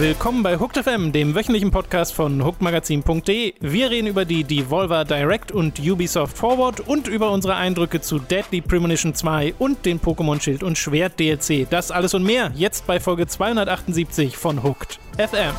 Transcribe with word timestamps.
Willkommen 0.00 0.42
bei 0.42 0.58
Hooked 0.58 0.82
FM, 0.82 1.12
dem 1.12 1.34
wöchentlichen 1.34 1.70
Podcast 1.70 2.14
von 2.14 2.42
hookedmagazin.de. 2.42 3.52
Wir 3.60 3.90
reden 3.90 4.06
über 4.06 4.24
die 4.24 4.44
Devolver 4.44 5.04
Direct 5.04 5.52
und 5.52 5.78
Ubisoft 5.78 6.38
Forward 6.38 6.80
und 6.80 7.06
über 7.06 7.30
unsere 7.30 7.56
Eindrücke 7.56 8.00
zu 8.00 8.18
Deadly 8.18 8.62
Premonition 8.62 9.14
2 9.14 9.56
und 9.58 9.84
den 9.84 10.00
Pokémon 10.00 10.40
Schild 10.40 10.62
und 10.62 10.78
Schwert 10.78 11.20
DLC. 11.20 11.68
Das 11.68 11.90
alles 11.90 12.14
und 12.14 12.22
mehr 12.22 12.50
jetzt 12.54 12.86
bei 12.86 12.98
Folge 12.98 13.26
278 13.26 14.38
von 14.38 14.62
Hooked 14.62 14.98
FM. 15.18 15.52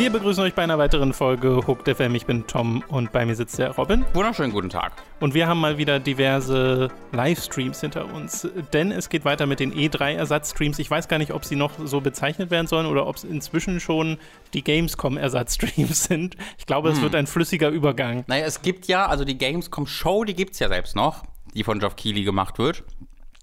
Wir 0.00 0.08
begrüßen 0.08 0.42
euch 0.42 0.54
bei 0.54 0.62
einer 0.62 0.78
weiteren 0.78 1.12
Folge 1.12 1.60
Hooked 1.66 1.94
FM. 1.94 2.14
Ich 2.14 2.24
bin 2.24 2.46
Tom 2.46 2.82
und 2.88 3.12
bei 3.12 3.26
mir 3.26 3.34
sitzt 3.34 3.58
der 3.58 3.72
Robin. 3.72 4.06
Wunderschönen 4.14 4.50
guten 4.50 4.70
Tag. 4.70 4.94
Und 5.20 5.34
wir 5.34 5.46
haben 5.46 5.60
mal 5.60 5.76
wieder 5.76 6.00
diverse 6.00 6.88
Livestreams 7.12 7.82
hinter 7.82 8.10
uns, 8.14 8.48
denn 8.72 8.92
es 8.92 9.10
geht 9.10 9.26
weiter 9.26 9.44
mit 9.44 9.60
den 9.60 9.74
E3-Ersatzstreams. 9.74 10.78
Ich 10.78 10.90
weiß 10.90 11.08
gar 11.08 11.18
nicht, 11.18 11.34
ob 11.34 11.44
sie 11.44 11.54
noch 11.54 11.72
so 11.84 12.00
bezeichnet 12.00 12.50
werden 12.50 12.66
sollen 12.66 12.86
oder 12.86 13.06
ob 13.06 13.16
es 13.16 13.24
inzwischen 13.24 13.78
schon 13.78 14.16
die 14.54 14.64
Gamescom-Ersatzstreams 14.64 16.04
sind. 16.08 16.34
Ich 16.56 16.64
glaube, 16.64 16.88
es 16.88 16.96
hm. 16.96 17.02
wird 17.02 17.14
ein 17.14 17.26
flüssiger 17.26 17.68
Übergang. 17.68 18.24
Naja, 18.26 18.46
es 18.46 18.62
gibt 18.62 18.86
ja, 18.86 19.04
also 19.04 19.26
die 19.26 19.36
Gamescom-Show, 19.36 20.24
die 20.24 20.34
gibt 20.34 20.54
es 20.54 20.60
ja 20.60 20.68
selbst 20.68 20.96
noch, 20.96 21.24
die 21.52 21.62
von 21.62 21.78
Geoff 21.78 21.96
Keighley 21.96 22.24
gemacht 22.24 22.58
wird. 22.58 22.84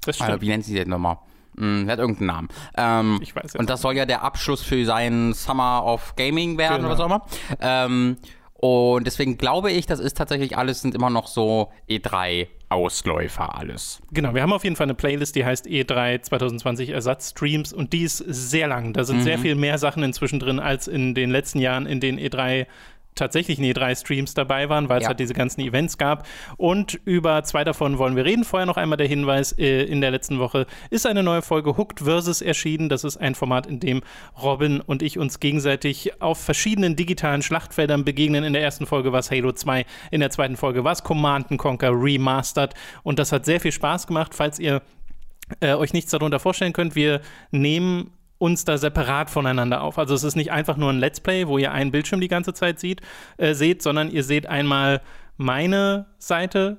Das 0.04 0.16
stimmt. 0.16 0.32
Also, 0.32 0.42
wie 0.42 0.48
nennt 0.48 0.66
sie 0.66 0.73
denn 0.73 0.89
nochmal? 0.89 1.20
Hm, 1.60 1.90
hat 1.90 2.00
irgendeinen 2.00 2.28
Namen. 2.28 2.48
Ähm, 2.78 3.20
ich 3.22 3.36
weiß 3.36 3.56
Und 3.56 3.70
das 3.70 3.82
soll 3.82 3.96
ja 3.96 4.06
der 4.06 4.24
Abschluss 4.24 4.62
für 4.62 4.86
seinen 4.86 5.34
Summer 5.34 5.84
of 5.86 6.16
Gaming 6.16 6.58
werden 6.58 6.78
genau. 6.78 6.90
oder 6.90 6.94
was 6.94 7.00
auch 7.00 7.06
immer. 7.06 7.26
Ähm, 7.62 8.18
und 8.60 9.06
deswegen 9.06 9.38
glaube 9.38 9.72
ich, 9.72 9.86
das 9.86 10.00
ist 10.00 10.18
tatsächlich 10.18 10.58
alles, 10.58 10.82
sind 10.82 10.96
immer 10.96 11.12
noch 11.12 11.28
so 11.28 11.72
E3-Ausläufer 11.90 13.56
alles. 13.56 14.02
Genau, 14.12 14.34
wir 14.34 14.42
haben 14.42 14.54
auf 14.54 14.64
jeden 14.64 14.76
Fall 14.76 14.86
eine 14.86 14.96
Playlist, 14.96 15.36
die 15.36 15.46
heißt 15.46 15.68
E3 15.68 16.22
2020 16.22 16.90
Ersatzstreams 16.90 17.72
und 17.72 17.94
die 17.94 18.02
ist 18.02 18.18
sehr 18.18 18.68
lang. 18.68 18.94
Da 18.94 19.04
sind 19.04 19.18
mhm. 19.18 19.24
sehr 19.24 19.38
viel 19.38 19.54
mehr 19.54 19.78
Sachen 19.78 20.02
inzwischen 20.02 20.40
drin 20.40 20.60
als 20.60 20.88
in 20.88 21.14
den 21.14 21.30
letzten 21.30 21.60
Jahren 21.60 21.86
in 21.86 22.00
den 22.00 22.20
E3 22.20 22.66
tatsächlich 23.18 23.60
nie 23.60 23.73
drei 23.73 23.96
Streams 23.96 24.34
dabei 24.34 24.70
waren, 24.70 24.90
weil 24.90 25.00
es 25.00 25.04
ja. 25.04 25.10
halt 25.10 25.20
diese 25.20 25.34
ganzen 25.34 25.62
Events 25.62 25.98
gab. 25.98 26.28
Und 26.58 27.00
über 27.06 27.44
zwei 27.44 27.64
davon 27.64 27.98
wollen 27.98 28.16
wir 28.16 28.26
reden. 28.26 28.44
Vorher 28.44 28.66
noch 28.66 28.78
einmal 28.78 28.98
der 28.98 29.08
Hinweis: 29.08 29.52
äh, 29.54 29.84
In 29.84 30.02
der 30.02 30.12
letzten 30.12 30.40
Woche 30.40 30.66
ist 30.90 31.06
eine 31.06 31.23
neue 31.23 31.42
Folge 31.42 31.78
Hooked 31.78 32.02
Versus 32.02 32.42
erschienen. 32.42 32.90
Das 32.90 33.04
ist 33.04 33.18
ein 33.18 33.36
Format, 33.36 33.68
in 33.68 33.80
dem 33.80 34.02
Robin 34.42 34.82
und 34.82 35.02
ich 35.02 35.18
uns 35.18 35.40
gegenseitig 35.40 36.22
auf 36.22 36.40
verschiedenen 36.40 36.95
digitalen 36.95 37.42
Schlachtfeldern 37.42 38.06
begegnen. 38.06 38.44
In 38.44 38.54
der 38.54 38.62
ersten 38.62 38.86
Folge 38.86 39.12
war 39.12 39.20
es 39.20 39.32
Halo 39.32 39.52
2, 39.52 39.86
in 40.12 40.20
der 40.20 40.30
zweiten 40.30 40.58
Folge 40.58 40.84
war 40.84 40.94
es 40.94 41.04
Command 41.04 41.50
Conquer 41.58 41.92
Remastered. 41.92 42.73
Und 43.04 43.20
das 43.20 43.32
hat 43.32 43.45
sehr 43.45 43.60
viel 43.60 43.72
Spaß 43.72 44.08
gemacht. 44.08 44.34
Falls 44.34 44.60
ihr 44.60 44.82
äh, 45.60 45.73
euch 45.73 45.94
nichts 45.94 46.12
darunter 46.12 46.40
vorstellen 46.40 46.73
könnt, 46.73 46.95
wir 46.95 47.22
nehmen 47.52 48.12
uns 48.38 48.66
da 48.66 48.78
separat 48.78 49.30
voneinander 49.30 49.82
auf. 49.82 49.98
Also 49.98 50.14
es 50.14 50.24
ist 50.24 50.36
nicht 50.36 50.52
einfach 50.52 50.78
nur 50.78 50.92
ein 50.92 51.00
Let's 51.00 51.20
Play, 51.20 51.48
wo 51.48 51.58
ihr 51.58 51.72
einen 51.72 51.92
Bildschirm 51.92 52.22
die 52.22 52.28
ganze 52.28 52.54
Zeit 52.54 52.80
sieht, 52.80 53.02
äh, 53.38 53.54
seht, 53.54 53.82
sondern 53.82 54.12
ihr 54.12 54.24
seht 54.24 54.48
einmal 54.48 55.02
meine 55.38 56.08
Seite 56.18 56.78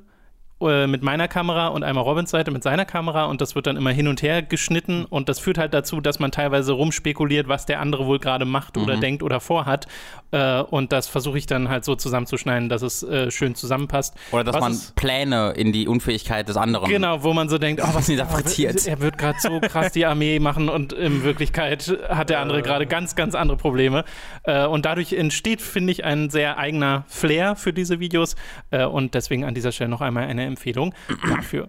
mit 0.61 1.03
meiner 1.03 1.29
Kamera 1.29 1.69
und 1.69 1.85
einmal 1.85 2.03
Robins 2.03 2.31
Seite 2.31 2.51
mit 2.51 2.65
seiner 2.65 2.85
Kamera 2.85 3.27
und 3.27 3.41
das 3.41 3.55
wird 3.55 3.69
dann 3.69 3.77
immer 3.77 3.91
hin 3.91 4.09
und 4.09 4.23
her 4.23 4.43
geschnitten 4.43 5.05
und 5.05 5.29
das 5.29 5.39
führt 5.39 5.57
halt 5.57 5.73
dazu, 5.73 6.01
dass 6.01 6.19
man 6.19 6.33
teilweise 6.33 6.73
rumspekuliert, 6.73 7.47
was 7.47 7.65
der 7.65 7.81
andere 7.81 8.07
wohl 8.07 8.19
gerade 8.19 8.45
macht 8.45 8.77
oder 8.77 8.97
mhm. 8.97 9.01
denkt 9.01 9.23
oder 9.23 9.39
vorhat 9.39 9.87
äh, 10.31 10.61
und 10.61 10.93
das 10.93 11.09
versuche 11.09 11.39
ich 11.39 11.47
dann 11.47 11.69
halt 11.69 11.85
so 11.85 11.95
zusammenzuschneiden, 11.95 12.69
dass 12.69 12.83
es 12.83 13.03
äh, 13.03 13.31
schön 13.31 13.55
zusammenpasst. 13.55 14.15
Oder 14.33 14.45
dass 14.45 14.57
was 14.57 14.61
man 14.61 14.73
ist, 14.73 14.97
Pläne 14.97 15.53
in 15.57 15.73
die 15.73 15.89
Unfähigkeit 15.89 16.49
des 16.49 16.57
anderen. 16.57 16.91
Genau, 16.91 17.23
wo 17.23 17.33
man 17.33 17.49
so 17.49 17.59
denkt, 17.59 17.83
oh, 17.83 17.89
was 17.95 18.09
interpretiert. 18.09 18.83
Oh, 18.85 18.91
er 18.91 19.01
wird 19.01 19.17
gerade 19.17 19.39
so 19.41 19.61
krass 19.61 19.93
die 19.93 20.07
Armee 20.07 20.39
machen 20.39 20.69
und 20.69 20.93
in 20.93 21.23
Wirklichkeit 21.23 21.97
hat 22.09 22.31
der 22.31 22.41
andere 22.41 22.63
gerade 22.63 22.87
ganz, 22.87 23.15
ganz 23.15 23.35
andere 23.35 23.57
Probleme 23.57 24.05
äh, 24.43 24.67
und 24.67 24.85
dadurch 24.85 25.13
entsteht, 25.13 25.63
finde 25.63 25.93
ich, 25.93 26.05
ein 26.05 26.31
sehr 26.31 26.59
eigener 26.59 27.05
Flair 27.07 27.57
für 27.57 27.73
diese 27.73 28.01
Videos 28.01 28.37
äh, 28.71 28.85
und 28.85 29.15
deswegen 29.15 29.45
an 29.45 29.55
dieser 29.55 29.73
Stelle 29.73 29.89
noch 29.89 30.01
einmal 30.01 30.25
eine 30.25 30.48
Empfehlung 30.49 30.95
dafür. 31.29 31.69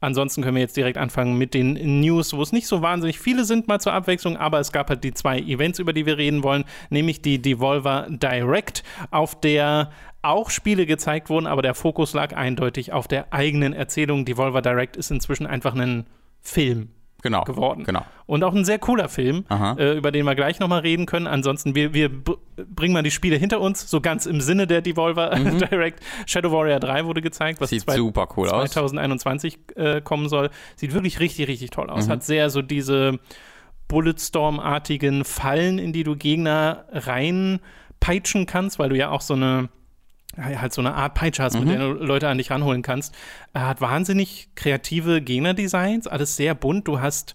Ansonsten 0.00 0.42
können 0.42 0.56
wir 0.56 0.62
jetzt 0.62 0.76
direkt 0.76 0.98
anfangen 0.98 1.38
mit 1.38 1.54
den 1.54 2.00
News, 2.00 2.34
wo 2.34 2.42
es 2.42 2.52
nicht 2.52 2.66
so 2.66 2.82
wahnsinnig 2.82 3.18
viele 3.18 3.44
sind, 3.44 3.66
mal 3.66 3.80
zur 3.80 3.94
Abwechslung, 3.94 4.36
aber 4.36 4.60
es 4.60 4.70
gab 4.70 4.90
halt 4.90 5.02
die 5.04 5.14
zwei 5.14 5.38
Events, 5.38 5.78
über 5.78 5.94
die 5.94 6.04
wir 6.04 6.18
reden 6.18 6.42
wollen, 6.42 6.64
nämlich 6.90 7.22
die 7.22 7.40
Devolver 7.40 8.06
Direct, 8.10 8.84
auf 9.10 9.40
der 9.40 9.90
auch 10.20 10.50
Spiele 10.50 10.86
gezeigt 10.86 11.30
wurden, 11.30 11.46
aber 11.46 11.62
der 11.62 11.74
Fokus 11.74 12.12
lag 12.12 12.36
eindeutig 12.36 12.92
auf 12.92 13.08
der 13.08 13.32
eigenen 13.32 13.72
Erzählung. 13.72 14.24
Devolver 14.24 14.60
Direct 14.60 14.96
ist 14.96 15.10
inzwischen 15.10 15.46
einfach 15.46 15.74
ein 15.74 16.06
Film 16.40 16.90
genau, 17.26 17.44
geworden. 17.44 17.84
Genau. 17.84 18.04
Und 18.26 18.42
auch 18.44 18.54
ein 18.54 18.64
sehr 18.64 18.78
cooler 18.78 19.08
Film, 19.08 19.44
äh, 19.50 19.96
über 19.96 20.10
den 20.10 20.24
wir 20.24 20.34
gleich 20.34 20.58
nochmal 20.58 20.80
reden 20.80 21.06
können. 21.06 21.26
Ansonsten, 21.26 21.74
wir, 21.74 21.94
wir 21.94 22.10
bringen 22.10 22.92
mal 22.92 23.02
die 23.02 23.10
Spiele 23.10 23.36
hinter 23.36 23.60
uns, 23.60 23.88
so 23.88 24.00
ganz 24.00 24.26
im 24.26 24.40
Sinne 24.40 24.66
der 24.66 24.80
Devolver 24.80 25.36
mhm. 25.36 25.58
Direct. 25.70 26.00
Shadow 26.26 26.50
Warrior 26.52 26.80
3 26.80 27.04
wurde 27.04 27.22
gezeigt, 27.22 27.60
was 27.60 27.70
Sieht 27.70 27.82
zwei, 27.82 27.96
super 27.96 28.28
cool 28.36 28.48
2021 28.48 29.58
äh, 29.76 30.00
kommen 30.00 30.28
soll. 30.28 30.50
Sieht 30.76 30.94
wirklich 30.94 31.20
richtig, 31.20 31.48
richtig 31.48 31.70
toll 31.70 31.90
aus. 31.90 32.06
Mhm. 32.06 32.12
Hat 32.12 32.24
sehr 32.24 32.50
so 32.50 32.62
diese 32.62 33.18
Bulletstorm-artigen 33.88 35.24
Fallen, 35.24 35.78
in 35.78 35.92
die 35.92 36.04
du 36.04 36.16
Gegner 36.16 36.86
reinpeitschen 36.90 38.46
kannst, 38.46 38.78
weil 38.78 38.88
du 38.88 38.96
ja 38.96 39.10
auch 39.10 39.20
so 39.20 39.34
eine 39.34 39.68
halt 40.36 40.72
so 40.72 40.80
eine 40.80 40.94
Art 40.94 41.14
Peitsche 41.14 41.42
hast, 41.42 41.54
mhm. 41.54 41.60
mit 41.60 41.70
der 41.70 41.78
du 41.78 41.92
Leute 41.92 42.28
an 42.28 42.38
dich 42.38 42.50
ranholen 42.50 42.82
kannst. 42.82 43.14
Er 43.52 43.66
hat 43.66 43.80
wahnsinnig 43.80 44.48
kreative 44.54 45.22
Gegnerdesigns, 45.22 46.06
alles 46.06 46.36
sehr 46.36 46.54
bunt. 46.54 46.88
Du 46.88 47.00
hast 47.00 47.34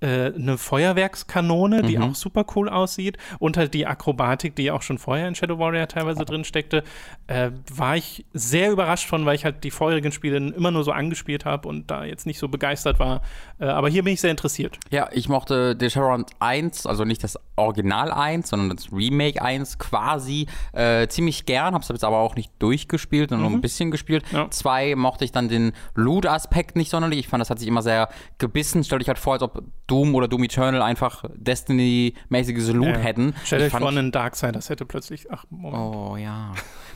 äh, 0.00 0.32
eine 0.32 0.58
Feuerwerkskanone, 0.58 1.82
die 1.82 1.96
mhm. 1.96 2.04
auch 2.04 2.14
super 2.14 2.44
cool 2.54 2.68
aussieht 2.68 3.18
und 3.38 3.56
halt 3.56 3.74
die 3.74 3.86
Akrobatik, 3.86 4.54
die 4.56 4.70
auch 4.70 4.82
schon 4.82 4.98
vorher 4.98 5.28
in 5.28 5.34
Shadow 5.34 5.58
Warrior 5.58 5.88
teilweise 5.88 6.24
drin 6.24 6.44
steckte, 6.44 6.84
äh, 7.26 7.50
war 7.72 7.96
ich 7.96 8.24
sehr 8.32 8.70
überrascht 8.70 9.08
von, 9.08 9.26
weil 9.26 9.34
ich 9.34 9.44
halt 9.44 9.64
die 9.64 9.70
vorherigen 9.70 10.12
Spiele 10.12 10.36
immer 10.36 10.70
nur 10.70 10.84
so 10.84 10.92
angespielt 10.92 11.44
habe 11.44 11.68
und 11.68 11.90
da 11.90 12.04
jetzt 12.04 12.26
nicht 12.26 12.38
so 12.38 12.48
begeistert 12.48 12.98
war. 12.98 13.22
Äh, 13.58 13.66
aber 13.66 13.88
hier 13.88 14.04
bin 14.04 14.14
ich 14.14 14.20
sehr 14.20 14.30
interessiert. 14.30 14.78
Ja, 14.90 15.08
ich 15.12 15.28
mochte 15.28 15.74
Desharon 15.74 16.24
1, 16.38 16.86
also 16.86 17.04
nicht 17.04 17.24
das 17.24 17.38
Original 17.56 18.12
1, 18.12 18.48
sondern 18.48 18.76
das 18.76 18.92
Remake 18.92 19.42
1 19.42 19.78
quasi 19.78 20.46
äh, 20.72 21.08
ziemlich 21.08 21.46
gern, 21.46 21.74
hab's 21.74 21.88
jetzt 21.88 22.04
aber 22.04 22.18
auch 22.18 22.36
nicht 22.36 22.52
durchgespielt, 22.58 23.30
sondern 23.30 23.46
mhm. 23.46 23.52
nur 23.52 23.58
ein 23.58 23.62
bisschen 23.62 23.90
gespielt. 23.90 24.24
Ja. 24.32 24.48
Zwei 24.50 24.94
mochte 24.94 25.24
ich 25.24 25.32
dann 25.32 25.48
den 25.48 25.72
Loot-Aspekt 25.94 26.76
nicht 26.76 26.90
sonderlich. 26.90 27.20
Ich 27.20 27.28
fand, 27.28 27.40
das 27.40 27.50
hat 27.50 27.58
sich 27.58 27.68
immer 27.68 27.82
sehr 27.82 28.08
gebissen. 28.38 28.84
Stell 28.84 29.00
dich 29.00 29.08
halt 29.08 29.18
vor, 29.18 29.34
als 29.34 29.42
ob 29.42 29.62
Doom 29.88 30.14
oder 30.14 30.28
Doom 30.28 30.44
Eternal 30.44 30.82
einfach 30.82 31.24
Destiny-mäßiges 31.34 32.72
Loot 32.72 32.86
ja. 32.86 32.98
hätten. 32.98 33.34
Stell 33.44 33.58
dir 33.58 33.70
vor, 33.70 33.88
ein 33.88 34.12
Darksiders 34.12 34.70
hätte 34.70 34.84
plötzlich. 34.84 35.26
Ach, 35.32 35.44
Moment. 35.50 35.74
Oh 35.74 36.16
ja. 36.16 36.52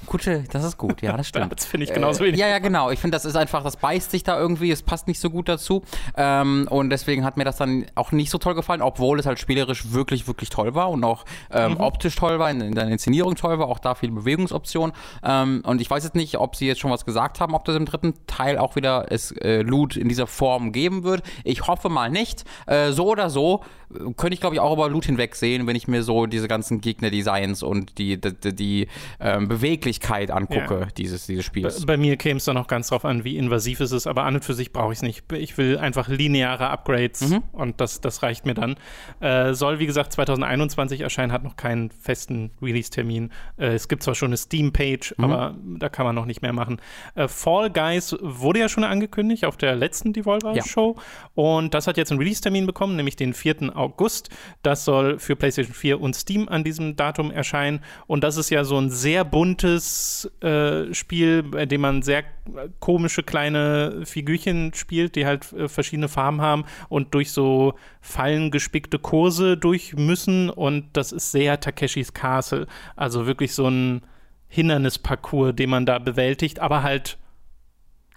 Gute, 0.06 0.44
das 0.50 0.64
ist 0.64 0.78
gut, 0.78 1.02
ja, 1.02 1.16
das 1.16 1.28
stimmt. 1.28 1.52
das 1.52 1.64
finde 1.64 1.84
ich 1.84 1.92
genauso 1.92 2.24
wenig. 2.24 2.38
Äh, 2.38 2.42
ja, 2.42 2.48
ja, 2.48 2.58
genau. 2.58 2.90
Ich 2.90 2.98
finde, 2.98 3.14
das 3.14 3.24
ist 3.24 3.36
einfach, 3.36 3.62
das 3.62 3.76
beißt 3.76 4.10
sich 4.10 4.22
da 4.24 4.38
irgendwie, 4.38 4.70
es 4.70 4.82
passt 4.82 5.08
nicht 5.08 5.20
so 5.20 5.30
gut 5.30 5.48
dazu. 5.48 5.82
Ähm, 6.16 6.66
und 6.70 6.90
deswegen 6.90 7.24
hat 7.24 7.36
mir 7.36 7.44
das 7.44 7.56
dann 7.56 7.86
auch 7.94 8.12
nicht 8.12 8.30
so 8.30 8.38
toll 8.38 8.54
gefallen, 8.54 8.82
obwohl 8.82 9.18
es 9.18 9.26
halt 9.26 9.38
spielerisch 9.38 9.92
wirklich, 9.92 10.26
wirklich 10.26 10.50
toll 10.50 10.74
war 10.74 10.90
und 10.90 11.04
auch 11.04 11.24
ähm, 11.50 11.72
mhm. 11.72 11.80
optisch 11.80 12.16
toll 12.16 12.38
war, 12.38 12.50
in, 12.50 12.60
in 12.60 12.74
der 12.74 12.88
Inszenierung 12.88 13.36
toll 13.36 13.58
war, 13.58 13.68
auch 13.68 13.78
da 13.78 13.94
viele 13.94 14.12
Bewegungsoptionen. 14.12 14.94
Ähm, 15.22 15.62
und 15.64 15.80
ich 15.80 15.90
weiß 15.90 16.04
jetzt 16.04 16.16
nicht, 16.16 16.38
ob 16.38 16.56
sie 16.56 16.66
jetzt 16.66 16.80
schon 16.80 16.90
was 16.90 17.04
gesagt 17.04 17.40
haben, 17.40 17.54
ob 17.54 17.64
das 17.64 17.76
im 17.76 17.86
dritten 17.86 18.14
Teil 18.26 18.58
auch 18.58 18.76
wieder 18.76 19.06
es 19.10 19.32
äh, 19.32 19.62
Loot 19.62 19.96
in 19.96 20.08
dieser 20.08 20.26
Form 20.26 20.72
geben 20.72 21.04
wird. 21.04 21.22
Ich 21.44 21.66
hoffe 21.66 21.88
mal 21.88 22.10
nicht. 22.10 22.44
Äh, 22.66 22.92
so 22.92 23.06
oder 23.06 23.30
so 23.30 23.62
äh, 23.92 24.12
könnte 24.16 24.34
ich, 24.34 24.40
glaube 24.40 24.56
ich, 24.56 24.60
auch 24.60 24.72
über 24.72 24.88
Loot 24.88 25.06
hinwegsehen, 25.06 25.66
wenn 25.66 25.76
ich 25.76 25.88
mir 25.88 26.02
so 26.02 26.26
diese 26.26 26.48
ganzen 26.48 26.80
Gegner-Designs 26.80 27.62
und 27.62 27.98
die, 27.98 28.20
die, 28.20 28.34
die, 28.34 28.54
die 28.54 28.88
ähm, 29.20 29.48
Beweglichkeit 29.92 30.30
angucke 30.30 30.80
ja. 30.80 30.86
dieses, 30.96 31.26
dieses 31.26 31.44
Spiels. 31.44 31.80
Bei, 31.80 31.94
bei 31.94 31.96
mir 31.96 32.16
käme 32.16 32.38
es 32.38 32.44
dann 32.44 32.56
auch 32.56 32.66
ganz 32.66 32.88
drauf 32.88 33.04
an, 33.04 33.24
wie 33.24 33.36
invasiv 33.36 33.80
es 33.80 33.92
ist, 33.92 34.06
aber 34.06 34.24
an 34.24 34.36
und 34.36 34.44
für 34.44 34.54
sich 34.54 34.72
brauche 34.72 34.92
ich 34.92 34.98
es 34.98 35.02
nicht. 35.02 35.24
Ich 35.32 35.58
will 35.58 35.78
einfach 35.78 36.08
lineare 36.08 36.68
Upgrades 36.70 37.28
mhm. 37.28 37.42
und 37.52 37.80
das, 37.80 38.00
das 38.00 38.22
reicht 38.22 38.46
mir 38.46 38.54
dann. 38.54 38.76
Äh, 39.20 39.54
soll, 39.54 39.78
wie 39.78 39.86
gesagt, 39.86 40.12
2021 40.12 41.00
erscheinen, 41.00 41.32
hat 41.32 41.44
noch 41.44 41.56
keinen 41.56 41.90
festen 41.90 42.50
Release-Termin. 42.60 43.30
Äh, 43.56 43.74
es 43.74 43.88
gibt 43.88 44.02
zwar 44.02 44.14
schon 44.14 44.28
eine 44.28 44.36
Steam-Page, 44.36 45.14
mhm. 45.16 45.24
aber 45.24 45.56
da 45.78 45.88
kann 45.88 46.06
man 46.06 46.14
noch 46.14 46.26
nicht 46.26 46.42
mehr 46.42 46.52
machen. 46.52 46.80
Äh, 47.14 47.28
Fall 47.28 47.70
Guys 47.70 48.16
wurde 48.20 48.60
ja 48.60 48.68
schon 48.68 48.84
angekündigt 48.84 49.44
auf 49.44 49.56
der 49.56 49.76
letzten 49.76 50.12
Devolver-Show 50.12 50.96
ja. 50.96 51.02
und 51.34 51.74
das 51.74 51.86
hat 51.86 51.96
jetzt 51.96 52.10
einen 52.10 52.18
Release-Termin 52.18 52.66
bekommen, 52.66 52.96
nämlich 52.96 53.16
den 53.16 53.34
4. 53.34 53.76
August. 53.76 54.30
Das 54.62 54.84
soll 54.84 55.18
für 55.18 55.36
PlayStation 55.36 55.74
4 55.74 56.00
und 56.00 56.16
Steam 56.16 56.48
an 56.48 56.64
diesem 56.64 56.96
Datum 56.96 57.30
erscheinen. 57.30 57.80
Und 58.06 58.24
das 58.24 58.36
ist 58.36 58.50
ja 58.50 58.64
so 58.64 58.78
ein 58.78 58.90
sehr 58.90 59.24
buntes 59.24 59.81
äh, 60.40 60.92
Spiel, 60.94 61.42
bei 61.42 61.66
dem 61.66 61.80
man 61.80 62.02
sehr 62.02 62.24
komische 62.80 63.22
kleine 63.22 64.02
Figürchen 64.04 64.72
spielt, 64.74 65.16
die 65.16 65.26
halt 65.26 65.52
äh, 65.52 65.68
verschiedene 65.68 66.08
Farben 66.08 66.40
haben 66.40 66.64
und 66.88 67.14
durch 67.14 67.32
so 67.32 67.74
Fallen 68.00 68.50
gespickte 68.50 68.98
Kurse 68.98 69.56
durch 69.56 69.94
müssen. 69.94 70.50
Und 70.50 70.88
das 70.92 71.12
ist 71.12 71.32
sehr 71.32 71.60
Takeshis 71.60 72.12
Castle. 72.12 72.66
Also 72.96 73.26
wirklich 73.26 73.54
so 73.54 73.68
ein 73.68 74.02
Hindernisparcours, 74.48 75.54
den 75.54 75.70
man 75.70 75.86
da 75.86 75.98
bewältigt, 75.98 76.60
aber 76.60 76.82
halt 76.82 77.18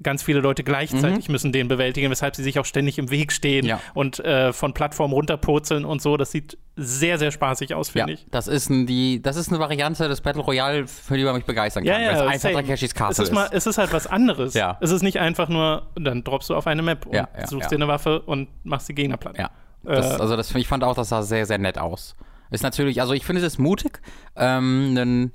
ganz 0.03 0.23
viele 0.23 0.39
Leute 0.39 0.63
gleichzeitig 0.63 1.27
mhm. 1.27 1.31
müssen 1.31 1.51
den 1.51 1.67
bewältigen, 1.67 2.09
weshalb 2.09 2.35
sie 2.35 2.43
sich 2.43 2.59
auch 2.59 2.65
ständig 2.65 2.97
im 2.97 3.09
Weg 3.09 3.31
stehen 3.31 3.65
ja. 3.65 3.79
und 3.93 4.19
äh, 4.19 4.53
von 4.53 4.73
Plattformen 4.73 5.13
runterpurzeln 5.13 5.85
und 5.85 6.01
so. 6.01 6.17
Das 6.17 6.31
sieht 6.31 6.57
sehr, 6.75 7.17
sehr 7.17 7.31
spaßig 7.31 7.73
aus, 7.73 7.89
finde 7.89 8.13
ja, 8.13 8.17
ich. 8.19 8.27
Das 8.31 8.47
ist, 8.47 8.69
ein, 8.69 8.85
die, 8.85 9.21
das 9.21 9.37
ist 9.37 9.49
eine 9.49 9.59
Variante 9.59 10.07
des 10.07 10.21
Battle 10.21 10.41
Royale, 10.41 10.87
für 10.87 11.17
die 11.17 11.23
man 11.23 11.35
mich 11.35 11.45
begeistern 11.45 11.85
kann. 11.85 12.01
Ja, 12.01 12.11
ja, 12.11 12.33
es 12.33 12.45
einfach 12.45 12.61
Takeshis 12.61 12.93
Castle 12.93 13.23
es 13.23 13.29
ist. 13.29 13.33
Mal, 13.33 13.49
es 13.51 13.65
ist 13.65 13.77
halt 13.77 13.93
was 13.93 14.07
anderes. 14.07 14.53
ja. 14.53 14.77
Es 14.81 14.91
ist 14.91 15.01
nicht 15.01 15.19
einfach 15.19 15.49
nur, 15.49 15.87
dann 15.95 16.23
droppst 16.23 16.49
du 16.49 16.55
auf 16.55 16.67
eine 16.67 16.81
Map 16.81 17.05
und 17.05 17.25
suchst 17.47 17.71
dir 17.71 17.75
eine 17.75 17.87
Waffe 17.87 18.21
und 18.21 18.49
machst 18.63 18.89
die 18.89 18.95
Gegner 18.95 19.17
platt. 19.17 19.37
Ja. 19.37 19.51
Das, 19.83 20.17
äh, 20.17 20.21
also 20.21 20.35
das, 20.35 20.53
ich 20.53 20.67
fand 20.67 20.83
auch, 20.83 20.95
das 20.95 21.09
sah 21.09 21.21
sehr, 21.21 21.45
sehr 21.45 21.57
nett 21.57 21.77
aus. 21.77 22.15
Ist 22.51 22.63
natürlich, 22.63 23.01
also 23.01 23.13
ich 23.13 23.25
finde 23.25 23.41
es 23.41 23.53
ist 23.53 23.59
mutig, 23.59 23.99
ähm, 24.35 24.95
einen 24.97 25.31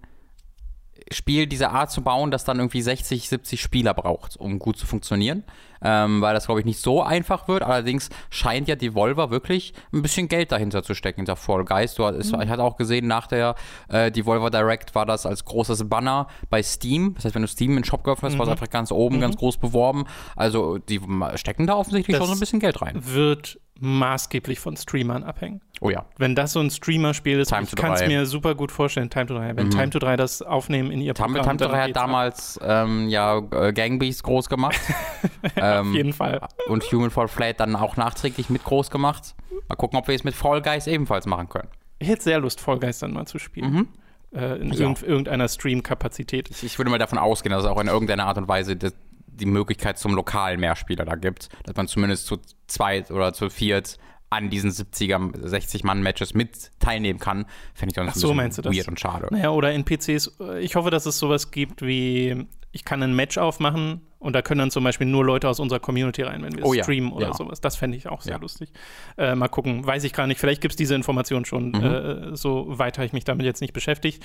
Spiel 1.12 1.46
dieser 1.46 1.72
Art 1.72 1.90
zu 1.90 2.02
bauen, 2.02 2.30
das 2.30 2.44
dann 2.44 2.58
irgendwie 2.58 2.82
60, 2.82 3.28
70 3.28 3.60
Spieler 3.60 3.94
braucht, 3.94 4.36
um 4.36 4.58
gut 4.58 4.76
zu 4.76 4.86
funktionieren. 4.86 5.44
Ähm, 5.82 6.20
weil 6.20 6.34
das, 6.34 6.44
glaube 6.44 6.60
ich, 6.60 6.66
nicht 6.66 6.80
so 6.80 7.02
einfach 7.02 7.48
wird. 7.48 7.62
Allerdings 7.62 8.10
scheint 8.28 8.68
ja 8.68 8.76
Devolver 8.76 9.30
wirklich 9.30 9.72
ein 9.92 10.02
bisschen 10.02 10.28
Geld 10.28 10.52
dahinter 10.52 10.82
zu 10.82 10.94
stecken, 10.94 11.20
hinter 11.20 11.36
Fall 11.36 11.64
Guys. 11.64 11.94
Du, 11.94 12.04
ist, 12.04 12.32
mhm. 12.32 12.42
Ich 12.42 12.50
hatte 12.50 12.62
auch 12.62 12.76
gesehen, 12.76 13.06
nach 13.06 13.26
der 13.26 13.54
äh, 13.88 14.12
Devolver 14.12 14.50
Direct 14.50 14.94
war 14.94 15.06
das 15.06 15.24
als 15.24 15.44
großes 15.46 15.88
Banner 15.88 16.28
bei 16.50 16.62
Steam. 16.62 17.14
Das 17.14 17.24
heißt, 17.24 17.34
wenn 17.34 17.42
du 17.42 17.48
Steam 17.48 17.70
in 17.70 17.78
den 17.78 17.84
Shop 17.84 18.04
geöffnet 18.04 18.30
hast, 18.30 18.34
mhm. 18.34 18.40
war 18.40 18.46
es 18.46 18.52
einfach 18.52 18.70
ganz 18.70 18.92
oben, 18.92 19.16
mhm. 19.16 19.20
ganz 19.20 19.36
groß 19.38 19.56
beworben. 19.56 20.04
Also 20.36 20.78
die 20.78 21.00
stecken 21.36 21.66
da 21.66 21.76
offensichtlich 21.76 22.14
das 22.14 22.26
schon 22.26 22.34
so 22.34 22.36
ein 22.36 22.40
bisschen 22.40 22.60
Geld 22.60 22.82
rein. 22.82 23.00
Wird 23.02 23.58
maßgeblich 23.80 24.60
von 24.60 24.76
Streamern 24.76 25.24
abhängen. 25.24 25.62
Oh 25.82 25.88
ja. 25.88 26.04
Wenn 26.18 26.34
das 26.34 26.52
so 26.52 26.60
ein 26.60 26.70
Streamer-Spiel 26.70 27.40
ist, 27.40 27.48
Time 27.48 27.62
ich 27.62 27.74
kann 27.74 27.92
es 27.94 28.06
mir 28.06 28.26
super 28.26 28.54
gut 28.54 28.70
vorstellen, 28.70 29.08
Time 29.08 29.26
to 29.26 29.34
3. 29.34 29.56
Wenn 29.56 29.66
mhm. 29.66 29.70
Time 29.70 29.90
to 29.90 29.98
3 29.98 30.16
das 30.16 30.42
aufnehmen 30.42 30.90
in 30.90 31.00
ihr 31.00 31.14
Time, 31.14 31.28
Programm, 31.28 31.56
Time 31.56 31.68
to 31.68 31.74
3 31.74 31.82
hat 31.84 31.96
damals 31.96 32.60
ähm, 32.62 33.08
ja 33.08 33.38
äh, 33.38 33.72
Gangbeasts 33.72 34.22
groß 34.22 34.50
gemacht. 34.50 34.78
ähm, 35.56 35.88
Auf 35.88 35.94
jeden 35.94 36.12
Fall. 36.12 36.40
Und 36.68 36.84
Human 36.92 37.10
Fall 37.10 37.28
Flat 37.28 37.60
dann 37.60 37.74
auch 37.76 37.96
nachträglich 37.96 38.50
mit 38.50 38.62
groß 38.62 38.90
gemacht. 38.90 39.34
Mal 39.68 39.76
gucken, 39.76 39.98
ob 39.98 40.06
wir 40.06 40.14
es 40.14 40.22
mit 40.22 40.34
Fall 40.34 40.60
Guys 40.60 40.86
ebenfalls 40.86 41.24
machen 41.24 41.48
können. 41.48 41.68
Ich 41.98 42.08
hätte 42.08 42.24
sehr 42.24 42.40
Lust, 42.40 42.60
Fall 42.60 42.78
Guys 42.78 42.98
dann 42.98 43.12
mal 43.12 43.26
zu 43.26 43.38
spielen. 43.38 43.72
Mhm. 43.72 43.88
Äh, 44.32 44.60
in 44.60 44.72
ja. 44.72 44.94
irgendeiner 45.02 45.48
Stream-Kapazität. 45.48 46.50
Ich, 46.50 46.62
ich, 46.62 46.78
würde 46.78 46.90
mal 46.90 46.98
davon 46.98 47.18
ausgehen, 47.18 47.52
dass 47.52 47.64
es 47.64 47.70
auch 47.70 47.80
in 47.80 47.88
irgendeiner 47.88 48.26
Art 48.26 48.36
und 48.36 48.48
Weise 48.48 48.76
das, 48.76 48.94
die 49.26 49.46
Möglichkeit 49.46 49.98
zum 49.98 50.14
lokalen 50.14 50.60
Mehrspieler 50.60 51.04
da 51.04 51.16
gibt, 51.16 51.48
dass 51.64 51.74
man 51.74 51.88
zumindest 51.88 52.26
zu 52.26 52.38
zweit 52.66 53.10
oder 53.10 53.32
zu 53.32 53.48
viert 53.48 53.98
an 54.30 54.48
diesen 54.48 54.70
70er, 54.70 55.34
60-Mann-Matches 55.44 56.34
mit 56.34 56.70
teilnehmen 56.78 57.18
kann, 57.18 57.46
fände 57.74 57.90
ich 57.90 57.96
dann 57.96 58.08
Ach 58.08 58.14
so, 58.14 58.32
meinst 58.32 58.58
du 58.58 58.62
das? 58.62 58.74
weird 58.74 58.88
und 58.88 58.98
schade. 58.98 59.26
Naja, 59.30 59.50
oder 59.50 59.72
in 59.72 59.84
PCs, 59.84 60.38
ich 60.60 60.76
hoffe, 60.76 60.90
dass 60.90 61.04
es 61.04 61.18
sowas 61.18 61.50
gibt 61.50 61.82
wie, 61.82 62.46
ich 62.72 62.84
kann 62.84 63.02
ein 63.02 63.14
Match 63.14 63.36
aufmachen 63.36 64.02
und 64.20 64.34
da 64.34 64.42
können 64.42 64.58
dann 64.58 64.70
zum 64.70 64.84
Beispiel 64.84 65.06
nur 65.06 65.24
Leute 65.24 65.48
aus 65.48 65.58
unserer 65.60 65.80
Community 65.80 66.22
rein, 66.22 66.42
wenn 66.42 66.54
wir 66.54 66.64
oh, 66.64 66.74
streamen 66.74 67.10
ja. 67.10 67.16
oder 67.16 67.26
ja. 67.28 67.34
sowas. 67.34 67.60
Das 67.60 67.74
fände 67.74 67.96
ich 67.96 68.06
auch 68.06 68.20
sehr 68.20 68.34
ja. 68.34 68.38
lustig. 68.38 68.70
Äh, 69.16 69.34
mal 69.34 69.48
gucken, 69.48 69.84
weiß 69.84 70.04
ich 70.04 70.12
gar 70.12 70.26
nicht. 70.26 70.38
Vielleicht 70.38 70.60
gibt 70.60 70.72
es 70.72 70.76
diese 70.76 70.94
Information 70.94 71.44
schon. 71.44 71.70
Mhm. 71.70 71.84
Äh, 71.84 72.36
so 72.36 72.66
weit 72.68 72.98
habe 72.98 73.06
ich 73.06 73.12
mich 73.12 73.24
damit 73.24 73.46
jetzt 73.46 73.60
nicht 73.60 73.72
beschäftigt. 73.72 74.22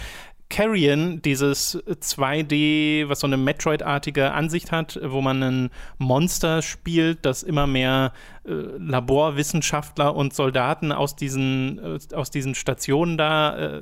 Carrion, 0.50 1.22
dieses 1.22 1.78
2D, 1.88 3.08
was 3.10 3.22
so 3.22 3.28
eine 3.28 3.38
Metroid-artige 3.38 4.34
Ansicht 4.34 4.72
hat, 4.72 5.00
wo 5.02 5.22
man 5.22 5.42
ein 5.42 5.70
Monster 5.98 6.62
spielt, 6.62 7.26
das 7.26 7.42
immer 7.42 7.66
mehr 7.66 8.12
äh, 8.46 8.52
Laborwissenschaftler 8.52 10.14
und 10.14 10.34
Soldaten 10.34 10.92
aus 10.92 11.16
diesen, 11.16 11.80
äh, 11.80 12.00
aus 12.14 12.32
diesen 12.32 12.54
Stationen 12.54 13.18
da 13.18 13.58
äh, 13.78 13.82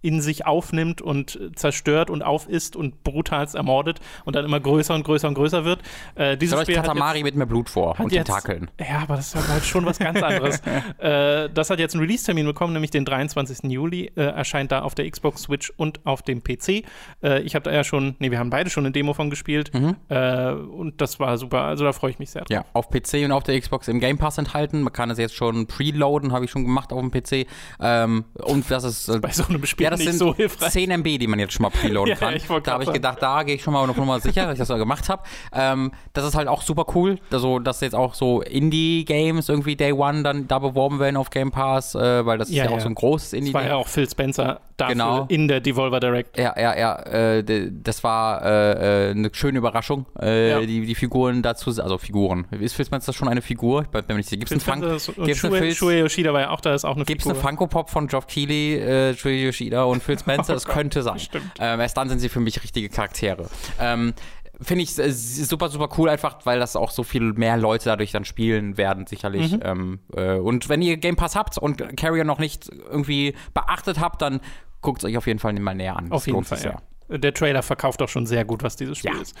in 0.00 0.20
sich 0.20 0.46
aufnimmt 0.46 1.02
und 1.02 1.38
zerstört 1.54 2.10
und 2.10 2.22
aufisst 2.22 2.76
und 2.76 3.02
brutalst 3.02 3.54
ermordet 3.54 4.00
und 4.24 4.36
dann 4.36 4.44
immer 4.44 4.60
größer 4.60 4.94
und 4.94 5.04
größer 5.04 5.28
und 5.28 5.34
größer 5.34 5.64
wird. 5.64 5.80
Äh, 6.14 6.36
dieses 6.36 6.60
Spiel 6.62 6.76
Katamari 6.76 7.18
jetzt, 7.18 7.24
mit 7.24 7.36
mehr 7.36 7.46
Blut 7.46 7.68
vor 7.68 7.98
und 7.98 8.12
jetzt, 8.12 8.26
Tentakeln. 8.26 8.70
Ja, 8.78 9.00
aber 9.00 9.16
das 9.16 9.34
ist 9.34 9.48
halt 9.48 9.64
schon 9.64 9.84
was 9.86 9.98
ganz 9.98 10.22
anderes. 10.22 10.62
äh, 10.98 11.50
das 11.50 11.70
hat 11.70 11.78
jetzt 11.78 11.94
einen 11.94 12.02
Release-Termin 12.02 12.46
bekommen, 12.46 12.72
nämlich 12.72 12.90
den 12.90 13.04
23. 13.04 13.70
Juli. 13.70 14.12
Äh, 14.14 14.22
erscheint 14.22 14.70
da 14.72 14.82
auf 14.82 14.94
der 14.94 15.10
Xbox, 15.10 15.42
Switch 15.42 15.72
und 15.76 16.04
auf 16.06 16.22
dem 16.22 16.42
PC. 16.42 16.84
Äh, 17.22 17.42
ich 17.42 17.54
habe 17.54 17.64
da 17.64 17.72
ja 17.72 17.82
schon, 17.82 18.14
nee, 18.18 18.30
wir 18.30 18.38
haben 18.38 18.50
beide 18.50 18.70
schon 18.70 18.84
eine 18.84 18.92
Demo 18.92 19.14
von 19.14 19.30
gespielt 19.30 19.72
mhm. 19.74 19.96
Äh, 20.08 20.52
und 20.52 21.00
das 21.00 21.18
war 21.18 21.36
super. 21.38 21.62
Also 21.62 21.84
da 21.84 21.92
freue 21.92 22.10
ich 22.10 22.18
mich 22.18 22.30
sehr 22.30 22.42
drauf. 22.42 22.50
Ja, 22.50 22.64
auf 22.72 22.88
PC 22.88 23.24
und 23.24 23.32
auf 23.32 23.42
der 23.42 23.58
Xbox 23.60 23.88
im 23.88 24.00
Game 24.00 24.18
Pass 24.18 24.38
enthalten. 24.38 24.82
Man 24.82 24.92
kann 24.92 25.10
es 25.10 25.18
jetzt 25.18 25.34
schon 25.34 25.66
preloaden, 25.66 26.32
habe 26.32 26.44
ich 26.44 26.50
schon 26.50 26.64
gemacht 26.64 26.92
auf 26.92 27.00
dem 27.00 27.10
PC. 27.10 27.46
Ähm, 27.80 28.24
und 28.34 28.70
das 28.70 28.84
ist 28.84 29.20
bei 29.20 29.30
so 29.30 29.44
einem 29.44 29.64
Spiel 29.66 29.87
ja, 29.90 29.96
das 29.96 30.00
sind 30.00 30.18
so 30.18 30.34
hilfreich. 30.34 30.72
10 30.72 30.90
MB, 30.90 31.18
die 31.18 31.26
man 31.26 31.38
jetzt 31.38 31.52
schon 31.52 31.62
mal 31.62 31.70
preloaden 31.70 32.14
kann. 32.16 32.34
ja, 32.34 32.60
da 32.60 32.72
habe 32.72 32.84
ich 32.84 32.92
gedacht, 32.92 33.18
da 33.20 33.42
gehe 33.42 33.56
ich 33.56 33.62
schon 33.62 33.72
mal 33.72 33.86
noch 33.86 33.96
mal 33.96 34.20
sicher, 34.20 34.44
dass 34.44 34.54
ich 34.54 34.58
das 34.58 34.68
so 34.68 34.76
gemacht 34.76 35.08
habe. 35.08 35.22
Ähm, 35.52 35.92
das 36.12 36.24
ist 36.24 36.34
halt 36.34 36.48
auch 36.48 36.62
super 36.62 36.86
cool, 36.94 37.18
also, 37.30 37.58
dass 37.58 37.80
jetzt 37.80 37.94
auch 37.94 38.14
so 38.14 38.42
Indie-Games 38.42 39.48
irgendwie 39.48 39.76
Day 39.76 39.92
One 39.92 40.22
dann 40.22 40.48
da 40.48 40.58
beworben 40.58 40.98
werden 40.98 41.16
auf 41.16 41.30
Game 41.30 41.50
Pass, 41.50 41.94
äh, 41.94 42.24
weil 42.26 42.38
das 42.38 42.48
ist 42.48 42.54
ja, 42.54 42.64
ja, 42.64 42.70
auch 42.70 42.80
so 42.80 42.88
ein 42.88 42.94
großes 42.94 43.32
Indie-Game. 43.32 43.52
Das 43.52 43.62
war 43.62 43.68
ja 43.68 43.76
auch 43.76 43.88
Phil 43.88 44.08
Spencer 44.08 44.60
dafür 44.76 44.94
genau. 44.94 45.26
in 45.28 45.48
der 45.48 45.60
Devolver 45.60 46.00
Direct. 46.00 46.38
Ja, 46.38 46.54
ja, 46.58 46.76
ja. 46.76 47.02
Äh, 47.02 47.70
das 47.70 48.04
war 48.04 48.44
äh, 48.44 49.08
äh, 49.08 49.10
eine 49.10 49.30
schöne 49.32 49.58
Überraschung, 49.58 50.06
äh, 50.18 50.66
die, 50.66 50.86
die 50.86 50.94
Figuren 50.94 51.42
dazu, 51.42 51.70
also 51.70 51.98
Figuren. 51.98 52.46
Ist 52.60 52.74
Phil 52.74 52.86
Spencer 52.86 53.12
schon 53.12 53.28
eine 53.28 53.42
Figur? 53.42 53.82
Ich 53.82 53.88
bin 53.88 54.04
mir 54.08 54.14
nicht 54.14 54.28
sicher. 54.28 54.44
Gibt 54.44 54.52
es 54.52 54.68
einen 54.68 54.82
Funk? 54.82 55.74
Shuei 55.74 55.98
Yoshida 55.98 56.32
war 56.32 56.40
ja 56.40 56.50
auch 56.50 56.60
da, 56.60 56.74
ist 56.74 56.84
auch 56.84 56.96
eine 56.96 57.04
Gibt's 57.04 57.24
Figur. 57.24 57.34
Gibt 57.34 57.44
es 57.44 57.48
eine 57.48 57.58
Funko-Pop 57.58 57.90
von 57.90 58.06
Geoff 58.06 58.26
Keighley, 58.26 58.76
äh, 58.76 59.14
Shuei 59.14 59.44
Yoshida 59.44 59.77
und 59.86 60.02
Phil 60.02 60.18
Spencer? 60.18 60.54
das 60.54 60.64
könnte 60.66 61.02
sein. 61.02 61.18
Stimmt. 61.18 61.52
Ähm, 61.58 61.80
erst 61.80 61.96
dann 61.96 62.08
sind 62.08 62.18
sie 62.18 62.28
für 62.28 62.40
mich 62.40 62.62
richtige 62.62 62.88
Charaktere. 62.88 63.48
Ähm, 63.80 64.14
Finde 64.60 64.82
ich 64.82 64.98
äh, 64.98 65.12
super, 65.12 65.68
super 65.68 65.88
cool, 65.98 66.08
einfach 66.08 66.38
weil 66.44 66.58
das 66.58 66.74
auch 66.74 66.90
so 66.90 67.04
viel 67.04 67.32
mehr 67.34 67.56
Leute 67.56 67.84
dadurch 67.84 68.10
dann 68.10 68.24
spielen 68.24 68.76
werden, 68.76 69.06
sicherlich. 69.06 69.52
Mhm. 69.52 69.60
Ähm, 69.62 69.98
äh, 70.16 70.34
und 70.34 70.68
wenn 70.68 70.82
ihr 70.82 70.96
Game 70.96 71.14
Pass 71.14 71.36
habt 71.36 71.58
und 71.58 71.96
Carrier 71.96 72.24
noch 72.24 72.40
nicht 72.40 72.68
irgendwie 72.68 73.34
beachtet 73.54 74.00
habt, 74.00 74.20
dann 74.20 74.40
guckt 74.80 75.02
es 75.02 75.04
euch 75.04 75.16
auf 75.16 75.26
jeden 75.26 75.38
Fall 75.38 75.52
mal 75.54 75.74
näher 75.74 75.96
an. 75.96 76.10
Auf 76.10 76.24
das 76.24 76.26
jeden 76.26 76.44
Fall, 76.44 76.62
ja. 76.62 77.16
Der 77.16 77.32
Trailer 77.32 77.62
verkauft 77.62 78.02
auch 78.02 78.08
schon 78.08 78.26
sehr 78.26 78.44
gut, 78.44 78.62
was 78.62 78.76
dieses 78.76 78.98
Spiel 78.98 79.14
ja. 79.14 79.22
ist. 79.22 79.36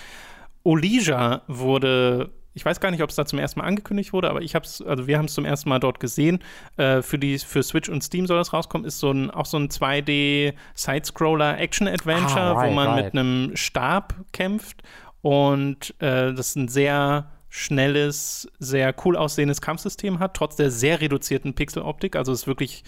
Olija 0.62 1.42
wurde 1.48 2.30
ich 2.58 2.64
weiß 2.64 2.80
gar 2.80 2.90
nicht, 2.90 3.04
ob 3.04 3.10
es 3.10 3.14
da 3.14 3.24
zum 3.24 3.38
ersten 3.38 3.60
Mal 3.60 3.66
angekündigt 3.66 4.12
wurde, 4.12 4.28
aber 4.28 4.42
ich 4.42 4.56
habe 4.56 4.64
es, 4.64 4.82
also 4.82 5.06
wir 5.06 5.16
haben 5.16 5.26
es 5.26 5.34
zum 5.34 5.44
ersten 5.44 5.68
Mal 5.68 5.78
dort 5.78 6.00
gesehen. 6.00 6.40
Äh, 6.76 7.02
für, 7.02 7.16
die, 7.16 7.38
für 7.38 7.62
Switch 7.62 7.88
und 7.88 8.02
Steam 8.02 8.26
soll 8.26 8.36
das 8.36 8.52
rauskommen, 8.52 8.84
ist 8.84 8.98
so 8.98 9.12
ein, 9.12 9.30
auch 9.30 9.46
so 9.46 9.58
ein 9.58 9.68
2D-Side-Scroller-Action-Adventure, 9.68 12.40
ah, 12.40 12.54
right, 12.54 12.68
wo 12.68 12.74
man 12.74 12.88
right. 12.88 13.04
mit 13.04 13.14
einem 13.14 13.52
Stab 13.54 14.16
kämpft. 14.32 14.82
Und 15.22 15.94
äh, 16.00 16.34
das 16.34 16.48
ist 16.48 16.56
ein 16.56 16.66
sehr 16.66 17.30
schnelles, 17.48 18.48
sehr 18.58 18.92
cool 19.04 19.16
aussehendes 19.16 19.60
Kampfsystem 19.60 20.18
hat, 20.18 20.34
trotz 20.34 20.56
der 20.56 20.72
sehr 20.72 21.00
reduzierten 21.00 21.54
Pixeloptik. 21.54 22.16
Also 22.16 22.32
es 22.32 22.40
ist 22.40 22.48
wirklich. 22.48 22.82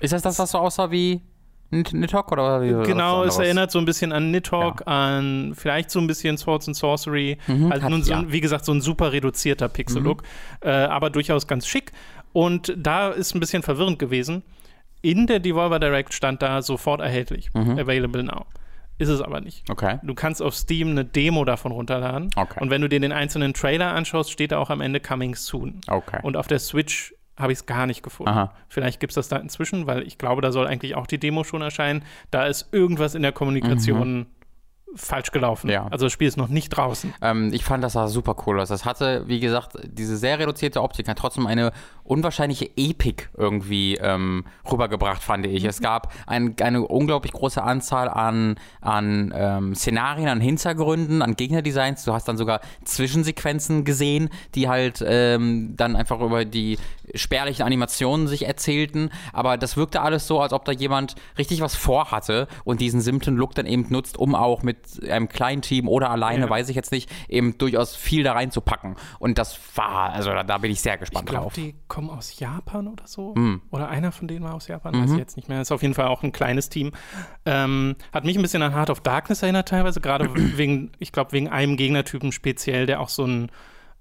Ist 0.00 0.14
das 0.14 0.22
das, 0.22 0.38
was 0.38 0.52
so 0.52 0.58
aussah 0.58 0.90
wie 0.90 1.20
Nidhogg 1.70 2.32
oder 2.32 2.62
wie? 2.62 2.86
Genau, 2.86 3.24
es 3.24 3.38
erinnert 3.38 3.70
so 3.70 3.78
ein 3.78 3.84
bisschen 3.84 4.12
an 4.12 4.30
Nidhogg, 4.30 4.82
ja. 4.86 4.86
an 4.86 5.54
vielleicht 5.56 5.90
so 5.90 5.98
ein 5.98 6.06
bisschen 6.06 6.38
Swords 6.38 6.68
and 6.68 6.76
Sorcery. 6.76 7.38
Mhm, 7.46 7.70
halt 7.70 7.88
nun 7.88 8.02
so, 8.02 8.12
ja. 8.12 8.24
wie 8.28 8.40
gesagt, 8.40 8.64
so 8.64 8.72
ein 8.72 8.80
super 8.80 9.12
reduzierter 9.12 9.68
Pixel-Look, 9.68 10.22
mhm. 10.22 10.68
äh, 10.68 10.70
aber 10.70 11.10
durchaus 11.10 11.46
ganz 11.46 11.66
schick. 11.66 11.92
Und 12.32 12.74
da 12.76 13.08
ist 13.08 13.34
ein 13.34 13.40
bisschen 13.40 13.62
verwirrend 13.62 13.98
gewesen. 13.98 14.42
In 15.02 15.26
der 15.26 15.40
Devolver 15.40 15.78
Direct 15.78 16.14
stand 16.14 16.42
da 16.42 16.62
sofort 16.62 17.00
erhältlich, 17.00 17.52
mhm. 17.54 17.78
available 17.78 18.22
now. 18.22 18.46
Ist 18.98 19.08
es 19.08 19.20
aber 19.20 19.40
nicht. 19.40 19.68
Okay. 19.70 19.98
Du 20.02 20.14
kannst 20.14 20.40
auf 20.40 20.54
Steam 20.54 20.90
eine 20.90 21.04
Demo 21.04 21.44
davon 21.44 21.72
runterladen. 21.72 22.30
Okay. 22.34 22.58
Und 22.60 22.70
wenn 22.70 22.80
du 22.80 22.88
dir 22.88 22.98
den 22.98 23.12
einzelnen 23.12 23.52
Trailer 23.52 23.92
anschaust, 23.92 24.30
steht 24.30 24.52
da 24.52 24.58
auch 24.58 24.70
am 24.70 24.80
Ende 24.80 25.00
Coming 25.00 25.34
Soon. 25.34 25.80
Okay. 25.86 26.18
Und 26.22 26.36
auf 26.36 26.46
der 26.46 26.58
Switch 26.58 27.14
habe 27.36 27.52
ich 27.52 27.58
es 27.58 27.66
gar 27.66 27.86
nicht 27.86 28.02
gefunden. 28.02 28.30
Aha. 28.30 28.52
Vielleicht 28.68 29.00
gibt 29.00 29.12
es 29.12 29.14
das 29.14 29.28
da 29.28 29.36
inzwischen, 29.36 29.86
weil 29.86 30.02
ich 30.02 30.18
glaube, 30.18 30.42
da 30.42 30.52
soll 30.52 30.66
eigentlich 30.66 30.94
auch 30.94 31.06
die 31.06 31.18
Demo 31.18 31.44
schon 31.44 31.62
erscheinen. 31.62 32.02
Da 32.30 32.46
ist 32.46 32.72
irgendwas 32.72 33.14
in 33.14 33.22
der 33.22 33.32
Kommunikation 33.32 34.18
mhm. 34.18 34.26
Falsch 34.96 35.30
gelaufen. 35.30 35.70
Ja. 35.70 35.86
Also 35.90 36.06
das 36.06 36.12
Spiel 36.12 36.28
ist 36.28 36.36
noch 36.36 36.48
nicht 36.48 36.70
draußen. 36.70 37.14
Ähm, 37.22 37.50
ich 37.52 37.64
fand, 37.64 37.84
das 37.84 37.92
sah 37.92 38.08
super 38.08 38.36
cool 38.46 38.60
aus. 38.60 38.68
Das 38.68 38.84
hatte, 38.84 39.24
wie 39.26 39.40
gesagt, 39.40 39.76
diese 39.84 40.16
sehr 40.16 40.38
reduzierte 40.38 40.82
Optik 40.82 41.08
hat 41.08 41.18
trotzdem 41.18 41.46
eine 41.46 41.72
unwahrscheinliche 42.04 42.70
Epik 42.76 43.30
irgendwie 43.36 43.96
ähm, 43.96 44.44
rübergebracht, 44.70 45.22
fand 45.22 45.46
ich. 45.46 45.64
Es 45.64 45.80
gab 45.80 46.12
ein, 46.26 46.54
eine 46.60 46.82
unglaublich 46.82 47.32
große 47.32 47.62
Anzahl 47.62 48.08
an, 48.08 48.56
an 48.80 49.32
ähm, 49.36 49.74
Szenarien, 49.74 50.28
an 50.28 50.40
Hintergründen, 50.40 51.22
an 51.22 51.36
Gegnerdesigns. 51.36 52.04
Du 52.04 52.12
hast 52.12 52.28
dann 52.28 52.36
sogar 52.36 52.60
Zwischensequenzen 52.84 53.84
gesehen, 53.84 54.30
die 54.54 54.68
halt 54.68 55.04
ähm, 55.06 55.74
dann 55.76 55.96
einfach 55.96 56.20
über 56.20 56.44
die 56.44 56.78
spärlichen 57.14 57.64
Animationen 57.64 58.28
sich 58.28 58.46
erzählten. 58.46 59.10
Aber 59.32 59.56
das 59.56 59.76
wirkte 59.76 60.00
alles 60.00 60.26
so, 60.26 60.40
als 60.40 60.52
ob 60.52 60.64
da 60.64 60.72
jemand 60.72 61.14
richtig 61.38 61.60
was 61.60 61.74
vorhatte 61.74 62.48
und 62.64 62.80
diesen 62.80 63.00
simplen 63.00 63.36
Look 63.36 63.54
dann 63.54 63.66
eben 63.66 63.86
nutzt, 63.88 64.16
um 64.18 64.34
auch 64.34 64.62
mit 64.62 64.85
einem 65.08 65.28
kleinen 65.28 65.62
Team 65.62 65.88
oder 65.88 66.10
alleine, 66.10 66.44
Ja. 66.44 66.50
weiß 66.50 66.68
ich 66.68 66.76
jetzt 66.76 66.92
nicht, 66.92 67.10
eben 67.28 67.58
durchaus 67.58 67.94
viel 67.96 68.22
da 68.22 68.32
reinzupacken. 68.32 68.96
Und 69.18 69.38
das 69.38 69.58
war, 69.76 70.10
also 70.12 70.30
da, 70.30 70.42
da 70.44 70.58
bin 70.58 70.70
ich 70.70 70.80
sehr 70.80 70.94
Ich 70.94 71.00
gespannt 71.00 71.28
glaube, 71.28 71.44
drauf. 71.44 71.52
die 71.54 71.74
kommen 71.88 72.10
aus 72.10 72.38
Japan 72.38 72.88
oder 72.88 73.06
so. 73.06 73.34
Hm. 73.34 73.62
Oder 73.70 73.88
einer 73.88 74.12
von 74.12 74.28
denen 74.28 74.44
war 74.44 74.54
aus 74.54 74.68
Japan, 74.68 74.94
Mhm. 74.96 75.02
weiß 75.04 75.10
ich 75.12 75.18
jetzt 75.18 75.36
nicht 75.36 75.48
mehr. 75.48 75.60
Ist 75.60 75.72
auf 75.72 75.82
jeden 75.82 75.94
Fall 75.94 76.06
auch 76.08 76.22
ein 76.22 76.32
kleines 76.32 76.68
Team. 76.68 76.92
Ähm, 77.44 77.96
hat 78.12 78.24
mich 78.24 78.36
ein 78.36 78.42
bisschen 78.42 78.62
an 78.62 78.74
Heart 78.74 78.90
of 78.90 79.00
Darkness 79.00 79.42
erinnert 79.42 79.68
teilweise, 79.68 80.00
gerade 80.00 80.28
wegen, 80.58 80.90
ich 80.98 81.12
glaube, 81.12 81.32
wegen 81.32 81.48
einem 81.48 81.76
Gegnertypen 81.76 82.32
speziell, 82.32 82.86
der 82.86 83.00
auch 83.00 83.08
so 83.08 83.24
ein 83.24 83.50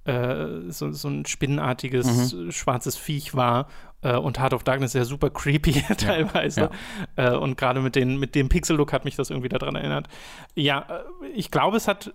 äh, 0.06 0.70
so, 0.70 0.92
so 0.92 1.08
ein 1.08 1.26
spinnenartiges 1.26 2.32
Mhm. 2.36 2.50
äh, 2.50 2.52
schwarzes 2.52 2.96
Viech 2.96 3.34
war. 3.34 3.68
Äh, 4.06 4.18
und 4.18 4.40
Heart 4.40 4.54
of 4.54 4.64
Darkness 4.64 4.92
ist 4.94 5.00
ja 5.00 5.06
super 5.06 5.30
creepy 5.32 5.72
teilweise. 5.98 6.70
Äh, 7.16 7.32
und 7.32 7.58
gerade 7.58 7.80
mit, 7.82 7.96
den, 7.96 8.20
mit 8.20 8.36
dem 8.36 8.50
Pixel-Look 8.50 8.94
hat 8.94 9.04
mich 9.04 9.16
das 9.16 9.32
irgendwie 9.32 9.50
daran 9.50 9.76
erinnert. 9.76 10.08
Ja, 10.54 11.04
äh, 11.24 11.28
ich 11.34 11.50
glaube, 11.52 11.78
es 11.78 11.88
hat. 11.88 12.14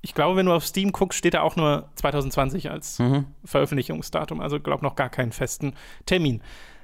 Ich 0.00 0.14
glaube, 0.14 0.36
wenn 0.36 0.46
du 0.46 0.52
auf 0.52 0.64
Steam 0.64 0.92
guckst, 0.92 1.18
steht 1.18 1.34
da 1.34 1.42
auch 1.42 1.56
nur 1.56 1.88
2020 1.96 2.70
als 2.70 2.98
Mhm. 3.00 3.26
Veröffentlichungsdatum. 3.44 4.40
Also, 4.40 4.60
glaube 4.60 4.84
noch 4.84 4.94
gar 4.94 5.08
keinen 5.08 5.32
festen 5.32 5.74
Termin. 6.06 6.40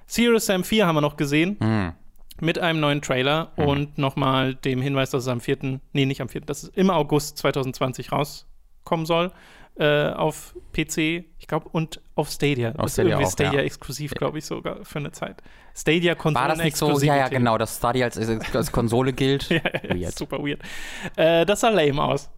Serious 0.06 0.46
Sam 0.46 0.64
4 0.64 0.86
haben 0.86 0.96
wir 0.96 1.00
noch 1.00 1.16
gesehen. 1.16 1.56
Mhm. 1.60 1.92
Mit 2.40 2.58
einem 2.58 2.80
neuen 2.80 3.00
Trailer 3.00 3.52
und 3.54 3.96
nochmal 3.96 4.56
dem 4.56 4.82
Hinweis, 4.82 5.10
dass 5.10 5.22
es 5.22 5.28
am 5.28 5.40
4., 5.40 5.80
nee, 5.92 6.04
nicht 6.04 6.20
am 6.20 6.28
4., 6.28 6.40
dass 6.40 6.64
es 6.64 6.68
im 6.70 6.90
August 6.90 7.38
2020 7.38 8.10
rauskommen 8.10 9.06
soll 9.06 9.30
äh, 9.76 10.10
auf 10.10 10.56
PC, 10.72 11.24
ich 11.44 11.48
glaube, 11.48 11.68
und 11.72 12.00
auf 12.14 12.30
Stadia. 12.30 12.72
Auf 12.76 12.86
ist 12.86 12.94
Stadia 12.94 13.10
irgendwie 13.10 13.26
auch, 13.26 13.32
Stadia 13.32 13.60
ja. 13.60 13.66
exklusiv, 13.66 14.12
glaube 14.14 14.38
ich, 14.38 14.46
sogar 14.46 14.82
für 14.82 14.98
eine 14.98 15.12
Zeit. 15.12 15.42
Stadia 15.76 16.16
War 16.18 16.48
das 16.48 16.56
nicht 16.56 16.74
so? 16.74 16.98
Ja, 17.00 17.16
ja, 17.16 17.28
genau, 17.28 17.58
dass 17.58 17.76
Stadia 17.76 18.06
als, 18.06 18.16
als 18.18 18.72
Konsole 18.72 19.12
gilt. 19.12 19.48
ja, 19.50 19.60
ja, 19.82 19.94
Weird. 19.94 20.18
super 20.18 20.38
weird. 20.38 20.62
Äh, 21.16 21.44
das 21.44 21.60
sah 21.60 21.68
lame 21.68 22.02
aus. 22.02 22.30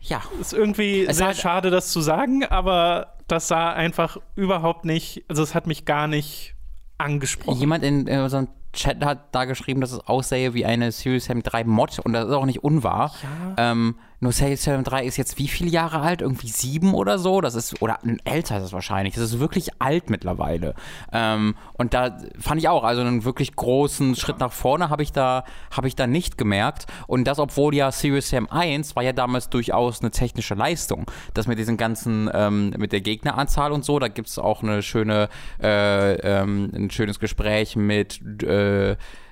Ja. 0.00 0.20
Ist 0.38 0.52
irgendwie 0.52 1.06
Es 1.06 1.16
sehr 1.16 1.28
hat- 1.28 1.38
schade, 1.38 1.70
das 1.70 1.92
zu 1.92 2.02
sagen, 2.02 2.44
aber 2.44 3.14
das 3.26 3.48
sah 3.48 3.72
einfach 3.72 4.18
überhaupt 4.36 4.84
nicht, 4.84 5.24
also 5.28 5.42
es 5.42 5.54
hat 5.54 5.66
mich 5.66 5.86
gar 5.86 6.06
nicht 6.06 6.54
angesprochen. 6.98 7.58
Jemand 7.58 7.82
in, 7.84 8.06
in 8.06 8.20
unserem 8.20 8.48
Chat 8.72 9.04
hat 9.04 9.34
da 9.34 9.44
geschrieben, 9.46 9.80
dass 9.80 9.92
es 9.92 10.00
aussähe 10.00 10.54
wie 10.54 10.64
eine 10.64 10.92
Serious 10.92 11.24
Sam 11.24 11.42
3 11.42 11.64
Mod 11.64 11.98
und 11.98 12.12
das 12.12 12.28
ist 12.28 12.32
auch 12.32 12.46
nicht 12.46 12.62
unwahr. 12.62 13.12
Ähm, 13.56 13.96
nur 14.20 14.32
Serious 14.32 14.62
Sam 14.62 14.84
3 14.84 15.06
ist 15.06 15.16
jetzt 15.16 15.38
wie 15.38 15.48
viele 15.48 15.70
Jahre 15.70 16.00
alt? 16.00 16.20
Irgendwie 16.20 16.48
sieben 16.48 16.94
oder 16.94 17.18
so? 17.18 17.40
Das 17.40 17.54
ist, 17.54 17.80
oder 17.80 17.98
älter 18.24 18.58
ist 18.58 18.64
es 18.64 18.72
wahrscheinlich. 18.72 19.14
Das 19.14 19.24
ist 19.24 19.40
wirklich 19.40 19.70
alt 19.80 20.10
mittlerweile. 20.10 20.74
Ähm, 21.10 21.54
und 21.72 21.94
da 21.94 22.18
fand 22.38 22.60
ich 22.60 22.68
auch, 22.68 22.84
also 22.84 23.00
einen 23.00 23.24
wirklich 23.24 23.56
großen 23.56 24.14
Schritt 24.16 24.38
nach 24.38 24.52
vorne 24.52 24.90
habe 24.90 25.02
ich 25.02 25.12
da, 25.12 25.44
habe 25.70 25.88
ich 25.88 25.96
da 25.96 26.06
nicht 26.06 26.36
gemerkt. 26.36 26.86
Und 27.06 27.24
das, 27.24 27.38
obwohl 27.38 27.74
ja 27.74 27.90
Serious 27.90 28.28
Sam 28.28 28.46
1 28.50 28.94
war 28.94 29.02
ja 29.02 29.14
damals 29.14 29.48
durchaus 29.48 30.00
eine 30.00 30.10
technische 30.10 30.54
Leistung. 30.54 31.10
Das 31.32 31.46
mit 31.46 31.58
diesen 31.58 31.78
ganzen, 31.78 32.30
ähm, 32.32 32.74
mit 32.76 32.92
der 32.92 33.00
Gegneranzahl 33.00 33.72
und 33.72 33.86
so, 33.86 33.98
da 33.98 34.08
gibt 34.08 34.28
es 34.28 34.38
auch 34.38 34.62
eine 34.62 34.82
schöne, 34.82 35.30
äh, 35.62 36.12
ähm, 36.16 36.70
ein 36.74 36.90
schönes 36.90 37.18
Gespräch 37.18 37.74
mit 37.74 38.20
äh, 38.42 38.59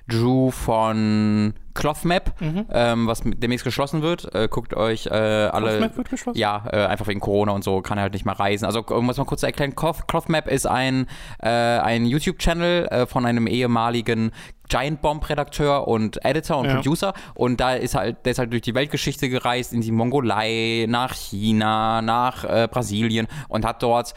Drew 0.07 0.51
von 0.51 1.53
Clothmap, 1.79 2.33
ähm, 2.41 3.07
was 3.07 3.21
demnächst 3.23 3.63
geschlossen 3.63 4.01
wird. 4.01 4.33
Äh, 4.35 4.47
guckt 4.49 4.73
euch 4.73 5.07
äh, 5.07 5.09
alle. 5.09 5.69
Clothmap 5.69 5.97
wird 5.97 6.09
geschlossen? 6.09 6.37
Ja, 6.37 6.63
äh, 6.71 6.85
einfach 6.85 7.07
wegen 7.07 7.19
Corona 7.19 7.51
und 7.51 7.63
so 7.63 7.81
kann 7.81 7.97
er 7.97 8.03
halt 8.03 8.13
nicht 8.13 8.25
mehr 8.25 8.39
reisen. 8.39 8.65
Also 8.65 8.79
es 8.81 9.17
mal 9.17 9.25
kurz 9.25 9.43
erklären, 9.43 9.75
Cloth, 9.75 10.07
Clothmap 10.07 10.47
ist 10.47 10.65
ein, 10.67 11.07
äh, 11.41 11.49
ein 11.49 12.05
YouTube-Channel 12.05 12.87
äh, 12.87 13.05
von 13.05 13.25
einem 13.25 13.47
ehemaligen 13.47 14.31
Giant 14.69 15.01
Bomb-Redakteur 15.01 15.87
und 15.87 16.23
Editor 16.23 16.59
und 16.59 16.65
Ja. 16.65 16.75
Producer 16.75 17.13
und 17.33 17.59
da 17.59 17.73
ist 17.73 17.95
halt, 17.95 18.23
der 18.25 18.31
ist 18.31 18.39
halt 18.39 18.51
durch 18.51 18.61
die 18.61 18.75
Weltgeschichte 18.75 19.27
gereist, 19.27 19.73
in 19.73 19.81
die 19.81 19.91
Mongolei, 19.91 20.85
nach 20.87 21.15
China, 21.15 22.01
nach 22.03 22.43
äh, 22.43 22.67
Brasilien 22.69 23.27
und 23.47 23.65
hat 23.65 23.81
dort 23.81 24.13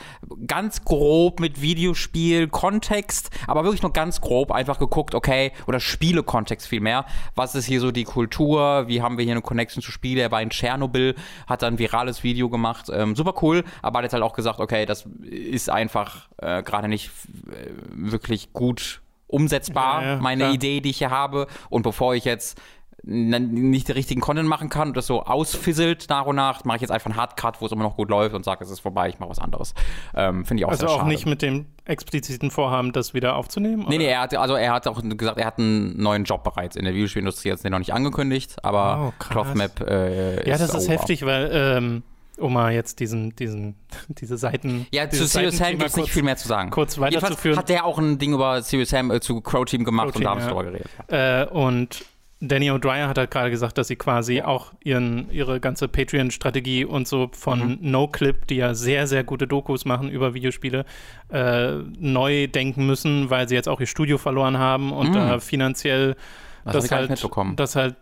ganz 0.47 0.85
grob 0.85 1.41
mit 1.41 1.63
Videospiel-Kontext, 1.63 3.31
aber 3.47 3.65
wirklich 3.65 3.83
nur 3.83 3.93
ganz 3.95 4.21
grob 4.21 4.53
einfach 4.53 4.79
geguckt, 4.79 5.15
okay, 5.15 5.53
oder 5.67 5.81
Spiele-Kontext 5.81 6.69
vielmehr, 6.69 7.07
was 7.35 7.52
ist 7.55 7.67
hier 7.67 7.81
so 7.81 7.91
die 7.91 8.05
Kultur, 8.05 8.89
wie 8.89 9.03
haben 9.03 9.19
wir 9.19 9.25
hier 9.25 9.35
eine 9.35 9.43
Connection 9.43 9.83
zu 9.83 9.91
Spiele, 9.91 10.23
er 10.23 10.31
war 10.31 10.43
in 10.43 10.51
Tschernobyl, 10.51 11.15
hat 11.47 11.63
dann 11.63 11.75
ein 11.75 11.79
virales 11.79 12.23
Video 12.23 12.49
gemacht, 12.49 12.87
ähm, 12.93 13.15
super 13.17 13.35
cool, 13.43 13.65
aber 13.83 13.99
hat 13.99 14.05
jetzt 14.05 14.13
halt 14.13 14.23
auch 14.23 14.35
gesagt, 14.35 14.61
okay, 14.61 14.87
das 14.87 15.07
ist 15.23 15.71
einfach 15.71 16.29
äh, 16.39 16.63
gerade 16.63 16.89
nicht 16.89 17.11
äh, 17.51 17.71
wirklich 17.93 18.53
gut 18.53 19.01
umsetzbar, 19.27 20.03
Ja, 20.03 20.09
ja, 20.09 20.17
meine 20.19 20.45
klar. 20.45 20.55
Idee, 20.55 20.81
die 20.81 20.91
ich 20.91 20.99
hier 20.99 21.11
habe. 21.11 21.47
Und 21.71 21.83
bevor 21.83 22.15
ich 22.15 22.25
jetzt 22.25 22.61
nicht 23.05 23.89
den 23.89 23.95
richtigen 23.95 24.21
Content 24.21 24.49
machen 24.49 24.69
kann 24.69 24.89
und 24.89 24.97
das 24.97 25.07
so 25.07 25.23
ausfisselt 25.25 26.07
nach 26.09 26.25
und 26.27 26.37
nach, 26.37 26.65
mache 26.65 26.77
ich 26.77 26.83
jetzt 26.83 26.91
einfach 26.93 27.07
einen 27.11 27.17
Hardcut, 27.17 27.61
wo 27.61 27.67
es 27.67 27.73
immer 27.73 27.83
noch 27.83 27.97
gut 27.97 28.09
läuft 28.11 28.35
und 28.35 28.45
sage, 28.45 28.63
es 28.65 28.71
ist 28.71 28.81
vorbei, 28.81 29.09
ich 29.09 29.19
mache 29.19 29.31
was 29.31 29.39
anderes. 29.41 29.75
Ähm, 30.15 30.45
Finde 30.45 30.61
ich 30.61 30.65
auch 30.67 30.71
Also 30.71 30.87
sehr 30.87 30.91
auch 30.95 30.99
schade. 31.01 31.09
nicht 31.09 31.27
mit 31.27 31.43
dem 31.43 31.67
expliziten 31.85 32.51
Vorhaben, 32.53 32.93
das 32.93 33.13
wieder 33.13 33.35
aufzunehmen? 33.37 33.81
Nee, 33.81 33.87
oder? 33.87 33.99
nee, 33.99 34.07
er 34.07 34.21
hat, 34.21 34.35
also 34.37 34.55
er 34.55 34.73
hat 34.73 34.87
auch 34.87 35.03
gesagt, 35.03 35.39
er 35.39 35.47
hat 35.47 35.59
einen 35.59 36.01
neuen 36.01 36.25
Job 36.25 36.45
bereits 36.45 36.77
in 36.77 36.85
der 36.85 36.95
Videospielindustrie, 36.95 37.49
jetzt 37.49 37.65
den 37.65 37.73
noch 37.73 37.79
nicht 37.81 37.93
angekündigt, 37.93 38.57
aber 38.63 39.09
Oh. 39.09 39.13
Clothmap 39.19 39.81
äh, 39.81 40.49
Ja, 40.49 40.57
das 40.59 40.73
ist 40.75 40.85
over. 40.87 40.93
heftig, 40.95 41.27
weil, 41.27 41.51
ähm, 41.53 42.03
um 42.39 42.53
mal 42.53 42.73
jetzt 42.73 43.01
diesen, 43.01 43.35
diesen, 43.37 43.75
diese 44.09 44.37
Seiten. 44.39 44.87
Ja, 44.93 45.11
zu 45.11 45.27
Serious 45.27 45.57
Sam 45.59 45.71
gibt 45.71 45.85
es 45.87 45.97
nicht 45.97 46.11
viel 46.13 46.23
mehr 46.23 46.37
zu 46.37 46.47
sagen. 46.47 46.71
kurz 46.71 46.97
Jedenfalls 46.97 47.15
weiterzuführen. 47.25 47.59
hat 47.59 47.69
der 47.69 47.85
auch 47.85 47.99
ein 47.99 48.19
Ding 48.19 48.33
über 48.33 48.63
Serious 48.63 48.91
Sam 48.91 49.11
äh, 49.11 49.21
zu 49.21 49.41
Crow 49.41 49.65
Team 49.65 49.85
gemacht 49.85 50.09
Crow 50.13 50.17
und 50.17 50.25
da 50.25 50.31
Team, 50.35 50.41
haben 50.41 50.41
sie 50.41 50.47
ja. 50.47 50.53
drüber 50.53 50.71
geredet. 50.71 50.89
Äh, 51.09 51.47
und 51.53 52.05
Danny 52.45 52.71
O'Dwyer 52.73 53.07
hat 53.07 53.19
halt 53.19 53.31
gerade 53.31 53.51
gesagt, 53.51 53.79
dass 53.79 53.87
sie 53.87 53.95
quasi 53.95 54.43
auch 54.43 54.73
ihren, 54.83 55.31
ihre 55.31 55.61
ganze 55.61 55.87
Patreon-Strategie 55.87 56.85
und 56.85 57.07
so 57.07 57.31
von 57.33 57.61
Mhm. 57.61 57.79
NoClip, 57.81 58.49
die 58.49 58.57
ja 58.57 58.75
sehr, 58.75 59.07
sehr 59.07 59.23
gute 59.23 59.47
Dokus 59.47 59.85
machen 59.85 60.11
über 60.11 60.35
Videospiele, 60.35 60.85
äh, 61.33 61.73
neu 62.01 62.49
denken 62.49 62.85
müssen, 62.87 63.31
weil 63.31 63.49
sie 63.49 63.55
jetzt 63.55 63.69
auch 63.69 63.81
ihr 63.81 63.87
Studio 63.87 64.19
verloren 64.19 64.59
haben 64.59 64.93
und 64.93 65.11
Mhm. 65.11 65.15
da 65.15 65.39
finanziell 65.39 66.17
Das 66.65 66.75
hab 66.75 66.83
das 66.83 66.91
halt, 66.91 67.57
das 67.57 67.77
halt 67.77 67.95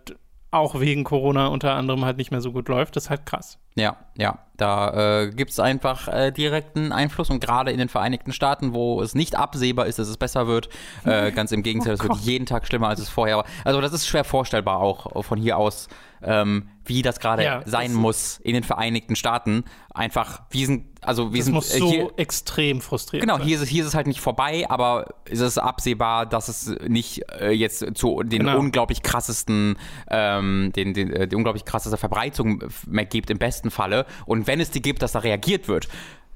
auch 0.50 0.80
wegen 0.80 1.04
Corona 1.04 1.46
unter 1.46 1.74
anderem 1.74 2.04
halt 2.04 2.16
nicht 2.16 2.30
mehr 2.30 2.40
so 2.40 2.52
gut 2.52 2.68
läuft. 2.68 2.96
Das 2.96 3.04
ist 3.04 3.10
halt 3.10 3.26
krass. 3.26 3.58
Ja, 3.76 3.96
ja. 4.16 4.38
Da 4.56 5.22
äh, 5.22 5.30
gibt 5.30 5.52
es 5.52 5.60
einfach 5.60 6.08
äh, 6.08 6.32
direkten 6.32 6.92
Einfluss 6.92 7.30
und 7.30 7.40
gerade 7.40 7.70
in 7.70 7.78
den 7.78 7.88
Vereinigten 7.88 8.32
Staaten, 8.32 8.74
wo 8.74 9.00
es 9.00 9.14
nicht 9.14 9.36
absehbar 9.36 9.86
ist, 9.86 9.98
dass 9.98 10.08
es 10.08 10.16
besser 10.16 10.46
wird, 10.46 10.68
äh, 11.04 11.30
ganz 11.32 11.52
im 11.52 11.62
Gegenteil, 11.62 11.94
es 11.94 12.02
wird 12.02 12.16
jeden 12.16 12.46
Tag 12.46 12.66
schlimmer, 12.66 12.88
als 12.88 13.00
es 13.00 13.08
vorher 13.08 13.38
war. 13.38 13.44
Also 13.64 13.80
das 13.80 13.92
ist 13.92 14.06
schwer 14.06 14.24
vorstellbar 14.24 14.80
auch 14.80 15.24
von 15.24 15.38
hier 15.38 15.56
aus, 15.56 15.88
ähm, 16.22 16.68
wie 16.84 17.02
das 17.02 17.20
gerade 17.20 17.44
Ja, 17.44 17.62
sein 17.66 17.88
das- 17.92 17.96
muss 18.00 18.38
in 18.42 18.54
den 18.54 18.64
Vereinigten 18.64 19.14
Staaten. 19.16 19.64
Einfach, 19.94 20.42
wir 20.50 20.66
sind, 20.66 20.86
also 21.02 21.32
wir 21.32 21.38
Das 21.38 21.44
sind 21.46 21.54
muss 21.54 21.74
äh, 21.74 21.78
so 21.78 21.90
hier, 21.90 22.10
extrem 22.16 22.80
frustrierend 22.80 23.28
Genau, 23.30 23.42
hier 23.42 23.56
ist, 23.56 23.62
es, 23.62 23.68
hier 23.68 23.82
ist 23.82 23.88
es 23.88 23.94
halt 23.94 24.06
nicht 24.06 24.20
vorbei, 24.20 24.66
aber 24.68 25.14
es 25.24 25.40
ist 25.40 25.58
absehbar, 25.58 26.26
dass 26.26 26.48
es 26.48 26.74
nicht 26.88 27.22
äh, 27.40 27.50
jetzt 27.50 27.84
zu 27.94 28.22
den 28.22 28.40
Genau. 28.40 28.58
unglaublich 28.58 29.02
krassesten, 29.02 29.76
ähm, 30.10 30.72
den, 30.74 30.94
den, 30.94 31.12
äh, 31.12 31.28
die 31.28 31.36
unglaublich 31.36 31.64
krasseste 31.64 31.96
Verbreitung 31.96 32.64
mehr 32.86 33.04
gibt 33.06 33.30
im 33.30 33.38
besten 33.38 33.70
Falle. 33.70 34.06
Und 34.26 34.46
wenn 34.46 34.60
es 34.60 34.70
die 34.70 34.82
gibt, 34.82 35.02
dass 35.02 35.12
da 35.12 35.20
reagiert 35.20 35.68
wird. 35.68 35.88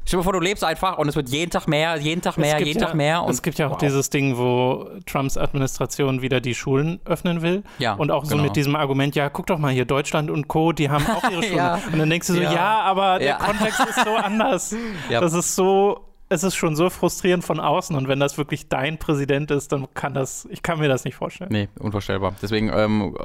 Stell 0.07 0.21
dir 0.21 0.25
vor, 0.25 0.33
du 0.35 0.41
lebst 0.41 0.63
einfach 0.65 0.99
und 0.99 1.09
es 1.09 1.17
wird 1.17 1.31
jeden 1.31 1.51
Tag 1.51 1.67
mehr, 1.67 1.97
jeden 1.97 2.21
Tag 2.21 2.37
mehr, 2.37 2.59
jeden 2.59 2.81
ja, 2.81 2.87
Tag 2.87 2.95
mehr. 2.95 3.23
Und 3.23 3.31
es 3.31 3.43
gibt 3.43 3.59
ja 3.59 3.69
auch 3.69 3.73
wow. 3.73 3.79
dieses 3.79 4.11
Ding, 4.11 4.37
wo 4.37 4.89
Trumps 5.07 5.39
Administration 5.39 6.21
wieder 6.21 6.41
die 6.41 6.55
Schulen 6.55 7.01
öffnen 7.05 7.43
will. 7.43 7.63
Ja, 7.79 7.95
und 7.95 8.11
auch 8.11 8.25
so 8.25 8.33
genau. 8.33 8.45
mit 8.45 8.57
diesem 8.57 8.77
Argument, 8.77 9.15
ja, 9.15 9.31
guck 9.31 9.47
doch 9.47 9.59
mal 9.59 9.73
hier, 9.73 9.85
Deutschland 9.85 10.31
und 10.31 10.49
Co., 10.49 10.73
die 10.73 10.91
haben 10.91 11.07
auch 11.07 11.31
ihre 11.31 11.43
Schulen. 11.43 11.57
Ja. 11.57 11.81
Und 11.91 11.99
dann 11.99 12.11
denkst 12.11 12.27
du 12.27 12.35
so, 12.35 12.41
Ja. 12.41 12.53
ja, 12.53 12.81
aber 12.81 13.19
der. 13.19 13.35
Kontext 13.37 13.81
ist 13.81 14.05
so 14.05 14.11
anders. 14.23 14.75
Das 15.11 15.33
ist 15.33 15.55
so, 15.55 16.05
es 16.29 16.43
ist 16.43 16.55
schon 16.55 16.77
so 16.77 16.91
frustrierend 16.91 17.45
von 17.45 17.61
außen. 17.61 17.97
Und 17.97 18.09
wenn 18.09 18.21
das 18.21 18.39
wirklich 18.39 18.69
dein 18.69 18.99
Präsident 18.99 19.51
ist, 19.51 19.73
dann 19.73 19.93
kann 19.95 20.15
das, 20.15 20.47
ich 20.51 20.63
kann 20.63 20.79
mir 20.79 20.89
das 20.89 21.05
nicht 21.05 21.15
vorstellen. 21.15 21.51
Nee, 21.53 21.69
unvorstellbar. 21.79 22.35
Deswegen, 22.43 22.71
ähm, 22.75 23.17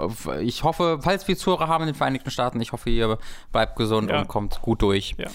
ich 0.42 0.64
hoffe, 0.64 1.00
falls 1.02 1.28
wir 1.28 1.38
Zuhörer 1.38 1.68
haben 1.68 1.84
in 1.84 1.88
den 1.90 1.96
Vereinigten 1.96 2.32
Staaten, 2.32 2.60
ich 2.62 2.72
hoffe, 2.72 2.90
ihr 2.90 3.18
bleibt 3.52 3.76
gesund 3.76 4.12
und 4.12 4.28
kommt 4.28 4.62
gut 4.62 4.82
durch. 4.82 5.16
Ja, 5.18 5.28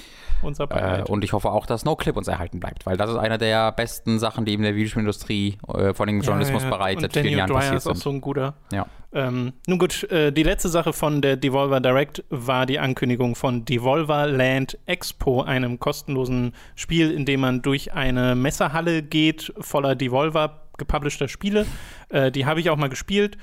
unser 0.45 0.71
Äh, 0.71 1.03
und 1.09 1.25
ich 1.25 1.33
hoffe 1.33 1.51
auch, 1.51 1.67
dass 1.67 1.85
NoClip 1.85 2.17
uns 2.17 2.29
erhalten 2.29 2.61
bleibt, 2.61 2.87
weil 2.87 2.97
das 2.97 3.11
ist 3.11 3.17
eine 3.17 3.39
der 3.39 3.73
besten 3.73 4.19
Sachen, 4.19 4.45
die 4.45 4.55
in 4.55 4.63
der 4.63 4.75
Videospielindustrie, 4.75 5.59
äh, 5.69 5.95
vor 5.95 6.07
allem 6.07 6.17
im 6.17 6.23
Journalismusbereich 6.23 6.97
Und 6.97 7.03
seit 7.03 7.17
Danny 7.17 7.29
vielen 7.29 7.39
Jahren 7.39 7.53
passiert 7.53 7.77
ist 7.77 7.87
auch 7.87 7.95
sind. 7.95 8.03
so 8.03 8.11
ein 8.11 8.21
guter. 8.21 8.55
ja. 8.73 8.87
Ähm, 9.15 9.53
nun 9.69 9.79
gut, 9.79 10.03
äh, 10.11 10.33
die 10.33 10.43
letzte 10.43 10.69
Sache 10.69 10.93
von 10.93 11.23
der 11.23 11.37
Devolver 11.37 11.79
Direct 11.81 12.25
war 12.31 12.67
die 12.67 12.81
Ankündigung 12.81 13.37
von 13.37 13.65
Devolver 13.65 14.27
Land 14.27 14.77
Expo, 14.87 15.43
einem 15.43 15.79
kostenlosen 15.79 16.53
Spiel, 16.75 17.13
in 17.13 17.25
dem 17.25 17.41
man 17.41 17.63
durch 17.63 17.95
eine 17.95 18.35
Messerhalle 18.35 19.05
geht, 19.05 19.53
voller 19.61 19.95
Devolver 19.95 20.63
gepublisheder 20.79 21.29
Spiele. 21.29 21.67
Äh, 22.09 22.33
die 22.33 22.45
habe 22.45 22.59
ich 22.59 22.71
auch 22.71 22.77
mal 22.77 22.89
gespielt. 22.89 23.39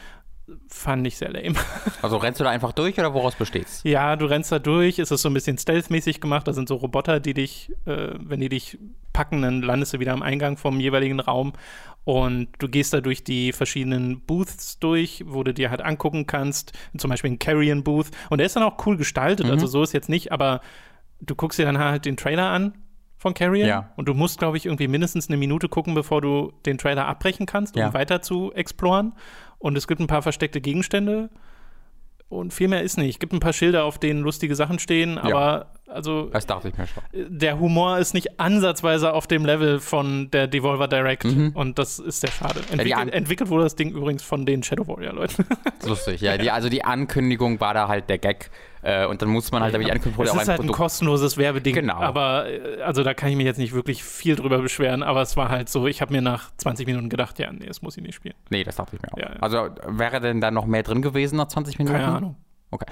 Fand 0.68 1.06
ich 1.08 1.18
sehr 1.18 1.30
lame. 1.32 1.56
Also 2.02 2.18
rennst 2.18 2.40
du 2.40 2.44
da 2.44 2.50
einfach 2.50 2.72
durch 2.72 2.98
oder 2.98 3.14
woraus 3.14 3.36
besteht's? 3.36 3.82
Ja, 3.84 4.16
du 4.16 4.26
rennst 4.26 4.52
da 4.52 4.60
durch. 4.60 4.98
Es 5.00 5.12
ist 5.12 5.22
so 5.22 5.30
ein 5.30 5.34
bisschen 5.34 5.58
stealth-mäßig 5.58 6.20
gemacht. 6.20 6.48
Da 6.48 6.54
sind 6.54 6.68
so 6.68 6.76
Roboter, 6.76 7.20
die 7.20 7.34
dich, 7.34 7.72
äh, 7.86 8.10
wenn 8.18 8.40
die 8.40 8.50
dich 8.50 8.78
packen, 9.14 9.42
dann 9.42 9.62
landest 9.62 9.94
du 9.94 10.00
wieder 10.00 10.14
am 10.14 10.22
Eingang 10.24 10.58
vom 10.58 10.80
jeweiligen 10.80 11.20
Raum. 11.20 11.54
Und 12.04 12.48
du 12.58 12.68
gehst 12.68 12.94
da 12.94 13.02
durch 13.02 13.24
die 13.24 13.52
verschiedenen 13.54 14.22
Booths 14.22 14.80
durch, 14.80 15.24
wo 15.28 15.44
du 15.44 15.54
dir 15.54 15.70
halt 15.70 15.82
angucken 15.82 16.26
kannst. 16.26 16.74
Zum 16.98 17.10
Beispiel 17.12 17.32
ein 17.32 17.40
Carrion 17.40 17.84
Booth. 17.84 18.08
Und 18.30 18.40
der 18.40 18.48
ist 18.48 18.56
dann 18.56 18.64
auch 18.64 18.84
cool 18.88 18.98
gestaltet. 18.98 19.46
Mhm. 19.46 19.52
Also 19.52 19.68
so 19.68 19.84
ist 19.84 19.94
jetzt 19.94 20.10
nicht, 20.10 20.32
aber 20.32 20.62
du 21.20 21.36
guckst 21.36 21.60
dir 21.60 21.66
dann 21.66 21.78
halt 21.78 22.06
den 22.06 22.18
Trailer 22.18 22.50
an 22.50 22.74
von 23.20 23.36
Carrion. 23.36 23.68
Ja. 23.68 23.92
Und 23.98 24.08
du 24.08 24.16
musst, 24.16 24.40
glaube 24.40 24.58
ich, 24.58 24.66
irgendwie 24.66 24.88
mindestens 24.88 25.28
eine 25.28 25.38
Minute 25.38 25.70
gucken, 25.70 25.94
bevor 25.94 26.22
du 26.22 26.52
den 26.66 26.80
Trailer 26.80 27.06
abbrechen 27.06 27.46
kannst, 27.46 27.76
um 27.76 27.82
Ja. 27.82 27.94
weiter 27.94 28.24
zu 28.24 28.52
exploren. 28.54 29.14
Und 29.62 29.78
es 29.78 29.88
gibt 29.88 30.02
ein 30.02 30.08
paar 30.08 30.24
versteckte 30.24 30.60
Gegenstände. 30.60 31.30
Und 32.30 32.54
viel 32.54 32.68
mehr 32.68 32.82
ist 32.82 32.98
nicht. 32.98 33.16
Es 33.16 33.20
gibt 33.20 33.34
ein 33.34 33.40
paar 33.40 33.54
Schilder, 33.54 33.84
auf 33.84 34.00
denen 34.00 34.22
lustige 34.22 34.56
Sachen 34.56 34.80
stehen, 34.80 35.18
aber 35.18 35.74
also 35.94 36.30
Das 36.32 36.46
dachte 36.46 36.70
ich 36.70 36.78
mir 36.78 36.88
schon. 36.88 37.04
der 37.14 37.60
Humor 37.60 37.98
ist 38.00 38.14
nicht 38.14 38.40
ansatzweise 38.40 39.14
auf 39.14 39.28
dem 39.28 39.46
Level 39.46 39.80
von 39.80 40.30
der 40.32 40.48
Devolver 40.48 40.88
Direct 40.88 41.26
und 41.26 41.78
das 41.80 42.00
ist 42.00 42.22
sehr 42.22 42.32
schade. 42.32 42.60
Mhm. 42.72 42.78
die 42.84 42.94
An- 42.94 43.00
Entwickelt, 43.10 43.14
entwickelt 43.16 43.50
wurde 43.50 43.64
das 43.64 43.76
Ding 43.76 43.92
übrigens 43.92 44.24
von 44.24 44.46
den 44.46 44.64
Shadow 44.64 44.88
Warrior-Leuten. 44.88 45.46
Lustig, 45.86 46.22
ja. 46.22 46.38
Die, 46.38 46.52
also 46.52 46.70
die 46.70 46.84
Ankündigung 46.84 47.60
war 47.60 47.74
da 47.74 47.88
halt 47.88 48.10
der 48.10 48.18
Gag. 48.18 48.50
Äh, 48.84 49.06
und 49.06 49.22
dann 49.22 49.30
muss 49.30 49.52
man 49.52 49.62
halt, 49.62 49.76
damit 49.76 49.92
Ankündigung 49.92 50.18
wurde 50.18 50.30
es 50.30 50.36
auch 50.36 50.42
ist 50.42 50.48
ein 50.48 50.54
halt 50.54 50.60
ein 50.60 50.66
Produkt. 50.66 50.78
kostenloses 50.80 51.38
Werbeding, 51.38 51.76
Genau. 51.76 51.98
aber 51.98 52.48
äh, 52.50 52.82
also 52.82 53.04
da 53.04 53.14
kann 53.14 53.30
ich 53.30 53.36
mich 53.36 53.46
jetzt 53.46 53.60
nicht 53.60 53.74
wirklich 53.74 54.04
viel 54.04 54.36
drüber 54.36 54.58
beschweren, 54.58 55.04
aber 55.04 55.22
es 55.22 55.38
war 55.38 55.50
halt 55.50 55.70
so, 55.70 55.86
ich 55.86 56.02
habe 56.02 56.12
mir 56.12 56.22
nach 56.24 56.50
20 56.58 56.88
Minuten 56.88 57.08
gedacht, 57.10 57.38
ja, 57.38 57.52
nee, 57.52 57.68
das 57.68 57.84
muss 57.84 57.96
ich 57.98 58.02
nicht 58.04 58.16
spielen. 58.16 58.34
Nee, 58.50 58.64
das 58.64 58.78
dachte 58.78 58.96
ich 58.96 59.02
mir 59.04 59.14
auch. 59.14 59.18
Ja, 59.20 59.36
ja. 59.36 59.40
Also 59.40 59.70
wäre 59.88 60.20
denn 60.20 60.42
da 60.42 60.50
noch 60.50 60.66
mehr 60.66 60.82
drin 60.82 61.04
gewesen 61.04 61.36
nach 61.38 61.48
20 61.48 61.78
Minuten? 61.78 61.96
Keine 61.96 62.12
Ahnung. 62.12 62.36
Okay. 62.72 62.86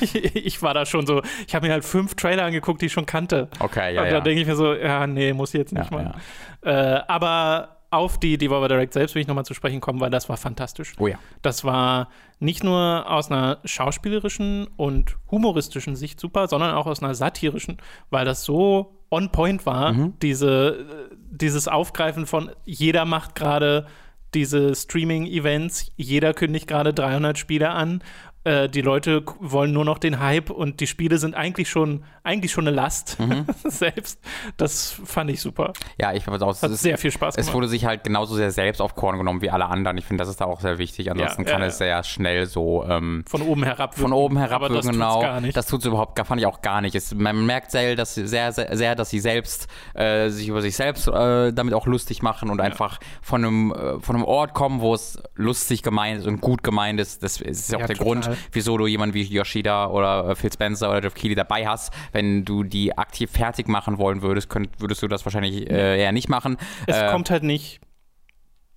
ich, 0.00 0.62
war 0.62 0.72
da 0.72 0.86
schon 0.86 1.06
so, 1.06 1.20
ich 1.46 1.54
habe 1.54 1.66
mir 1.66 1.72
halt 1.72 1.84
fünf 1.84 2.14
Trailer 2.14 2.44
angeguckt, 2.44 2.80
die 2.80 2.86
ich 2.86 2.92
schon 2.92 3.06
kannte. 3.06 3.48
Okay, 3.58 3.94
ja, 3.94 4.02
und 4.02 4.08
da 4.08 4.14
ja. 4.14 4.20
denke 4.20 4.40
ich 4.40 4.46
mir 4.46 4.54
so, 4.54 4.72
ja, 4.72 5.06
nee, 5.06 5.32
muss 5.32 5.52
ich 5.52 5.58
jetzt 5.58 5.72
nicht 5.72 5.90
Ja, 5.90 5.96
mal. 5.96 6.14
Äh, 6.62 7.02
aber 7.08 7.76
auf 7.90 8.18
die 8.18 8.38
Devolver 8.38 8.68
Direct 8.68 8.94
selbst 8.94 9.14
will 9.14 9.20
ich 9.22 9.28
nochmal 9.28 9.44
zu 9.44 9.52
sprechen 9.52 9.80
kommen, 9.80 10.00
weil 10.00 10.10
das 10.10 10.28
war 10.28 10.36
fantastisch. 10.38 10.94
Oh 10.98 11.08
ja. 11.08 11.18
Das 11.42 11.64
war 11.64 12.08
nicht 12.38 12.64
nur 12.64 13.04
aus 13.10 13.30
einer 13.30 13.58
schauspielerischen 13.64 14.66
und 14.76 15.16
humoristischen 15.30 15.94
Sicht 15.94 16.18
super, 16.18 16.48
sondern 16.48 16.74
auch 16.74 16.86
aus 16.86 17.02
einer 17.02 17.14
satirischen, 17.14 17.76
weil 18.10 18.24
das 18.24 18.44
so 18.44 18.98
on 19.10 19.30
point 19.30 19.66
war, 19.66 19.92
Mhm. 19.92 20.14
diese, 20.22 20.86
dieses 21.30 21.68
Aufgreifen 21.68 22.26
von 22.26 22.50
jeder 22.64 23.04
macht 23.04 23.34
gerade 23.34 23.86
diese 24.32 24.74
Streaming-Events, 24.74 25.92
jeder 25.96 26.32
kündigt 26.32 26.66
gerade 26.66 26.94
300 26.94 27.36
Spiele 27.36 27.68
an. 27.70 28.02
Äh, 28.44 28.68
die 28.68 28.80
Leute 28.80 29.24
wollen 29.38 29.72
nur 29.72 29.84
noch 29.84 29.98
den 29.98 30.18
Hype 30.18 30.50
und 30.50 30.80
die 30.80 30.86
Spiele 30.86 31.18
sind 31.18 31.34
eigentlich 31.34 31.70
schon, 31.70 32.04
eigentlich 32.24 32.52
schon 32.52 32.66
eine 32.66 32.74
Last 32.76 33.18
Mhm. 33.18 33.46
selbst. 33.64 34.20
Das 34.56 34.92
fand 35.04 35.30
ich 35.30 35.40
super. 35.40 35.72
Ja, 35.98 36.12
ich 36.12 36.26
auch, 36.28 36.50
es, 36.50 36.62
Hat 36.62 36.70
ist, 36.70 36.82
sehr 36.82 36.98
viel 36.98 37.10
Spaß 37.10 37.34
es 37.36 37.46
gemacht. 37.46 37.54
wurde 37.54 37.68
sich 37.68 37.84
halt 37.84 38.04
genauso 38.04 38.34
sehr 38.36 38.50
selbst 38.50 38.80
auf 38.80 38.94
Korn 38.94 39.18
genommen 39.18 39.42
wie 39.42 39.50
alle 39.50 39.66
anderen. 39.66 39.96
Ich 39.98 40.04
finde, 40.04 40.22
das 40.22 40.28
ist 40.28 40.40
da 40.40 40.44
auch 40.46 40.60
sehr 40.60 40.78
wichtig. 40.78 41.10
Ansonsten 41.10 41.42
Ja, 41.44 41.50
kann 41.50 41.60
ja, 41.60 41.66
es 41.68 41.78
sehr 41.78 42.02
schnell 42.04 42.46
so 42.46 42.84
ähm, 42.88 43.24
Von 43.28 43.42
oben 43.42 43.62
herab. 43.64 43.94
von 43.94 44.12
oben 44.12 44.38
herab 44.38 44.62
aber 44.62 44.68
das 44.74 44.84
tut's 44.86 44.92
genau. 44.96 45.20
gar 45.20 45.40
nicht. 45.40 45.56
Das 45.56 45.66
tut 45.66 45.80
es 45.80 45.86
überhaupt, 45.86 46.14
gar- 46.16 46.24
fand 46.24 46.40
ich 46.40 46.46
auch 46.46 46.62
gar 46.62 46.80
nicht. 46.80 46.94
Es, 46.94 47.14
man 47.14 47.44
merkt 47.46 47.70
sehr, 47.70 47.96
dass 47.96 48.14
sie 48.14 48.26
sehr, 48.26 48.52
sehr, 48.52 48.76
sehr, 48.76 48.94
dass 48.94 49.10
sie 49.10 49.18
selbst 49.20 49.66
äh, 49.94 50.28
sich 50.28 50.48
über 50.48 50.62
sich 50.62 50.76
selbst 50.76 51.08
äh, 51.08 51.52
damit 51.52 51.74
auch 51.74 51.86
lustig 51.86 52.22
machen 52.22 52.50
und 52.50 52.60
einfach 52.60 52.98
von 53.20 53.44
einem, 53.44 53.72
äh, 53.72 54.00
von 54.00 54.16
einem 54.16 54.24
Ort 54.24 54.54
kommen, 54.54 54.80
wo 54.80 54.94
es 54.94 55.20
lustig 55.34 55.82
gemeint 55.82 56.20
ist 56.20 56.26
und 56.26 56.40
gut 56.40 56.62
gemeint 56.62 57.00
ist. 57.00 57.22
Das 57.22 57.40
ist 57.40 57.70
ja 57.70 57.78
auch 57.78 57.80
Ja, 57.82 57.86
der 57.88 57.96
total. 57.96 58.20
Grund, 58.22 58.30
wieso 58.52 58.76
du 58.78 58.86
jemanden 58.86 59.14
wie 59.14 59.22
Yoshida 59.22 59.88
oder 59.88 60.28
äh, 60.30 60.34
Phil 60.36 60.52
Spencer 60.52 60.90
oder 60.90 61.02
Jeff 61.02 61.14
Keighley 61.14 61.34
dabei 61.34 61.66
hast. 61.66 61.92
Wenn 62.12 62.44
du 62.44 62.62
die 62.62 62.96
aktiv 62.96 63.30
fertig 63.30 63.68
machen 63.68 63.98
wollen 63.98 64.22
würdest, 64.22 64.48
könnt, 64.48 64.80
würdest 64.80 65.02
du 65.02 65.08
das 65.08 65.24
wahrscheinlich 65.24 65.68
äh, 65.70 66.00
eher 66.00 66.12
nicht 66.12 66.28
machen. 66.28 66.56
es 66.86 66.96
Äh, 66.96 67.10
kommt 67.10 67.30
halt 67.30 67.42
nicht 67.42 67.80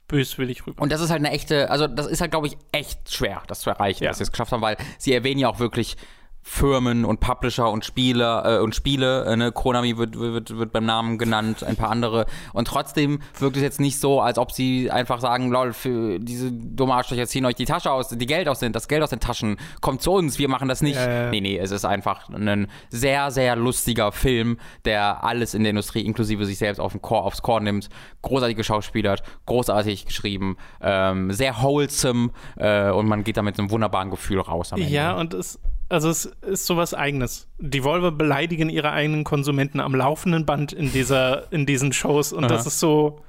böswillig 0.08 0.65
rüber. 0.68 0.82
und 0.82 0.92
das 0.92 1.01
ist 1.01 1.10
halt 1.10 1.20
eine 1.20 1.32
echte, 1.32 1.70
also 1.72 1.88
das 1.88 2.06
ist 2.06 2.22
halt, 2.22 2.30
glaube 2.32 2.46
ich, 2.48 2.58
echt 2.72 3.12
schwer, 3.12 3.42
das 3.48 3.62
zu 3.62 3.72
erreichen, 3.72 4.04
Ja. 4.04 4.12
dass 4.12 4.18
sie 4.20 4.24
es 4.24 4.32
geschafft 4.32 4.51
haben, 4.51 4.62
weil 4.62 4.77
sie 5.00 5.13
erwähnen 5.13 5.39
ja 5.39 5.50
auch 5.50 5.60
wirklich 5.60 5.98
Firmen 6.47 7.05
und 7.05 7.19
Publisher 7.21 7.71
und 7.71 7.84
Spieler 7.84 8.60
äh, 8.60 8.62
und 8.62 8.75
Spiele. 8.75 9.25
Äh, 9.25 9.36
ne? 9.36 9.51
Konami 9.51 9.97
wird, 9.97 10.17
wird, 10.17 10.55
wird 10.55 10.71
beim 10.71 10.86
Namen 10.86 11.17
genannt, 11.17 11.63
ein 11.63 11.75
paar 11.75 11.89
andere. 11.89 12.27
Und 12.53 12.67
trotzdem 12.67 13.19
wirkt 13.39 13.58
es 13.58 13.63
jetzt 13.63 13.79
nicht 13.79 13.99
so, 13.99 14.21
als 14.21 14.38
ob 14.38 14.51
sie 14.51 14.91
einfach 14.91 15.19
sagen, 15.19 15.49
lol, 15.49 15.73
für 15.73 16.19
diese 16.19 16.51
dumme 16.51 16.93
Arschlöcher 16.93 17.25
ziehen 17.25 17.47
euch 17.47 17.55
die 17.55 17.65
Tasche 17.65 17.91
aus, 17.91 18.10
die 18.10 18.25
Geld 18.27 18.47
aus 18.47 18.60
den, 18.60 18.73
das 18.73 18.88
Geld 18.88 19.01
aus 19.01 19.10
den 19.10 19.19
Taschen, 19.19 19.58
kommt 19.81 20.03
zu 20.03 20.12
uns, 20.12 20.38
wir 20.38 20.47
machen 20.47 20.69
das 20.69 20.84
nicht. 20.84 20.97
Ja. 20.97 21.31
Nee, 21.31 21.41
nee, 21.41 21.58
es 21.58 21.71
ist 21.71 21.84
einfach 21.84 22.29
ein 22.29 22.67
sehr, 22.89 23.31
sehr 23.31 23.55
lustiger 23.55 24.12
Film, 24.12 24.60
der 24.86 25.23
alles 25.23 25.55
in 25.55 25.63
der 25.63 25.71
Industrie, 25.71 26.01
inklusive 26.01 26.45
sich 26.45 26.60
selbst 26.60 26.77
auf 26.79 26.91
den 26.91 27.01
Chor, 27.01 27.25
aufs 27.25 27.41
Korn 27.41 27.63
nimmt. 27.63 27.89
Großartig 28.21 28.55
geschauspielert, 28.55 29.23
großartig 29.47 30.05
geschrieben, 30.05 30.58
ähm, 30.79 31.31
sehr 31.31 31.63
wholesome 31.63 32.29
äh, 32.55 32.91
und 32.91 33.08
man 33.08 33.23
geht 33.23 33.38
da 33.38 33.41
mit 33.41 33.58
einem 33.58 33.71
wunderbaren 33.71 34.12
Gefühl 34.12 34.39
raus 34.39 34.73
am 34.73 34.79
Ende. 34.79 34.93
Ja, 34.93 35.13
und 35.13 35.34
es, 35.34 35.60
also 35.89 36.10
es 36.10 36.26
ist 36.26 36.65
sowas 36.65 36.93
Eigenes. 36.93 37.48
Die 37.60 37.84
Volvo 37.84 38.12
beleidigen 38.12 38.69
ihre 38.69 38.91
eigenen 38.91 39.24
Konsumenten 39.24 39.80
am 39.80 39.95
laufenden 39.95 40.45
Band 40.45 40.74
in 40.74 40.91
dieser, 40.91 41.52
in 41.52 41.65
diesen 41.65 41.93
Shows 41.93 42.34
und 42.34 42.43
das 42.43 42.62
Aha. 42.62 42.67
ist 42.67 42.80
so, 42.80 43.21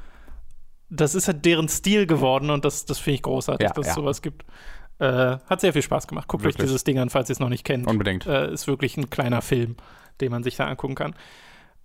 das 0.89 1.15
ist 1.15 1.29
halt 1.29 1.45
deren 1.45 1.69
Stil 1.69 2.07
geworden 2.07 2.51
und 2.51 2.65
das, 2.65 2.85
das 2.87 2.99
finde 2.99 3.17
ich 3.17 3.23
großartig, 3.23 3.69
Ja, 3.69 3.73
dass 3.75 3.87
es 3.87 3.89
ja. 3.89 3.95
sowas 3.95 4.23
gibt. 4.23 4.45
Äh, 4.99 5.37
hat 5.47 5.61
sehr 5.61 5.73
viel 5.75 5.83
Spaß 5.83 6.07
gemacht. 6.07 6.27
Guckt 6.29 6.43
euch 6.45 6.55
Wirklich. 6.55 6.69
dieses 6.69 6.85
Ding 6.85 6.99
an, 6.99 7.11
falls 7.11 7.29
ihr 7.29 7.35
es 7.35 7.41
noch 7.41 7.51
nicht 7.51 7.65
kennt. 7.65 7.87
Unbedingt. 7.87 8.27
Äh, 8.27 8.53
ist 8.53 8.67
wirklich 8.67 8.97
ein 8.97 9.11
kleiner 9.11 9.43
Film, 9.43 9.77
den 10.23 10.31
man 10.31 10.43
sich 10.43 10.57
da 10.57 10.67
angucken 10.67 10.95
kann. 10.95 11.15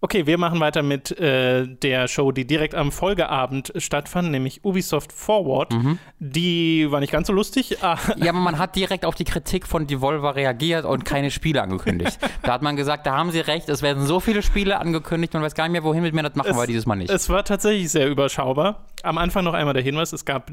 Okay, 0.03 0.25
wir 0.25 0.39
machen 0.39 0.59
weiter 0.59 0.81
mit 0.81 1.11
äh, 1.19 1.67
der 1.67 2.07
Show, 2.07 2.31
die 2.31 2.47
direkt 2.47 2.73
am 2.73 2.91
Folgeabend 2.91 3.71
stattfand, 3.75 4.31
nämlich 4.31 4.65
Ubisoft 4.65 5.13
Forward. 5.13 5.71
Mhm. 5.71 5.99
Die 6.17 6.89
war 6.89 6.99
nicht 6.99 7.11
ganz 7.11 7.27
so 7.27 7.33
lustig. 7.33 7.77
ah, 7.83 7.99
Ja, 8.17 8.31
aber 8.31 8.39
man 8.39 8.57
hat 8.57 8.75
direkt 8.75 9.05
auf 9.05 9.13
die 9.13 9.25
Kritik 9.25 9.67
von 9.67 9.85
Devolver 9.85 10.35
reagiert 10.35 10.85
und 10.85 11.05
keine 11.05 11.29
Spiele 11.29 11.61
angekündigt. 11.61 12.17
Da 12.41 12.53
hat 12.53 12.63
man 12.63 12.75
gesagt, 12.75 13.05
da 13.05 13.15
haben 13.15 13.29
sie 13.29 13.39
recht, 13.39 13.69
es 13.69 13.83
werden 13.83 14.07
so 14.07 14.19
viele 14.19 14.41
Spiele 14.41 14.79
angekündigt, 14.79 15.33
man 15.33 15.43
weiß 15.43 15.53
gar 15.53 15.65
nicht 15.65 15.73
mehr, 15.73 15.83
wohin 15.83 16.01
mit 16.01 16.15
mir, 16.15 16.23
das 16.23 16.33
machen 16.33 16.55
wir 16.55 16.65
dieses 16.65 16.87
Mal 16.87 16.95
nicht. 16.95 17.11
Es 17.11 17.29
war 17.29 17.45
tatsächlich 17.45 17.91
sehr 17.91 18.09
überschaubar. 18.09 18.87
Am 19.03 19.19
Anfang 19.19 19.43
noch 19.43 19.53
einmal 19.53 19.75
der 19.75 19.83
Hinweis: 19.83 20.11
Es 20.11 20.25
gab 20.25 20.49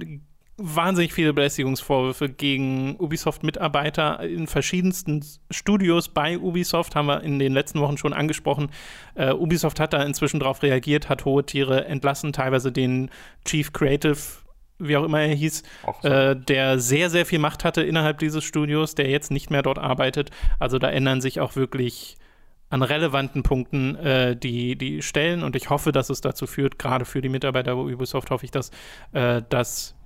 wahnsinnig 0.58 1.12
viele 1.12 1.32
Belästigungsvorwürfe 1.32 2.28
gegen 2.28 2.96
Ubisoft-Mitarbeiter 2.98 4.20
in 4.20 4.46
verschiedensten 4.46 5.24
Studios 5.50 6.08
bei 6.08 6.38
Ubisoft, 6.38 6.96
haben 6.96 7.06
wir 7.06 7.22
in 7.22 7.38
den 7.38 7.52
letzten 7.52 7.80
Wochen 7.80 7.96
schon 7.96 8.12
angesprochen. 8.12 8.70
Äh, 9.14 9.32
Ubisoft 9.32 9.78
hat 9.80 9.92
da 9.92 10.02
inzwischen 10.02 10.40
darauf 10.40 10.62
reagiert, 10.62 11.08
hat 11.08 11.24
hohe 11.24 11.46
Tiere 11.46 11.84
entlassen, 11.84 12.32
teilweise 12.32 12.72
den 12.72 13.10
Chief 13.44 13.72
Creative 13.72 14.18
wie 14.80 14.96
auch 14.96 15.02
immer 15.02 15.20
er 15.20 15.34
hieß, 15.34 15.64
so. 16.02 16.08
äh, 16.08 16.36
der 16.36 16.78
sehr, 16.78 17.10
sehr 17.10 17.26
viel 17.26 17.40
Macht 17.40 17.64
hatte 17.64 17.82
innerhalb 17.82 18.20
dieses 18.20 18.44
Studios, 18.44 18.94
der 18.94 19.10
jetzt 19.10 19.32
nicht 19.32 19.50
mehr 19.50 19.62
dort 19.62 19.78
arbeitet. 19.78 20.30
Also 20.60 20.78
da 20.78 20.88
ändern 20.88 21.20
sich 21.20 21.40
auch 21.40 21.56
wirklich 21.56 22.16
an 22.70 22.82
relevanten 22.82 23.42
Punkten 23.42 23.96
äh, 23.96 24.36
die, 24.36 24.76
die 24.76 25.02
Stellen 25.02 25.42
und 25.42 25.56
ich 25.56 25.70
hoffe, 25.70 25.90
dass 25.90 26.10
es 26.10 26.20
dazu 26.20 26.46
führt, 26.46 26.78
gerade 26.78 27.04
für 27.04 27.20
die 27.20 27.28
Mitarbeiter 27.28 27.74
bei 27.74 27.80
Ubisoft 27.80 28.30
hoffe 28.30 28.44
ich, 28.44 28.50
dass, 28.50 28.70
äh, 29.12 29.42
dass 29.48 29.97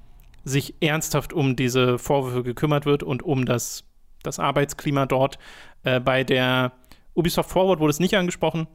sich 0.44 0.74
ernsthaft 0.80 1.32
um 1.32 1.56
diese 1.56 1.98
Vorwürfe 1.98 2.42
gekümmert 2.42 2.86
wird 2.86 3.02
und 3.02 3.22
um 3.22 3.46
das, 3.46 3.84
das 4.22 4.38
Arbeitsklima 4.38 5.06
dort. 5.06 5.38
Äh, 5.84 6.00
bei 6.00 6.24
der 6.24 6.72
Ubisoft 7.14 7.50
Forward 7.50 7.80
wurde 7.80 7.90
es 7.90 8.00
nicht 8.00 8.14
angesprochen, 8.16 8.66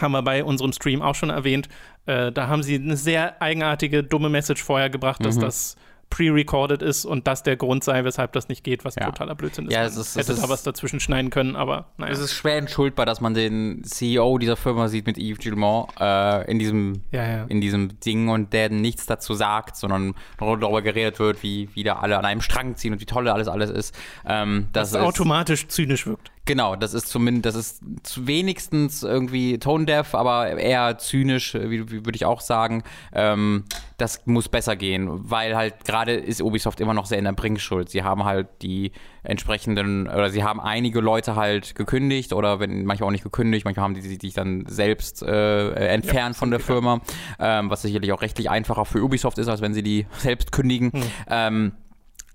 haben 0.00 0.12
wir 0.12 0.22
bei 0.22 0.44
unserem 0.44 0.72
Stream 0.72 1.02
auch 1.02 1.14
schon 1.14 1.30
erwähnt. 1.30 1.68
Äh, 2.06 2.32
da 2.32 2.48
haben 2.48 2.62
sie 2.62 2.76
eine 2.76 2.96
sehr 2.96 3.40
eigenartige, 3.40 4.02
dumme 4.02 4.28
Message 4.28 4.62
vorher 4.62 4.90
gebracht, 4.90 5.24
dass 5.24 5.36
Mhm. 5.36 5.40
das 5.40 5.76
pre-recorded 6.14 6.80
ist 6.80 7.04
und 7.04 7.26
das 7.26 7.42
der 7.42 7.56
Grund 7.56 7.82
sei, 7.82 8.04
weshalb 8.04 8.32
das 8.32 8.48
nicht 8.48 8.62
geht, 8.62 8.84
was 8.84 8.94
Ja. 8.94 9.06
totaler 9.06 9.34
Blödsinn 9.34 9.66
ist. 9.66 9.72
Ja, 9.72 9.82
es 9.84 9.96
ist- 9.96 10.10
es 10.10 10.16
hätte 10.16 10.32
ist- 10.34 10.44
da 10.44 10.48
was 10.48 10.62
dazwischen 10.62 11.00
schneiden 11.00 11.30
können, 11.30 11.56
aber 11.56 11.86
naja. 11.96 12.12
Es 12.12 12.20
ist 12.20 12.34
schwer 12.34 12.56
entschuldbar, 12.56 13.04
dass 13.04 13.20
man 13.20 13.34
den 13.34 13.82
CEO 13.82 14.38
dieser 14.38 14.56
Firma 14.56 14.86
sieht 14.86 15.06
mit 15.06 15.18
Yves 15.18 15.38
Gilmont 15.38 15.90
äh, 15.98 16.48
in 16.48 16.60
diesem 16.60 17.02
ja, 17.10 17.26
ja. 17.26 17.44
in 17.48 17.60
diesem 17.60 17.98
Ding 17.98 18.28
und 18.28 18.52
der 18.52 18.70
nichts 18.70 19.06
dazu 19.06 19.34
sagt, 19.34 19.74
sondern 19.76 20.14
nur 20.40 20.56
darüber 20.58 20.82
geredet 20.82 21.18
wird, 21.18 21.42
wie 21.42 21.74
wieder 21.74 22.00
alle 22.02 22.16
an 22.16 22.24
einem 22.24 22.40
Strang 22.40 22.76
ziehen 22.76 22.92
und 22.92 23.00
wie 23.00 23.06
toll 23.06 23.28
alles 23.28 23.48
alles 23.48 23.70
ist. 23.70 23.92
Ähm, 24.24 24.68
das 24.72 24.92
das 24.92 25.00
ist 25.00 25.06
automatisch 25.06 25.66
zynisch 25.66 26.06
wirkt. 26.06 26.30
Genau, 26.46 26.76
das 26.76 26.92
ist 26.92 27.08
zumindest, 27.08 27.46
das 27.46 27.54
ist 27.54 28.26
wenigstens 28.26 29.02
irgendwie 29.02 29.58
tone-deaf, 29.58 30.14
aber 30.14 30.58
eher 30.58 30.98
zynisch, 30.98 31.54
äh, 31.54 31.70
wie, 31.70 31.90
wie 31.90 32.04
würde 32.04 32.16
ich 32.16 32.26
auch 32.26 32.42
sagen. 32.42 32.82
Ähm, 33.14 33.64
das 33.96 34.26
muss 34.26 34.48
besser 34.48 34.76
gehen, 34.76 35.08
weil 35.30 35.56
halt 35.56 35.84
gerade 35.84 36.12
ist 36.12 36.42
Ubisoft 36.42 36.80
immer 36.80 36.92
noch 36.92 37.06
sehr 37.06 37.18
in 37.18 37.24
der 37.24 37.32
Bringschuld. 37.32 37.88
Sie 37.88 38.02
haben 38.02 38.24
halt 38.24 38.48
die 38.60 38.92
entsprechenden, 39.22 40.06
oder 40.06 40.28
sie 40.28 40.44
haben 40.44 40.60
einige 40.60 41.00
Leute 41.00 41.34
halt 41.34 41.74
gekündigt 41.74 42.34
oder 42.34 42.60
wenn 42.60 42.84
manchmal 42.84 43.08
auch 43.08 43.12
nicht 43.12 43.24
gekündigt, 43.24 43.64
manchmal 43.64 43.84
haben 43.84 43.94
die 43.94 44.02
sich 44.02 44.34
dann 44.34 44.66
selbst 44.66 45.22
äh, 45.22 45.70
entfernt 45.70 46.36
ja, 46.36 46.38
von 46.38 46.50
der 46.50 46.60
Firma, 46.60 47.00
ähm, 47.38 47.70
was 47.70 47.82
sicherlich 47.82 48.12
auch 48.12 48.20
rechtlich 48.20 48.50
einfacher 48.50 48.84
für 48.84 49.02
Ubisoft 49.02 49.38
ist, 49.38 49.48
als 49.48 49.62
wenn 49.62 49.72
sie 49.72 49.82
die 49.82 50.06
selbst 50.18 50.52
kündigen. 50.52 50.92
Hm. 50.92 51.02
Ähm, 51.28 51.72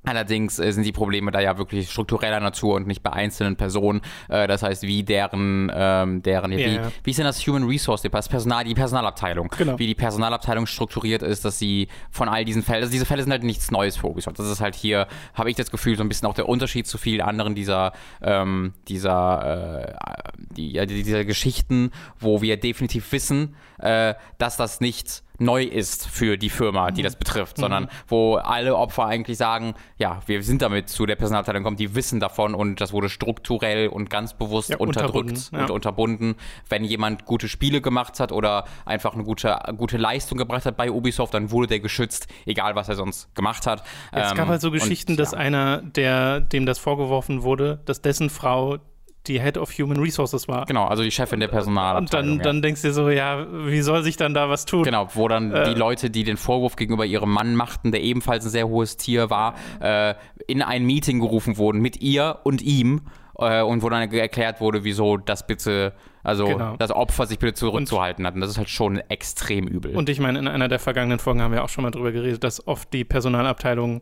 Allerdings 0.05 0.59
äh, 0.59 0.71
sind 0.71 0.83
die 0.83 0.93
Probleme 0.93 1.29
da 1.31 1.41
ja 1.41 1.57
wirklich 1.57 1.91
struktureller 1.91 2.39
Natur 2.39 2.75
und 2.75 2.87
nicht 2.87 3.03
bei 3.03 3.11
einzelnen 3.11 3.57
Personen. 3.57 4.01
Äh, 4.29 4.47
das 4.47 4.63
heißt, 4.63 4.83
wie 4.83 5.03
deren, 5.03 5.69
ähm, 5.73 6.23
deren 6.23 6.53
yeah. 6.53 6.87
wie, 6.87 6.91
wie 7.03 7.11
ist 7.11 7.17
denn 7.17 7.25
das 7.25 7.45
Human 7.45 7.65
Resource, 7.65 8.01
das 8.01 8.29
Personal, 8.29 8.63
die 8.63 8.75
Personalabteilung, 8.75 9.49
genau. 9.57 9.77
wie 9.77 9.87
die 9.87 9.95
Personalabteilung 9.95 10.67
strukturiert 10.67 11.21
ist, 11.21 11.43
dass 11.43 11.59
sie 11.59 11.89
von 12.11 12.29
all 12.29 12.45
diesen 12.45 12.63
Fällen, 12.63 12.81
also 12.81 12.91
diese 12.91 13.05
Fälle 13.05 13.23
sind 13.23 13.31
halt 13.31 13.43
nichts 13.43 13.71
Neues 13.71 13.97
für 13.97 14.07
Ubisoft. 14.07 14.39
Das 14.39 14.47
ist 14.47 14.61
halt 14.61 14.75
hier, 14.75 15.07
habe 15.33 15.49
ich 15.49 15.57
das 15.57 15.69
Gefühl, 15.69 15.97
so 15.97 16.03
ein 16.03 16.09
bisschen 16.09 16.29
auch 16.29 16.33
der 16.33 16.47
Unterschied 16.47 16.87
zu 16.87 16.97
vielen 16.97 17.21
anderen 17.21 17.53
dieser, 17.53 17.91
ähm, 18.21 18.73
dieser, 18.87 19.97
äh, 19.97 20.33
die, 20.55 21.03
dieser 21.03 21.25
Geschichten, 21.25 21.91
wo 22.17 22.41
wir 22.41 22.57
definitiv 22.57 23.11
wissen, 23.11 23.55
äh, 23.79 24.13
dass 24.37 24.55
das 24.55 24.79
nicht 24.79 25.23
neu 25.39 25.63
ist 25.63 26.07
für 26.07 26.37
die 26.37 26.49
Firma, 26.49 26.91
die 26.91 27.01
mhm. 27.01 27.05
das 27.05 27.15
betrifft, 27.15 27.57
mhm. 27.57 27.61
sondern 27.61 27.89
wo 28.07 28.35
alle 28.35 28.75
Opfer 28.75 29.05
eigentlich 29.05 29.37
sagen, 29.37 29.73
ja, 29.97 30.21
wir 30.25 30.43
sind 30.43 30.61
damit 30.61 30.89
zu 30.89 31.05
der 31.05 31.15
Personalabteilung 31.15 31.63
gekommen, 31.63 31.77
die 31.77 31.95
wissen 31.95 32.19
davon 32.19 32.53
und 32.53 32.81
das 32.81 32.93
wurde 32.93 33.09
strukturell 33.09 33.87
und 33.87 34.09
ganz 34.09 34.33
bewusst 34.33 34.69
ja, 34.69 34.77
unterdrückt 34.77 35.51
ja. 35.51 35.61
und 35.61 35.71
unterbunden. 35.71 36.35
Wenn 36.69 36.83
jemand 36.83 37.25
gute 37.25 37.47
Spiele 37.47 37.81
gemacht 37.81 38.19
hat 38.19 38.31
oder 38.31 38.65
einfach 38.85 39.13
eine 39.13 39.23
gute, 39.23 39.57
gute 39.77 39.97
Leistung 39.97 40.37
gebracht 40.37 40.65
hat 40.65 40.77
bei 40.77 40.91
Ubisoft, 40.91 41.33
dann 41.33 41.51
wurde 41.51 41.67
der 41.67 41.79
geschützt, 41.79 42.27
egal 42.45 42.75
was 42.75 42.89
er 42.89 42.95
sonst 42.95 43.33
gemacht 43.35 43.65
hat. 43.65 43.83
Es 44.11 44.33
gab 44.33 44.47
halt 44.47 44.61
so 44.61 44.71
Geschichten, 44.71 45.13
und, 45.13 45.19
dass 45.19 45.33
einer, 45.33 45.81
der 45.81 46.41
dem 46.41 46.65
das 46.65 46.79
vorgeworfen 46.79 47.43
wurde, 47.43 47.81
dass 47.85 48.01
dessen 48.01 48.29
Frau 48.29 48.77
die 49.27 49.41
Head 49.41 49.57
of 49.57 49.71
Human 49.77 49.99
Resources 49.99 50.47
war. 50.47 50.65
Genau, 50.65 50.85
also 50.85 51.03
die 51.03 51.11
Chefin 51.11 51.39
der 51.39 51.49
Personalabteilung. 51.49 52.31
Und 52.31 52.37
dann, 52.37 52.37
ja. 52.37 52.43
dann 52.43 52.61
denkst 52.61 52.81
du 52.81 52.87
dir 52.87 52.93
so, 52.93 53.09
ja, 53.09 53.45
wie 53.67 53.81
soll 53.81 54.03
sich 54.03 54.17
dann 54.17 54.33
da 54.33 54.49
was 54.49 54.65
tun? 54.65 54.83
Genau, 54.83 55.07
wo 55.13 55.27
dann 55.27 55.51
äh, 55.51 55.65
die 55.65 55.77
Leute, 55.77 56.09
die 56.09 56.23
den 56.23 56.37
Vorwurf 56.37 56.75
gegenüber 56.75 57.05
ihrem 57.05 57.31
Mann 57.31 57.55
machten, 57.55 57.91
der 57.91 58.01
ebenfalls 58.01 58.45
ein 58.45 58.49
sehr 58.49 58.67
hohes 58.67 58.97
Tier 58.97 59.29
war, 59.29 59.55
äh, 59.81 60.15
in 60.47 60.61
ein 60.61 60.85
Meeting 60.85 61.19
gerufen 61.19 61.57
wurden 61.57 61.81
mit 61.81 62.01
ihr 62.01 62.39
und 62.43 62.61
ihm 62.61 63.01
äh, 63.37 63.61
und 63.61 63.83
wo 63.83 63.89
dann 63.89 64.09
erklärt 64.11 64.61
wurde, 64.61 64.83
wieso 64.83 65.17
das 65.17 65.45
bitte, 65.45 65.93
also 66.23 66.45
genau. 66.45 66.75
das 66.77 66.91
Opfer 66.91 67.25
sich 67.25 67.39
bitte 67.39 67.53
zurückzuhalten 67.53 68.25
hat. 68.25 68.35
Und 68.35 68.41
das 68.41 68.51
ist 68.51 68.57
halt 68.57 68.69
schon 68.69 68.97
extrem 68.97 69.67
übel. 69.67 69.95
Und 69.95 70.09
ich 70.09 70.19
meine, 70.19 70.39
in 70.39 70.47
einer 70.47 70.67
der 70.67 70.79
vergangenen 70.79 71.19
Folgen 71.19 71.41
haben 71.41 71.53
wir 71.53 71.63
auch 71.63 71.69
schon 71.69 71.83
mal 71.83 71.91
drüber 71.91 72.11
geredet, 72.11 72.43
dass 72.43 72.67
oft 72.67 72.91
die 72.93 73.03
Personalabteilung 73.03 74.01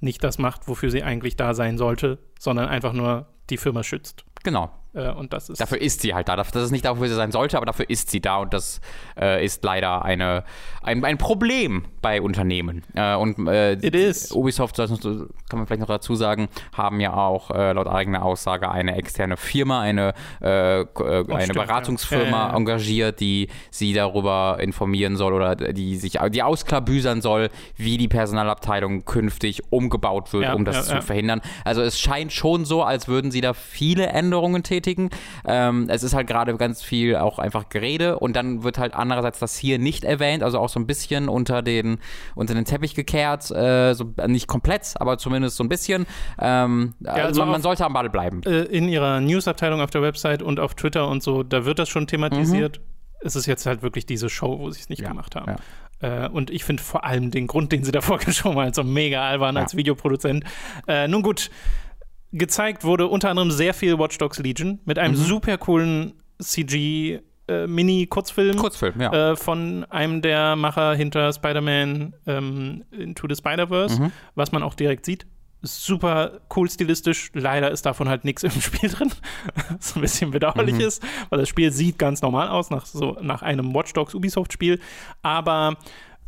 nicht 0.00 0.24
das 0.24 0.38
macht, 0.38 0.66
wofür 0.66 0.90
sie 0.90 1.02
eigentlich 1.02 1.36
da 1.36 1.54
sein 1.54 1.78
sollte, 1.78 2.18
sondern 2.38 2.68
einfach 2.68 2.92
nur 2.92 3.26
die 3.50 3.58
Firma 3.58 3.82
schützt. 3.82 4.24
Genau. 4.42 4.79
Äh, 4.92 5.10
und 5.10 5.32
das 5.32 5.48
ist 5.48 5.60
dafür 5.60 5.80
ist 5.80 6.00
sie 6.00 6.14
halt 6.14 6.28
da. 6.28 6.36
Das 6.36 6.54
ist 6.54 6.72
nicht 6.72 6.84
dafür, 6.84 7.02
wo 7.02 7.06
sie 7.06 7.14
sein 7.14 7.30
sollte, 7.30 7.56
aber 7.56 7.66
dafür 7.66 7.88
ist 7.88 8.10
sie 8.10 8.20
da 8.20 8.38
und 8.38 8.52
das 8.52 8.80
äh, 9.18 9.44
ist 9.44 9.62
leider 9.62 10.04
eine, 10.04 10.44
ein, 10.82 11.04
ein 11.04 11.16
Problem 11.16 11.84
bei 12.02 12.20
Unternehmen. 12.20 12.82
Äh, 12.94 13.14
und 13.14 13.46
äh. 13.46 13.78
Ubisoft, 14.32 14.78
das 14.78 14.90
kann 15.00 15.58
man 15.58 15.66
vielleicht 15.66 15.80
noch 15.80 15.88
dazu 15.88 16.14
sagen, 16.14 16.48
haben 16.76 17.00
ja 17.00 17.14
auch 17.14 17.50
äh, 17.50 17.72
laut 17.72 17.86
eigener 17.86 18.24
Aussage 18.24 18.70
eine 18.70 18.96
externe 18.96 19.36
Firma, 19.36 19.80
eine, 19.80 20.14
äh, 20.40 20.84
oh, 20.94 21.04
eine 21.04 21.42
stimmt, 21.42 21.54
Beratungsfirma 21.54 22.48
ja. 22.48 22.56
engagiert, 22.56 23.20
die 23.20 23.48
sie 23.70 23.92
darüber 23.92 24.58
informieren 24.60 25.16
soll 25.16 25.34
oder 25.34 25.54
die 25.54 25.96
sich 25.96 26.18
die 26.30 26.42
ausklabüsern 26.42 27.20
soll, 27.20 27.50
wie 27.76 27.96
die 27.96 28.08
Personalabteilung 28.08 29.04
künftig 29.04 29.62
umgebaut 29.70 30.32
wird, 30.32 30.44
ja, 30.44 30.54
um 30.54 30.64
das 30.64 30.88
zu 30.88 31.00
verhindern. 31.02 31.40
Also 31.64 31.82
es 31.82 32.00
scheint 32.00 32.32
schon 32.32 32.64
so, 32.64 32.82
als 32.82 33.06
würden 33.06 33.30
sie 33.30 33.40
da 33.40 33.52
viele 33.52 34.06
Änderungen 34.06 34.62
tätigen 34.62 34.79
bestätigen. 34.80 35.10
Ähm, 35.44 35.86
es 35.88 36.02
ist 36.02 36.14
halt 36.14 36.26
gerade 36.26 36.56
ganz 36.56 36.82
viel 36.82 37.16
auch 37.16 37.38
einfach 37.38 37.68
Gerede 37.68 38.18
und 38.18 38.36
dann 38.36 38.62
wird 38.62 38.78
halt 38.78 38.94
andererseits 38.94 39.38
das 39.38 39.56
hier 39.56 39.78
nicht 39.78 40.04
erwähnt, 40.04 40.42
also 40.42 40.58
auch 40.58 40.68
so 40.68 40.80
ein 40.80 40.86
bisschen 40.86 41.28
unter 41.28 41.62
den, 41.62 41.98
unter 42.34 42.54
den 42.54 42.64
Teppich 42.64 42.94
gekehrt, 42.94 43.50
äh, 43.50 43.94
so, 43.94 44.12
nicht 44.26 44.46
komplett, 44.46 44.94
aber 44.96 45.18
zumindest 45.18 45.56
so 45.56 45.64
ein 45.64 45.68
bisschen. 45.68 46.06
Ähm, 46.40 46.94
ja, 47.00 47.12
also, 47.12 47.26
also 47.26 47.40
man, 47.42 47.50
man, 47.50 47.62
sollte 47.62 47.84
am 47.84 47.92
Ball 47.92 48.08
bleiben. 48.10 48.42
Äh, 48.44 48.62
in 48.62 48.88
ihrer 48.88 49.20
Newsabteilung 49.20 49.80
auf 49.80 49.90
der 49.90 50.02
Website 50.02 50.42
und 50.42 50.60
auf 50.60 50.74
Twitter 50.74 51.08
und 51.08 51.22
so, 51.22 51.42
da 51.42 51.64
wird 51.64 51.78
das 51.78 51.88
schon 51.88 52.06
thematisiert. 52.06 52.78
Mhm. 52.78 52.84
Es 53.22 53.36
ist 53.36 53.44
jetzt 53.44 53.66
halt 53.66 53.82
wirklich 53.82 54.06
diese 54.06 54.30
Show, 54.30 54.58
wo 54.58 54.70
sie 54.70 54.80
es 54.80 54.88
nicht 54.88 55.02
ja, 55.02 55.08
gemacht 55.08 55.36
haben. 55.36 55.56
Ja. 56.00 56.24
Äh, 56.24 56.28
und 56.28 56.48
ich 56.48 56.64
finde 56.64 56.82
vor 56.82 57.04
allem 57.04 57.30
den 57.30 57.46
Grund, 57.46 57.70
den 57.72 57.84
sie 57.84 57.92
davor 57.92 58.18
geschoben 58.24 58.56
haben, 58.56 58.64
halt 58.64 58.74
so 58.74 58.82
mega 58.82 59.22
albern 59.22 59.58
als 59.58 59.76
Videoproduzent. 59.76 60.44
Äh, 60.88 61.06
nun 61.06 61.22
gut, 61.22 61.50
gezeigt 62.32 62.84
wurde 62.84 63.06
unter 63.06 63.30
anderem 63.30 63.50
sehr 63.50 63.74
viel 63.74 63.98
Watch 63.98 64.18
Dogs 64.18 64.38
Legion 64.38 64.80
mit 64.84 64.98
einem 64.98 65.14
mhm. 65.14 65.24
super 65.24 65.58
coolen 65.58 66.14
CG 66.40 67.20
äh, 67.48 67.66
Mini-Kurzfilm 67.66 68.56
Kurzfilm, 68.56 69.00
ja. 69.00 69.32
äh, 69.32 69.36
von 69.36 69.84
einem 69.90 70.22
der 70.22 70.56
Macher 70.56 70.94
hinter 70.94 71.32
Spider-Man 71.32 72.14
ähm, 72.26 72.84
Into 72.92 73.26
the 73.28 73.34
Spider-Verse, 73.34 74.00
mhm. 74.00 74.12
was 74.34 74.52
man 74.52 74.62
auch 74.62 74.74
direkt 74.74 75.04
sieht. 75.04 75.26
Super 75.62 76.40
cool 76.56 76.70
stilistisch. 76.70 77.30
Leider 77.34 77.70
ist 77.70 77.84
davon 77.84 78.08
halt 78.08 78.24
nichts 78.24 78.44
im 78.44 78.50
Spiel 78.60 78.88
drin, 78.88 79.10
was 79.76 79.96
ein 79.96 80.00
bisschen 80.00 80.30
bedauerlich 80.30 80.76
mhm. 80.76 80.80
ist, 80.80 81.02
weil 81.28 81.40
das 81.40 81.48
Spiel 81.48 81.72
sieht 81.72 81.98
ganz 81.98 82.22
normal 82.22 82.48
aus, 82.48 82.70
nach, 82.70 82.86
so, 82.86 83.18
nach 83.20 83.42
einem 83.42 83.74
Watch 83.74 83.92
Dogs 83.92 84.14
Ubisoft-Spiel. 84.14 84.78
Aber 85.22 85.76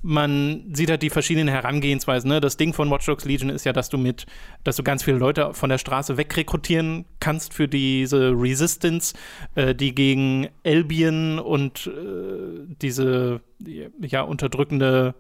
man 0.03 0.65
sieht 0.75 0.91
halt 0.91 1.03
die 1.03 1.11
verschiedenen 1.11 1.49
Herangehensweisen. 1.49 2.29
Ne? 2.29 2.41
Das 2.41 2.57
Ding 2.57 2.75
von 2.75 2.91
Watch 2.91 3.07
Dogs 3.07 3.25
Legion 3.25 3.51
ist 3.51 3.65
ja, 3.65 3.73
dass 3.73 3.89
du 3.89 3.99
mit, 3.99 4.27
dass 4.65 4.77
du 4.77 4.83
ganz 4.83 5.05
viele 5.05 5.17
Leute 5.17 5.55
von 5.55 5.71
der 5.71 5.79
Straße 5.79 6.17
wegrekrutieren 6.17 7.05
kannst 7.21 7.55
für 7.55 7.69
diese 7.69 8.33
Resistance, 8.33 9.15
äh, 9.55 9.75
die 9.75 9.95
gegen 9.95 10.49
Albion 10.67 11.39
und 11.39 11.87
äh, 11.87 12.67
diese 12.83 13.41
ja 14.01 14.23
unterdrückende 14.23 15.15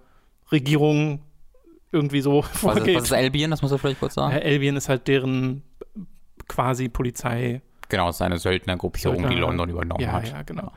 Regierung 0.51 1.21
irgendwie 1.93 2.21
so 2.21 2.43
vorgeht. 2.43 2.83
Was 2.83 2.89
ist, 2.89 2.97
was 2.97 3.05
ist 3.05 3.13
Albion? 3.13 3.51
Das 3.51 3.63
muss 3.63 3.71
du 3.71 3.79
vielleicht 3.79 4.01
kurz 4.01 4.15
sagen. 4.15 4.35
Ja, 4.35 4.43
Albion 4.43 4.77
ist 4.77 4.89
halt 4.89 5.07
deren 5.07 5.63
quasi 6.49 6.89
Polizei. 6.89 7.63
Genau, 7.89 8.09
es 8.09 8.17
ist 8.17 8.23
eine 8.23 8.39
Söldnergruppierung, 8.39 9.17
Söldner, 9.17 9.35
die 9.35 9.41
London 9.41 9.69
übernommen 9.69 10.03
ja, 10.03 10.13
hat. 10.13 10.29
Ja, 10.29 10.43
genau. 10.43 10.73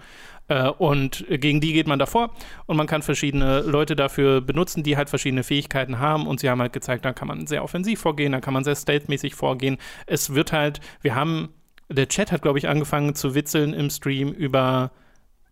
Äh, 0.48 0.70
und 0.70 1.26
gegen 1.30 1.62
die 1.62 1.74
geht 1.74 1.88
man 1.88 2.00
davor 2.00 2.32
und 2.66 2.78
man 2.78 2.88
kann 2.88 3.02
verschiedene 3.02 3.62
Leute 3.62 3.96
dafür 3.96 4.42
benutzen, 4.42 4.84
die 4.84 4.98
halt 4.98 5.10
verschiedene 5.10 5.44
Fähigkeiten 5.44 6.00
haben. 6.00 6.28
Und 6.28 6.40
sie 6.40 6.50
haben 6.50 6.62
halt 6.62 6.74
gezeigt, 6.74 7.06
da 7.06 7.14
kann 7.14 7.28
man 7.28 7.48
sehr 7.48 7.64
offensiv 7.64 8.00
vorgehen, 8.00 8.32
da 8.32 8.42
kann 8.42 8.54
man 8.54 8.64
sehr 8.64 8.76
stealth-mäßig 8.76 9.36
vorgehen. 9.36 9.78
Es 10.06 10.34
wird 10.34 10.52
halt, 10.52 10.80
wir 11.02 11.16
haben, 11.16 11.50
der 11.90 12.08
Chat 12.08 12.32
hat, 12.32 12.42
glaube 12.42 12.60
ich, 12.60 12.68
angefangen 12.68 13.16
zu 13.16 13.36
witzeln 13.36 13.74
im 13.74 13.90
Stream 13.90 14.32
über 14.32 14.92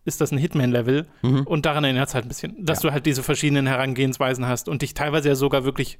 ist 0.04 0.20
das 0.20 0.32
ein 0.32 0.38
Hitman-Level. 0.38 1.06
Mhm. 1.22 1.46
Und 1.46 1.66
daran 1.66 1.84
erinnert 1.84 2.08
es 2.08 2.14
halt 2.14 2.26
ein 2.26 2.28
bisschen, 2.28 2.64
dass 2.64 2.82
ja. 2.82 2.90
du 2.90 2.92
halt 2.92 3.06
diese 3.06 3.22
verschiedenen 3.22 3.66
Herangehensweisen 3.66 4.46
hast 4.46 4.68
und 4.68 4.82
dich 4.82 4.94
teilweise 4.94 5.30
ja 5.30 5.34
sogar 5.34 5.64
wirklich 5.64 5.98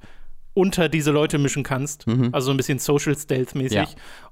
unter 0.55 0.87
diese 0.89 1.11
Leute 1.11 1.37
mischen 1.37 1.63
kannst. 1.63 2.07
Mhm. 2.07 2.29
Also 2.31 2.47
so 2.47 2.51
ein 2.51 2.57
bisschen 2.57 2.79
Social 2.79 3.15
Stealth-mäßig. 3.15 3.75
Ja. 3.75 3.87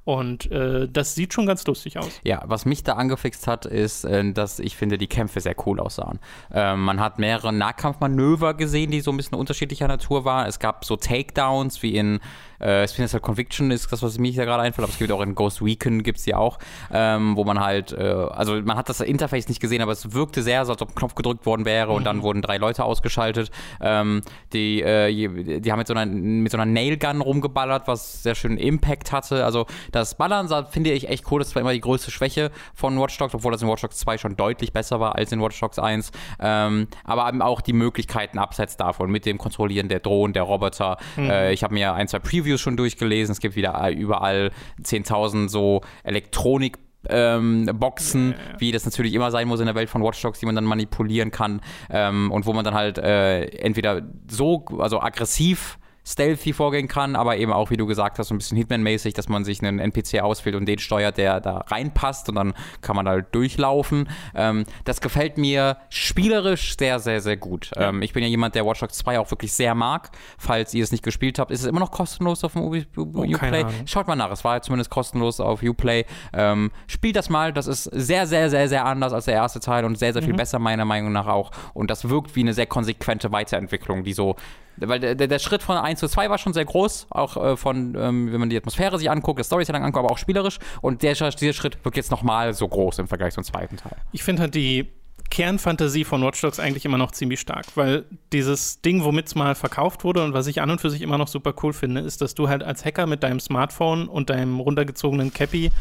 Und 0.05 0.49
äh, 0.51 0.88
das 0.89 1.15
sieht 1.15 1.33
schon 1.33 1.45
ganz 1.45 1.65
lustig 1.67 1.97
aus. 1.97 2.19
Ja, 2.23 2.41
was 2.45 2.65
mich 2.65 2.83
da 2.83 2.93
angefixt 2.93 3.45
hat, 3.45 3.65
ist, 3.65 4.05
äh, 4.05 4.31
dass 4.31 4.59
ich 4.59 4.75
finde, 4.75 4.97
die 4.97 5.07
Kämpfe 5.07 5.41
sehr 5.41 5.55
cool 5.65 5.79
aussahen. 5.79 6.19
Äh, 6.51 6.75
man 6.75 6.99
hat 6.99 7.19
mehrere 7.19 7.53
Nahkampfmanöver 7.53 8.53
gesehen, 8.53 8.89
die 8.91 9.01
so 9.01 9.12
ein 9.12 9.17
bisschen 9.17 9.38
unterschiedlicher 9.38 9.88
Natur 9.88 10.23
waren. 10.23 10.47
Es 10.47 10.59
gab 10.59 10.86
so 10.86 10.95
Takedowns 10.95 11.83
wie 11.83 11.95
in 11.95 12.21
äh, 12.63 12.88
Splinter 12.88 13.19
Conviction 13.19 13.71
ist 13.71 13.91
das, 13.91 14.02
was 14.02 14.17
mir 14.17 14.34
da 14.34 14.45
gerade 14.45 14.63
einfällt, 14.63 14.84
aber 14.86 14.93
es 14.93 14.99
gibt 14.99 15.12
auch 15.12 15.21
in 15.21 15.36
Ghost 15.36 15.62
Recon 15.62 16.02
gibt 16.02 16.19
es 16.19 16.23
die 16.23 16.34
auch, 16.34 16.60
ähm, 16.91 17.36
wo 17.36 17.43
man 17.43 17.60
halt, 17.60 17.91
äh, 17.91 18.04
also 18.04 18.62
man 18.62 18.78
hat 18.78 18.89
das 18.89 19.02
Interface 19.02 19.49
nicht 19.49 19.60
gesehen, 19.60 19.82
aber 19.82 19.91
es 19.91 20.13
wirkte 20.13 20.41
sehr, 20.41 20.65
so 20.65 20.71
als 20.71 20.82
ob 20.82 20.89
ein 20.89 20.95
Knopf 20.95 21.15
gedrückt 21.15 21.45
worden 21.45 21.65
wäre 21.65 21.89
mhm. 21.89 21.97
und 21.97 22.04
dann 22.06 22.17
mhm. 22.17 22.21
wurden 22.23 22.41
drei 22.41 22.58
Leute 22.58 22.86
ausgeschaltet. 22.86 23.52
Ähm, 23.82 24.21
die, 24.54 24.82
äh, 24.82 25.60
die 25.60 25.71
haben 25.71 25.80
mit 25.80 25.88
so 25.88 25.93
einer, 25.93 26.06
mit 26.06 26.52
so 26.52 26.58
einer 26.58 26.65
Nailgun 26.65 27.21
rumgeballert, 27.21 27.88
was 27.88 28.23
sehr 28.23 28.36
schön 28.36 28.58
Impact 28.58 29.12
hatte. 29.12 29.43
Also 29.43 29.65
das 29.91 30.15
Ballern 30.15 30.47
finde 30.69 30.91
ich 30.91 31.10
echt 31.10 31.30
cool. 31.32 31.39
Das 31.39 31.54
war 31.56 31.62
immer 31.62 31.73
die 31.73 31.82
größte 31.82 32.12
Schwäche 32.12 32.52
von 32.73 32.99
Watch 32.99 33.17
Dogs, 33.17 33.34
obwohl 33.34 33.52
das 33.52 33.62
in 33.62 33.67
Watch 33.67 33.82
Dogs 33.82 33.97
2 33.97 34.17
schon 34.17 34.36
deutlich 34.36 34.71
besser 34.71 34.99
war 34.99 35.15
als 35.15 35.32
in 35.32 35.41
Watch 35.41 35.60
Dogs 35.60 35.80
1. 35.80 36.12
Ähm, 36.39 36.88
aber 37.04 37.28
eben 37.28 37.41
auch 37.41 37.62
die 37.62 37.73
Möglichkeiten 37.73 38.39
abseits 38.39 38.78
davon 38.78 39.12
mit 39.12 39.26
dem 39.26 39.38
Kontrollieren 39.38 39.89
der 39.89 39.99
Drohnen, 39.99 40.34
der 40.34 40.43
Roboter. 40.43 40.97
Mhm. 41.17 41.30
Äh, 41.30 41.54
ich 41.54 41.63
habe 41.63 41.73
mir 41.73 41.93
ein, 41.93 42.08
zwei 42.08 42.19
Previews 42.19 42.52
Reviews 42.53 42.61
schon 42.61 42.77
durchgelesen. 42.77 43.33
Es 43.33 43.39
gibt 43.39 43.55
wieder 43.55 43.89
überall 43.91 44.51
10.000 44.81 45.49
so 45.49 45.81
Elektronik- 46.03 46.77
ähm, 47.09 47.69
Boxen, 47.73 48.31
ja. 48.31 48.61
wie 48.61 48.71
das 48.71 48.85
natürlich 48.85 49.13
immer 49.13 49.29
sein 49.29 49.49
muss 49.49 49.59
in 49.59 49.65
der 49.65 49.75
Welt 49.75 49.89
von 49.89 50.01
Watch 50.01 50.21
Dogs, 50.21 50.39
die 50.39 50.45
man 50.45 50.55
dann 50.55 50.63
manipulieren 50.63 51.31
kann 51.31 51.59
ähm, 51.89 52.31
und 52.31 52.45
wo 52.45 52.53
man 52.53 52.63
dann 52.63 52.75
halt 52.75 52.97
äh, 52.97 53.43
entweder 53.57 54.03
so, 54.31 54.63
also 54.77 55.01
aggressiv 55.01 55.79
stealthy 56.05 56.53
vorgehen 56.53 56.87
kann, 56.87 57.15
aber 57.15 57.37
eben 57.37 57.53
auch, 57.53 57.69
wie 57.69 57.77
du 57.77 57.85
gesagt 57.85 58.19
hast, 58.19 58.27
so 58.27 58.35
ein 58.35 58.37
bisschen 58.37 58.57
Hitman-mäßig, 58.57 59.13
dass 59.13 59.29
man 59.29 59.45
sich 59.45 59.61
einen 59.61 59.79
NPC 59.79 60.21
auswählt 60.21 60.55
und 60.55 60.65
den 60.65 60.79
steuert, 60.79 61.17
der 61.17 61.39
da 61.39 61.59
reinpasst 61.67 62.29
und 62.29 62.35
dann 62.35 62.53
kann 62.81 62.95
man 62.95 63.05
da 63.05 63.11
halt 63.11 63.33
durchlaufen. 63.33 64.09
Ähm, 64.35 64.65
das 64.83 64.99
gefällt 65.01 65.37
mir 65.37 65.77
spielerisch 65.89 66.75
sehr, 66.77 66.99
sehr, 66.99 67.21
sehr 67.21 67.37
gut. 67.37 67.71
Ja. 67.75 67.89
Ähm, 67.89 68.01
ich 68.01 68.13
bin 68.13 68.23
ja 68.23 68.29
jemand, 68.29 68.55
der 68.55 68.65
Watch 68.65 68.81
Dogs 68.81 68.97
2 68.97 69.19
auch 69.19 69.31
wirklich 69.31 69.53
sehr 69.53 69.75
mag. 69.75 70.11
Falls 70.37 70.73
ihr 70.73 70.83
es 70.83 70.91
nicht 70.91 71.03
gespielt 71.03 71.39
habt, 71.39 71.51
ist 71.51 71.61
es 71.61 71.65
immer 71.65 71.79
noch 71.79 71.91
kostenlos 71.91 72.43
auf 72.43 72.53
dem 72.53 72.63
Ubi, 72.63 72.85
oh, 72.97 73.23
Uplay. 73.23 73.65
Schaut 73.85 74.07
mal 74.07 74.15
nach, 74.15 74.31
es 74.31 74.43
war 74.43 74.61
zumindest 74.61 74.89
kostenlos 74.89 75.39
auf 75.39 75.63
Uplay. 75.63 76.05
Ähm, 76.33 76.71
spielt 76.87 77.15
das 77.15 77.29
mal, 77.29 77.53
das 77.53 77.67
ist 77.67 77.83
sehr, 77.85 78.27
sehr, 78.27 78.49
sehr, 78.49 78.67
sehr 78.67 78.85
anders 78.85 79.13
als 79.13 79.25
der 79.25 79.35
erste 79.35 79.61
Teil 79.61 79.85
und 79.85 79.97
sehr, 79.97 80.11
sehr 80.11 80.21
viel 80.21 80.33
mhm. 80.33 80.37
besser 80.37 80.59
meiner 80.59 80.85
Meinung 80.85 81.13
nach 81.13 81.27
auch. 81.27 81.51
Und 81.73 81.89
das 81.89 82.09
wirkt 82.09 82.35
wie 82.35 82.41
eine 82.41 82.53
sehr 82.53 82.65
konsequente 82.65 83.31
Weiterentwicklung, 83.31 84.03
die 84.03 84.13
so 84.13 84.35
weil 84.77 84.99
der, 84.99 85.15
der, 85.15 85.39
Schritt 85.39 85.62
von 85.62 85.77
1 85.77 85.99
zu 85.99 86.07
2 86.07 86.29
war 86.29 86.38
schon 86.38 86.53
sehr 86.53 86.65
groß, 86.65 87.07
auch 87.09 87.38
äh, 87.38 87.57
von, 87.57 87.95
ähm, 87.95 88.31
wenn 88.31 88.39
man 88.39 88.49
die 88.49 88.57
Atmosphäre 88.57 88.97
sich 88.97 89.09
anguckt, 89.09 89.39
das 89.39 89.47
Storytelling 89.47 89.83
anguckt, 89.83 90.05
aber 90.05 90.13
auch 90.13 90.17
spielerisch. 90.17 90.59
Und 90.81 91.03
der, 91.03 91.13
dieser 91.13 91.53
Schritt 91.53 91.83
wirkt 91.83 91.97
jetzt 91.97 92.12
nochmal 92.12 92.53
so 92.53 92.67
groß 92.67 92.99
im 92.99 93.07
Vergleich 93.07 93.33
zum 93.33 93.43
zweiten 93.43 93.77
Teil. 93.77 93.97
Ich 94.12 94.23
finde 94.23 94.43
halt 94.43 94.55
die 94.55 94.89
Kernfantasie 95.29 96.03
von 96.03 96.21
Watch 96.23 96.41
Dogs 96.41 96.59
eigentlich 96.59 96.86
immer 96.86 96.97
noch 96.97 97.12
ziemlich 97.12 97.39
stark, 97.39 97.65
weil 97.75 98.05
dieses 98.31 98.81
Ding, 98.81 99.03
womit 99.03 99.27
es 99.27 99.36
mal 99.36 99.55
verkauft 99.55 100.03
wurde 100.03 100.23
und 100.23 100.33
was 100.33 100.47
ich 100.47 100.62
an 100.62 100.69
und 100.69 100.79
für 100.79 100.91
sich 100.91 101.01
immer 101.01 101.17
noch 101.17 101.27
super 101.27 101.55
cool 101.63 101.73
finde, 101.73 102.01
ist, 102.01 102.21
dass 102.21 102.36
du 102.36 102.49
halt 102.49 102.62
als 102.62 102.86
Hacker 102.86 103.07
mit 103.07 103.23
deinem 103.23 103.39
Smartphone 103.39 104.07
und 104.07 104.29
deinem 104.29 104.59
runtergezogenen 104.59 105.33
Cappy 105.33 105.71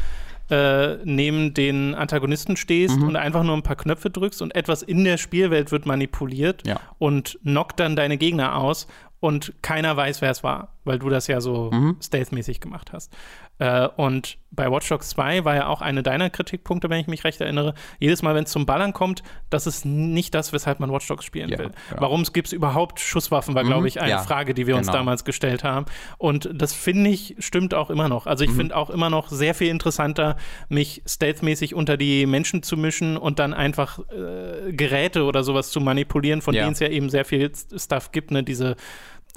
äh, 0.49 0.97
neben 1.05 1.53
den 1.53 1.95
Antagonisten 1.95 2.57
stehst 2.57 2.97
mhm. 2.97 3.07
und 3.07 3.15
einfach 3.15 3.43
nur 3.43 3.55
ein 3.55 3.63
paar 3.63 3.75
Knöpfe 3.75 4.09
drückst 4.09 4.41
und 4.41 4.55
etwas 4.55 4.81
in 4.81 5.03
der 5.03 5.17
Spielwelt 5.17 5.71
wird 5.71 5.85
manipuliert 5.85 6.67
ja. 6.67 6.79
und 6.97 7.39
knockt 7.43 7.79
dann 7.79 7.95
deine 7.95 8.17
Gegner 8.17 8.57
aus 8.57 8.87
und 9.19 9.53
keiner 9.61 9.95
weiß, 9.95 10.21
wer 10.21 10.31
es 10.31 10.43
war, 10.43 10.75
weil 10.83 10.99
du 10.99 11.07
das 11.07 11.27
ja 11.27 11.39
so 11.39 11.71
mhm. 11.71 11.95
stealth-mäßig 12.01 12.59
gemacht 12.59 12.91
hast. 12.91 13.15
Äh, 13.63 13.87
und 13.95 14.37
bei 14.51 14.69
Watch 14.69 14.89
Dogs 14.89 15.09
2 15.09 15.45
war 15.45 15.55
ja 15.55 15.67
auch 15.67 15.81
eine 15.81 16.03
deiner 16.03 16.29
Kritikpunkte, 16.29 16.89
wenn 16.89 16.99
ich 16.99 17.07
mich 17.07 17.23
recht 17.23 17.39
erinnere. 17.39 17.73
Jedes 17.97 18.21
Mal, 18.21 18.35
wenn 18.35 18.43
es 18.43 18.51
zum 18.51 18.65
Ballern 18.65 18.91
kommt, 18.91 19.23
das 19.49 19.67
ist 19.67 19.85
nicht 19.85 20.35
das, 20.35 20.51
weshalb 20.51 20.81
man 20.81 20.91
Watch 20.91 21.07
Dogs 21.07 21.23
spielen 21.23 21.49
ja, 21.49 21.57
will. 21.57 21.71
Ja. 21.91 22.01
Warum 22.01 22.23
gibt 22.23 22.47
es 22.47 22.53
überhaupt 22.53 22.99
Schusswaffen, 22.99 23.55
war, 23.55 23.63
mhm, 23.63 23.67
glaube 23.67 23.87
ich, 23.87 24.01
eine 24.01 24.11
ja, 24.11 24.17
Frage, 24.19 24.53
die 24.53 24.67
wir 24.67 24.75
genau. 24.75 24.79
uns 24.79 24.87
damals 24.87 25.23
gestellt 25.23 25.63
haben. 25.63 25.85
Und 26.17 26.49
das 26.53 26.73
finde 26.73 27.09
ich, 27.09 27.35
stimmt 27.39 27.73
auch 27.73 27.89
immer 27.89 28.09
noch. 28.09 28.27
Also 28.27 28.43
ich 28.43 28.51
mhm. 28.51 28.57
finde 28.57 28.75
auch 28.75 28.89
immer 28.89 29.09
noch 29.09 29.29
sehr 29.29 29.55
viel 29.55 29.69
interessanter, 29.69 30.35
mich 30.67 31.01
stealthmäßig 31.07 31.73
unter 31.73 31.95
die 31.95 32.25
Menschen 32.25 32.63
zu 32.63 32.75
mischen 32.75 33.15
und 33.15 33.39
dann 33.39 33.53
einfach 33.53 33.99
äh, 34.09 34.73
Geräte 34.73 35.23
oder 35.23 35.43
sowas 35.43 35.71
zu 35.71 35.79
manipulieren, 35.79 36.41
von 36.41 36.53
denen 36.53 36.73
es 36.73 36.79
ja 36.79 36.89
eben 36.89 37.09
sehr 37.09 37.23
viel 37.23 37.49
Stuff 37.77 38.11
gibt, 38.11 38.31
ne? 38.31 38.43
Diese 38.43 38.75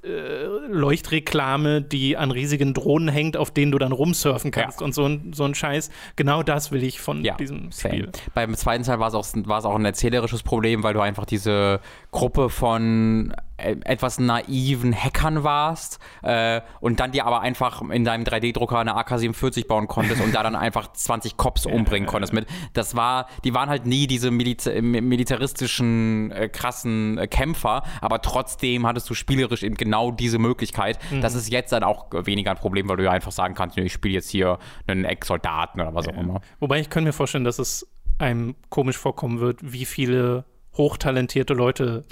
Leuchtreklame, 0.03 1.83
die 1.83 2.17
an 2.17 2.31
riesigen 2.31 2.75
Drohnen 2.75 3.09
hängt, 3.09 3.37
auf 3.37 3.51
denen 3.51 3.73
du 3.73 3.79
dann 3.79 3.93
rumsurfen 3.93 4.51
kannst 4.51 4.81
ja. 4.81 4.87
und 4.87 4.95
so 4.95 5.05
ein, 5.05 5.33
so 5.33 5.45
ein 5.45 5.55
Scheiß. 5.55 5.91
Genau 6.17 6.43
das 6.43 6.71
will 6.71 6.85
ich 6.85 7.01
von 7.01 7.25
ja, 7.25 7.35
diesem 7.37 7.73
Spiel. 7.73 8.11
Beim 8.35 8.55
zweiten 8.55 8.85
Teil 8.85 9.01
war 9.01 9.09
es 9.09 9.15
auch, 9.15 9.27
auch 9.65 9.75
ein 9.75 9.85
erzählerisches 9.85 10.43
Problem, 10.43 10.83
weil 10.83 10.95
du 10.95 11.01
einfach 11.01 11.25
diese 11.25 11.81
Gruppe 12.13 12.51
von 12.51 13.33
äh, 13.33 13.37
etwas 13.59 14.19
naiven 14.19 14.95
Hackern 14.95 15.42
warst 15.42 15.99
äh, 16.23 16.61
und 16.81 17.01
dann 17.01 17.12
dir 17.12 17.27
aber 17.27 17.40
einfach 17.40 17.83
in 17.90 18.05
deinem 18.05 18.25
3D-Drucker 18.25 18.79
eine 18.79 18.97
AK-47 18.97 19.66
bauen 19.66 19.88
konntest 19.88 20.23
und 20.23 20.35
da 20.35 20.42
dann 20.42 20.55
einfach 20.55 20.92
20 20.92 21.37
Cops 21.37 21.66
umbringen 21.66 22.07
konntest 22.07 22.33
mit. 22.33 22.47
Das 22.75 22.97
war, 22.97 23.29
die 23.45 23.55
waren 23.55 23.69
halt 23.69 23.87
nie 23.87 24.07
diese 24.07 24.31
Milita 24.31 24.71
militaristischen, 24.81 26.31
äh, 26.33 26.49
krassen 26.49 27.19
äh, 27.19 27.27
Kämpfer, 27.27 27.83
aber 28.01 28.21
trotzdem 28.21 28.87
hattest 28.87 29.09
du 29.09 29.14
spielerisch 29.14 29.62
eben 29.62 29.77
genau 29.77 30.11
diese 30.11 30.38
Möglichkeit. 30.38 30.99
Mhm. 31.11 31.23
Das 31.23 31.35
ist 31.35 31.51
jetzt 31.51 31.73
dann 31.73 31.83
auch 31.83 32.07
weniger 32.12 32.51
ein 32.51 32.59
Problem, 32.59 32.88
weil 32.88 32.97
du 32.97 33.05
ja 33.05 33.11
einfach 33.11 33.33
sagen 33.33 33.55
kannst, 33.55 33.79
ich 33.79 33.92
spiele 33.92 34.14
jetzt 34.14 34.31
hier 34.31 34.59
einen 34.87 35.05
Ex-Soldaten 35.05 35.81
oder 35.81 35.95
was 35.95 36.09
auch 36.09 36.16
immer. 36.16 36.40
Wobei 36.61 36.81
ich 36.81 36.90
könnte 36.90 37.09
mir 37.09 37.12
vorstellen, 37.12 37.45
dass 37.45 37.59
es 37.59 37.88
einem 38.19 38.55
komisch 38.69 38.97
vorkommen 38.97 39.40
wird, 39.40 39.61
wie 39.62 39.85
viele 39.85 40.45
hochtalentierte 40.77 41.55
Leute 41.55 42.05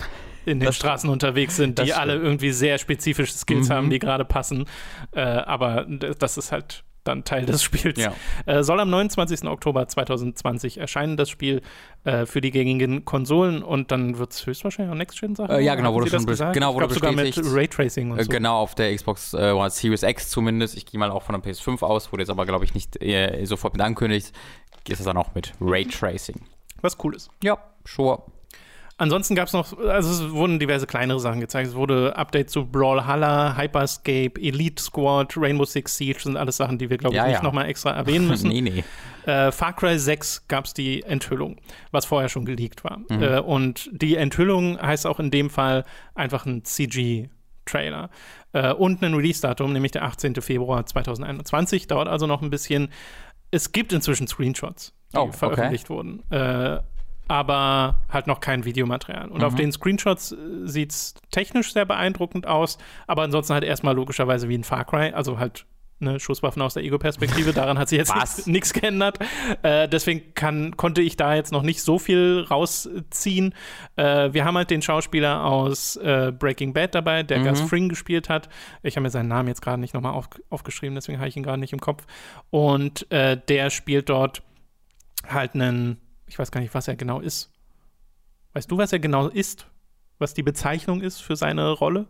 in 0.46 0.60
den 0.60 0.66
das 0.66 0.76
Straßen 0.76 1.10
unterwegs 1.10 1.56
sind, 1.56 1.78
die 1.78 1.92
alle 1.92 2.14
irgendwie 2.14 2.52
sehr 2.52 2.78
spezifische 2.78 3.32
Skills 3.32 3.68
mhm. 3.68 3.72
haben, 3.72 3.90
die 3.90 3.98
gerade 3.98 4.24
passen. 4.24 4.66
Äh, 5.12 5.20
aber 5.20 5.86
das 5.86 6.36
ist 6.36 6.52
halt 6.52 6.84
dann 7.04 7.24
Teil 7.24 7.46
des 7.46 7.62
Spiels. 7.62 7.98
Ja. 7.98 8.12
Äh, 8.46 8.62
soll 8.62 8.80
am 8.80 8.90
29. 8.90 9.44
Oktober 9.44 9.86
2020 9.86 10.78
erscheinen, 10.78 11.16
das 11.16 11.30
Spiel 11.30 11.62
äh, 12.04 12.26
für 12.26 12.40
die 12.40 12.50
gängigen 12.50 13.04
Konsolen 13.04 13.62
und 13.62 13.90
dann 13.90 14.18
wird 14.18 14.32
es 14.32 14.46
höchstwahrscheinlich 14.46 14.92
auch 14.92 14.98
Next-Gen 14.98 15.36
sein. 15.36 15.50
Äh, 15.50 15.60
ja, 15.60 15.74
genau, 15.74 15.94
wurde 15.94 16.08
schon 16.10 16.26
gesagt? 16.26 16.54
Genau, 16.54 16.74
wurde 16.74 16.86
ich 16.86 16.94
sogar 16.94 17.12
mit 17.12 17.38
Raytracing 17.44 18.10
und 18.10 18.18
äh, 18.18 18.24
so. 18.24 18.30
Genau, 18.30 18.58
auf 18.58 18.74
der 18.74 18.94
Xbox 18.94 19.34
äh, 19.34 19.54
Series 19.68 20.02
X 20.02 20.30
zumindest. 20.30 20.76
Ich 20.76 20.86
gehe 20.86 20.98
mal 20.98 21.10
auch 21.10 21.22
von 21.22 21.40
der 21.40 21.52
PS5 21.52 21.82
aus, 21.82 22.10
wurde 22.12 22.22
jetzt 22.22 22.30
aber, 22.30 22.46
glaube 22.46 22.64
ich, 22.64 22.74
nicht 22.74 23.00
äh, 23.02 23.44
sofort 23.44 23.74
mit 23.74 23.82
ankündigt. 23.82 24.32
Ist 24.88 24.98
es 24.98 25.06
dann 25.06 25.16
auch 25.16 25.34
mit 25.34 25.52
Raytracing. 25.60 26.42
Was 26.82 27.02
cool 27.02 27.14
ist. 27.14 27.30
Ja, 27.42 27.58
sure. 27.86 28.22
Ansonsten 28.96 29.34
gab 29.34 29.48
es 29.48 29.52
noch, 29.52 29.76
also 29.78 30.26
es 30.26 30.32
wurden 30.32 30.60
diverse 30.60 30.86
kleinere 30.86 31.18
Sachen 31.18 31.40
gezeigt. 31.40 31.68
Es 31.68 31.74
wurde 31.74 32.14
Update 32.16 32.50
zu 32.50 32.64
Brawlhalla, 32.64 33.56
Hyperscape, 33.56 34.40
Elite 34.40 34.80
Squad, 34.80 35.36
Rainbow 35.36 35.64
Six 35.64 35.96
Siege, 35.96 36.20
sind 36.20 36.36
alles 36.36 36.56
Sachen, 36.56 36.78
die 36.78 36.90
wir, 36.90 36.98
glaube 36.98 37.16
ich, 37.16 37.18
ja, 37.18 37.26
nicht 37.26 37.38
ja. 37.38 37.42
nochmal 37.42 37.68
extra 37.68 37.90
erwähnen 37.90 38.28
müssen. 38.28 38.48
nee, 38.48 38.60
nee. 38.60 38.84
Äh, 39.26 39.50
Far 39.52 39.74
Cry 39.74 39.98
6 39.98 40.46
gab 40.48 40.66
es 40.66 40.74
die 40.74 41.02
Enthüllung, 41.02 41.56
was 41.90 42.04
vorher 42.04 42.28
schon 42.28 42.44
geleakt 42.44 42.84
war. 42.84 42.98
Mhm. 43.08 43.22
Äh, 43.22 43.40
und 43.40 43.88
die 43.92 44.16
Enthüllung 44.16 44.80
heißt 44.80 45.06
auch 45.06 45.18
in 45.18 45.30
dem 45.30 45.50
Fall 45.50 45.84
einfach 46.14 46.46
ein 46.46 46.64
CG-Trailer. 46.64 48.10
Äh, 48.52 48.72
und 48.72 49.02
ein 49.02 49.14
Release-Datum, 49.14 49.72
nämlich 49.72 49.92
der 49.92 50.04
18. 50.04 50.36
Februar 50.36 50.86
2021. 50.86 51.88
Dauert 51.88 52.08
also 52.08 52.26
noch 52.26 52.42
ein 52.42 52.50
bisschen. 52.50 52.90
Es 53.50 53.72
gibt 53.72 53.92
inzwischen 53.92 54.28
Screenshots, 54.28 54.92
die 55.12 55.18
oh, 55.18 55.32
veröffentlicht 55.32 55.90
okay. 55.90 55.94
wurden. 55.94 56.30
Äh, 56.30 56.80
aber 57.28 58.00
halt 58.10 58.26
noch 58.26 58.40
kein 58.40 58.64
Videomaterial. 58.64 59.28
Und 59.28 59.38
mhm. 59.38 59.44
auf 59.44 59.54
den 59.54 59.72
Screenshots 59.72 60.32
äh, 60.32 60.36
sieht 60.64 60.92
es 60.92 61.14
technisch 61.30 61.72
sehr 61.72 61.84
beeindruckend 61.84 62.46
aus, 62.46 62.78
aber 63.06 63.22
ansonsten 63.22 63.54
halt 63.54 63.64
erstmal 63.64 63.94
logischerweise 63.94 64.48
wie 64.48 64.58
ein 64.58 64.64
Far 64.64 64.84
Cry, 64.84 65.12
also 65.12 65.38
halt 65.38 65.66
ne, 66.00 66.20
Schusswaffen 66.20 66.62
aus 66.62 66.74
der 66.74 66.84
Ego-Perspektive. 66.84 67.52
Daran 67.54 67.78
hat 67.78 67.88
sich 67.88 67.98
jetzt 67.98 68.46
nichts 68.46 68.72
geändert. 68.72 69.18
Äh, 69.62 69.88
deswegen 69.88 70.34
kann, 70.34 70.76
konnte 70.76 71.02
ich 71.02 71.16
da 71.16 71.34
jetzt 71.34 71.52
noch 71.52 71.62
nicht 71.62 71.82
so 71.82 71.98
viel 71.98 72.46
rausziehen. 72.48 73.54
Äh, 73.96 74.32
wir 74.32 74.44
haben 74.44 74.56
halt 74.56 74.70
den 74.70 74.82
Schauspieler 74.82 75.44
aus 75.44 75.96
äh, 75.96 76.32
Breaking 76.36 76.72
Bad 76.72 76.94
dabei, 76.94 77.22
der 77.22 77.40
mhm. 77.40 77.48
Gus 77.48 77.60
Fring 77.62 77.88
gespielt 77.88 78.28
hat. 78.28 78.48
Ich 78.82 78.96
habe 78.96 79.02
mir 79.02 79.10
seinen 79.10 79.28
Namen 79.28 79.48
jetzt 79.48 79.62
gerade 79.62 79.80
nicht 79.80 79.94
nochmal 79.94 80.12
auf, 80.12 80.28
aufgeschrieben, 80.50 80.94
deswegen 80.94 81.18
habe 81.18 81.28
ich 81.28 81.36
ihn 81.36 81.42
gerade 81.42 81.60
nicht 81.60 81.72
im 81.72 81.80
Kopf. 81.80 82.04
Und 82.50 83.10
äh, 83.10 83.40
der 83.48 83.70
spielt 83.70 84.08
dort 84.08 84.42
halt 85.26 85.54
einen 85.54 85.98
ich 86.34 86.38
weiß 86.40 86.50
gar 86.50 86.60
nicht, 86.60 86.74
was 86.74 86.88
er 86.88 86.96
genau 86.96 87.20
ist. 87.20 87.52
Weißt 88.54 88.68
du, 88.68 88.76
was 88.76 88.92
er 88.92 88.98
genau 88.98 89.28
ist? 89.28 89.68
Was 90.18 90.34
die 90.34 90.42
Bezeichnung 90.42 91.00
ist 91.00 91.20
für 91.20 91.36
seine 91.36 91.70
Rolle? 91.70 92.06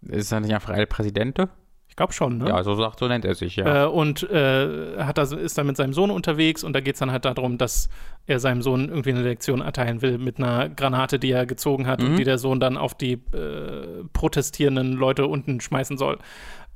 Ist 0.00 0.32
er 0.32 0.40
nicht 0.40 0.52
einfach 0.52 0.74
El 0.74 0.88
Presidente? 0.88 1.48
Ich 1.86 1.94
glaube 1.94 2.12
schon, 2.12 2.38
ne? 2.38 2.48
Ja, 2.48 2.64
so 2.64 2.74
sagt, 2.74 2.98
so 2.98 3.06
nennt 3.06 3.24
er 3.24 3.36
sich, 3.36 3.54
ja. 3.54 3.84
Äh, 3.84 3.86
und 3.86 4.28
äh, 4.28 4.96
hat 4.98 5.16
das, 5.16 5.30
ist 5.30 5.58
dann 5.58 5.68
mit 5.68 5.76
seinem 5.76 5.92
Sohn 5.92 6.10
unterwegs 6.10 6.64
und 6.64 6.72
da 6.72 6.80
geht 6.80 6.96
es 6.96 6.98
dann 6.98 7.12
halt 7.12 7.24
darum, 7.24 7.56
dass 7.56 7.88
er 8.26 8.40
seinem 8.40 8.62
Sohn 8.62 8.88
irgendwie 8.88 9.10
eine 9.10 9.22
Lektion 9.22 9.60
erteilen 9.60 10.02
will 10.02 10.18
mit 10.18 10.38
einer 10.38 10.68
Granate, 10.68 11.20
die 11.20 11.30
er 11.30 11.46
gezogen 11.46 11.86
hat 11.86 12.00
mhm. 12.00 12.08
und 12.08 12.16
die 12.16 12.24
der 12.24 12.38
Sohn 12.38 12.58
dann 12.58 12.76
auf 12.76 12.94
die 12.94 13.12
äh, 13.12 14.02
protestierenden 14.12 14.94
Leute 14.94 15.28
unten 15.28 15.60
schmeißen 15.60 15.98
soll. 15.98 16.18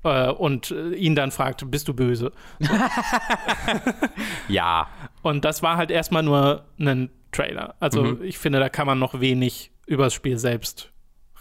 Äh, 0.07 0.31
und 0.31 0.71
äh, 0.71 0.95
ihn 0.95 1.15
dann 1.15 1.31
fragt, 1.31 1.69
bist 1.71 1.89
du 1.89 1.95
böse? 1.95 2.33
ja. 4.49 4.89
Und 5.23 5.45
das 5.45 5.63
war 5.63 5.77
halt 5.77 5.91
erstmal 5.91 6.23
nur 6.23 6.65
ein 6.79 7.11
Trailer. 7.33 7.75
Also 7.81 8.03
mhm. 8.03 8.23
ich 8.23 8.39
finde, 8.39 8.61
da 8.61 8.69
kann 8.69 8.87
man 8.87 8.99
noch 8.99 9.21
wenig 9.21 9.73
übers 9.87 10.15
Spiel 10.15 10.39
selbst 10.39 10.93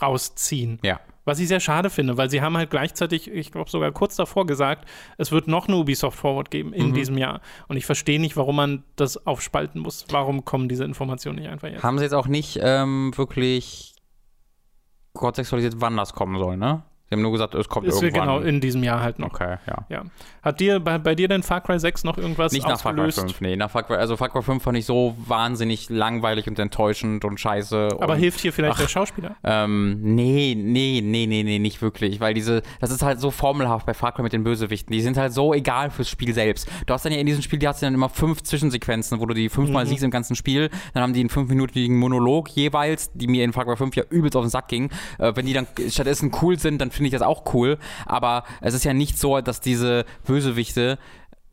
rausziehen. 0.01 0.79
Ja. 0.83 0.99
Was 1.25 1.39
ich 1.39 1.47
sehr 1.47 1.59
schade 1.59 1.89
finde, 1.89 2.17
weil 2.17 2.29
sie 2.29 2.41
haben 2.41 2.55
halt 2.55 2.69
gleichzeitig, 2.69 3.31
ich 3.31 3.51
glaube 3.51 3.69
sogar 3.69 3.91
kurz 3.91 4.15
davor 4.15 4.45
gesagt, 4.45 4.87
es 5.17 5.31
wird 5.31 5.47
noch 5.47 5.67
eine 5.67 5.77
Ubisoft 5.77 6.19
Forward 6.19 6.51
geben 6.51 6.71
in 6.73 6.89
mhm. 6.89 6.93
diesem 6.93 7.17
Jahr. 7.17 7.41
Und 7.67 7.77
ich 7.77 7.85
verstehe 7.85 8.19
nicht, 8.19 8.37
warum 8.37 8.55
man 8.55 8.83
das 8.95 9.25
aufspalten 9.25 9.81
muss. 9.81 10.05
Warum 10.09 10.45
kommen 10.45 10.69
diese 10.69 10.83
Informationen 10.83 11.39
nicht 11.39 11.49
einfach 11.49 11.67
jetzt? 11.67 11.83
Haben 11.83 11.97
sie 11.97 12.03
jetzt 12.03 12.13
auch 12.13 12.27
nicht 12.27 12.59
ähm, 12.61 13.11
wirklich 13.15 13.95
kontextualisiert, 15.13 15.75
wann 15.77 15.97
das 15.97 16.13
kommen 16.13 16.37
soll, 16.37 16.57
ne? 16.57 16.83
Sie 17.09 17.15
haben 17.15 17.21
nur 17.21 17.31
gesagt, 17.31 17.53
es 17.53 17.69
kommt 17.69 17.87
ist 17.87 18.01
irgendwann. 18.01 18.27
Genau, 18.27 18.39
in 18.39 18.59
diesem 18.61 18.83
Jahr 18.83 18.99
halt 18.99 19.19
noch. 19.19 19.27
Okay, 19.27 19.57
ja. 19.67 19.85
ja. 19.89 20.03
Hat 20.41 20.59
dir 20.59 20.79
bei, 20.79 20.97
bei 20.97 21.13
dir 21.13 21.27
denn 21.27 21.43
Far 21.43 21.61
Cry 21.61 21.79
6 21.79 22.03
noch 22.03 22.17
irgendwas 22.17 22.51
Nicht 22.51 22.67
nach 22.67 22.79
Far 22.79 22.95
Cry 22.95 23.11
5, 23.11 23.41
nee. 23.41 23.55
Nach 23.55 23.69
Far 23.69 23.83
Cry, 23.83 23.95
also 23.97 24.17
Far 24.17 24.29
Cry 24.29 24.41
5 24.41 24.63
fand 24.63 24.75
ich 24.77 24.85
so 24.85 25.15
wahnsinnig 25.27 25.89
langweilig 25.89 26.47
und 26.47 26.57
enttäuschend 26.57 27.23
und 27.23 27.39
scheiße. 27.39 27.89
Aber 27.99 28.13
und, 28.13 28.19
hilft 28.19 28.39
hier 28.39 28.51
vielleicht 28.51 28.75
ach, 28.75 28.81
der 28.81 28.87
Schauspieler? 28.87 29.35
Ähm, 29.43 29.99
nee, 30.01 30.55
nee, 30.57 31.01
nee, 31.03 31.27
nee, 31.27 31.43
nee, 31.43 31.59
nicht 31.59 31.83
wirklich. 31.83 32.19
Weil 32.19 32.33
diese, 32.33 32.63
das 32.79 32.89
ist 32.89 33.03
halt 33.03 33.19
so 33.19 33.29
formelhaft 33.29 33.85
bei 33.85 33.93
Far 33.93 34.11
Cry 34.11 34.23
mit 34.23 34.33
den 34.33 34.43
Bösewichten. 34.43 34.91
Die 34.91 35.01
sind 35.01 35.15
halt 35.15 35.31
so 35.31 35.53
egal 35.53 35.91
fürs 35.91 36.09
Spiel 36.09 36.33
selbst. 36.33 36.67
Du 36.87 36.93
hast 36.93 37.05
dann 37.05 37.11
ja 37.11 37.19
in 37.19 37.27
diesem 37.27 37.43
Spiel, 37.43 37.59
die 37.59 37.67
hast 37.67 37.83
du 37.83 37.85
dann 37.85 37.93
immer 37.93 38.09
fünf 38.09 38.41
Zwischensequenzen, 38.41 39.19
wo 39.19 39.27
du 39.27 39.35
die 39.35 39.49
fünfmal 39.49 39.85
mhm. 39.85 39.89
siehst 39.89 40.03
im 40.03 40.11
ganzen 40.11 40.35
Spiel. 40.35 40.71
Dann 40.95 41.03
haben 41.03 41.13
die 41.13 41.19
einen 41.19 41.29
fünfminütigen 41.29 41.99
Monolog 41.99 42.49
jeweils, 42.49 43.11
die 43.13 43.27
mir 43.27 43.43
in 43.43 43.53
Far 43.53 43.65
Cry 43.65 43.77
5 43.77 43.95
ja 43.95 44.03
übelst 44.09 44.35
auf 44.35 44.43
den 44.43 44.49
Sack 44.49 44.69
ging. 44.69 44.89
Äh, 45.19 45.33
wenn 45.35 45.45
die 45.45 45.53
dann 45.53 45.67
stattdessen 45.87 46.31
cool 46.41 46.57
sind, 46.57 46.81
dann 46.81 46.91
finde 46.95 47.07
ich 47.07 47.13
das 47.13 47.21
auch 47.21 47.53
cool. 47.53 47.77
Aber 48.05 48.43
es 48.61 48.73
ist 48.73 48.85
ja 48.85 48.93
nicht 48.93 49.17
so, 49.17 49.39
dass 49.41 49.59
diese 49.59 50.05
Bösewichte 50.25 50.97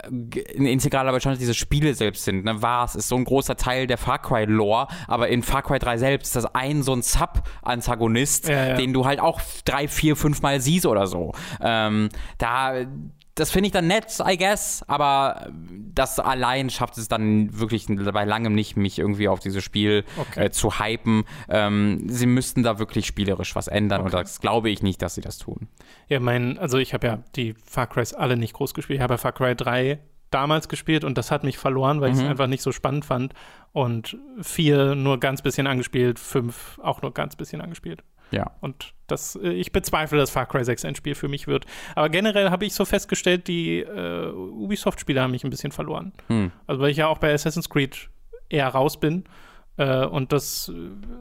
ein 0.05 0.67
integraler 0.67 1.13
Bestandteil 1.13 1.39
dieser 1.39 1.55
Spiele 1.55 1.95
selbst 1.95 2.25
sind. 2.25 2.45
Ne? 2.45 2.61
War 2.61 2.85
es, 2.85 2.95
ist 2.95 3.09
so 3.09 3.17
ein 3.17 3.25
großer 3.25 3.57
Teil 3.57 3.87
der 3.87 3.99
Far 3.99 4.21
Cry 4.21 4.45
Lore, 4.45 4.89
aber 5.07 5.29
in 5.29 5.43
Far 5.43 5.63
Cry 5.63 5.79
3 5.79 5.99
selbst 5.99 6.29
ist 6.29 6.37
das 6.37 6.55
ein 6.55 6.83
so 6.83 6.93
ein 6.93 7.03
Sub-Antagonist, 7.03 8.49
ja, 8.49 8.69
ja. 8.69 8.75
den 8.75 8.93
du 8.93 9.05
halt 9.05 9.21
auch 9.21 9.41
drei, 9.65 9.89
vier, 9.89 10.17
fünf 10.17 10.43
Mal 10.43 10.61
siehst 10.61 10.87
oder 10.87 11.07
so. 11.07 11.33
Ähm, 11.61 12.09
da, 12.39 12.85
das 13.35 13.51
finde 13.51 13.69
ich 13.69 13.73
dann 13.73 13.87
nett, 13.87 14.19
I 14.21 14.37
guess, 14.37 14.85
aber 14.89 15.51
das 15.51 16.19
allein 16.19 16.69
schafft 16.69 16.99
es 16.99 17.09
dann 17.09 17.59
wirklich 17.59 17.87
bei 17.89 18.25
langem 18.25 18.55
nicht, 18.55 18.77
mich 18.77 18.99
irgendwie 18.99 19.29
auf 19.29 19.41
dieses 19.41 19.65
Spiel 19.65 20.05
okay. 20.19 20.47
äh, 20.47 20.51
zu 20.51 20.79
hypen. 20.79 21.25
Ähm, 21.49 22.09
sie 22.09 22.27
müssten 22.27 22.63
da 22.63 22.79
wirklich 22.79 23.07
spielerisch 23.07 23.55
was 23.57 23.69
ändern 23.69 24.03
okay. 24.03 24.07
und 24.07 24.15
das 24.15 24.41
glaube 24.41 24.71
ich 24.71 24.83
nicht, 24.83 25.01
dass 25.01 25.15
sie 25.15 25.23
das 25.23 25.39
tun. 25.39 25.69
Ja, 26.09 26.21
mein, 26.21 26.59
also 26.59 26.79
ich 26.79 26.93
habe 26.93 27.07
ja 27.07 27.19
die 27.35 27.55
Far 27.65 27.87
Crys 27.87 28.13
alle 28.13 28.37
nicht 28.37 28.53
groß 28.53 28.75
gespielt. 28.75 28.99
Ich 28.99 29.03
habe 29.03 29.15
ja 29.15 29.19
Far 29.19 29.33
Cry 29.33 29.57
3 29.57 29.99
damals 30.31 30.69
gespielt 30.69 31.05
und 31.05 31.17
das 31.19 31.31
hat 31.31 31.45
mich 31.45 31.59
verloren, 31.59 32.01
weil 32.01 32.11
mhm. 32.11 32.17
ich 32.17 32.25
es 32.25 32.29
einfach 32.29 32.47
nicht 32.47 32.63
so 32.63 32.73
spannend 32.73 33.05
fand. 33.05 33.33
Und 33.73 34.19
4 34.41 34.95
nur 34.95 35.21
ganz 35.21 35.43
bisschen 35.43 35.67
angespielt, 35.67 36.19
5 36.19 36.81
auch 36.83 37.03
nur 37.03 37.15
ganz 37.15 37.37
bisschen 37.37 37.61
angespielt. 37.61 38.03
Ja. 38.33 38.51
Und 38.61 38.95
das, 39.07 39.37
äh, 39.37 39.51
ich 39.51 39.73
bezweifle, 39.73 40.19
dass 40.19 40.31
Far 40.31 40.47
Cry 40.47 40.65
6 40.65 40.85
ein 40.85 40.95
Spiel 40.95 41.15
für 41.15 41.29
mich 41.29 41.47
wird. 41.47 41.67
Aber 41.95 42.09
generell 42.09 42.51
habe 42.51 42.65
ich 42.65 42.75
so 42.75 42.85
festgestellt, 42.85 43.49
die 43.49 43.81
äh, 43.81 44.33
Ubisoft-Spiele 44.33 45.21
haben 45.21 45.31
mich 45.31 45.45
ein 45.45 45.51
bisschen 45.51 45.73
verloren. 45.73 46.13
Hm. 46.29 46.51
Also 46.67 46.81
weil 46.81 46.91
ich 46.91 46.97
ja 46.97 47.07
auch 47.07 47.19
bei 47.19 47.33
Assassin's 47.33 47.69
Creed 47.69 48.09
eher 48.49 48.69
raus 48.69 48.99
bin. 48.99 49.25
Äh, 49.79 50.05
und 50.05 50.33
das 50.33 50.69
äh, 50.69 50.73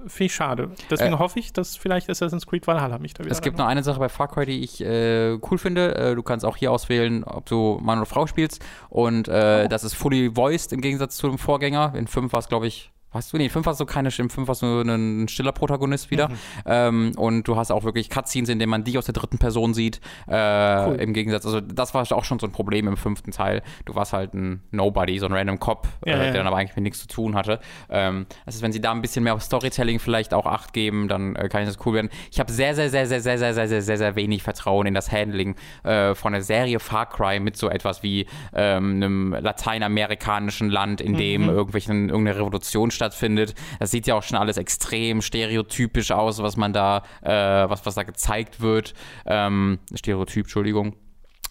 finde 0.07 0.25
ich 0.25 0.35
schade. 0.35 0.71
Deswegen 0.89 1.13
äh, 1.13 1.17
hoffe 1.17 1.39
ich, 1.39 1.53
dass 1.53 1.77
vielleicht 1.77 2.09
Assassin's 2.09 2.45
Creed 2.45 2.67
Valhalla 2.67 2.99
mich 2.99 3.13
da 3.13 3.23
wieder. 3.23 3.31
Es 3.31 3.41
gibt 3.41 3.57
noch 3.57 3.65
eine 3.65 3.81
Sache 3.81 3.99
bei 3.99 4.09
Far 4.09 4.27
Cry, 4.27 4.45
die 4.45 4.61
ich 4.61 4.81
äh, 4.81 5.37
cool 5.49 5.57
finde. 5.57 5.95
Äh, 5.95 6.15
du 6.15 6.23
kannst 6.23 6.45
auch 6.45 6.57
hier 6.57 6.71
auswählen, 6.71 7.23
ob 7.23 7.45
du 7.45 7.79
Mann 7.81 7.99
oder 7.99 8.05
Frau 8.05 8.27
spielst. 8.27 8.63
Und 8.89 9.29
oh. 9.29 9.31
das 9.31 9.83
ist 9.83 9.93
fully 9.93 10.35
voiced 10.35 10.73
im 10.73 10.81
Gegensatz 10.81 11.15
zu 11.15 11.27
dem 11.27 11.37
Vorgänger. 11.37 11.93
In 11.95 12.07
5 12.07 12.33
war 12.33 12.39
es, 12.39 12.49
glaube 12.49 12.67
ich, 12.67 12.91
Weißt 13.13 13.33
du, 13.33 13.37
nee, 13.37 13.49
5 13.49 13.65
hast 13.65 13.79
du 13.79 13.85
keine 13.85 14.09
Stimme, 14.09 14.29
5 14.29 14.47
hast 14.47 14.61
du 14.61 14.79
einen 14.79 15.27
stiller 15.27 15.51
Protagonist 15.51 16.11
wieder. 16.11 16.29
Mhm. 16.29 16.35
Ähm, 16.65 17.11
und 17.17 17.47
du 17.47 17.57
hast 17.57 17.71
auch 17.71 17.83
wirklich 17.83 18.09
Cutscenes, 18.09 18.49
in 18.49 18.59
denen 18.59 18.69
man 18.69 18.83
dich 18.83 18.97
aus 18.97 19.05
der 19.05 19.13
dritten 19.13 19.37
Person 19.37 19.73
sieht. 19.73 19.99
Äh, 20.27 20.33
cool. 20.33 20.95
Im 20.99 21.13
Gegensatz, 21.13 21.45
also 21.45 21.59
das 21.59 21.93
war 21.93 22.09
auch 22.11 22.23
schon 22.23 22.39
so 22.39 22.47
ein 22.47 22.51
Problem 22.51 22.87
im 22.87 22.97
fünften 22.97 23.31
Teil. 23.31 23.63
Du 23.85 23.95
warst 23.95 24.13
halt 24.13 24.33
ein 24.33 24.61
Nobody, 24.71 25.19
so 25.19 25.25
ein 25.25 25.33
random 25.33 25.59
Cop, 25.59 25.87
ja, 26.05 26.13
äh, 26.13 26.17
der 26.17 26.27
ja. 26.27 26.33
dann 26.33 26.47
aber 26.47 26.57
eigentlich 26.57 26.75
mit 26.75 26.83
nichts 26.83 27.01
zu 27.01 27.07
tun 27.07 27.35
hatte. 27.35 27.59
Ähm, 27.89 28.25
also 28.45 28.61
wenn 28.61 28.71
sie 28.71 28.79
da 28.79 28.91
ein 28.91 29.01
bisschen 29.01 29.23
mehr 29.23 29.33
auf 29.33 29.41
Storytelling 29.41 29.99
vielleicht 29.99 30.33
auch 30.33 30.45
Acht 30.45 30.71
geben, 30.73 31.07
dann 31.07 31.35
äh, 31.35 31.49
kann 31.49 31.63
ich 31.63 31.67
das 31.67 31.85
cool 31.85 31.95
werden. 31.95 32.09
Ich 32.31 32.39
habe 32.39 32.51
sehr, 32.51 32.75
sehr, 32.75 32.89
sehr, 32.89 33.05
sehr, 33.07 33.21
sehr, 33.21 33.37
sehr, 33.37 33.53
sehr, 33.53 33.67
sehr, 33.67 33.81
sehr, 33.81 33.97
sehr 33.97 34.15
wenig 34.15 34.43
Vertrauen 34.43 34.87
in 34.87 34.93
das 34.93 35.11
Handling 35.11 35.55
äh, 35.83 36.15
von 36.15 36.33
der 36.33 36.43
Serie 36.43 36.79
Far 36.79 37.07
Cry 37.07 37.39
mit 37.39 37.57
so 37.57 37.69
etwas 37.69 38.03
wie 38.03 38.25
ähm, 38.53 38.95
einem 38.95 39.33
lateinamerikanischen 39.33 40.69
Land, 40.69 41.01
in 41.01 41.17
dem 41.17 41.43
mhm. 41.43 41.49
irgendwelchen, 41.49 42.09
irgendeine 42.09 42.37
Revolution 42.37 42.91
stattfindet. 43.01 43.55
Das 43.79 43.91
sieht 43.91 44.05
ja 44.05 44.15
auch 44.15 44.23
schon 44.23 44.37
alles 44.37 44.57
extrem 44.57 45.21
stereotypisch 45.21 46.11
aus, 46.11 46.41
was 46.41 46.55
man 46.55 46.71
da, 46.71 47.03
äh, 47.21 47.29
was, 47.31 47.85
was 47.85 47.95
da 47.95 48.03
gezeigt 48.03 48.61
wird. 48.61 48.93
Ähm, 49.25 49.79
Stereotyp, 49.95 50.45
Entschuldigung. 50.45 50.95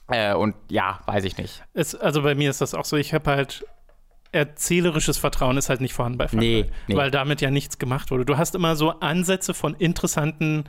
Äh, 0.08 0.34
und 0.34 0.54
ja, 0.68 1.00
weiß 1.06 1.24
ich 1.24 1.36
nicht. 1.36 1.62
Es, 1.74 1.94
also 1.94 2.22
bei 2.22 2.34
mir 2.34 2.50
ist 2.50 2.60
das 2.60 2.74
auch 2.74 2.84
so, 2.84 2.96
ich 2.96 3.12
habe 3.14 3.30
halt 3.30 3.64
erzählerisches 4.32 5.18
Vertrauen 5.18 5.56
ist 5.56 5.68
halt 5.70 5.80
nicht 5.80 5.92
vorhanden 5.92 6.18
bei 6.18 6.28
Far 6.28 6.38
nee, 6.38 6.66
nee. 6.86 6.96
weil 6.96 7.10
damit 7.10 7.40
ja 7.40 7.50
nichts 7.50 7.78
gemacht 7.78 8.12
wurde. 8.12 8.24
Du 8.24 8.38
hast 8.38 8.54
immer 8.54 8.76
so 8.76 8.90
Ansätze 9.00 9.54
von 9.54 9.74
interessanten 9.74 10.64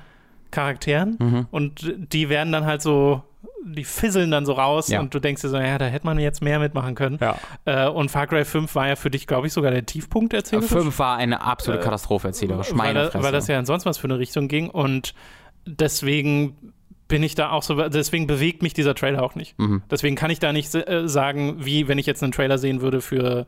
Charakteren 0.49 1.17
mhm. 1.19 1.47
und 1.51 1.93
die 1.95 2.27
werden 2.29 2.51
dann 2.51 2.65
halt 2.65 2.81
so 2.81 3.21
die 3.63 3.83
fisseln 3.83 4.31
dann 4.31 4.45
so 4.45 4.53
raus 4.53 4.87
ja. 4.87 4.99
und 4.99 5.13
du 5.13 5.19
denkst 5.19 5.41
dir 5.41 5.49
so, 5.49 5.57
ja, 5.57 5.77
da 5.77 5.85
hätte 5.85 6.05
man 6.05 6.17
jetzt 6.19 6.41
mehr 6.41 6.59
mitmachen 6.59 6.95
können. 6.95 7.19
Ja. 7.21 7.37
Äh, 7.65 7.87
und 7.87 8.09
Far 8.09 8.27
Cry 8.27 8.43
5 8.45 8.73
war 8.75 8.87
ja 8.87 8.95
für 8.95 9.11
dich, 9.11 9.27
glaube 9.27 9.47
ich, 9.47 9.53
sogar 9.53 9.71
der 9.71 9.85
Tiefpunkt 9.85 10.33
erzählerisch. 10.33 10.69
5 10.69 10.99
war 10.99 11.17
eine 11.17 11.41
absolute 11.41 11.81
äh, 11.81 11.83
Katastrophe 11.83 12.27
erzählerisch, 12.27 12.73
meine 12.73 13.13
weil, 13.13 13.23
weil 13.23 13.31
das 13.31 13.47
ja 13.47 13.57
ansonsten 13.57 13.89
was 13.89 13.97
für 13.97 14.07
eine 14.07 14.19
Richtung 14.19 14.47
ging 14.47 14.69
und 14.69 15.13
deswegen 15.65 16.73
bin 17.07 17.23
ich 17.23 17.35
da 17.35 17.51
auch 17.51 17.61
so, 17.61 17.89
deswegen 17.89 18.25
bewegt 18.25 18.61
mich 18.61 18.73
dieser 18.73 18.95
Trailer 18.95 19.21
auch 19.21 19.35
nicht. 19.35 19.59
Mhm. 19.59 19.83
Deswegen 19.91 20.15
kann 20.15 20.31
ich 20.31 20.39
da 20.39 20.53
nicht 20.53 20.73
äh, 20.73 21.09
sagen, 21.09 21.57
wie 21.59 21.89
wenn 21.89 21.97
ich 21.97 22.05
jetzt 22.05 22.23
einen 22.23 22.31
Trailer 22.31 22.57
sehen 22.57 22.81
würde 22.81 23.01
für 23.01 23.45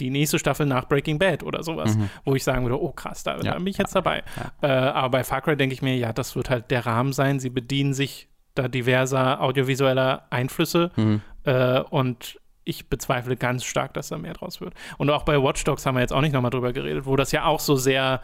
die 0.00 0.10
nächste 0.10 0.40
Staffel 0.40 0.66
nach 0.66 0.88
Breaking 0.88 1.20
Bad 1.20 1.44
oder 1.44 1.62
sowas, 1.62 1.96
mhm. 1.96 2.10
wo 2.24 2.34
ich 2.34 2.42
sagen 2.42 2.64
würde, 2.64 2.82
oh 2.82 2.90
krass, 2.90 3.22
da, 3.22 3.36
ja. 3.36 3.52
da 3.52 3.54
bin 3.54 3.68
ich 3.68 3.78
jetzt 3.78 3.94
dabei. 3.94 4.24
Ja. 4.60 4.68
Äh, 4.68 4.90
aber 4.90 5.10
bei 5.10 5.24
Far 5.24 5.42
Cry 5.42 5.56
denke 5.56 5.74
ich 5.74 5.82
mir, 5.82 5.96
ja, 5.96 6.12
das 6.12 6.34
wird 6.34 6.50
halt 6.50 6.72
der 6.72 6.86
Rahmen 6.86 7.12
sein. 7.12 7.38
Sie 7.38 7.50
bedienen 7.50 7.94
sich 7.94 8.28
da 8.54 8.68
diverser 8.68 9.40
audiovisueller 9.40 10.26
Einflüsse 10.30 10.90
mhm. 10.96 11.20
äh, 11.44 11.80
und 11.80 12.40
ich 12.64 12.88
bezweifle 12.88 13.36
ganz 13.36 13.64
stark, 13.64 13.94
dass 13.94 14.08
da 14.08 14.18
mehr 14.18 14.32
draus 14.32 14.60
wird. 14.60 14.74
Und 14.96 15.10
auch 15.10 15.24
bei 15.24 15.42
Watch 15.42 15.64
Dogs 15.64 15.84
haben 15.84 15.96
wir 15.96 16.00
jetzt 16.00 16.12
auch 16.12 16.22
nicht 16.22 16.32
nochmal 16.32 16.50
drüber 16.50 16.72
geredet, 16.72 17.04
wo 17.04 17.16
das 17.16 17.30
ja 17.32 17.44
auch 17.44 17.60
so 17.60 17.76
sehr 17.76 18.22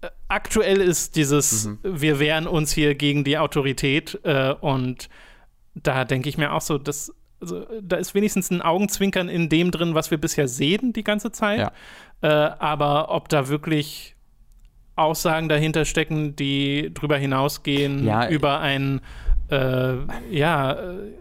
äh, 0.00 0.08
aktuell 0.28 0.80
ist, 0.80 1.16
dieses 1.16 1.66
mhm. 1.66 1.78
wir 1.82 2.20
wehren 2.20 2.46
uns 2.46 2.72
hier 2.72 2.94
gegen 2.94 3.24
die 3.24 3.38
Autorität 3.38 4.20
äh, 4.22 4.54
und 4.60 5.08
da 5.74 6.04
denke 6.04 6.28
ich 6.28 6.38
mir 6.38 6.52
auch 6.52 6.60
so, 6.60 6.78
dass 6.78 7.12
also, 7.40 7.64
da 7.80 7.96
ist 7.96 8.14
wenigstens 8.14 8.50
ein 8.50 8.62
Augenzwinkern 8.62 9.28
in 9.28 9.48
dem 9.48 9.70
drin, 9.70 9.94
was 9.94 10.10
wir 10.10 10.18
bisher 10.18 10.48
sehen 10.48 10.92
die 10.92 11.04
ganze 11.04 11.30
Zeit. 11.30 11.60
Ja. 11.60 11.72
Äh, 12.20 12.56
aber 12.58 13.10
ob 13.12 13.28
da 13.28 13.48
wirklich 13.48 14.16
Aussagen 14.98 15.48
dahinter 15.48 15.84
stecken, 15.84 16.36
die 16.36 16.92
drüber 16.92 17.16
hinausgehen, 17.16 18.04
ja, 18.06 18.28
über 18.28 18.60
ein, 18.60 19.00
äh, 19.50 19.94
ja, 20.30 20.72
äh, 20.72 21.12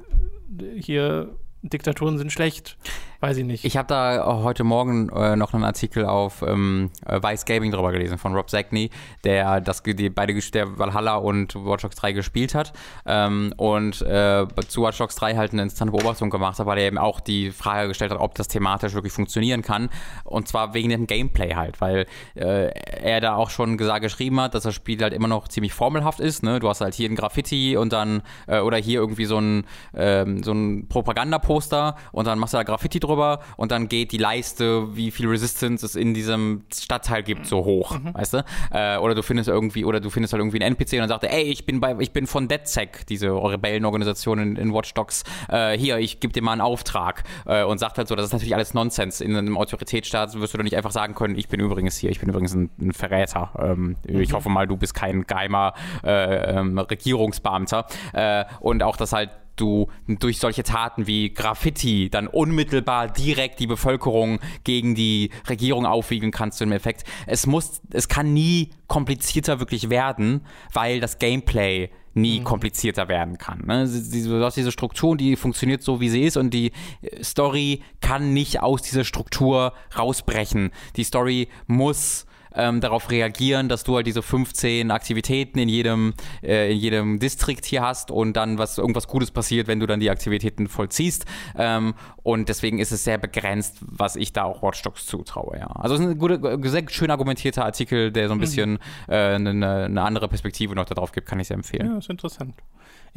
hier 0.80 1.30
Diktaturen 1.62 2.18
sind 2.18 2.32
schlecht. 2.32 2.78
Weiß 3.20 3.38
ich 3.38 3.46
nicht. 3.46 3.66
Ich 3.66 3.78
habe 3.78 3.88
da 3.88 4.44
heute 4.44 4.64
Morgen 4.64 5.10
äh, 5.10 5.36
noch 5.36 5.56
einen 5.56 5.64
Artikel 5.64 6.06
auf 6.06 6.44
ähm, 6.44 6.92
äh, 7.04 7.22
Vice 7.22 7.46
Gaming 7.46 7.72
drüber 7.72 7.92
gelesen 7.92 8.20
von 8.20 8.36
Rob 8.36 8.48
Zackney, 8.48 8.92
der 9.24 9.60
das 9.60 9.82
die 9.82 10.10
beide 10.10 10.36
der 10.36 10.78
Valhalla 10.78 11.16
und 11.16 11.56
Watch 11.56 11.82
Dogs 11.82 11.96
3 11.96 12.12
gespielt 12.12 12.54
hat 12.54 12.74
ähm, 13.08 13.54
und 13.58 14.04
äh, 14.04 14.46
zu 14.68 14.84
Watch 14.84 15.00
Dogs 15.00 15.16
3 15.16 15.36
halt 15.36 15.54
eine 15.54 15.64
interessante 15.64 15.94
Beobachtung 15.94 16.30
gemacht 16.30 16.60
hat, 16.60 16.68
weil 16.68 16.78
er 16.78 16.86
eben 16.86 17.00
auch 17.00 17.20
die 17.20 17.50
Frage 17.52 17.88
gestellt 17.88 18.12
hat, 18.12 18.20
ob 18.20 18.36
das 18.36 18.50
thematisch 18.50 18.94
wirklich 18.94 19.14
funktionieren 19.14 19.64
kann 19.64 19.90
und 20.24 20.48
zwar 20.48 20.76
wegen 20.76 20.90
dem 20.90 21.08
Gameplay 21.08 21.56
halt, 21.56 21.82
weil 21.82 22.06
äh, 22.36 22.68
er 22.68 23.20
da 23.20 23.36
auch 23.36 23.50
schon 23.50 23.78
gesagt 23.78 24.04
geschrieben 24.04 24.40
hat, 24.40 24.54
dass 24.54 24.62
das 24.62 24.76
Spiel 24.76 25.02
halt 25.02 25.14
immer 25.14 25.28
noch 25.28 25.48
ziemlich 25.48 25.74
formelhaft 25.74 26.20
ist. 26.20 26.44
Ne? 26.44 26.60
Du 26.60 26.70
hast 26.70 26.82
halt 26.82 26.94
hier 26.94 27.10
ein 27.10 27.16
Graffiti 27.16 27.78
und 27.78 27.94
dann 27.94 28.22
äh, 28.46 28.60
oder 28.60 28.78
hier 28.78 29.00
irgendwie 29.00 29.26
so 29.26 29.40
ein 29.40 29.66
ähm, 29.96 30.44
so 30.44 30.52
ein 30.52 30.88
Propagandaposter 30.88 31.96
und 32.12 32.28
dann 32.28 32.38
machst 32.38 32.54
du 32.54 32.58
da 32.58 32.64
Graffiti 32.64 33.00
drüber 33.08 33.40
und 33.56 33.72
dann 33.72 33.88
geht 33.88 34.12
die 34.12 34.18
Leiste, 34.18 34.96
wie 34.96 35.12
viel 35.12 35.28
Resistance 35.28 35.86
es 35.86 35.96
in 35.96 36.14
diesem 36.14 36.64
Stadtteil 36.74 37.24
gibt, 37.24 37.46
so 37.46 37.66
hoch, 37.66 37.98
mhm. 37.98 38.14
weißt 38.14 38.34
du? 38.34 38.46
Äh, 38.72 38.98
oder 38.98 39.16
du 39.16 39.24
findest 39.24 39.50
irgendwie, 39.50 39.86
oder 39.86 40.00
du 40.00 40.10
findest 40.10 40.34
halt 40.34 40.42
irgendwie 40.42 40.62
einen 40.62 40.76
NPC 40.76 40.94
und 40.94 41.00
dann 41.00 41.10
sagt 41.10 41.24
er, 41.24 41.34
ey, 41.34 41.44
ich 41.44 41.66
bin 41.66 41.80
bei, 41.80 41.96
ich 42.00 42.12
bin 42.12 42.28
von 42.28 42.48
DedSec, 42.48 43.06
diese 43.08 43.30
Rebellenorganisation 43.30 44.40
in, 44.40 44.56
in 44.56 44.74
Watch 44.74 44.94
Dogs, 44.94 45.24
äh, 45.50 45.78
hier, 45.78 45.98
ich 45.98 46.20
gebe 46.20 46.34
dir 46.34 46.42
mal 46.42 46.54
einen 46.54 46.62
Auftrag 46.62 47.24
äh, 47.46 47.64
und 47.64 47.80
sagt 47.80 47.98
halt 47.98 48.08
so, 48.08 48.16
das 48.16 48.28
ist 48.28 48.34
natürlich 48.34 48.56
alles 48.56 48.74
Nonsens. 48.74 49.22
In 49.22 49.36
einem 49.36 49.58
Autoritätsstaat 49.58 50.40
wirst 50.40 50.54
du 50.54 50.58
doch 50.58 50.64
nicht 50.64 50.78
einfach 50.78 50.92
sagen 50.92 51.16
können, 51.16 51.38
ich 51.38 51.48
bin 51.48 51.60
übrigens 51.60 51.98
hier, 51.98 52.10
ich 52.10 52.20
bin 52.20 52.30
übrigens 52.30 52.54
ein, 52.54 52.70
ein 52.80 52.92
Verräter. 52.92 53.52
Ähm, 53.60 53.96
mhm. 54.08 54.22
Ich 54.22 54.34
hoffe 54.34 54.50
mal, 54.50 54.68
du 54.68 54.78
bist 54.78 54.94
kein 54.94 55.26
geheimer 55.26 55.74
äh, 56.04 56.58
ähm, 56.58 56.78
Regierungsbeamter. 56.78 57.86
Äh, 58.14 58.46
und 58.60 58.84
auch, 58.84 58.98
dass 58.98 59.14
halt 59.14 59.30
du 59.58 59.88
durch 60.08 60.40
solche 60.40 60.64
Taten 60.64 61.08
wie 61.08 61.34
Graffiti 61.34 62.10
dann 62.10 62.28
unmittelbar 62.28 63.08
direkt 63.10 63.60
die 63.60 63.68
Bevölkerung 63.68 64.40
gegen 64.64 64.96
die 64.96 65.32
Regierung 65.50 65.86
aufwiegeln 65.86 66.32
kannst 66.32 66.62
im 66.62 66.72
Effekt. 66.72 67.04
Es 67.26 67.46
muss, 67.46 67.82
es 67.92 68.08
kann 68.08 68.34
nie 68.34 68.70
komplizierter 68.88 69.60
wirklich 69.60 69.90
werden, 69.90 70.46
weil 70.74 71.00
das 71.00 71.20
Gameplay 71.20 71.90
nie 72.18 72.40
mhm. 72.40 72.44
komplizierter 72.44 73.08
werden 73.08 73.38
kann. 73.38 73.64
Ne? 73.66 73.88
Du 73.88 74.44
hast 74.44 74.58
diese 74.58 74.72
Struktur, 74.72 75.16
die 75.16 75.36
funktioniert 75.36 75.84
so, 75.84 76.02
wie 76.02 76.10
sie 76.10 76.24
ist 76.24 76.36
und 76.36 76.54
die 76.54 76.72
äh, 77.02 77.24
Story 77.24 77.82
kann 78.02 78.34
nicht 78.34 78.62
aus 78.62 78.82
dieser 78.82 79.06
Struktur 79.06 79.74
rausbrechen. 79.98 80.72
Die 80.96 81.04
Story 81.04 81.48
muss 81.68 82.26
ähm, 82.56 82.82
darauf 82.82 83.10
reagieren, 83.10 83.70
dass 83.70 83.84
du 83.84 83.96
halt 83.96 84.08
diese 84.08 84.22
15 84.22 84.92
Aktivitäten 84.92 85.60
in 85.60 85.70
jedem, 85.70 86.14
äh, 86.44 86.72
in 86.72 86.78
jedem 86.78 87.20
Distrikt 87.20 87.66
hier 87.66 87.82
hast 87.82 88.12
und 88.12 88.34
dann 88.34 88.58
was 88.58 88.78
irgendwas 88.78 89.08
Gutes 89.08 89.32
passiert, 89.32 89.68
wenn 89.68 89.80
du 89.80 89.86
dann 89.86 90.00
die 90.00 90.10
Aktivitäten 90.10 90.68
vollziehst. 90.68 91.26
Ähm, 91.58 91.94
Und 92.24 92.50
deswegen 92.50 92.80
ist 92.80 92.92
es 92.92 93.06
sehr 93.06 93.18
begrenzt, 93.18 93.78
was 93.80 94.18
ich 94.18 94.34
da 94.34 94.44
auch 94.44 94.62
Watch 94.62 94.82
Dogs 94.82 95.06
zutraue, 95.06 95.58
ja. 95.58 95.68
Also 95.68 95.96
es 95.96 96.02
ist 96.02 96.08
ein 96.08 96.18
guter, 96.18 96.60
sehr 96.70 96.84
schön 96.90 97.10
argumentierter 97.10 97.64
Artikel, 97.64 98.12
der 98.12 98.28
so 98.28 98.34
ein 98.34 98.40
bisschen 98.40 98.72
mhm. 98.72 98.78
äh, 99.08 99.36
eine, 99.36 99.86
eine, 99.86 100.02
andere 100.02 100.28
Perspektive 100.28 100.76
noch 100.76 100.86
darauf 100.86 101.14
gibt, 101.14 101.26
kann 101.26 101.40
ich 101.40 101.48
sehr 101.48 101.56
empfehlen. 101.56 101.90
Ja, 101.90 101.98
ist 101.98 102.10
interessant. 102.10 102.54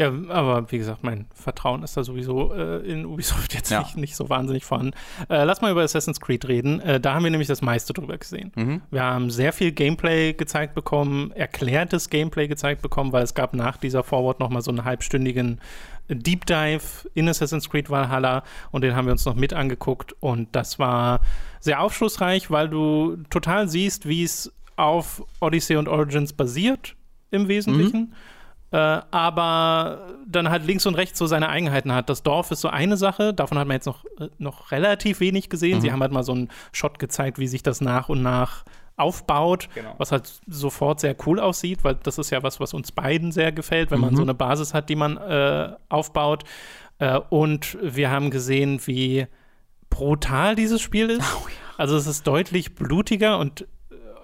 Ja, 0.01 0.11
aber 0.31 0.73
wie 0.73 0.79
gesagt, 0.79 1.05
mein 1.05 1.27
Vertrauen 1.35 1.83
ist 1.83 1.95
da 1.95 2.03
sowieso 2.03 2.55
äh, 2.55 2.79
in 2.91 3.05
Ubisoft 3.05 3.53
jetzt 3.55 3.71
ja. 3.71 3.81
nicht, 3.81 3.99
nicht, 3.99 4.17
so 4.17 4.31
wahnsinnig 4.31 4.65
vorhanden. 4.65 4.95
Äh, 5.29 5.45
lass 5.45 5.61
mal 5.61 5.71
über 5.71 5.83
Assassin's 5.83 6.23
Creed 6.23 6.49
reden. 6.49 6.81
Äh, 6.81 7.01
da 7.01 7.13
haben 7.13 7.23
wir 7.23 7.31
nämlich 7.31 7.49
das 7.49 7.61
meiste 7.61 7.93
drüber 7.93 8.17
gesehen. 8.17 8.51
Mhm. 8.57 8.81
Wir 8.91 9.03
haben 9.03 9.29
sehr 9.29 9.53
viel 9.53 9.73
Gameplay 9.73 10.33
gezeigt 10.33 10.75
bekommen, 10.75 11.33
erklärtes 11.33 12.09
Gameplay 12.09 12.49
gezeigt 12.49 12.81
bekommen, 12.81 13.13
weil 13.13 13.25
es 13.25 13.35
gab 13.35 13.53
nach 13.53 13.77
dieser 13.77 14.03
Forward 14.03 14.41
nochmal 14.41 14.63
so 14.63 14.71
einen 14.71 14.87
halbstündigen 14.87 15.61
Deep 16.09 16.47
Dive 16.47 17.07
in 17.13 17.29
Assassin's 17.29 17.69
Creed 17.69 17.91
Valhalla 17.91 18.43
und 18.71 18.83
den 18.83 18.97
haben 18.97 19.05
wir 19.05 19.13
uns 19.13 19.27
noch 19.27 19.35
mit 19.35 19.53
angeguckt 19.53 20.15
und 20.21 20.49
das 20.53 20.79
war 20.79 21.21
sehr 21.61 21.83
aufschlussreich, 21.83 22.51
weil 22.51 22.71
du 22.71 23.19
total 23.29 23.69
siehst, 23.69 24.09
wie 24.09 24.25
es 24.25 24.51
auf 24.77 25.23
Odyssey 25.41 25.77
und 25.77 25.89
Origins 25.89 26.33
basiert 26.33 26.97
im 27.31 27.49
Wesentlichen. 27.49 28.01
Mhm 28.01 28.15
äh, 28.73 28.77
aber 29.11 30.15
dann 30.27 30.51
halt 30.51 30.65
links 30.65 30.87
und 30.87 30.95
rechts 30.95 31.19
so 31.19 31.27
seine 31.27 31.49
Eigenheiten 31.49 31.93
hat. 31.93 32.09
Das 32.09 32.23
Dorf 32.23 32.51
ist 32.51 32.61
so 32.61 32.69
eine 32.69 32.97
Sache, 32.97 33.35
davon 33.35 33.59
hat 33.59 33.67
man 33.67 33.77
jetzt 33.77 33.87
noch, 33.87 34.05
äh, 34.19 34.29
noch 34.39 34.71
relativ 34.71 35.21
wenig 35.21 35.49
gesehen. 35.49 35.79
Mhm. 35.79 35.81
Sie 35.83 35.93
haben 35.93 36.01
halt 36.01 36.13
mal 36.13 36.23
so 36.23 36.33
einen 36.33 36.49
Shot 36.73 36.99
gezeigt, 36.99 37.39
wie 37.39 37.49
sich 37.49 37.63
das 37.63 37.81
nach 37.81 38.09
und 38.09 38.23
nach 38.23 38.65
aufbaut, 38.97 39.69
genau. 39.75 39.95
was 39.99 40.13
halt 40.13 40.41
sofort 40.47 41.01
sehr 41.01 41.17
cool 41.27 41.41
aussieht, 41.41 41.85
weil 41.85 41.95
das 41.95 42.19
ist 42.19 42.31
ja 42.31 42.43
was, 42.43 42.61
was 42.61 42.75
uns 42.75 42.93
beiden 42.93 43.33
sehr 43.33 43.51
gefällt, 43.51 43.91
wenn 43.91 43.99
mhm. 43.99 44.07
man 44.07 44.17
so 44.17 44.23
eine 44.23 44.35
Basis 44.35 44.75
hat, 44.75 44.89
die 44.89 44.97
man 44.97 45.17
äh, 45.17 45.73
aufbaut. 45.89 46.45
Äh, 46.99 47.19
und 47.31 47.79
wir 47.83 48.11
haben 48.11 48.31
gesehen, 48.31 48.81
wie 48.87 49.27
brutal 49.89 50.55
dieses 50.55 50.81
Spiel 50.81 51.11
ist. 51.11 51.23
Oh, 51.37 51.49
ja. 51.49 51.55
Also 51.77 51.97
es 51.97 52.07
ist 52.07 52.27
deutlich 52.27 52.75
blutiger 52.75 53.39
und 53.39 53.67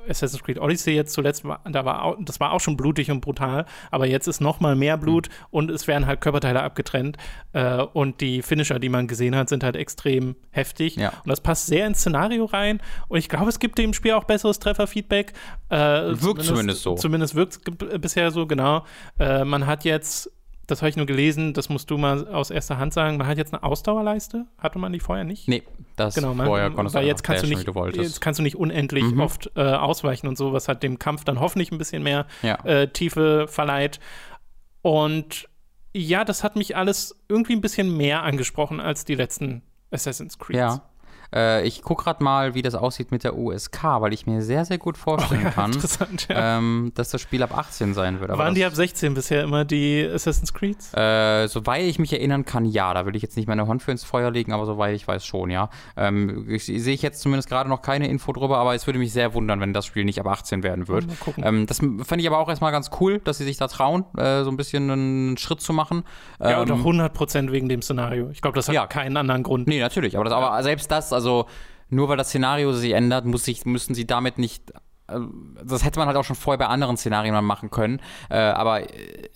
Assassin's 0.09 0.43
Creed 0.43 0.59
Odyssey 0.59 0.93
jetzt 0.93 1.13
zuletzt, 1.13 1.45
war, 1.45 1.61
da 1.65 1.85
war 1.85 2.03
auch, 2.03 2.17
das 2.21 2.41
war 2.41 2.53
auch 2.53 2.61
schon 2.61 2.77
blutig 2.77 3.11
und 3.11 3.21
brutal, 3.21 3.67
aber 3.91 4.07
jetzt 4.07 4.27
ist 4.27 4.41
noch 4.41 4.61
mal 4.61 4.77
mehr 4.77 4.97
Blut 4.97 5.29
mhm. 5.29 5.47
und 5.51 5.71
es 5.71 5.87
werden 5.87 6.07
halt 6.07 6.21
Körperteile 6.21 6.63
abgetrennt 6.63 7.17
äh, 7.53 7.83
und 7.83 8.21
die 8.21 8.43
Finisher, 8.43 8.79
die 8.79 8.89
man 8.89 9.07
gesehen 9.07 9.37
hat, 9.37 9.49
sind 9.49 9.65
halt 9.65 9.77
extrem 9.77 10.37
heftig 10.51 10.97
ja. 10.97 11.09
und 11.09 11.29
das 11.29 11.41
passt 11.41 11.67
sehr 11.67 11.87
ins 11.87 12.01
Szenario 12.01 12.45
rein 12.45 12.81
und 13.09 13.19
ich 13.19 13.29
glaube, 13.29 13.49
es 13.49 13.59
gibt 13.59 13.79
dem 13.79 13.93
Spiel 13.93 14.13
auch 14.13 14.25
besseres 14.25 14.59
Trefferfeedback. 14.59 15.33
Äh, 15.69 15.77
wirkt 15.77 16.21
zumindest, 16.21 16.47
zumindest, 16.47 16.83
so. 16.83 16.95
Zumindest 16.95 17.35
wirkt 17.35 17.59
es 17.83 18.01
bisher 18.01 18.31
so, 18.31 18.47
genau. 18.47 18.85
Äh, 19.19 19.45
man 19.45 19.67
hat 19.67 19.85
jetzt 19.85 20.31
das 20.67 20.83
habe 20.83 20.91
ich 20.91 20.97
nur 20.97 21.07
gelesen, 21.07 21.53
das 21.53 21.69
musst 21.69 21.91
du 21.91 21.99
mal 21.99 22.27
aus 22.29 22.51
erster 22.51 22.79
Hand 22.79 22.93
sagen. 22.93 23.17
Man 23.19 23.27
hat 23.27 23.39
jetzt 23.39 23.55
eine 23.55 23.63
Ausdauerleiste, 23.63 24.47
hatte 24.59 24.79
man 24.79 24.93
die 24.93 25.01
vorher 25.01 25.25
nicht? 25.25 25.47
Nee, 25.47 25.63
das 25.95 26.15
genau, 26.15 26.35
man, 26.35 26.47
vorher 26.47 26.71
konntest 26.71 26.95
weil 26.95 27.07
jetzt 27.07 27.23
kannst 27.23 27.45
du 27.45 27.49
nicht, 27.49 27.67
jetzt 27.95 28.21
kannst 28.21 28.39
du 28.39 28.43
nicht 28.43 28.57
unendlich 28.57 29.05
mhm. 29.05 29.21
oft 29.21 29.51
äh, 29.55 29.63
ausweichen 29.63 30.27
und 30.27 30.37
so, 30.37 30.53
was 30.53 30.67
hat 30.67 30.83
dem 30.83 30.99
Kampf 30.99 31.25
dann 31.25 31.39
hoffentlich 31.39 31.71
ein 31.71 31.79
bisschen 31.79 32.03
mehr 32.03 32.27
ja. 32.43 32.57
äh, 32.65 32.89
Tiefe 32.89 33.47
verleiht. 33.49 34.01
Und 34.83 35.49
ja, 35.95 36.25
das 36.25 36.43
hat 36.43 36.57
mich 36.57 36.77
alles 36.77 37.17
irgendwie 37.29 37.55
ein 37.55 37.61
bisschen 37.61 37.97
mehr 37.97 38.23
angesprochen 38.23 38.81
als 38.81 39.05
die 39.05 39.15
letzten 39.15 39.63
Assassin's 39.91 40.39
Creed. 40.39 40.57
Ja. 40.57 40.83
Äh, 41.35 41.67
ich 41.67 41.83
gucke 41.83 42.05
gerade 42.05 42.23
mal, 42.23 42.55
wie 42.55 42.63
das 42.63 42.75
aussieht 42.75 43.11
mit 43.11 43.25
der 43.25 43.37
USK, 43.37 43.85
weil 44.01 44.13
ich 44.13 44.27
mir 44.27 44.43
sehr, 44.43 44.65
sehr 44.65 44.79
gut 44.79 44.97
vorstellen 44.97 45.43
oh, 45.43 45.47
ja, 45.47 45.51
kann, 45.51 45.73
ja. 46.29 46.59
ähm, 46.59 46.93
dass 46.95 47.11
das 47.11 47.21
Spiel 47.21 47.43
ab 47.43 47.57
18 47.57 47.95
sein 47.95 48.21
wird. 48.21 48.31
Aber 48.31 48.45
Waren 48.45 48.55
die 48.55 48.65
ab 48.65 48.75
16 48.75 49.15
bisher 49.15 49.43
immer 49.43 49.65
die 49.65 50.09
Assassin's 50.13 50.53
Creed? 50.53 50.79
Äh, 50.95 51.49
soweit 51.49 51.83
ich 51.83 51.99
mich 51.99 52.13
erinnern 52.13 52.45
kann, 52.45 52.65
ja. 52.65 52.95
Da 52.95 53.07
will 53.07 53.17
ich 53.17 53.23
jetzt 53.23 53.37
nicht 53.37 53.49
meine 53.49 53.67
Hand 53.67 53.83
für 53.83 53.91
ins 53.91 54.05
Feuer 54.05 54.31
legen, 54.31 54.53
aber 54.53 54.67
soweit 54.67 54.95
ich 54.95 55.07
weiß 55.07 55.25
schon, 55.27 55.51
ja. 55.51 55.71
Ähm, 55.97 56.47
Sehe 56.59 56.95
ich 56.95 57.03
jetzt 57.03 57.21
zumindest 57.21 57.49
gerade 57.49 57.69
noch 57.69 57.83
keine 57.83 58.09
Info 58.09 58.33
drüber, 58.33 58.59
aber 58.59 58.75
es 58.75 58.87
würde 58.87 58.99
mich 58.99 59.13
sehr 59.13 59.35
wundern, 59.35 59.61
wenn 59.61 59.73
das 59.73 59.87
Spiel 59.87 60.05
nicht 60.05 60.21
ab 60.21 60.27
18 60.27 60.63
werden 60.63 60.89
wird. 60.89 61.07
Ähm, 61.39 61.67
das 61.67 61.79
fand 61.79 62.21
ich 62.21 62.27
aber 62.27 62.39
auch 62.39 62.49
erstmal 62.49 62.73
ganz 62.73 62.91
cool, 63.01 63.19
dass 63.21 63.39
sie 63.39 63.45
sich 63.45 63.57
da 63.57 63.69
trauen, 63.69 64.05
äh, 64.17 64.43
so 64.45 64.51
ein 64.51 64.57
bisschen 64.57 64.91
einen 64.91 65.37
Schritt 65.37 65.61
zu 65.61 65.73
machen. 65.73 66.05
Ja, 66.41 66.61
und 66.61 66.71
auch 66.71 66.79
100% 66.79 67.39
ähm, 67.39 67.53
wegen 67.53 67.69
dem 67.69 67.83
Szenario. 67.83 68.31
Ich 68.31 68.41
glaube, 68.41 68.57
das 68.57 68.69
hat 68.69 68.75
ja. 68.75 68.87
keinen 68.87 69.17
anderen 69.17 69.43
Grund. 69.43 69.67
Nee, 69.67 69.81
natürlich. 69.81 70.17
Aber, 70.17 70.25
das, 70.25 70.33
aber 70.33 70.63
selbst 70.63 70.91
das, 70.91 71.13
also 71.17 71.47
nur 71.89 72.09
weil 72.09 72.17
das 72.17 72.29
Szenario 72.29 72.73
sich 72.73 72.93
ändert, 72.93 73.25
muss 73.25 73.47
ich, 73.49 73.67
müssen 73.67 73.95
sie 73.95 74.07
damit 74.07 74.39
nicht 74.39 74.71
äh, 75.09 75.19
das 75.65 75.85
hätte 75.85 75.99
man 75.99 76.09
halt 76.09 76.17
auch 76.17 76.25
schon 76.25 76.37
vorher 76.37 76.59
bei 76.59 76.67
anderen 76.67 76.97
Szenarien 76.97 77.35
mal 77.35 77.43
machen 77.43 77.71
können. 77.71 78.01
Äh, 78.31 78.37
aber 78.37 78.83
äh, 78.83 79.29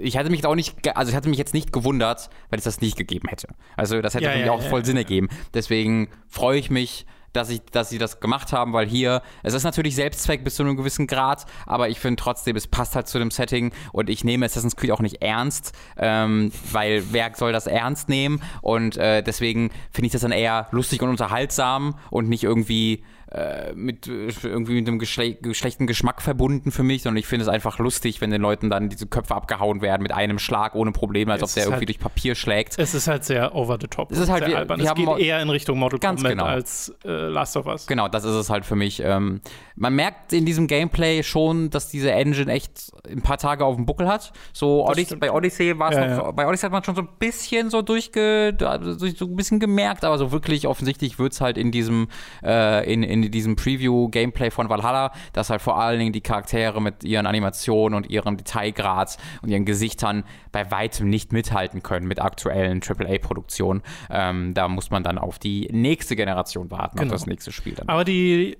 ich 0.00 0.16
hätte 0.16 0.30
mich 0.30 0.44
auch 0.46 0.54
nicht, 0.54 0.96
also 0.96 1.10
ich 1.10 1.16
hatte 1.16 1.28
mich 1.28 1.38
jetzt 1.38 1.54
nicht 1.54 1.72
gewundert, 1.72 2.30
wenn 2.50 2.58
es 2.58 2.64
das 2.64 2.80
nicht 2.80 2.96
gegeben 2.96 3.28
hätte. 3.28 3.48
Also 3.76 4.00
das 4.00 4.14
hätte 4.14 4.24
ja, 4.24 4.32
für 4.32 4.38
mich 4.38 4.46
ja, 4.46 4.52
auch 4.52 4.62
voll 4.62 4.80
ja, 4.80 4.86
Sinn 4.86 4.96
ergeben. 4.96 5.28
Deswegen 5.54 6.08
freue 6.28 6.58
ich 6.58 6.70
mich, 6.70 7.06
dass, 7.32 7.50
ich, 7.50 7.62
dass 7.72 7.90
sie 7.90 7.98
das 7.98 8.20
gemacht 8.20 8.52
haben, 8.52 8.72
weil 8.72 8.86
hier, 8.86 9.22
es 9.42 9.54
ist 9.54 9.64
natürlich 9.64 9.94
Selbstzweck 9.94 10.44
bis 10.44 10.56
zu 10.56 10.62
einem 10.62 10.76
gewissen 10.76 11.06
Grad, 11.06 11.46
aber 11.66 11.88
ich 11.88 12.00
finde 12.00 12.22
trotzdem, 12.22 12.56
es 12.56 12.66
passt 12.66 12.96
halt 12.96 13.08
zu 13.08 13.18
dem 13.18 13.30
Setting 13.30 13.72
und 13.92 14.10
ich 14.10 14.24
nehme 14.24 14.46
Assassin's 14.46 14.76
Creed 14.76 14.90
auch 14.90 15.00
nicht 15.00 15.22
ernst, 15.22 15.72
ähm, 15.96 16.52
weil 16.72 17.04
wer 17.12 17.32
soll 17.34 17.52
das 17.52 17.66
ernst 17.66 18.08
nehmen? 18.08 18.42
Und 18.62 18.96
äh, 18.96 19.22
deswegen 19.22 19.70
finde 19.90 20.06
ich 20.06 20.12
das 20.12 20.22
dann 20.22 20.32
eher 20.32 20.68
lustig 20.72 21.02
und 21.02 21.10
unterhaltsam 21.10 21.96
und 22.10 22.28
nicht 22.28 22.44
irgendwie 22.44 23.04
äh, 23.32 23.72
mit 23.74 24.08
irgendwie 24.08 24.74
mit 24.74 24.88
einem 24.88 24.98
geschle 24.98 25.36
schlechten 25.52 25.86
Geschmack 25.86 26.20
verbunden 26.20 26.72
für 26.72 26.82
mich, 26.82 27.02
sondern 27.02 27.18
ich 27.18 27.26
finde 27.26 27.44
es 27.44 27.48
einfach 27.48 27.78
lustig, 27.78 28.20
wenn 28.20 28.30
den 28.30 28.42
Leuten 28.42 28.70
dann 28.70 28.88
diese 28.88 29.06
Köpfe 29.06 29.34
abgehauen 29.34 29.82
werden 29.82 30.02
mit 30.02 30.12
einem 30.12 30.38
Schlag 30.38 30.74
ohne 30.74 30.92
Probleme, 30.92 31.32
als 31.32 31.42
es 31.42 31.50
ob 31.50 31.54
der 31.54 31.64
irgendwie 31.64 31.78
halt, 31.78 31.88
durch 31.88 31.98
Papier 32.00 32.34
schlägt. 32.34 32.78
Es 32.78 32.94
ist 32.94 33.06
halt 33.06 33.24
sehr 33.24 33.54
over 33.54 33.78
the 33.80 33.86
top. 33.86 34.10
Es 34.10 34.18
ist 34.18 34.30
halt, 34.30 34.46
wir, 34.48 34.58
albern. 34.58 34.80
es 34.80 34.94
geht 34.94 35.08
eher 35.18 35.40
in 35.40 35.48
Richtung 35.48 35.78
Mortal 35.78 36.00
Kombat 36.00 36.32
genau. 36.32 36.44
als 36.44 36.92
äh, 37.04 37.08
Last 37.08 37.56
of 37.56 37.66
Us. 37.66 37.86
Genau, 37.86 38.08
das 38.08 38.24
ist 38.24 38.34
es 38.34 38.50
halt 38.50 38.64
für 38.64 38.76
mich. 38.76 39.00
Ähm, 39.00 39.40
man 39.76 39.94
merkt 39.94 40.32
in 40.32 40.44
diesem 40.44 40.66
Gameplay 40.66 41.22
schon, 41.22 41.70
dass 41.70 41.88
diese 41.88 42.10
Engine 42.10 42.50
echt 42.50 42.92
ein 43.08 43.22
paar 43.22 43.38
Tage 43.38 43.64
auf 43.64 43.76
dem 43.76 43.86
Buckel 43.86 44.08
hat. 44.08 44.32
So 44.52 44.86
Odyssey, 44.86 45.16
bei 45.16 45.30
Odyssey 45.30 45.78
war 45.78 45.90
es 45.90 45.96
ja, 45.96 46.06
ja. 46.06 46.30
bei 46.32 46.46
Odyssey 46.46 46.64
hat 46.64 46.72
man 46.72 46.84
schon 46.84 46.96
so 46.96 47.02
ein 47.02 47.08
bisschen 47.18 47.70
so 47.70 47.80
durchge, 47.80 48.56
so 48.58 49.26
ein 49.26 49.36
bisschen 49.36 49.60
gemerkt, 49.60 50.04
aber 50.04 50.18
so 50.18 50.32
wirklich 50.32 50.66
offensichtlich 50.66 51.18
wird 51.18 51.32
es 51.32 51.40
halt 51.40 51.56
in 51.56 51.70
diesem, 51.70 52.08
äh, 52.42 52.92
in, 52.92 53.02
in 53.02 53.19
in 53.22 53.30
diesem 53.30 53.56
Preview-Gameplay 53.56 54.50
von 54.50 54.68
Valhalla, 54.68 55.12
dass 55.32 55.50
halt 55.50 55.62
vor 55.62 55.78
allen 55.80 55.98
Dingen 55.98 56.12
die 56.12 56.20
Charaktere 56.20 56.80
mit 56.80 57.04
ihren 57.04 57.26
Animationen 57.26 57.96
und 57.96 58.10
ihrem 58.10 58.36
Detailgrad 58.36 59.16
und 59.42 59.48
ihren 59.48 59.64
Gesichtern 59.64 60.24
bei 60.52 60.70
weitem 60.70 61.08
nicht 61.08 61.32
mithalten 61.32 61.82
können 61.82 62.06
mit 62.06 62.20
aktuellen 62.20 62.80
AAA-Produktionen. 62.82 63.82
Ähm, 64.10 64.54
da 64.54 64.68
muss 64.68 64.90
man 64.90 65.02
dann 65.02 65.18
auf 65.18 65.38
die 65.38 65.68
nächste 65.72 66.16
Generation 66.16 66.70
warten, 66.70 66.98
genau. 66.98 67.14
auf 67.14 67.20
das 67.20 67.26
nächste 67.26 67.52
Spiel 67.52 67.74
dann. 67.74 67.88
Aber 67.88 68.04
die 68.04 68.56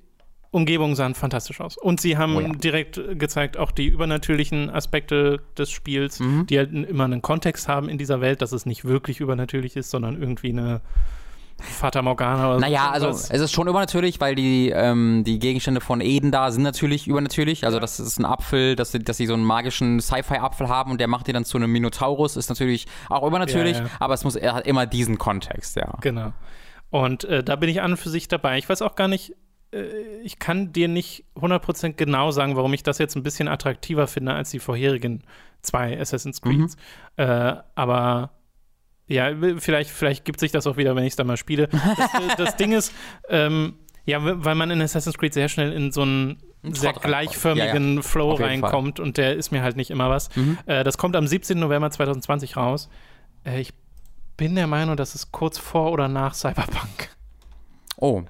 Umgebungen 0.53 0.97
sahen 0.97 1.15
fantastisch 1.15 1.61
aus. 1.61 1.77
Und 1.77 2.01
sie 2.01 2.17
haben 2.17 2.37
oh 2.37 2.41
ja. 2.41 2.49
direkt 2.49 3.01
gezeigt, 3.19 3.57
auch 3.57 3.71
die 3.71 3.87
übernatürlichen 3.87 4.69
Aspekte 4.69 5.41
des 5.57 5.71
Spiels, 5.71 6.19
mhm. 6.19 6.47
die 6.47 6.59
halt 6.59 6.73
immer 6.73 7.05
einen 7.05 7.23
Kontext 7.23 7.69
haben 7.69 7.89
in 7.89 7.99
dieser 7.99 8.21
Welt, 8.21 8.43
dass 8.43 8.53
es 8.53 8.67
nicht 8.67 8.85
wirklich 8.85 9.21
übernatürlich 9.21 9.77
ist, 9.77 9.91
sondern 9.91 10.21
irgendwie 10.21 10.51
eine 10.51 10.81
Fata 11.61 12.03
Morgana 12.03 12.51
oder 12.51 12.61
Naja, 12.61 12.91
also 12.91 13.09
es 13.09 13.31
ist 13.31 13.53
schon 13.53 13.69
übernatürlich, 13.69 14.21
weil 14.21 14.35
die, 14.35 14.71
ähm, 14.71 15.25
die 15.25 15.39
Gegenstände 15.39 15.81
von 15.81 16.01
Eden 16.01 16.31
da 16.31 16.51
sind 16.51 16.63
natürlich 16.63 17.07
übernatürlich. 17.07 17.65
Also 17.65 17.79
das 17.79 18.01
ist 18.01 18.19
ein 18.19 18.25
Apfel, 18.25 18.77
dass 18.77 18.93
sie, 18.93 18.99
dass 19.01 19.17
sie 19.17 19.27
so 19.27 19.35
einen 19.35 19.45
magischen 19.45 20.01
Sci-Fi-Apfel 20.01 20.69
haben 20.69 20.91
und 20.91 21.01
der 21.01 21.09
macht 21.09 21.27
die 21.27 21.33
dann 21.33 21.45
zu 21.45 21.59
einem 21.59 21.71
Minotaurus, 21.71 22.37
ist 22.37 22.49
natürlich 22.49 22.87
auch 23.09 23.27
übernatürlich, 23.27 23.79
ja, 23.79 23.85
ja. 23.85 23.91
aber 23.99 24.15
es 24.15 24.25
muss, 24.25 24.37
er 24.37 24.55
hat 24.55 24.67
immer 24.67 24.87
diesen 24.87 25.19
Kontext, 25.19 25.77
ja. 25.77 25.95
Genau. 26.01 26.33
Und 26.91 27.25
äh, 27.25 27.45
da 27.45 27.57
bin 27.57 27.69
ich 27.69 27.83
an 27.83 27.93
und 27.93 27.97
für 27.97 28.11
sich 28.11 28.29
dabei. 28.29 28.59
Ich 28.59 28.69
weiß 28.69 28.83
auch 28.83 28.97
gar 28.97 29.09
nicht, 29.09 29.35
äh, 29.73 29.87
ich 30.23 30.39
kann 30.39 30.73
dir 30.73 30.89
nicht 30.89 31.25
100% 31.37 31.95
genau 31.95 32.31
sagen, 32.31 32.57
warum 32.57 32.73
ich 32.73 32.83
das 32.83 32.99
jetzt 32.99 33.17
ein 33.17 33.23
bisschen 33.23 33.49
attraktiver 33.49 34.07
finde 34.07 34.35
als 34.35 34.51
die 34.51 34.59
vorherigen 34.59 35.23
zwei 35.63 35.99
Assassin's 36.01 36.41
Creed. 36.41 36.59
Mhm. 36.59 36.71
Äh, 37.17 37.57
aber 37.75 38.31
ja, 39.11 39.33
vielleicht, 39.59 39.91
vielleicht 39.91 40.25
gibt 40.25 40.39
sich 40.39 40.53
das 40.53 40.67
auch 40.69 40.77
wieder, 40.77 40.95
wenn 40.95 41.03
ich 41.03 41.15
es 41.15 41.17
dann 41.17 41.27
mal 41.27 41.37
spiele. 41.37 41.69
Das, 41.69 42.37
das 42.37 42.57
Ding 42.57 42.73
ist, 42.73 42.93
ähm, 43.29 43.75
ja, 44.05 44.19
weil 44.23 44.55
man 44.55 44.71
in 44.71 44.81
Assassin's 44.81 45.19
Creed 45.19 45.35
sehr 45.35 45.49
schnell 45.49 45.73
in 45.73 45.91
so 45.91 46.03
einen 46.03 46.39
sehr 46.63 46.93
gleichförmigen 46.93 47.89
ja, 47.91 47.95
ja. 47.97 48.03
Flow 48.03 48.35
reinkommt 48.35 48.99
Fall. 48.99 49.07
und 49.07 49.17
der 49.17 49.35
ist 49.35 49.51
mir 49.51 49.63
halt 49.63 49.77
nicht 49.77 49.91
immer 49.91 50.11
was. 50.11 50.35
Mhm. 50.37 50.59
Äh, 50.67 50.85
das 50.85 50.97
kommt 50.97 51.17
am 51.17 51.27
17. 51.27 51.59
November 51.59 51.91
2020 51.91 52.57
raus. 52.57 52.89
Äh, 53.45 53.61
ich 53.61 53.73
bin 54.37 54.55
der 54.55 54.69
Meinung, 54.69 54.97
das 54.97 55.17
ist 55.17 55.33
kurz 55.33 55.59
vor 55.59 55.91
oder 55.91 56.07
nach 56.07 56.35
Cyberpunk. 56.35 57.11
Oh. 57.97 58.23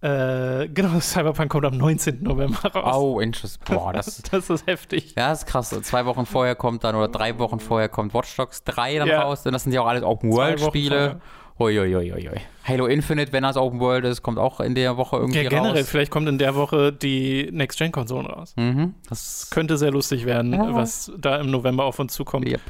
Äh, 0.00 0.68
genau, 0.68 0.98
Cyberpunk 1.00 1.50
kommt 1.50 1.64
am 1.64 1.76
19. 1.76 2.22
November 2.22 2.72
raus. 2.72 2.96
Oh, 2.96 3.20
interessant. 3.20 3.64
Boah, 3.64 3.92
das, 3.94 4.22
das 4.22 4.50
ist 4.50 4.66
heftig. 4.66 5.14
Ja, 5.16 5.30
das 5.30 5.40
ist 5.40 5.46
krass. 5.46 5.70
Zwei 5.82 6.06
Wochen 6.06 6.26
vorher 6.26 6.54
kommt 6.54 6.84
dann, 6.84 6.94
oder 6.94 7.08
drei 7.08 7.38
Wochen 7.38 7.58
vorher 7.60 7.88
kommt 7.88 8.14
Watch 8.14 8.36
Dogs 8.36 8.62
3 8.64 8.98
dann 8.98 9.08
ja. 9.08 9.22
raus. 9.22 9.44
Und 9.44 9.52
das 9.52 9.64
sind 9.64 9.72
ja 9.72 9.80
auch 9.80 9.86
alles 9.86 10.02
Open-World-Spiele. 10.02 11.20
Uiuiuiui. 11.60 12.40
Halo 12.64 12.86
Infinite, 12.86 13.32
wenn 13.32 13.42
das 13.42 13.56
Open 13.56 13.80
World 13.80 14.04
ist, 14.04 14.22
kommt 14.22 14.38
auch 14.38 14.60
in 14.60 14.76
der 14.76 14.96
Woche 14.96 15.16
irgendwie 15.16 15.42
ja, 15.42 15.48
generell, 15.48 15.78
raus. 15.78 15.88
vielleicht 15.88 16.12
kommt 16.12 16.28
in 16.28 16.38
der 16.38 16.54
Woche 16.54 16.92
die 16.92 17.48
Next-Gen-Konsolen 17.50 18.26
raus. 18.26 18.54
Mhm, 18.56 18.94
das 19.08 19.48
könnte 19.50 19.76
sehr 19.76 19.90
lustig 19.90 20.24
werden, 20.24 20.52
ja. 20.52 20.72
was 20.74 21.10
da 21.18 21.38
im 21.38 21.50
November 21.50 21.84
auf 21.84 21.98
uns 21.98 22.12
zukommt. 22.12 22.48
Yep. 22.48 22.60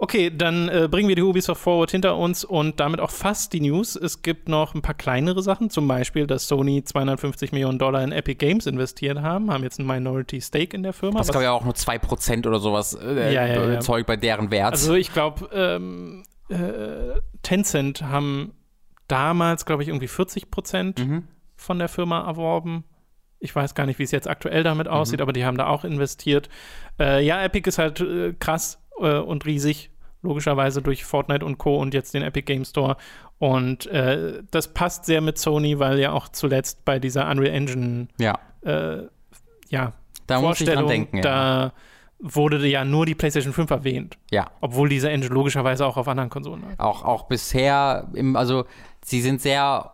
Okay, 0.00 0.30
dann 0.30 0.68
äh, 0.68 0.88
bringen 0.88 1.08
wir 1.08 1.16
die 1.16 1.22
Ubisoft 1.22 1.60
Forward 1.60 1.90
hinter 1.90 2.16
uns 2.16 2.44
und 2.44 2.78
damit 2.78 3.00
auch 3.00 3.10
fast 3.10 3.52
die 3.52 3.60
News. 3.60 3.96
Es 3.96 4.22
gibt 4.22 4.48
noch 4.48 4.74
ein 4.74 4.80
paar 4.80 4.94
kleinere 4.94 5.42
Sachen, 5.42 5.70
zum 5.70 5.88
Beispiel, 5.88 6.28
dass 6.28 6.46
Sony 6.46 6.84
250 6.84 7.50
Millionen 7.50 7.80
Dollar 7.80 8.04
in 8.04 8.12
Epic 8.12 8.36
Games 8.36 8.66
investiert 8.66 9.20
haben, 9.20 9.50
haben 9.50 9.64
jetzt 9.64 9.80
ein 9.80 9.86
Minority 9.86 10.40
Stake 10.40 10.76
in 10.76 10.84
der 10.84 10.92
Firma. 10.92 11.18
Das 11.18 11.28
glaube 11.28 11.44
ich 11.44 11.48
auch 11.48 11.64
nur 11.64 11.74
2% 11.74 12.46
oder 12.46 12.60
sowas 12.60 12.94
äh, 12.94 13.34
ja, 13.34 13.44
ja, 13.44 13.72
ja. 13.72 13.80
Zeug 13.80 14.06
bei 14.06 14.16
deren 14.16 14.52
Wert. 14.52 14.72
Also 14.72 14.94
ich 14.94 15.12
glaube, 15.12 15.48
ähm, 15.52 16.22
äh, 16.48 17.20
Tencent 17.42 18.02
haben 18.02 18.54
damals, 19.08 19.66
glaube 19.66 19.82
ich, 19.82 19.88
irgendwie 19.88 20.06
40 20.06 20.48
Prozent 20.50 21.00
mhm. 21.00 21.24
von 21.56 21.80
der 21.80 21.88
Firma 21.88 22.24
erworben. 22.24 22.84
Ich 23.40 23.54
weiß 23.54 23.74
gar 23.74 23.86
nicht, 23.86 23.98
wie 23.98 24.04
es 24.04 24.12
jetzt 24.12 24.28
aktuell 24.28 24.62
damit 24.62 24.86
aussieht, 24.86 25.18
mhm. 25.18 25.22
aber 25.22 25.32
die 25.32 25.44
haben 25.44 25.56
da 25.56 25.66
auch 25.66 25.84
investiert. 25.84 26.48
Äh, 27.00 27.24
ja, 27.24 27.42
Epic 27.42 27.68
ist 27.68 27.78
halt 27.78 28.00
äh, 28.00 28.34
krass 28.34 28.80
äh, 29.00 29.18
und 29.18 29.46
riesig, 29.46 29.90
logischerweise 30.22 30.82
durch 30.82 31.04
Fortnite 31.04 31.44
und 31.44 31.58
Co. 31.58 31.78
und 31.78 31.94
jetzt 31.94 32.14
den 32.14 32.22
Epic 32.22 32.42
Game 32.42 32.64
Store. 32.64 32.96
Und 33.38 33.86
äh, 33.86 34.42
das 34.50 34.74
passt 34.74 35.04
sehr 35.04 35.20
mit 35.20 35.38
Sony, 35.38 35.78
weil 35.78 35.98
ja 35.98 36.12
auch 36.12 36.28
zuletzt 36.28 36.84
bei 36.84 36.98
dieser 36.98 37.30
Unreal 37.30 37.54
Engine 37.54 38.08
ja, 38.18 38.38
äh, 38.62 39.02
ja 39.68 39.92
da 40.26 40.40
Vorstellung, 40.40 40.42
muss 40.42 40.60
ich 40.60 40.66
dran 40.68 40.86
denken, 40.86 41.22
da 41.22 41.62
ja. 41.62 41.72
wurde 42.18 42.66
ja 42.66 42.84
nur 42.84 43.06
die 43.06 43.14
PlayStation 43.14 43.52
5 43.52 43.70
erwähnt. 43.70 44.18
Ja. 44.30 44.50
Obwohl 44.60 44.88
diese 44.88 45.08
Engine 45.08 45.32
logischerweise 45.32 45.86
auch 45.86 45.96
auf 45.96 46.08
anderen 46.08 46.30
Konsolen 46.30 46.64
hat. 46.66 46.80
Auch, 46.80 47.04
auch 47.04 47.24
bisher, 47.24 48.08
im, 48.14 48.36
also 48.36 48.64
sie 49.04 49.20
sind 49.20 49.40
sehr 49.40 49.92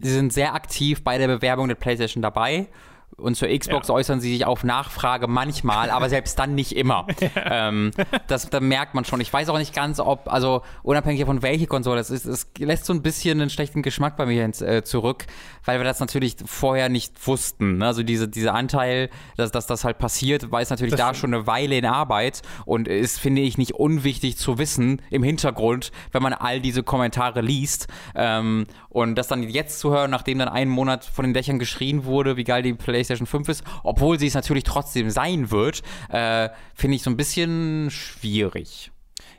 sie 0.00 0.10
sind 0.10 0.32
sehr 0.32 0.54
aktiv 0.54 1.02
bei 1.02 1.18
der 1.18 1.26
Bewerbung 1.26 1.68
der 1.68 1.74
PlayStation 1.74 2.22
dabei 2.22 2.68
und 3.16 3.34
zur 3.34 3.48
Xbox 3.48 3.88
ja. 3.88 3.94
äußern 3.94 4.20
sie 4.20 4.32
sich 4.32 4.44
auf 4.44 4.62
Nachfrage 4.62 5.26
manchmal, 5.26 5.90
aber 5.90 6.08
selbst 6.08 6.38
dann 6.38 6.54
nicht 6.54 6.76
immer. 6.76 7.06
Ja. 7.20 7.28
Ähm, 7.48 7.92
das, 8.26 8.50
da 8.50 8.60
merkt 8.60 8.94
man 8.94 9.04
schon. 9.04 9.20
Ich 9.20 9.32
weiß 9.32 9.48
auch 9.50 9.58
nicht 9.58 9.74
ganz, 9.74 10.00
ob, 10.00 10.30
also 10.30 10.62
unabhängig 10.82 11.20
davon, 11.20 11.42
welche 11.42 11.66
Konsole 11.66 12.00
es 12.00 12.10
ist, 12.10 12.24
es 12.24 12.48
lässt 12.58 12.84
so 12.84 12.92
ein 12.92 13.02
bisschen 13.02 13.40
einen 13.40 13.50
schlechten 13.50 13.82
Geschmack 13.82 14.16
bei 14.16 14.26
mir 14.26 14.44
ins, 14.44 14.60
äh, 14.60 14.82
zurück, 14.82 15.26
weil 15.64 15.78
wir 15.78 15.84
das 15.84 16.00
natürlich 16.00 16.36
vorher 16.44 16.88
nicht 16.88 17.26
wussten. 17.26 17.78
Ne? 17.78 17.86
Also 17.86 18.02
diese, 18.02 18.28
dieser 18.28 18.54
Anteil, 18.54 19.10
dass, 19.36 19.52
dass 19.52 19.66
das 19.66 19.84
halt 19.84 19.98
passiert, 19.98 20.50
war 20.50 20.60
es 20.60 20.70
natürlich 20.70 20.92
das 20.92 21.00
da 21.00 21.14
schon 21.14 21.32
eine 21.32 21.46
Weile 21.46 21.78
in 21.78 21.86
Arbeit 21.86 22.42
und 22.64 22.88
ist, 22.88 23.18
finde 23.18 23.42
ich, 23.42 23.58
nicht 23.58 23.74
unwichtig 23.74 24.36
zu 24.36 24.58
wissen 24.58 25.00
im 25.10 25.22
Hintergrund, 25.22 25.92
wenn 26.12 26.22
man 26.22 26.32
all 26.32 26.60
diese 26.60 26.82
Kommentare 26.82 27.42
liest. 27.42 27.86
Ähm, 28.14 28.66
und 28.96 29.14
das 29.14 29.28
dann 29.28 29.42
jetzt 29.42 29.78
zu 29.78 29.90
hören, 29.90 30.10
nachdem 30.10 30.38
dann 30.38 30.48
einen 30.48 30.70
Monat 30.70 31.04
von 31.04 31.26
den 31.26 31.34
Dächern 31.34 31.58
geschrien 31.58 32.06
wurde, 32.06 32.38
wie 32.38 32.44
geil 32.44 32.62
die 32.62 32.72
PlayStation 32.72 33.26
PlayStation 33.26 33.26
5 33.26 33.48
ist, 33.50 33.64
obwohl 33.82 34.18
sie 34.18 34.26
es 34.26 34.32
natürlich 34.32 34.64
trotzdem 34.64 35.10
sein 35.10 35.50
wird, 35.50 35.82
äh, 36.08 36.48
finde 36.74 36.96
ich 36.96 37.02
so 37.02 37.10
ein 37.10 37.16
bisschen 37.18 37.90
schwierig. 37.90 38.90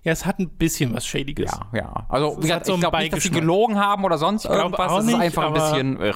Ja, 0.03 0.11
es 0.11 0.27
hat 0.27 0.37
ein 0.37 0.49
bisschen 0.49 0.93
was 0.93 1.07
Schädiges. 1.07 1.51
Ja, 1.51 1.79
ja. 1.79 2.05
Also, 2.07 2.37
wie 2.37 2.41
gesagt, 2.41 2.67
so 2.67 2.75
ich 2.75 2.81
glaube 2.81 2.99
nicht, 2.99 3.13
dass 3.13 3.23
sie 3.23 3.31
gelogen 3.31 3.79
haben 3.79 4.03
oder 4.03 4.19
sonst 4.19 4.45
ich 4.45 4.51
irgendwas. 4.51 4.91
Auch 4.91 5.01
nicht, 5.01 5.07
es 5.07 5.13
ist 5.15 5.21
einfach 5.21 5.47
ein 5.47 5.53
bisschen. 5.53 6.13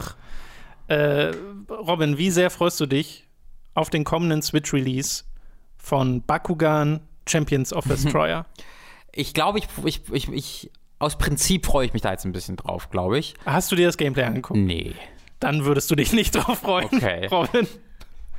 Äh, 0.87 1.31
Robin, 1.67 2.19
wie 2.19 2.29
sehr 2.29 2.51
freust 2.51 2.79
du 2.79 2.85
dich 2.85 3.27
auf 3.73 3.89
den 3.89 4.03
kommenden 4.03 4.43
Switch-Release 4.43 5.23
von 5.77 6.21
Bakugan 6.21 6.99
Champions 7.27 7.73
of 7.73 7.85
Destroyer? 7.85 8.45
ich 9.13 9.33
glaube, 9.33 9.57
ich, 9.57 9.67
ich, 9.83 10.01
ich, 10.11 10.29
ich, 10.31 10.71
aus 11.01 11.17
Prinzip 11.17 11.65
freue 11.65 11.85
ich 11.85 11.93
mich 11.93 12.01
da 12.01 12.11
jetzt 12.11 12.25
ein 12.25 12.31
bisschen 12.31 12.55
drauf, 12.55 12.89
glaube 12.89 13.19
ich. 13.19 13.33
Hast 13.45 13.71
du 13.71 13.75
dir 13.75 13.87
das 13.87 13.97
Gameplay 13.97 14.23
angeguckt? 14.23 14.59
Nee 14.59 14.93
dann 15.41 15.65
würdest 15.65 15.91
du 15.91 15.95
dich 15.95 16.13
nicht 16.13 16.31
drauf 16.31 16.59
freuen, 16.59 16.87
okay. 16.93 17.27
Robin. 17.31 17.67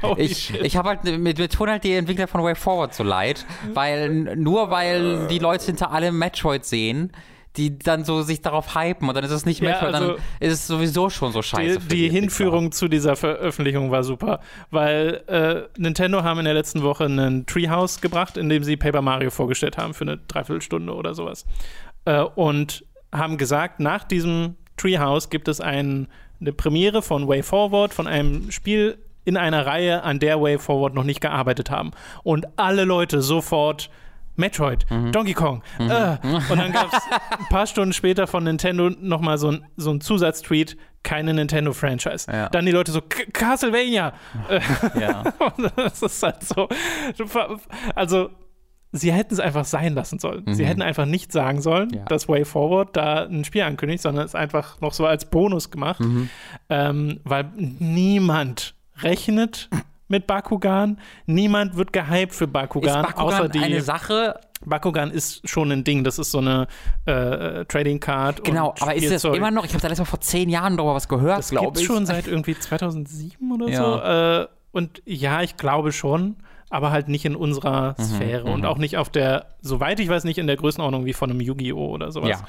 Holy 0.01 0.23
ich, 0.23 0.53
ich 0.55 0.77
habe 0.77 0.89
halt 0.89 1.05
mit, 1.05 1.39
mit 1.39 1.53
tun 1.53 1.69
halt 1.69 1.85
die 1.85 1.93
Entwickler 1.93 2.27
von 2.27 2.43
Way 2.43 2.57
Forward 2.57 2.93
so 2.95 3.05
leid, 3.05 3.45
weil 3.73 4.37
nur 4.37 4.71
weil 4.71 5.29
die 5.29 5.39
Leute 5.39 5.67
hinter 5.67 5.93
allem 5.93 6.19
Metroid 6.19 6.65
sehen, 6.65 7.13
die 7.57 7.79
dann 7.79 8.05
so 8.05 8.23
sich 8.23 8.41
darauf 8.41 8.75
hypen 8.75 9.09
und 9.09 9.15
dann 9.15 9.23
ist 9.23 9.31
es 9.31 9.47
nicht 9.47 9.61
Metroid, 9.61 9.93
ja, 9.93 9.99
also 9.99 10.13
dann 10.15 10.23
ist 10.41 10.53
es 10.53 10.67
sowieso 10.67 11.09
schon 11.09 11.31
so 11.31 11.41
scheiße. 11.41 11.81
Die, 11.81 11.89
die, 11.89 11.97
die 11.97 12.11
Hinführung 12.11 12.73
zu 12.73 12.89
dieser 12.89 13.15
Veröffentlichung 13.15 13.93
war 13.93 14.03
super, 14.03 14.41
weil 14.71 15.23
äh, 15.29 15.81
Nintendo 15.81 16.25
haben 16.25 16.41
in 16.41 16.47
der 16.47 16.55
letzten 16.55 16.83
Woche 16.83 17.05
einen 17.05 17.47
Treehouse 17.47 18.01
gebracht, 18.01 18.37
in 18.37 18.49
dem 18.49 18.65
sie 18.65 18.77
Paper 18.77 19.03
Mario 19.03 19.31
vorgestellt 19.31 19.77
haben 19.77 19.95
für 19.95 20.03
eine 20.03 20.17
Dreiviertelstunde 20.17 20.93
oder 20.93 21.15
sowas. 21.15 21.45
Äh, 22.05 22.22
und 22.22 22.84
haben 23.12 23.36
gesagt, 23.36 23.80
nach 23.80 24.05
diesem 24.05 24.57
Treehouse 24.76 25.30
gibt 25.30 25.48
es 25.48 25.61
einen 25.61 26.09
eine 26.42 26.53
Premiere 26.53 27.03
von 27.03 27.26
Way 27.28 27.42
Forward, 27.42 27.94
von 27.94 28.07
einem 28.07 28.50
Spiel 28.50 28.98
in 29.24 29.36
einer 29.36 29.64
Reihe, 29.64 30.03
an 30.03 30.18
der 30.18 30.42
Way 30.42 30.59
Forward 30.59 30.94
noch 30.94 31.05
nicht 31.05 31.20
gearbeitet 31.20 31.70
haben. 31.70 31.92
Und 32.24 32.46
alle 32.57 32.84
Leute 32.84 33.22
sofort 33.22 33.90
Metroid, 34.34 34.86
mhm. 34.90 35.12
Donkey 35.12 35.34
Kong. 35.34 35.62
Mhm. 35.78 35.90
Äh. 35.90 36.18
Und 36.50 36.59
dann 36.59 36.72
gab 36.72 36.92
es 36.92 37.00
ein 37.38 37.46
paar 37.48 37.66
Stunden 37.66 37.92
später 37.92 38.26
von 38.26 38.44
Nintendo 38.44 38.90
nochmal 38.90 39.38
so 39.38 39.53
ein, 39.53 39.64
so 39.76 39.90
ein 39.90 40.00
Zusatztweet, 40.00 40.76
keine 41.03 41.34
Nintendo-Franchise. 41.34 42.30
Ja. 42.32 42.48
Dann 42.48 42.64
die 42.64 42.72
Leute 42.72 42.92
so, 42.92 43.00
Castlevania. 43.32 44.14
Ja. 44.98 45.24
das 45.76 46.03
ist 46.03 46.22
halt 46.22 46.42
so. 46.42 46.68
Also, 47.94 48.30
sie 48.93 49.12
hätten 49.12 49.34
es 49.34 49.40
einfach 49.40 49.64
sein 49.64 49.95
lassen 49.95 50.18
sollen. 50.18 50.45
Mhm. 50.47 50.55
Sie 50.55 50.66
hätten 50.66 50.82
einfach 50.82 51.07
nicht 51.07 51.32
sagen 51.32 51.61
sollen, 51.61 51.90
ja. 51.95 52.05
dass 52.05 52.28
Way 52.28 52.45
Forward 52.45 52.97
da 52.97 53.24
ein 53.24 53.45
Spiel 53.45 53.62
ankündigt, 53.62 54.03
sondern 54.03 54.24
es 54.24 54.34
einfach 54.34 54.80
noch 54.80 54.93
so 54.93 55.07
als 55.07 55.24
Bonus 55.24 55.70
gemacht, 55.70 56.01
mhm. 56.01 56.28
ähm, 56.68 57.20
weil 57.24 57.51
niemand 57.57 58.74
rechnet 58.99 59.70
mit 60.09 60.26
Bakugan. 60.26 60.99
Niemand 61.26 61.76
wird 61.76 61.93
gehypt 61.93 62.34
für 62.34 62.47
Bakugan, 62.47 63.05
ist 63.05 63.14
Bakugan 63.14 63.34
außer 63.34 63.49
die 63.49 63.61
eine 63.61 63.80
Sache. 63.80 64.38
Bakugan 64.64 65.11
ist 65.11 65.49
schon 65.49 65.72
ein 65.72 65.82
Ding, 65.82 66.05
das 66.05 66.20
ist 66.20 66.30
so 66.30 66.38
eine 66.38 66.68
äh, 67.07 67.64
Trading 67.64 67.99
Card. 67.99 68.45
Genau, 68.45 68.74
aber 68.78 68.95
ist 68.95 69.11
das 69.11 69.24
immer 69.24 69.51
noch, 69.51 69.64
ich 69.64 69.72
habe 69.72 69.80
da 69.80 69.88
letztes 69.88 70.07
Mal 70.07 70.11
vor 70.11 70.20
zehn 70.20 70.49
Jahren 70.49 70.76
darüber 70.76 70.95
was 70.95 71.09
gehört, 71.09 71.38
das 71.38 71.51
glaube 71.51 71.80
ich. 71.80 71.86
schon 71.86 72.07
seit 72.07 72.28
irgendwie 72.28 72.57
2007 72.57 73.51
oder 73.51 73.68
ja. 73.68 73.76
so. 73.82 74.45
Äh, 74.45 74.49
und 74.70 75.03
ja, 75.05 75.43
ich 75.43 75.57
glaube 75.57 75.90
schon 75.90 76.36
aber 76.73 76.91
halt 76.91 77.09
nicht 77.09 77.25
in 77.27 77.37
unserer 77.37 77.95
mhm, 77.99 78.03
Sphäre 78.03 78.45
und 78.45 78.61
mhm. 78.61 78.66
auch 78.66 78.79
nicht 78.79 78.97
auf 78.97 79.11
der, 79.11 79.47
soweit 79.61 80.01
ich 80.01 80.09
weiß, 80.09 80.25
nicht 80.25 80.39
in 80.39 80.47
der 80.47 80.57
Größenordnung 80.57 81.05
wie 81.05 81.12
von 81.12 81.31
einem 81.31 81.41
Yu-Gi-Oh! 81.41 81.91
oder 81.91 82.11
sowas. 82.11 82.43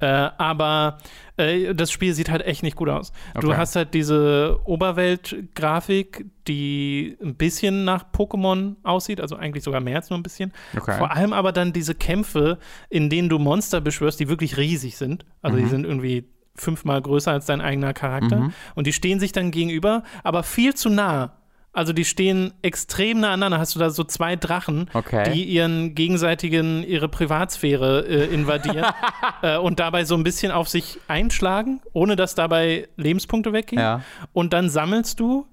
Ja. 0.00 0.26
Äh, 0.26 0.30
aber 0.38 0.98
äh, 1.36 1.72
das 1.74 1.92
Spiel 1.92 2.12
sieht 2.14 2.30
halt 2.30 2.44
echt 2.44 2.64
nicht 2.64 2.74
gut 2.74 2.88
aus. 2.88 3.12
Okay. 3.34 3.46
Du 3.46 3.56
hast 3.56 3.76
halt 3.76 3.94
diese 3.94 4.58
Oberwelt-Grafik, 4.64 6.26
die 6.48 7.16
ein 7.22 7.36
bisschen 7.36 7.84
nach 7.84 8.04
Pokémon 8.12 8.74
aussieht, 8.82 9.20
also 9.20 9.36
eigentlich 9.36 9.62
sogar 9.62 9.80
mehr 9.80 9.96
als 9.96 10.10
nur 10.10 10.18
ein 10.18 10.24
bisschen. 10.24 10.52
Okay. 10.76 10.98
Vor 10.98 11.12
allem 11.12 11.32
aber 11.32 11.52
dann 11.52 11.72
diese 11.72 11.94
Kämpfe, 11.94 12.58
in 12.88 13.08
denen 13.08 13.28
du 13.28 13.38
Monster 13.38 13.80
beschwörst, 13.80 14.18
die 14.18 14.28
wirklich 14.28 14.56
riesig 14.56 14.96
sind. 14.96 15.24
Also 15.42 15.56
mhm. 15.56 15.62
die 15.62 15.68
sind 15.68 15.84
irgendwie 15.84 16.24
fünfmal 16.56 17.00
größer 17.00 17.30
als 17.30 17.46
dein 17.46 17.60
eigener 17.60 17.92
Charakter. 17.92 18.40
Mhm. 18.40 18.52
Und 18.74 18.88
die 18.88 18.92
stehen 18.92 19.20
sich 19.20 19.30
dann 19.30 19.52
gegenüber, 19.52 20.02
aber 20.24 20.42
viel 20.42 20.74
zu 20.74 20.88
nah 20.88 21.36
also 21.72 21.92
die 21.92 22.04
stehen 22.04 22.52
extrem 22.62 23.20
nah 23.20 23.28
aneinander. 23.28 23.58
Hast 23.58 23.74
du 23.74 23.78
da 23.78 23.90
so 23.90 24.02
zwei 24.04 24.36
Drachen, 24.36 24.90
okay. 24.92 25.30
die 25.32 25.44
ihren 25.44 25.94
gegenseitigen 25.94 26.82
ihre 26.82 27.08
Privatsphäre 27.08 28.06
äh, 28.06 28.34
invadieren 28.34 28.86
äh, 29.42 29.56
und 29.56 29.78
dabei 29.78 30.04
so 30.04 30.16
ein 30.16 30.24
bisschen 30.24 30.50
auf 30.50 30.68
sich 30.68 30.98
einschlagen, 31.06 31.80
ohne 31.92 32.16
dass 32.16 32.34
dabei 32.34 32.88
Lebenspunkte 32.96 33.52
weggehen. 33.52 33.80
Ja. 33.80 34.02
Und 34.32 34.52
dann 34.52 34.68
sammelst 34.68 35.20
du 35.20 35.46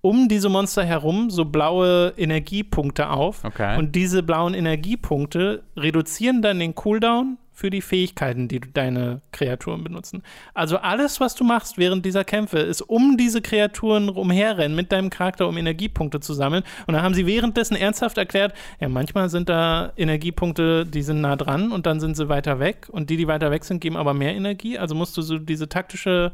um 0.00 0.28
diese 0.28 0.48
Monster 0.48 0.84
herum 0.84 1.30
so 1.30 1.44
blaue 1.44 2.14
Energiepunkte 2.16 3.10
auf. 3.10 3.44
Okay. 3.44 3.78
Und 3.78 3.94
diese 3.94 4.22
blauen 4.22 4.54
Energiepunkte 4.54 5.62
reduzieren 5.76 6.42
dann 6.42 6.58
den 6.58 6.74
Cooldown 6.74 7.38
für 7.60 7.68
die 7.68 7.82
Fähigkeiten, 7.82 8.48
die 8.48 8.58
deine 8.58 9.20
Kreaturen 9.32 9.84
benutzen. 9.84 10.22
Also 10.54 10.78
alles, 10.78 11.20
was 11.20 11.34
du 11.34 11.44
machst 11.44 11.76
während 11.76 12.06
dieser 12.06 12.24
Kämpfe, 12.24 12.58
ist 12.58 12.80
um 12.80 13.18
diese 13.18 13.42
Kreaturen 13.42 14.08
rumherrennen 14.08 14.74
mit 14.74 14.90
deinem 14.92 15.10
Charakter, 15.10 15.46
um 15.46 15.58
Energiepunkte 15.58 16.20
zu 16.20 16.32
sammeln. 16.32 16.62
Und 16.86 16.94
dann 16.94 17.02
haben 17.02 17.12
sie 17.12 17.26
währenddessen 17.26 17.76
ernsthaft 17.76 18.16
erklärt, 18.16 18.54
ja, 18.80 18.88
manchmal 18.88 19.28
sind 19.28 19.50
da 19.50 19.92
Energiepunkte, 19.98 20.86
die 20.86 21.02
sind 21.02 21.20
nah 21.20 21.36
dran 21.36 21.70
und 21.70 21.84
dann 21.84 22.00
sind 22.00 22.16
sie 22.16 22.30
weiter 22.30 22.60
weg. 22.60 22.88
Und 22.90 23.10
die, 23.10 23.18
die 23.18 23.28
weiter 23.28 23.50
weg 23.50 23.66
sind, 23.66 23.80
geben 23.80 23.98
aber 23.98 24.14
mehr 24.14 24.34
Energie. 24.34 24.78
Also 24.78 24.94
musst 24.94 25.14
du 25.18 25.20
so 25.20 25.38
diese 25.38 25.68
taktische 25.68 26.32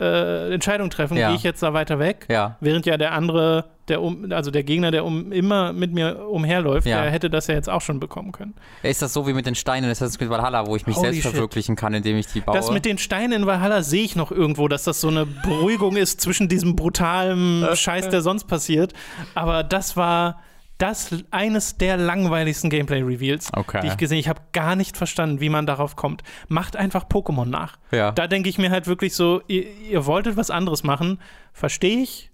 äh, 0.00 0.52
Entscheidung 0.52 0.90
treffen, 0.90 1.16
ja. 1.16 1.28
gehe 1.28 1.36
ich 1.36 1.42
jetzt 1.42 1.62
da 1.62 1.72
weiter 1.72 1.98
weg, 1.98 2.26
ja. 2.28 2.56
während 2.60 2.86
ja 2.86 2.96
der 2.96 3.12
andere, 3.12 3.66
der 3.88 4.02
um, 4.02 4.30
also 4.32 4.50
der 4.50 4.62
Gegner, 4.62 4.90
der 4.90 5.04
um, 5.04 5.32
immer 5.32 5.72
mit 5.72 5.92
mir 5.92 6.28
umherläuft, 6.28 6.86
ja. 6.86 7.02
der 7.02 7.10
hätte 7.10 7.30
das 7.30 7.46
ja 7.46 7.54
jetzt 7.54 7.68
auch 7.68 7.80
schon 7.80 8.00
bekommen 8.00 8.32
können. 8.32 8.54
Ist 8.82 9.02
das 9.02 9.12
so 9.12 9.26
wie 9.26 9.32
mit 9.32 9.46
den 9.46 9.54
Steinen 9.54 9.84
in 9.84 9.90
Assassin's 9.90 10.18
Creed 10.18 10.30
Valhalla, 10.30 10.66
wo 10.66 10.76
ich 10.76 10.86
mich 10.86 10.96
Holy 10.96 11.06
selbst 11.06 11.22
shit. 11.22 11.32
verwirklichen 11.32 11.76
kann, 11.76 11.94
indem 11.94 12.16
ich 12.16 12.26
die 12.26 12.40
baue? 12.40 12.54
Das 12.54 12.70
mit 12.70 12.84
den 12.84 12.98
Steinen 12.98 13.32
in 13.32 13.46
Valhalla 13.46 13.82
sehe 13.82 14.04
ich 14.04 14.16
noch 14.16 14.30
irgendwo, 14.30 14.68
dass 14.68 14.84
das 14.84 15.00
so 15.00 15.08
eine 15.08 15.26
Beruhigung 15.26 15.96
ist 15.96 16.20
zwischen 16.20 16.48
diesem 16.48 16.76
brutalen 16.76 17.66
Scheiß, 17.74 18.08
der 18.08 18.20
sonst 18.20 18.44
passiert. 18.44 18.92
Aber 19.34 19.62
das 19.62 19.96
war 19.96 20.40
das 20.78 21.12
eines 21.32 21.76
der 21.76 21.96
langweiligsten 21.96 22.70
Gameplay-Reveals, 22.70 23.52
okay. 23.52 23.80
die 23.82 23.88
ich 23.88 23.96
gesehen 23.96 24.18
habe. 24.18 24.20
Ich 24.20 24.28
habe 24.28 24.40
gar 24.52 24.76
nicht 24.76 24.96
verstanden, 24.96 25.40
wie 25.40 25.48
man 25.48 25.66
darauf 25.66 25.96
kommt. 25.96 26.22
Macht 26.46 26.76
einfach 26.76 27.04
Pokémon 27.04 27.46
nach. 27.46 27.78
Ja. 27.90 28.12
Da 28.12 28.28
denke 28.28 28.48
ich 28.48 28.58
mir 28.58 28.70
halt 28.70 28.86
wirklich 28.86 29.14
so, 29.14 29.42
ihr, 29.48 29.66
ihr 29.90 30.06
wolltet 30.06 30.36
was 30.36 30.50
anderes 30.50 30.84
machen, 30.84 31.20
verstehe 31.52 31.98
ich, 31.98 32.30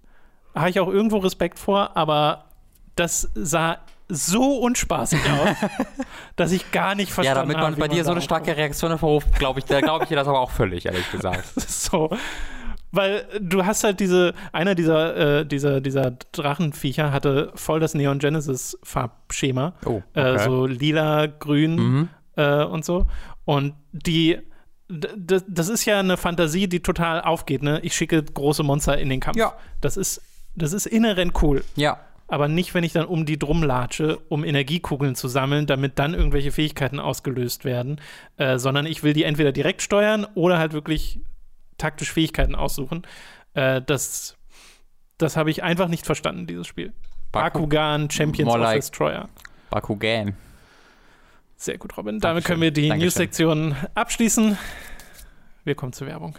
habe 0.53 0.69
ich 0.69 0.79
auch 0.79 0.87
irgendwo 0.87 1.17
Respekt 1.17 1.59
vor, 1.59 1.97
aber 1.97 2.45
das 2.95 3.29
sah 3.33 3.79
so 4.07 4.57
unspaßig 4.59 5.19
aus, 5.31 5.69
dass 6.35 6.51
ich 6.51 6.71
gar 6.71 6.95
nicht 6.95 7.11
verstanden 7.11 7.39
habe. 7.39 7.53
Ja, 7.53 7.59
damit 7.59 7.79
man 7.79 7.79
bei 7.79 7.93
dir 7.93 8.03
so 8.03 8.11
eine 8.11 8.21
starke 8.21 8.55
Reaktion 8.55 8.91
hervorruft, 8.91 9.33
glaube 9.37 9.59
ich, 9.59 9.65
da 9.65 9.81
glaube 9.81 10.03
ich 10.03 10.09
dir 10.09 10.15
das 10.15 10.27
aber 10.27 10.39
auch 10.39 10.51
völlig, 10.51 10.85
ehrlich 10.85 11.09
gesagt. 11.11 11.59
so. 11.59 12.15
Weil 12.95 13.25
du 13.41 13.65
hast 13.65 13.83
halt 13.83 13.99
diese, 13.99 14.33
einer 14.51 14.73
dieser, 14.75 15.39
äh, 15.41 15.45
dieser, 15.45 15.81
dieser 15.81 16.11
Drachenviecher 16.31 17.11
hatte 17.11 17.51
voll 17.55 17.79
das 17.79 17.93
Neon 17.93 18.19
Genesis 18.19 18.77
Farbschema. 18.83 19.73
Oh, 19.85 20.01
äh, 20.13 20.39
so 20.39 20.65
lila, 20.65 21.25
grün 21.27 21.75
Mhm. 21.75 22.09
äh, 22.37 22.63
und 22.63 22.85
so. 22.85 23.05
Und 23.43 23.73
die, 23.91 24.39
das 24.87 25.69
ist 25.69 25.85
ja 25.85 25.99
eine 25.99 26.15
Fantasie, 26.17 26.67
die 26.67 26.79
total 26.81 27.21
aufgeht, 27.21 27.63
ne? 27.63 27.79
Ich 27.83 27.95
schicke 27.95 28.21
große 28.23 28.63
Monster 28.63 28.97
in 28.97 29.09
den 29.09 29.19
Kampf. 29.19 29.37
Ja. 29.37 29.53
Das 29.81 29.97
ist, 29.97 30.21
das 30.55 30.73
ist 30.73 30.85
inhärent 30.85 31.33
cool. 31.41 31.63
Ja. 31.75 31.99
Aber 32.27 32.47
nicht, 32.47 32.73
wenn 32.73 32.83
ich 32.83 32.93
dann 32.93 33.05
um 33.05 33.25
die 33.25 33.37
drum 33.37 33.61
latsche, 33.61 34.17
um 34.29 34.43
Energiekugeln 34.43 35.15
zu 35.15 35.27
sammeln, 35.27 35.67
damit 35.67 35.99
dann 35.99 36.13
irgendwelche 36.15 36.51
Fähigkeiten 36.51 36.99
ausgelöst 36.99 37.65
werden, 37.65 37.99
äh, 38.37 38.57
sondern 38.57 38.85
ich 38.87 39.03
will 39.03 39.13
die 39.13 39.23
entweder 39.23 39.51
direkt 39.51 39.81
steuern 39.83 40.25
oder 40.33 40.57
halt 40.57 40.73
wirklich 40.73 41.19
taktisch 41.77 42.11
Fähigkeiten 42.11 42.55
aussuchen. 42.55 43.03
Äh, 43.53 43.81
das 43.81 44.37
das 45.17 45.37
habe 45.37 45.49
ich 45.49 45.63
einfach 45.63 45.87
nicht 45.87 46.05
verstanden, 46.05 46.45
dieses 46.47 46.67
Spiel. 46.67 46.91
Baku- 47.31 47.53
Bakugan, 47.61 48.09
Champions 48.09 48.47
More 48.47 48.59
of 48.59 48.65
like- 48.65 48.75
Destroyer. 48.77 49.29
Bakugan. 49.69 50.35
Sehr 51.57 51.77
gut, 51.77 51.95
Robin. 51.97 52.19
Damit 52.19 52.23
Dankeschön. 52.43 52.47
können 52.47 52.61
wir 52.61 52.71
die. 52.71 52.89
News-Sektion 52.91 53.75
abschließen. 53.93 54.57
Wir 55.63 55.75
kommen 55.75 55.93
zur 55.93 56.07
Werbung. 56.07 56.35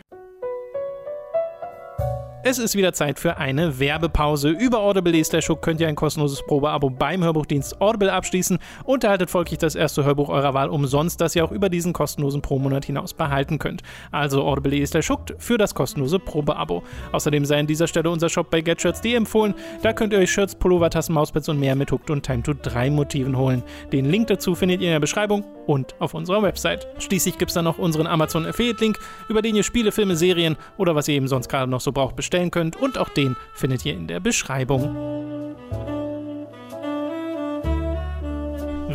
Es 2.49 2.61
ist 2.61 2.77
wieder 2.77 2.93
Zeit 2.93 3.19
für 3.19 3.39
eine 3.39 3.81
Werbepause. 3.81 4.51
Über 4.51 4.79
Audible 4.79 5.25
slash 5.25 5.49
Hook 5.49 5.63
könnt 5.63 5.81
ihr 5.81 5.89
ein 5.89 5.97
kostenloses 5.97 6.47
Probeabo 6.47 6.91
beim 6.91 7.25
Hörbuchdienst 7.25 7.81
Audible 7.81 8.13
abschließen 8.13 8.61
und 8.85 9.03
erhaltet 9.03 9.31
folglich 9.31 9.59
das 9.59 9.75
erste 9.75 10.05
Hörbuch 10.05 10.29
eurer 10.29 10.55
Wahl 10.55 10.69
umsonst, 10.69 11.21
das 11.21 11.35
ihr 11.35 11.45
auch 11.45 11.51
über 11.51 11.69
diesen 11.69 11.93
kostenlosen 11.93 12.43
Pro-Monat 12.43 12.85
hinaus 12.85 13.15
behalten 13.15 13.59
könnt. 13.59 13.83
Also 14.13 14.45
Audible 14.45 14.87
slash 14.87 15.11
Hooked 15.11 15.35
für 15.39 15.59
das 15.59 15.75
kostenlose 15.75 16.21
Probeabo. 16.21 16.85
Außerdem 17.11 17.45
sei 17.45 17.59
an 17.59 17.67
dieser 17.67 17.89
Stelle 17.89 18.11
unser 18.11 18.29
Shop 18.29 18.49
bei 18.49 18.61
GetShirts.de 18.61 19.17
empfohlen. 19.17 19.53
Da 19.83 19.93
könnt 19.93 20.13
ihr 20.13 20.21
euch 20.21 20.31
Shirts, 20.31 20.55
Pullover, 20.55 20.89
Tassen, 20.89 21.15
Mauspads 21.15 21.49
und 21.49 21.59
mehr 21.59 21.75
mit 21.75 21.91
Hooked 21.91 22.11
und 22.11 22.25
Time 22.25 22.45
to 22.45 22.55
3 22.55 22.91
Motiven 22.91 23.37
holen. 23.37 23.65
Den 23.93 24.05
Link 24.05 24.29
dazu 24.29 24.55
findet 24.55 24.83
ihr 24.83 24.87
in 24.87 24.93
der 24.93 25.01
Beschreibung 25.01 25.45
und 25.67 25.95
auf 25.99 26.15
unserer 26.15 26.43
Website. 26.43 26.87
Schließlich 26.99 27.39
gibt 27.39 27.51
es 27.51 27.55
dann 27.55 27.65
noch 27.65 27.79
unseren 27.79 28.07
Amazon 28.07 28.47
Affiliate-Link, 28.47 28.99
über 29.29 29.43
den 29.43 29.57
ihr 29.57 29.63
Spiele, 29.63 29.93
Filme, 29.93 30.17
Serien 30.17 30.57
oder 30.79 30.95
was 30.95 31.09
ihr 31.09 31.15
eben 31.15 31.29
sonst 31.29 31.49
gerade 31.49 31.71
noch 31.71 31.81
so 31.81 31.93
braucht 31.93 32.17
bestellen 32.17 32.51
könnt 32.51 32.77
und 32.77 32.99
auch 32.99 33.09
den 33.09 33.37
findet 33.55 33.85
ihr 33.85 33.95
in 33.95 34.07
der 34.07 34.21
Beschreibung. 34.21 35.55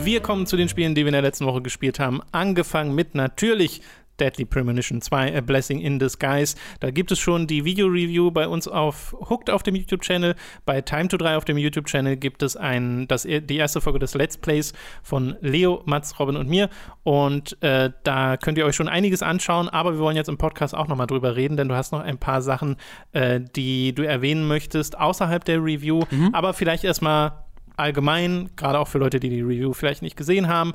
Wir 0.03 0.19
kommen 0.19 0.47
zu 0.47 0.57
den 0.57 0.67
Spielen, 0.67 0.95
die 0.95 1.01
wir 1.01 1.09
in 1.09 1.13
der 1.13 1.21
letzten 1.21 1.45
Woche 1.45 1.61
gespielt 1.61 1.99
haben. 1.99 2.21
Angefangen 2.31 2.95
mit 2.95 3.13
natürlich 3.13 3.81
Deadly 4.21 4.45
Premonition 4.45 5.01
2, 5.01 5.35
A 5.35 5.41
Blessing 5.41 5.81
in 5.81 5.97
Disguise. 5.97 6.55
Da 6.79 6.91
gibt 6.91 7.11
es 7.11 7.17
schon 7.19 7.47
die 7.47 7.65
Video-Review 7.65 8.29
bei 8.29 8.47
uns 8.47 8.67
auf 8.67 9.15
Hooked 9.19 9.49
auf 9.49 9.63
dem 9.63 9.75
YouTube-Channel. 9.75 10.35
Bei 10.63 10.81
Time 10.81 11.07
to 11.07 11.17
3 11.17 11.37
auf 11.37 11.45
dem 11.45 11.57
YouTube-Channel 11.57 12.17
gibt 12.17 12.43
es 12.43 12.55
ein, 12.55 13.07
das, 13.07 13.23
die 13.23 13.57
erste 13.57 13.81
Folge 13.81 13.97
des 13.97 14.13
Let's 14.13 14.37
Plays 14.37 14.73
von 15.01 15.35
Leo, 15.41 15.81
Mats, 15.85 16.19
Robin 16.19 16.37
und 16.37 16.47
mir. 16.47 16.69
Und 17.03 17.61
äh, 17.63 17.89
da 18.03 18.37
könnt 18.37 18.59
ihr 18.59 18.65
euch 18.65 18.75
schon 18.75 18.87
einiges 18.87 19.23
anschauen, 19.23 19.67
aber 19.69 19.93
wir 19.93 19.99
wollen 19.99 20.15
jetzt 20.15 20.29
im 20.29 20.37
Podcast 20.37 20.75
auch 20.75 20.87
nochmal 20.87 21.07
drüber 21.07 21.35
reden, 21.35 21.57
denn 21.57 21.67
du 21.67 21.75
hast 21.75 21.91
noch 21.91 22.01
ein 22.01 22.19
paar 22.19 22.43
Sachen, 22.43 22.77
äh, 23.13 23.41
die 23.55 23.93
du 23.95 24.03
erwähnen 24.03 24.47
möchtest 24.47 24.99
außerhalb 24.99 25.43
der 25.43 25.63
Review. 25.63 26.03
Aber 26.31 26.53
vielleicht 26.53 26.83
erstmal 26.83 27.31
allgemein, 27.75 28.51
gerade 28.55 28.77
auch 28.77 28.87
für 28.87 28.99
Leute, 28.99 29.19
die 29.19 29.29
die 29.29 29.41
Review 29.41 29.73
vielleicht 29.73 30.03
nicht 30.03 30.15
gesehen 30.15 30.47
haben, 30.47 30.73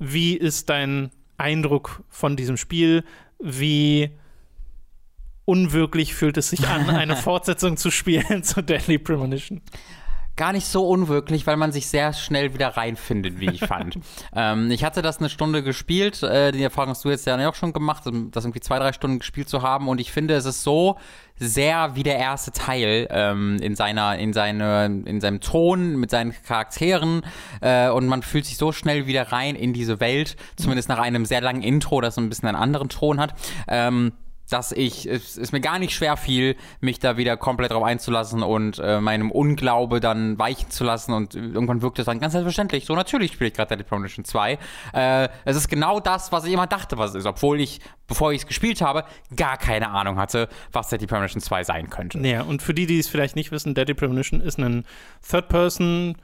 wie 0.00 0.34
ist 0.36 0.68
dein 0.68 1.10
Eindruck 1.38 2.02
von 2.08 2.36
diesem 2.36 2.56
Spiel? 2.56 3.04
Wie 3.38 4.10
unwirklich 5.44 6.14
fühlt 6.14 6.36
es 6.36 6.50
sich 6.50 6.68
an, 6.68 6.90
eine 6.90 7.16
Fortsetzung 7.16 7.76
zu 7.76 7.90
spielen 7.90 8.42
zu 8.42 8.62
Deadly 8.62 8.98
Premonition? 8.98 9.62
Gar 10.38 10.52
nicht 10.52 10.68
so 10.68 10.86
unwirklich, 10.86 11.48
weil 11.48 11.56
man 11.56 11.72
sich 11.72 11.88
sehr 11.88 12.12
schnell 12.12 12.54
wieder 12.54 12.68
reinfindet, 12.68 13.40
wie 13.40 13.50
ich 13.50 13.60
fand. 13.60 13.98
ähm, 14.36 14.70
ich 14.70 14.84
hatte 14.84 15.02
das 15.02 15.18
eine 15.18 15.30
Stunde 15.30 15.64
gespielt, 15.64 16.22
äh, 16.22 16.52
die 16.52 16.62
Erfahrung 16.62 16.90
hast 16.90 17.04
du 17.04 17.10
jetzt 17.10 17.26
ja 17.26 17.48
auch 17.48 17.56
schon 17.56 17.72
gemacht, 17.72 18.04
das 18.06 18.44
irgendwie 18.44 18.60
zwei, 18.60 18.78
drei 18.78 18.92
Stunden 18.92 19.18
gespielt 19.18 19.48
zu 19.48 19.62
haben 19.62 19.88
und 19.88 20.00
ich 20.00 20.12
finde, 20.12 20.34
es 20.34 20.44
ist 20.44 20.62
so 20.62 20.96
sehr 21.40 21.96
wie 21.96 22.04
der 22.04 22.18
erste 22.18 22.52
Teil 22.52 23.08
ähm, 23.10 23.56
in 23.60 23.74
seiner, 23.74 24.16
in 24.16 24.32
seine, 24.32 24.86
in 25.06 25.20
seinem 25.20 25.40
Ton, 25.40 25.96
mit 25.96 26.10
seinen 26.10 26.32
Charakteren 26.46 27.22
äh, 27.60 27.88
und 27.88 28.06
man 28.06 28.22
fühlt 28.22 28.46
sich 28.46 28.58
so 28.58 28.70
schnell 28.70 29.08
wieder 29.08 29.32
rein 29.32 29.56
in 29.56 29.72
diese 29.72 29.98
Welt, 29.98 30.36
zumindest 30.54 30.88
nach 30.88 31.00
einem 31.00 31.26
sehr 31.26 31.40
langen 31.40 31.62
Intro, 31.62 32.00
das 32.00 32.14
so 32.14 32.20
ein 32.20 32.28
bisschen 32.28 32.48
einen 32.48 32.56
anderen 32.56 32.88
Ton 32.88 33.18
hat. 33.18 33.34
Ähm, 33.66 34.12
dass 34.48 34.72
ich, 34.72 35.06
es 35.06 35.36
ist 35.36 35.52
mir 35.52 35.60
gar 35.60 35.78
nicht 35.78 35.94
schwer 35.94 36.16
fiel, 36.16 36.56
mich 36.80 36.98
da 36.98 37.16
wieder 37.16 37.36
komplett 37.36 37.72
drauf 37.72 37.84
einzulassen 37.84 38.42
und 38.42 38.78
äh, 38.78 39.00
meinem 39.00 39.30
Unglaube 39.30 40.00
dann 40.00 40.38
weichen 40.38 40.70
zu 40.70 40.84
lassen 40.84 41.12
und 41.12 41.34
irgendwann 41.34 41.82
wirkt 41.82 41.98
es 41.98 42.06
dann 42.06 42.20
ganz 42.20 42.32
selbstverständlich. 42.32 42.86
So, 42.86 42.94
natürlich 42.94 43.32
spiele 43.32 43.48
ich 43.48 43.54
gerade 43.54 43.68
Deadly 43.68 43.84
Premonition 43.84 44.24
2. 44.24 44.58
Äh, 44.94 45.28
es 45.44 45.56
ist 45.56 45.68
genau 45.68 46.00
das, 46.00 46.32
was 46.32 46.44
ich 46.44 46.52
immer 46.52 46.66
dachte, 46.66 46.98
was 46.98 47.10
es 47.10 47.16
ist, 47.16 47.26
obwohl 47.26 47.60
ich, 47.60 47.80
bevor 48.06 48.32
ich 48.32 48.42
es 48.42 48.46
gespielt 48.46 48.80
habe, 48.80 49.04
gar 49.36 49.56
keine 49.56 49.90
Ahnung 49.90 50.18
hatte, 50.18 50.48
was 50.72 50.88
Deadly 50.88 51.06
Premonition 51.06 51.40
2 51.40 51.64
sein 51.64 51.90
könnte. 51.90 52.18
Naja, 52.18 52.42
und 52.42 52.62
für 52.62 52.74
die, 52.74 52.86
die 52.86 52.98
es 52.98 53.08
vielleicht 53.08 53.36
nicht 53.36 53.52
wissen, 53.52 53.74
Deadly 53.74 53.94
Premonition 53.94 54.40
ist 54.40 54.58
ein 54.58 54.84
Third-Person 55.28 56.16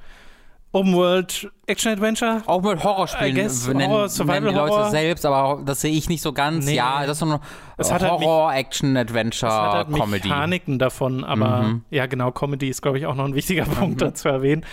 Open-World 0.75 1.51
Action-Adventure. 1.66 2.43
Auch 2.47 2.61
mit 2.62 2.83
Horrorspielen 2.85 3.35
guess 3.37 3.66
nennen, 3.68 3.89
Horror, 3.89 3.97
nennen 4.01 4.09
Survival 4.11 4.41
die 4.51 4.55
Leute 4.55 4.72
Horror. 4.75 4.91
selbst, 4.91 5.25
aber 5.25 5.62
das 5.64 5.81
sehe 5.81 5.93
ich 5.93 6.09
nicht 6.09 6.20
so 6.20 6.33
ganz. 6.33 6.66
Nee. 6.66 6.75
Ja, 6.75 7.07
das 7.07 7.22
ist 7.22 7.27
so 7.27 7.27
Es 7.27 7.31
hat 7.31 7.39
halt 7.39 7.41
mich- 7.41 7.49
Es 7.79 7.93
hat 7.93 8.03
halt 8.03 8.22
Horror-Action-Adventure-Comedy. 8.22 10.29
Mechaniken 10.29 10.79
davon, 10.79 11.25
aber 11.25 11.62
Mhm. 11.62 11.83
ja, 11.91 12.07
genau, 12.07 12.33
Comedy 12.33 12.68
ist, 12.68 12.83
glaube 12.83 12.99
ich, 12.99 13.07
auch 13.07 13.14
noch 13.14 13.25
ein 13.25 13.35
wichtiger 13.35 13.64
Punkt 13.64 14.03
da 14.03 14.12
zu 14.14 14.29
erwähnen. 14.29 14.64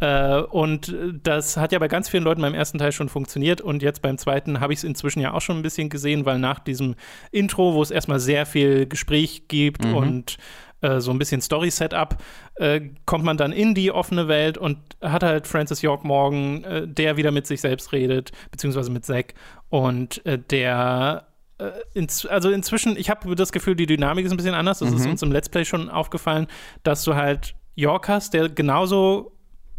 Äh, 0.00 0.40
und 0.42 0.94
das 1.22 1.56
hat 1.56 1.72
ja 1.72 1.78
bei 1.78 1.88
ganz 1.88 2.10
vielen 2.10 2.22
Leuten 2.24 2.42
beim 2.42 2.52
ersten 2.54 2.76
Teil 2.78 2.92
schon 2.92 3.08
funktioniert 3.08 3.62
und 3.62 3.82
jetzt 3.82 4.02
beim 4.02 4.18
zweiten 4.18 4.60
habe 4.60 4.74
ich 4.74 4.80
es 4.80 4.84
inzwischen 4.84 5.20
ja 5.20 5.32
auch 5.32 5.40
schon 5.40 5.56
ein 5.56 5.62
bisschen 5.62 5.88
gesehen, 5.88 6.26
weil 6.26 6.38
nach 6.38 6.58
diesem 6.58 6.96
Intro, 7.32 7.72
wo 7.74 7.80
es 7.82 7.90
erstmal 7.90 8.20
sehr 8.20 8.44
viel 8.44 8.86
Gespräch 8.86 9.48
gibt 9.48 9.84
Mhm. 9.86 9.94
und 9.96 10.36
äh, 10.82 11.00
so 11.00 11.10
ein 11.10 11.18
bisschen 11.18 11.40
Story-Setup, 11.40 12.16
äh, 12.56 12.80
kommt 13.06 13.24
man 13.24 13.36
dann 13.36 13.52
in 13.52 13.74
die 13.74 13.90
offene 13.92 14.28
Welt 14.28 14.58
und 14.58 14.78
hat 15.00 15.22
halt 15.22 15.46
Francis 15.46 15.82
York 15.82 16.04
Morgan, 16.04 16.64
äh, 16.64 16.86
der 16.88 17.16
wieder 17.16 17.30
mit 17.30 17.46
sich 17.46 17.60
selbst 17.60 17.92
redet, 17.92 18.32
beziehungsweise 18.50 18.90
mit 18.90 19.04
Zack 19.04 19.34
und 19.68 20.24
äh, 20.26 20.38
der 20.38 21.26
äh, 21.58 21.70
ins, 21.94 22.26
also 22.26 22.50
inzwischen, 22.50 22.96
ich 22.98 23.08
habe 23.08 23.34
das 23.34 23.52
Gefühl, 23.52 23.74
die 23.76 23.86
Dynamik 23.86 24.26
ist 24.26 24.30
ein 24.32 24.36
bisschen 24.36 24.54
anders. 24.54 24.80
Das 24.80 24.92
ist 24.92 25.06
uns 25.06 25.22
im 25.22 25.32
Let's 25.32 25.48
Play 25.48 25.64
schon 25.64 25.88
aufgefallen, 25.88 26.46
dass 26.82 27.02
du 27.04 27.14
halt 27.14 27.54
York 27.74 28.08
hast, 28.08 28.34
der 28.34 28.48
genauso 28.50 29.32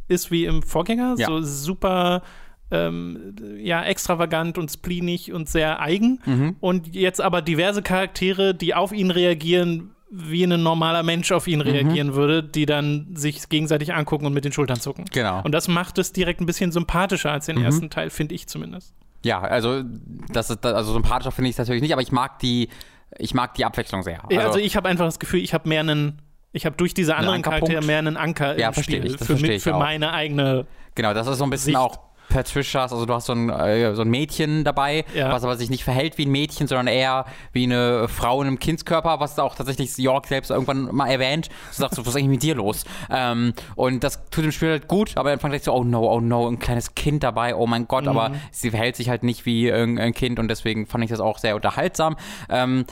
ist 0.08 0.32
wie 0.32 0.46
im 0.46 0.64
Vorgänger, 0.64 1.16
Ja. 1.18 1.28
so 1.28 1.42
super 1.42 2.24
ähm, 2.72 3.36
ja, 3.60 3.84
extravagant 3.84 4.58
und 4.58 4.70
spleenig 4.72 5.32
und 5.32 5.48
sehr 5.50 5.80
eigen. 5.80 6.56
Und 6.60 6.96
jetzt 6.96 7.22
aber 7.22 7.42
diverse 7.42 7.82
Charaktere, 7.82 8.54
die 8.56 8.74
auf 8.74 8.92
ihn 8.92 9.12
reagieren, 9.12 9.92
wie 10.10 10.44
ein 10.46 10.62
normaler 10.64 11.04
Mensch 11.04 11.32
auf 11.32 11.48
ihn 11.48 11.60
reagieren 11.62 12.16
würde, 12.16 12.42
die 12.44 12.66
dann 12.66 13.08
sich 13.16 13.50
gegenseitig 13.50 13.94
angucken 13.94 14.26
und 14.26 14.34
mit 14.34 14.46
den 14.46 14.52
Schultern 14.54 14.80
zucken. 14.80 15.06
Genau. 15.12 15.42
Und 15.44 15.52
das 15.52 15.68
macht 15.68 15.98
es 15.98 16.14
direkt 16.14 16.40
ein 16.42 16.46
bisschen 16.46 16.72
sympathischer 16.72 17.32
als 17.32 17.48
den 17.48 17.62
ersten 17.62 17.90
Teil, 17.90 18.10
finde 18.10 18.34
ich 18.36 18.48
zumindest. 18.48 18.94
Ja, 19.26 19.42
also 19.42 19.84
das 20.32 20.50
ist 20.50 20.66
also 20.66 20.94
sympathischer 20.94 21.32
finde 21.32 21.50
ich 21.50 21.56
es 21.56 21.58
natürlich 21.60 21.82
nicht, 21.82 21.92
aber 21.92 22.02
ich 22.02 22.12
mag 22.12 22.40
die 22.40 22.70
ich 23.18 23.34
mag 23.34 23.54
die 23.56 23.66
Abwechslung 23.66 24.04
sehr. 24.04 24.22
Ja, 24.30 24.42
also, 24.48 24.60
ich 24.60 24.76
habe 24.76 24.88
einfach 24.90 25.06
das 25.06 25.18
Gefühl, 25.18 25.40
ich 25.42 25.54
habe 25.54 25.68
mehr 25.68 25.80
einen, 25.80 26.22
ich 26.52 26.66
habe 26.66 26.76
durch 26.76 26.94
diese 26.94 27.16
anderen? 27.16 27.42
Charaktere 27.42 27.84
mehr 27.84 28.00
einen 28.00 28.18
Anker 28.18 28.58
Ja, 28.60 28.68
im 28.68 28.74
verstehe 28.74 28.98
Spiel 29.00 29.12
ich, 29.12 29.18
für, 29.18 29.26
verstehe 29.26 29.50
mi- 29.50 29.56
ich 29.56 29.64
für 29.64 29.74
meine 29.74 30.12
eigene. 30.12 30.68
genau, 30.94 31.14
das 31.14 31.26
ist 31.28 31.38
so 31.38 31.44
ein 31.46 31.50
bisschen 31.50 31.66
Sicht. 31.68 31.78
auch 31.78 32.00
Patricias, 32.30 32.92
also 32.92 33.06
du 33.06 33.14
hast 33.14 33.26
so 33.28 33.34
ein, 33.34 33.50
äh, 33.50 33.96
so 33.96 34.02
ein 34.02 34.10
Mädchen 34.10 34.64
dabei, 34.64 35.06
Ja. 35.14 35.32
was 35.32 35.44
aber 35.44 35.56
sich 35.56 35.70
nicht 35.70 35.84
verhält 35.84 36.18
wie 36.18 36.26
ein 36.26 36.32
Mädchen, 36.32 36.68
sondern 36.68 36.88
eher 36.88 37.26
wie 37.54 37.64
eine 37.64 38.08
Frau 38.08 38.42
in 38.42 38.48
einem 38.48 38.60
Kindskörper, 38.60 39.20
was 39.20 39.38
auch 39.40 39.56
tatsächlich 39.56 39.98
York 39.98 40.28
selbst 40.28 40.52
irgendwann 40.52 40.94
mal 40.94 41.08
erwähnt. 41.10 41.48
Du 41.48 41.54
sagst 41.82 41.96
so, 41.96 42.02
was 42.06 42.10
ist 42.10 42.16
eigentlich 42.18 42.30
mit 42.30 42.44
dir 42.44 42.56
los? 42.56 42.84
Ähm, 43.10 43.54
und 43.76 44.04
das 44.04 44.30
tut 44.30 44.44
dem 44.44 44.52
Spiel 44.52 44.70
halt 44.72 44.88
gut, 44.88 45.16
aber 45.16 45.30
am 45.30 45.34
Anfang 45.34 45.52
denkst 45.52 45.66
du, 45.66 45.72
oh 45.72 45.84
no, 45.84 46.08
oh 46.12 46.20
no, 46.20 46.48
ein 46.48 46.60
kleines 46.60 46.96
Kind 46.96 47.24
dabei, 47.24 47.56
oh 47.56 47.68
mein 47.68 47.88
Gott, 47.88 48.08
aber 48.08 48.32
sie 48.52 48.72
verhält 48.72 48.96
sich 48.96 49.10
halt 49.10 49.24
nicht 49.24 49.46
wie 49.46 49.68
irgendein 49.68 50.14
Kind 50.14 50.40
und 50.40 50.48
deswegen 50.50 50.86
fand 50.88 51.04
ich 51.04 51.10
das 51.10 51.20
auch 51.20 51.38
sehr 51.38 51.56
unterhaltsam. 51.56 52.18
Ähm, 52.50 52.86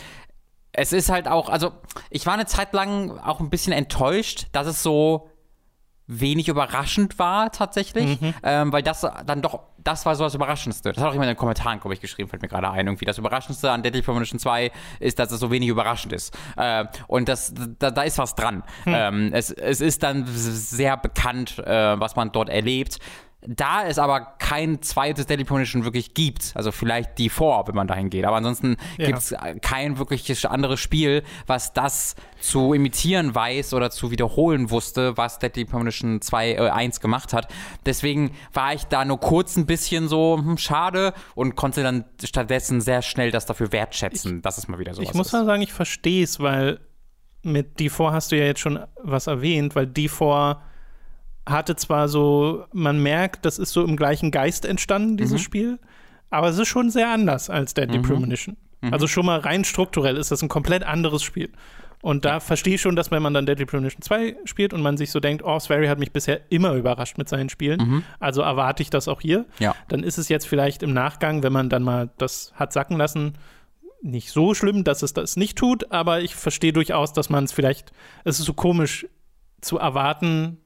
es 0.77 0.91
ist 0.91 1.09
halt 1.09 1.27
auch, 1.27 1.49
also 1.49 1.71
ich 2.09 2.25
war 2.25 2.33
eine 2.33 2.45
Zeit 2.45 2.73
lang 2.73 3.17
auch 3.19 3.39
ein 3.39 3.49
bisschen 3.49 3.71
enttäuscht, 3.73 4.47
dass 4.51 4.67
es 4.67 4.83
so 4.83 5.29
wenig 6.07 6.47
überraschend 6.47 7.17
war 7.17 7.51
tatsächlich, 7.51 8.19
ähm, 8.43 8.71
weil 8.71 8.83
das 8.83 9.01
dann 9.25 9.41
doch, 9.41 9.61
das 9.83 10.05
war 10.05 10.15
so 10.15 10.23
das 10.23 10.35
Überraschendste. 10.35 10.91
Das 10.91 11.01
hat 11.01 11.09
auch 11.09 11.13
jemand 11.13 11.29
in 11.29 11.35
den 11.35 11.39
Kommentaren, 11.39 11.79
glaube 11.79 11.93
ich, 11.93 12.01
geschrieben, 12.01 12.29
fällt 12.29 12.41
mir 12.41 12.47
gerade 12.47 12.69
ein. 12.69 12.85
Irgendwie 12.87 13.05
das 13.05 13.17
Überraschendste 13.17 13.71
an 13.71 13.83
Deadly 13.83 14.01
Premonition 14.01 14.39
2 14.39 14.71
ist, 14.99 15.19
dass 15.19 15.31
es 15.31 15.39
so 15.39 15.51
wenig 15.51 15.69
überraschend 15.69 16.13
ist. 16.13 16.35
Äh, 16.57 16.85
und 17.07 17.27
das, 17.29 17.53
da, 17.79 17.91
da 17.91 18.01
ist 18.03 18.17
was 18.17 18.35
dran. 18.35 18.63
Ähm, 18.85 19.31
es, 19.33 19.51
es 19.51 19.81
ist 19.81 20.03
dann 20.03 20.25
sehr 20.27 20.97
bekannt, 20.97 21.59
äh, 21.59 21.99
was 21.99 22.15
man 22.15 22.31
dort 22.31 22.49
erlebt. 22.49 22.99
Da 23.47 23.85
es 23.85 23.99
aber 23.99 24.21
kein 24.39 24.81
zweites 24.81 25.25
Deadly 25.25 25.45
Premonition 25.45 25.83
wirklich 25.83 26.13
gibt, 26.13 26.51
also 26.55 26.71
vielleicht 26.71 27.17
die 27.17 27.29
vor, 27.29 27.67
wenn 27.67 27.75
man 27.75 27.87
dahin 27.87 28.09
geht, 28.09 28.25
aber 28.25 28.35
ansonsten 28.37 28.77
Ja. 28.97 29.05
gibt 29.07 29.19
es 29.19 29.35
kein 29.61 29.97
wirkliches 29.97 30.45
anderes 30.45 30.79
Spiel, 30.79 31.23
was 31.47 31.73
das 31.73 32.15
zu 32.39 32.73
imitieren 32.73 33.33
weiß 33.35 33.73
oder 33.73 33.89
zu 33.91 34.11
wiederholen 34.11 34.69
wusste, 34.69 35.17
was 35.17 35.39
Deadly 35.39 35.65
Premonition 35.65 36.21
2, 36.21 36.51
äh, 36.53 36.69
1 36.69 36.99
gemacht 36.99 37.33
hat. 37.33 37.47
Deswegen 37.85 38.31
war 38.53 38.73
ich 38.73 38.85
da 38.85 39.05
nur 39.05 39.19
kurz 39.19 39.55
ein 39.57 39.65
bisschen 39.65 40.07
so, 40.07 40.37
hm, 40.37 40.57
schade 40.57 41.13
und 41.35 41.55
konnte 41.55 41.83
dann 41.83 42.05
stattdessen 42.23 42.81
sehr 42.81 43.01
schnell 43.01 43.31
das 43.31 43.45
dafür 43.45 43.71
wertschätzen, 43.71 44.41
dass 44.41 44.57
es 44.57 44.67
mal 44.67 44.79
wieder 44.79 44.93
sowas 44.93 45.09
Ich 45.09 45.15
muss 45.15 45.27
ist. 45.27 45.33
mal 45.33 45.45
sagen, 45.45 45.61
ich 45.61 45.73
verstehe 45.73 46.23
es, 46.23 46.39
weil 46.39 46.79
mit 47.41 47.79
D4 47.79 48.11
hast 48.11 48.31
du 48.31 48.37
ja 48.37 48.45
jetzt 48.45 48.59
schon 48.59 48.79
was 49.03 49.27
erwähnt, 49.27 49.75
weil 49.75 49.85
D4 49.85 50.57
hatte 51.45 51.75
zwar 51.75 52.07
so, 52.07 52.65
man 52.73 53.01
merkt, 53.01 53.45
das 53.45 53.59
ist 53.59 53.71
so 53.73 53.83
im 53.83 53.95
gleichen 53.97 54.31
Geist 54.31 54.65
entstanden, 54.65 55.17
dieses 55.17 55.41
Spiel, 55.41 55.79
aber 56.29 56.49
es 56.49 56.57
ist 56.57 56.67
schon 56.67 56.89
sehr 56.89 57.09
anders 57.09 57.49
als 57.49 57.73
Deadly 57.73 57.99
Premonition. 57.99 58.57
Also 58.91 59.07
schon 59.07 59.25
mal 59.25 59.39
rein 59.39 59.63
strukturell 59.63 60.17
ist 60.17 60.31
das 60.31 60.41
ein 60.43 60.49
komplett 60.49 60.83
anderes 60.83 61.23
Spiel. 61.23 61.51
Und 62.03 62.23
da 62.23 62.39
verstehe 62.39 62.75
ich 62.75 62.81
schon, 62.81 62.95
dass 62.95 63.09
wenn 63.09 63.23
man 63.23 63.33
dann 63.33 63.47
Deadly 63.47 63.65
Premonition 63.65 64.01
2 64.03 64.35
spielt 64.45 64.73
und 64.73 64.81
man 64.83 64.95
sich 64.95 65.09
so 65.09 65.19
denkt, 65.19 65.43
oh, 65.43 65.57
Swery 65.59 65.87
hat 65.87 65.97
mich 65.97 66.11
bisher 66.11 66.41
immer 66.51 66.73
überrascht 66.73 67.17
mit 67.17 67.27
seinen 67.29 67.49
Spielen, 67.49 68.03
also 68.19 68.41
erwarte 68.41 68.83
ich 68.83 68.91
das 68.91 69.07
auch 69.07 69.21
hier, 69.21 69.45
Ja. 69.57 69.75
dann 69.87 70.03
ist 70.03 70.19
es 70.19 70.29
jetzt 70.29 70.47
vielleicht 70.47 70.83
im 70.83 70.93
Nachgang, 70.93 71.41
wenn 71.41 71.53
man 71.53 71.69
dann 71.69 71.81
mal 71.81 72.11
das 72.19 72.53
hat 72.55 72.73
sacken 72.73 72.97
lassen, 72.97 73.33
nicht 74.03 74.29
so 74.31 74.53
schlimm, 74.53 74.83
dass 74.83 75.01
es 75.01 75.13
das 75.13 75.35
nicht 75.35 75.57
tut, 75.57 75.91
aber 75.91 76.21
ich 76.21 76.35
verstehe 76.35 76.73
durchaus, 76.73 77.11
dass 77.13 77.31
man 77.31 77.45
es 77.45 77.51
vielleicht, 77.51 77.91
es 78.23 78.37
ist 78.39 78.45
so 78.45 78.53
komisch 78.53 79.07
zu 79.61 79.79
erwarten, 79.79 80.59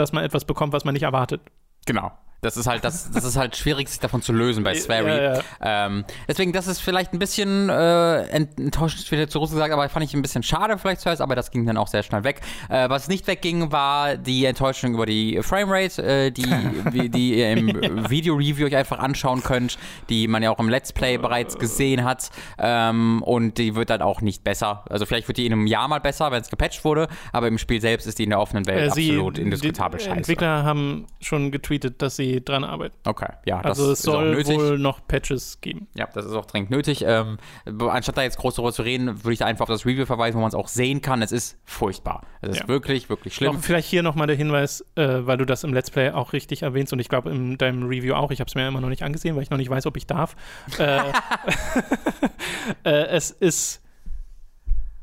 dass 0.00 0.12
man 0.12 0.24
etwas 0.24 0.44
bekommt, 0.44 0.72
was 0.72 0.84
man 0.84 0.94
nicht 0.94 1.04
erwartet. 1.04 1.40
Genau. 1.86 2.12
Das 2.42 2.56
ist 2.56 2.66
halt, 2.66 2.84
das, 2.84 3.10
das 3.10 3.24
ist 3.24 3.36
halt 3.36 3.54
schwierig, 3.56 3.88
sich 3.88 4.00
davon 4.00 4.22
zu 4.22 4.32
lösen 4.32 4.64
bei 4.64 4.74
Swery. 4.74 5.10
Ja, 5.10 5.34
ja. 5.34 5.42
Ähm, 5.60 6.04
deswegen, 6.26 6.52
das 6.52 6.66
ist 6.68 6.80
vielleicht 6.80 7.12
ein 7.12 7.18
bisschen 7.18 7.68
äh, 7.68 8.22
ent- 8.28 8.58
enttäuschend 8.58 9.10
wieder 9.10 9.26
gesagt, 9.26 9.72
aber 9.72 9.88
fand 9.90 10.06
ich 10.06 10.14
ein 10.14 10.22
bisschen 10.22 10.42
schade 10.42 10.78
vielleicht 10.78 11.02
zuerst, 11.02 11.20
aber 11.20 11.34
das 11.36 11.50
ging 11.50 11.66
dann 11.66 11.76
auch 11.76 11.88
sehr 11.88 12.02
schnell 12.02 12.24
weg. 12.24 12.40
Äh, 12.70 12.88
was 12.88 13.08
nicht 13.08 13.26
wegging, 13.26 13.72
war 13.72 14.16
die 14.16 14.46
Enttäuschung 14.46 14.94
über 14.94 15.04
die 15.04 15.38
Framerate, 15.42 16.02
äh, 16.02 16.30
die, 16.30 16.44
die 17.10 17.38
ihr 17.38 17.50
im 17.52 18.08
Video-Review 18.08 18.66
euch 18.66 18.76
einfach 18.76 18.98
anschauen 19.00 19.42
könnt, 19.42 19.76
die 20.08 20.26
man 20.26 20.42
ja 20.42 20.50
auch 20.50 20.58
im 20.58 20.68
Let's 20.70 20.92
Play 20.94 21.18
bereits 21.18 21.58
gesehen 21.58 22.04
hat. 22.04 22.30
Ähm, 22.58 23.22
und 23.22 23.58
die 23.58 23.74
wird 23.74 23.90
dann 23.90 24.00
auch 24.02 24.20
nicht 24.22 24.44
besser. 24.44 24.84
Also 24.88 25.04
vielleicht 25.04 25.28
wird 25.28 25.36
die 25.38 25.46
in 25.46 25.52
einem 25.52 25.66
Jahr 25.66 25.88
mal 25.88 26.00
besser, 26.00 26.30
wenn 26.30 26.40
es 26.40 26.48
gepatcht 26.48 26.84
wurde, 26.84 27.08
aber 27.32 27.48
im 27.48 27.58
Spiel 27.58 27.80
selbst 27.80 28.06
ist 28.06 28.18
die 28.18 28.24
in 28.24 28.30
der 28.30 28.40
offenen 28.40 28.66
Welt 28.66 28.92
Äh, 28.92 28.94
sie- 28.94 29.10
absolut 29.10 29.38
indiskutabel 29.38 29.98
die 29.98 30.04
scheiße. 30.06 30.16
Entwickler 30.16 30.64
haben 30.64 31.06
schon 31.20 31.50
getweetet, 31.50 32.00
dass 32.00 32.16
sie 32.16 32.29
dran 32.38 32.62
arbeiten. 32.64 32.96
Okay, 33.04 33.32
ja, 33.44 33.60
das 33.62 33.78
Also 33.78 33.92
es 33.92 34.00
ist 34.00 34.08
auch 34.08 34.12
soll 34.20 34.44
wohl 34.46 34.78
noch 34.78 35.06
Patches 35.08 35.60
geben. 35.60 35.88
Ja, 35.94 36.08
das 36.14 36.24
ist 36.26 36.32
auch 36.34 36.46
dringend 36.46 36.70
nötig. 36.70 37.02
Ähm, 37.06 37.38
anstatt 37.88 38.16
da 38.16 38.22
jetzt 38.22 38.38
groß 38.38 38.54
darüber 38.54 38.72
zu 38.72 38.82
reden, 38.82 39.24
würde 39.24 39.32
ich 39.32 39.38
da 39.40 39.46
einfach 39.46 39.64
auf 39.64 39.68
das 39.68 39.84
Review 39.84 40.06
verweisen, 40.06 40.36
wo 40.36 40.40
man 40.40 40.48
es 40.48 40.54
auch 40.54 40.68
sehen 40.68 41.02
kann. 41.02 41.22
Es 41.22 41.32
ist 41.32 41.58
furchtbar. 41.64 42.22
Es 42.40 42.50
ist 42.50 42.60
Ja. 42.60 42.68
wirklich, 42.68 43.08
wirklich 43.08 43.34
schlimm. 43.34 43.58
vielleicht 43.60 43.88
hier 43.88 44.02
nochmal 44.02 44.26
der 44.28 44.36
Hinweis, 44.36 44.84
äh, 44.94 45.26
weil 45.26 45.36
du 45.38 45.44
das 45.44 45.64
im 45.64 45.74
Let's 45.74 45.90
Play 45.90 46.10
auch 46.10 46.32
richtig 46.32 46.62
erwähnst 46.62 46.92
und 46.92 47.00
ich 47.00 47.08
glaube 47.08 47.30
in 47.30 47.58
deinem 47.58 47.84
Review 47.88 48.14
auch. 48.14 48.30
Ich 48.30 48.40
habe 48.40 48.48
es 48.48 48.54
mir 48.54 48.68
immer 48.68 48.80
noch 48.80 48.88
nicht 48.88 49.02
angesehen, 49.02 49.34
weil 49.36 49.42
ich 49.42 49.50
noch 49.50 49.58
nicht 49.58 49.70
weiß, 49.70 49.86
ob 49.86 49.96
ich 49.96 50.06
darf. 50.06 50.36
Äh, 50.78 51.00
äh, 52.84 52.90
es 53.08 53.30
ist 53.30 53.82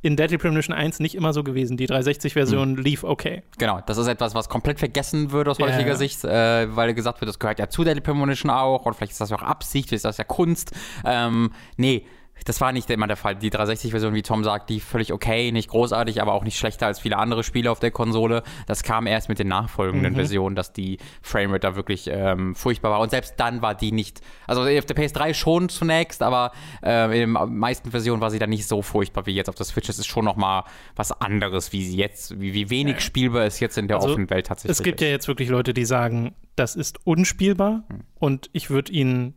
in 0.07 0.15
Deadly 0.15 0.37
Premonition 0.37 0.73
1 0.73 1.01
nicht 1.01 1.15
immer 1.15 1.33
so 1.33 1.43
gewesen. 1.43 1.75
Die 1.75 1.87
360-Version 1.87 2.77
Hm. 2.77 2.83
lief 2.83 3.03
okay. 3.03 3.43
Genau, 3.57 3.81
das 3.85 3.97
ist 3.97 4.07
etwas, 4.07 4.33
was 4.33 4.47
komplett 4.47 4.79
vergessen 4.79 5.31
wird 5.31 5.49
aus 5.49 5.59
heutiger 5.59 5.89
ja. 5.89 5.95
Sicht, 5.95 6.23
äh, 6.23 6.73
weil 6.75 6.93
gesagt 6.93 7.19
wird, 7.19 7.27
das 7.27 7.39
gehört 7.39 7.59
ja 7.59 7.67
zu 7.67 7.83
Deadly 7.83 8.01
Premonition 8.01 8.49
auch 8.49 8.85
und 8.85 8.95
vielleicht 8.95 9.11
ist 9.11 9.21
das 9.21 9.29
ja 9.29 9.35
auch 9.35 9.41
Absicht, 9.43 9.89
vielleicht 9.89 9.99
ist 9.99 10.05
das 10.05 10.17
ja 10.17 10.23
Kunst. 10.23 10.71
Ähm, 11.05 11.51
nee, 11.75 12.05
das 12.45 12.61
war 12.61 12.71
nicht 12.71 12.89
immer 12.89 13.07
der 13.07 13.17
Fall. 13.17 13.35
Die 13.35 13.51
360-Version, 13.51 14.13
wie 14.13 14.21
Tom 14.21 14.43
sagt, 14.43 14.69
die 14.69 14.79
völlig 14.79 15.11
okay, 15.13 15.51
nicht 15.51 15.69
großartig, 15.69 16.21
aber 16.21 16.33
auch 16.33 16.43
nicht 16.43 16.57
schlechter 16.57 16.87
als 16.87 16.99
viele 16.99 17.17
andere 17.17 17.43
Spiele 17.43 17.71
auf 17.71 17.79
der 17.79 17.91
Konsole. 17.91 18.43
Das 18.67 18.83
kam 18.83 19.07
erst 19.07 19.29
mit 19.29 19.39
den 19.39 19.47
nachfolgenden 19.47 20.13
Mhm. 20.13 20.15
Versionen, 20.17 20.55
dass 20.55 20.73
die 20.73 20.97
Framerate 21.21 21.59
da 21.61 21.75
wirklich 21.75 22.07
ähm, 22.11 22.55
furchtbar 22.55 22.91
war. 22.91 22.99
Und 22.99 23.09
selbst 23.11 23.35
dann 23.37 23.61
war 23.61 23.75
die 23.75 23.91
nicht, 23.91 24.21
also 24.47 24.61
auf 24.61 24.85
der 24.85 24.95
PS3 24.95 25.33
schon 25.33 25.69
zunächst, 25.69 26.21
aber 26.23 26.51
äh, 26.83 27.05
in 27.23 27.33
den 27.33 27.57
meisten 27.57 27.91
Versionen 27.91 28.21
war 28.21 28.31
sie 28.31 28.39
dann 28.39 28.49
nicht 28.49 28.67
so 28.67 28.81
furchtbar 28.81 29.25
wie 29.25 29.31
jetzt 29.33 29.49
auf 29.49 29.55
der 29.55 29.65
Switch. 29.65 29.89
Es 29.89 29.99
ist 29.99 30.07
schon 30.07 30.25
noch 30.25 30.35
mal 30.35 30.63
was 30.95 31.11
anderes, 31.11 31.73
wie 31.73 31.83
sie 31.83 31.97
jetzt, 31.97 32.39
wie, 32.39 32.53
wie 32.53 32.69
wenig 32.69 33.01
spielbar 33.01 33.43
es 33.43 33.59
jetzt 33.59 33.77
in 33.77 33.87
der 33.87 33.97
Also, 33.97 34.09
offenen 34.09 34.29
Welt 34.29 34.47
tatsächlich 34.47 34.77
Es 34.77 34.83
gibt 34.83 35.01
ist. 35.01 35.05
ja 35.05 35.11
jetzt 35.11 35.27
wirklich 35.27 35.49
Leute, 35.49 35.73
die 35.73 35.85
sagen, 35.85 36.35
das 36.55 36.75
ist 36.75 37.05
unspielbar 37.05 37.83
Hm. 37.89 38.01
und 38.19 38.49
ich 38.53 38.69
würde 38.69 38.91
ihnen 38.91 39.33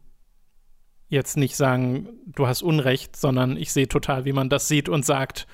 jetzt 1.10 1.36
nicht 1.36 1.56
sagen, 1.56 2.08
du 2.26 2.46
hast 2.46 2.62
Unrecht, 2.62 3.16
sondern 3.16 3.56
ich 3.56 3.72
sehe 3.72 3.88
total, 3.88 4.24
wie 4.24 4.32
man 4.32 4.48
das 4.48 4.68
sieht 4.68 4.88
und 4.88 5.04
sagt, 5.04 5.46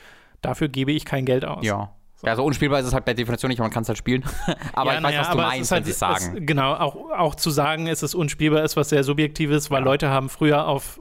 dafür 0.42 0.68
gebe 0.68 0.92
ich 0.92 1.04
kein 1.04 1.24
Geld 1.24 1.44
aus. 1.44 1.64
Ja. 1.64 1.95
Ja, 2.22 2.30
also 2.30 2.44
unspielbar 2.44 2.80
ist 2.80 2.86
es 2.86 2.94
halt 2.94 3.04
per 3.04 3.12
Definition 3.12 3.50
nicht, 3.50 3.58
man 3.58 3.70
kann 3.70 3.82
es 3.82 3.88
halt 3.88 3.98
spielen. 3.98 4.24
aber 4.72 4.92
Ja, 4.92 4.98
ich 4.98 5.04
weiß, 5.04 5.12
naja, 5.12 5.20
was 5.20 5.30
du 5.30 5.36
meinst, 5.36 5.60
ist 5.60 5.70
wenn 5.70 5.76
halt- 5.76 5.84
sie 5.84 5.90
es 5.90 5.98
sagen. 5.98 6.36
Es, 6.38 6.46
genau, 6.46 6.72
auch, 6.74 6.96
auch 7.10 7.34
zu 7.34 7.50
sagen, 7.50 7.88
es 7.88 8.02
ist 8.02 8.14
unspielbar, 8.14 8.64
ist 8.64 8.74
was 8.76 8.88
sehr 8.88 9.04
Subjektives, 9.04 9.70
weil 9.70 9.82
Leute 9.82 10.08
haben 10.08 10.30
früher 10.30 10.66
auf, 10.66 10.98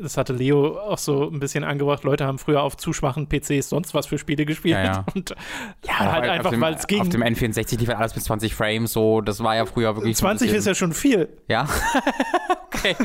das 0.00 0.16
hatte 0.16 0.32
Leo 0.32 0.78
auch 0.78 0.96
so 0.96 1.28
ein 1.30 1.38
bisschen 1.38 1.64
angebracht, 1.64 2.04
Leute 2.04 2.26
haben 2.26 2.38
früher 2.38 2.62
auf 2.62 2.78
zu 2.78 2.94
schwachen 2.94 3.28
PCs 3.28 3.68
sonst 3.68 3.92
was 3.92 4.06
für 4.06 4.16
Spiele 4.16 4.46
gespielt. 4.46 4.76
Ja, 4.76 4.84
ja. 4.84 5.04
Und 5.14 5.34
ja, 5.84 5.98
halt 5.98 6.28
einfach, 6.30 6.52
weil 6.58 6.74
es 6.74 6.86
ging. 6.86 7.02
Auf 7.02 7.10
dem 7.10 7.22
N64 7.22 7.78
lief 7.78 7.88
halt 7.88 7.98
alles 7.98 8.14
bis 8.14 8.24
20 8.24 8.54
Frames, 8.54 8.92
so, 8.92 9.20
das 9.20 9.42
war 9.42 9.56
ja 9.56 9.66
früher 9.66 9.94
wirklich. 9.96 10.16
so 10.16 10.26
ein 10.26 10.38
20 10.38 10.52
ist 10.52 10.66
ja 10.66 10.74
schon 10.74 10.94
viel. 10.94 11.28
Ja. 11.46 11.68
okay. 12.72 12.96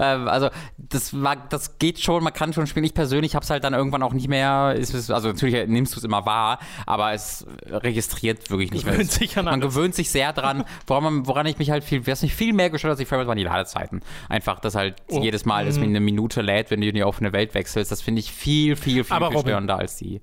ähm, 0.00 0.26
also, 0.26 0.48
das, 0.78 1.20
war, 1.22 1.36
das 1.36 1.78
geht 1.78 2.00
schon, 2.00 2.24
man 2.24 2.32
kann 2.32 2.52
schon 2.52 2.66
spielen. 2.66 2.84
Ich 2.84 2.94
persönlich 2.94 3.36
habe 3.36 3.44
es 3.44 3.50
halt 3.50 3.62
dann 3.62 3.74
irgendwann 3.74 4.02
auch 4.02 4.12
nicht 4.12 4.28
mehr. 4.28 4.74
Ist, 4.76 5.10
also, 5.10 5.28
natürlich 5.28 5.66
nimmst 5.68 5.94
du 5.94 5.98
es 5.98 6.04
immer 6.04 6.26
wahr, 6.26 6.58
aber 6.86 7.03
es 7.12 7.46
registriert 7.66 8.50
wirklich 8.50 8.70
nicht 8.72 8.84
mehr. 8.86 8.94
Gewöhnt 8.94 9.12
sich 9.12 9.36
an 9.36 9.44
man 9.44 9.60
alles. 9.62 9.74
gewöhnt 9.74 9.94
sich 9.94 10.10
sehr 10.10 10.32
dran. 10.32 10.64
Woran, 10.86 11.02
man, 11.04 11.26
woran 11.26 11.46
ich 11.46 11.58
mich 11.58 11.70
halt 11.70 11.84
viel, 11.84 12.06
was 12.06 12.22
mich 12.22 12.34
viel 12.34 12.52
mehr 12.54 12.70
gestört 12.70 12.90
hat, 12.92 12.92
als 12.92 12.98
die 13.00 13.04
Frames 13.04 13.26
waren 13.26 13.36
die 13.36 13.44
Ladezeiten. 13.44 14.00
Einfach, 14.28 14.60
dass 14.60 14.74
halt 14.74 14.96
Oh. 15.10 15.20
jedes 15.22 15.44
Mal 15.44 15.66
es 15.66 15.78
mir 15.78 15.84
eine 15.84 16.00
Minute 16.00 16.40
lädt, 16.40 16.70
wenn 16.70 16.80
du 16.80 16.88
in 16.88 16.94
die 16.94 17.04
offene 17.04 17.32
Welt 17.32 17.54
wechselst. 17.54 17.92
Das 17.92 18.00
finde 18.00 18.20
ich 18.20 18.32
viel, 18.32 18.76
viel, 18.76 19.04
viel, 19.04 19.12
Aber 19.14 19.28
viel 19.28 19.36
Robin. 19.36 19.50
störender 19.50 19.78
als 19.78 19.96
die 19.96 20.20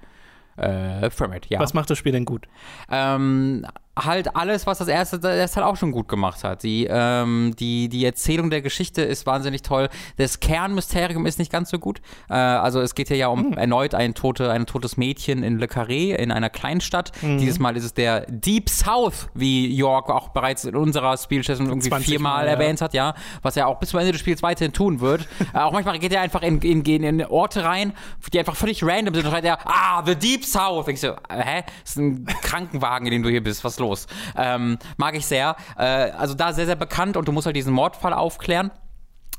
äh, 0.57 1.09
Framerate. 1.09 1.47
Ja. 1.49 1.59
Was 1.59 1.73
macht 1.73 1.89
das 1.89 1.97
Spiel 1.97 2.11
denn 2.11 2.25
gut? 2.25 2.47
Ähm, 2.89 3.65
halt 3.97 4.35
alles, 4.35 4.65
was 4.67 4.77
das 4.77 4.87
erste, 4.87 5.19
das 5.19 5.55
halt 5.55 5.65
auch 5.65 5.75
schon 5.75 5.91
gut 5.91 6.07
gemacht 6.07 6.43
hat. 6.43 6.63
Die, 6.63 6.87
ähm, 6.89 7.53
die, 7.59 7.89
die 7.89 8.05
Erzählung 8.05 8.49
der 8.49 8.61
Geschichte 8.61 9.01
ist 9.01 9.25
wahnsinnig 9.25 9.63
toll. 9.63 9.89
Das 10.17 10.39
Kernmysterium 10.39 11.25
ist 11.25 11.39
nicht 11.39 11.51
ganz 11.51 11.69
so 11.69 11.79
gut. 11.79 12.01
Äh, 12.29 12.33
also 12.33 12.79
es 12.79 12.95
geht 12.95 13.09
hier 13.09 13.17
ja 13.17 13.27
um 13.27 13.53
erneut 13.53 13.93
ein, 13.93 14.13
tote, 14.13 14.49
ein 14.49 14.65
totes 14.65 14.97
Mädchen 14.97 15.43
in 15.43 15.59
Le 15.59 15.65
Carré 15.65 16.15
in 16.15 16.31
einer 16.31 16.49
Kleinstadt. 16.49 17.11
Dieses 17.21 17.59
Mal 17.59 17.75
ist 17.75 17.83
es 17.83 17.93
der 17.93 18.21
Deep 18.27 18.69
South, 18.69 19.29
wie 19.33 19.67
York 19.67 20.09
auch 20.09 20.29
bereits 20.29 20.65
in 20.65 20.75
unserer 20.75 21.17
Spielsession 21.17 21.67
irgendwie 21.67 21.89
20 21.89 22.07
viermal 22.07 22.31
Mal, 22.31 22.45
ja. 22.45 22.51
erwähnt 22.53 22.81
hat, 22.81 22.93
ja. 22.93 23.13
Was 23.41 23.57
er 23.57 23.67
auch 23.67 23.79
bis 23.79 23.89
zum 23.89 23.99
Ende 23.99 24.13
des 24.13 24.21
Spiels 24.21 24.41
weiterhin 24.41 24.73
tun 24.73 25.01
wird. 25.01 25.27
äh, 25.53 25.57
auch 25.57 25.73
manchmal 25.73 25.99
geht 25.99 26.13
er 26.13 26.21
einfach 26.21 26.41
in, 26.41 26.59
in, 26.61 26.83
in, 26.85 27.25
Orte 27.25 27.63
rein, 27.63 27.93
die 28.31 28.39
einfach 28.39 28.55
völlig 28.55 28.83
random 28.83 29.13
sind. 29.13 29.25
Und 29.25 29.31
schreit 29.31 29.45
er, 29.45 29.59
ah, 29.65 30.03
the 30.05 30.15
Deep 30.15 30.45
South. 30.45 30.85
Denkst 30.85 31.01
du, 31.01 31.07
äh, 31.29 31.43
hä? 31.43 31.63
Das 31.83 31.91
ist 31.91 31.97
ein 31.97 32.25
Krankenwagen, 32.41 33.07
in 33.07 33.11
dem 33.11 33.23
du 33.23 33.29
hier 33.29 33.43
bist. 33.43 33.63
Was 33.63 33.80
los? 33.81 34.07
Ähm, 34.37 34.77
mag 34.97 35.15
ich 35.15 35.25
sehr. 35.25 35.55
Äh, 35.77 35.83
also 35.83 36.33
da 36.33 36.53
sehr, 36.53 36.65
sehr 36.65 36.75
bekannt 36.75 37.17
und 37.17 37.27
du 37.27 37.31
musst 37.31 37.45
halt 37.45 37.55
diesen 37.55 37.73
Mordfall 37.73 38.13
aufklären. 38.13 38.71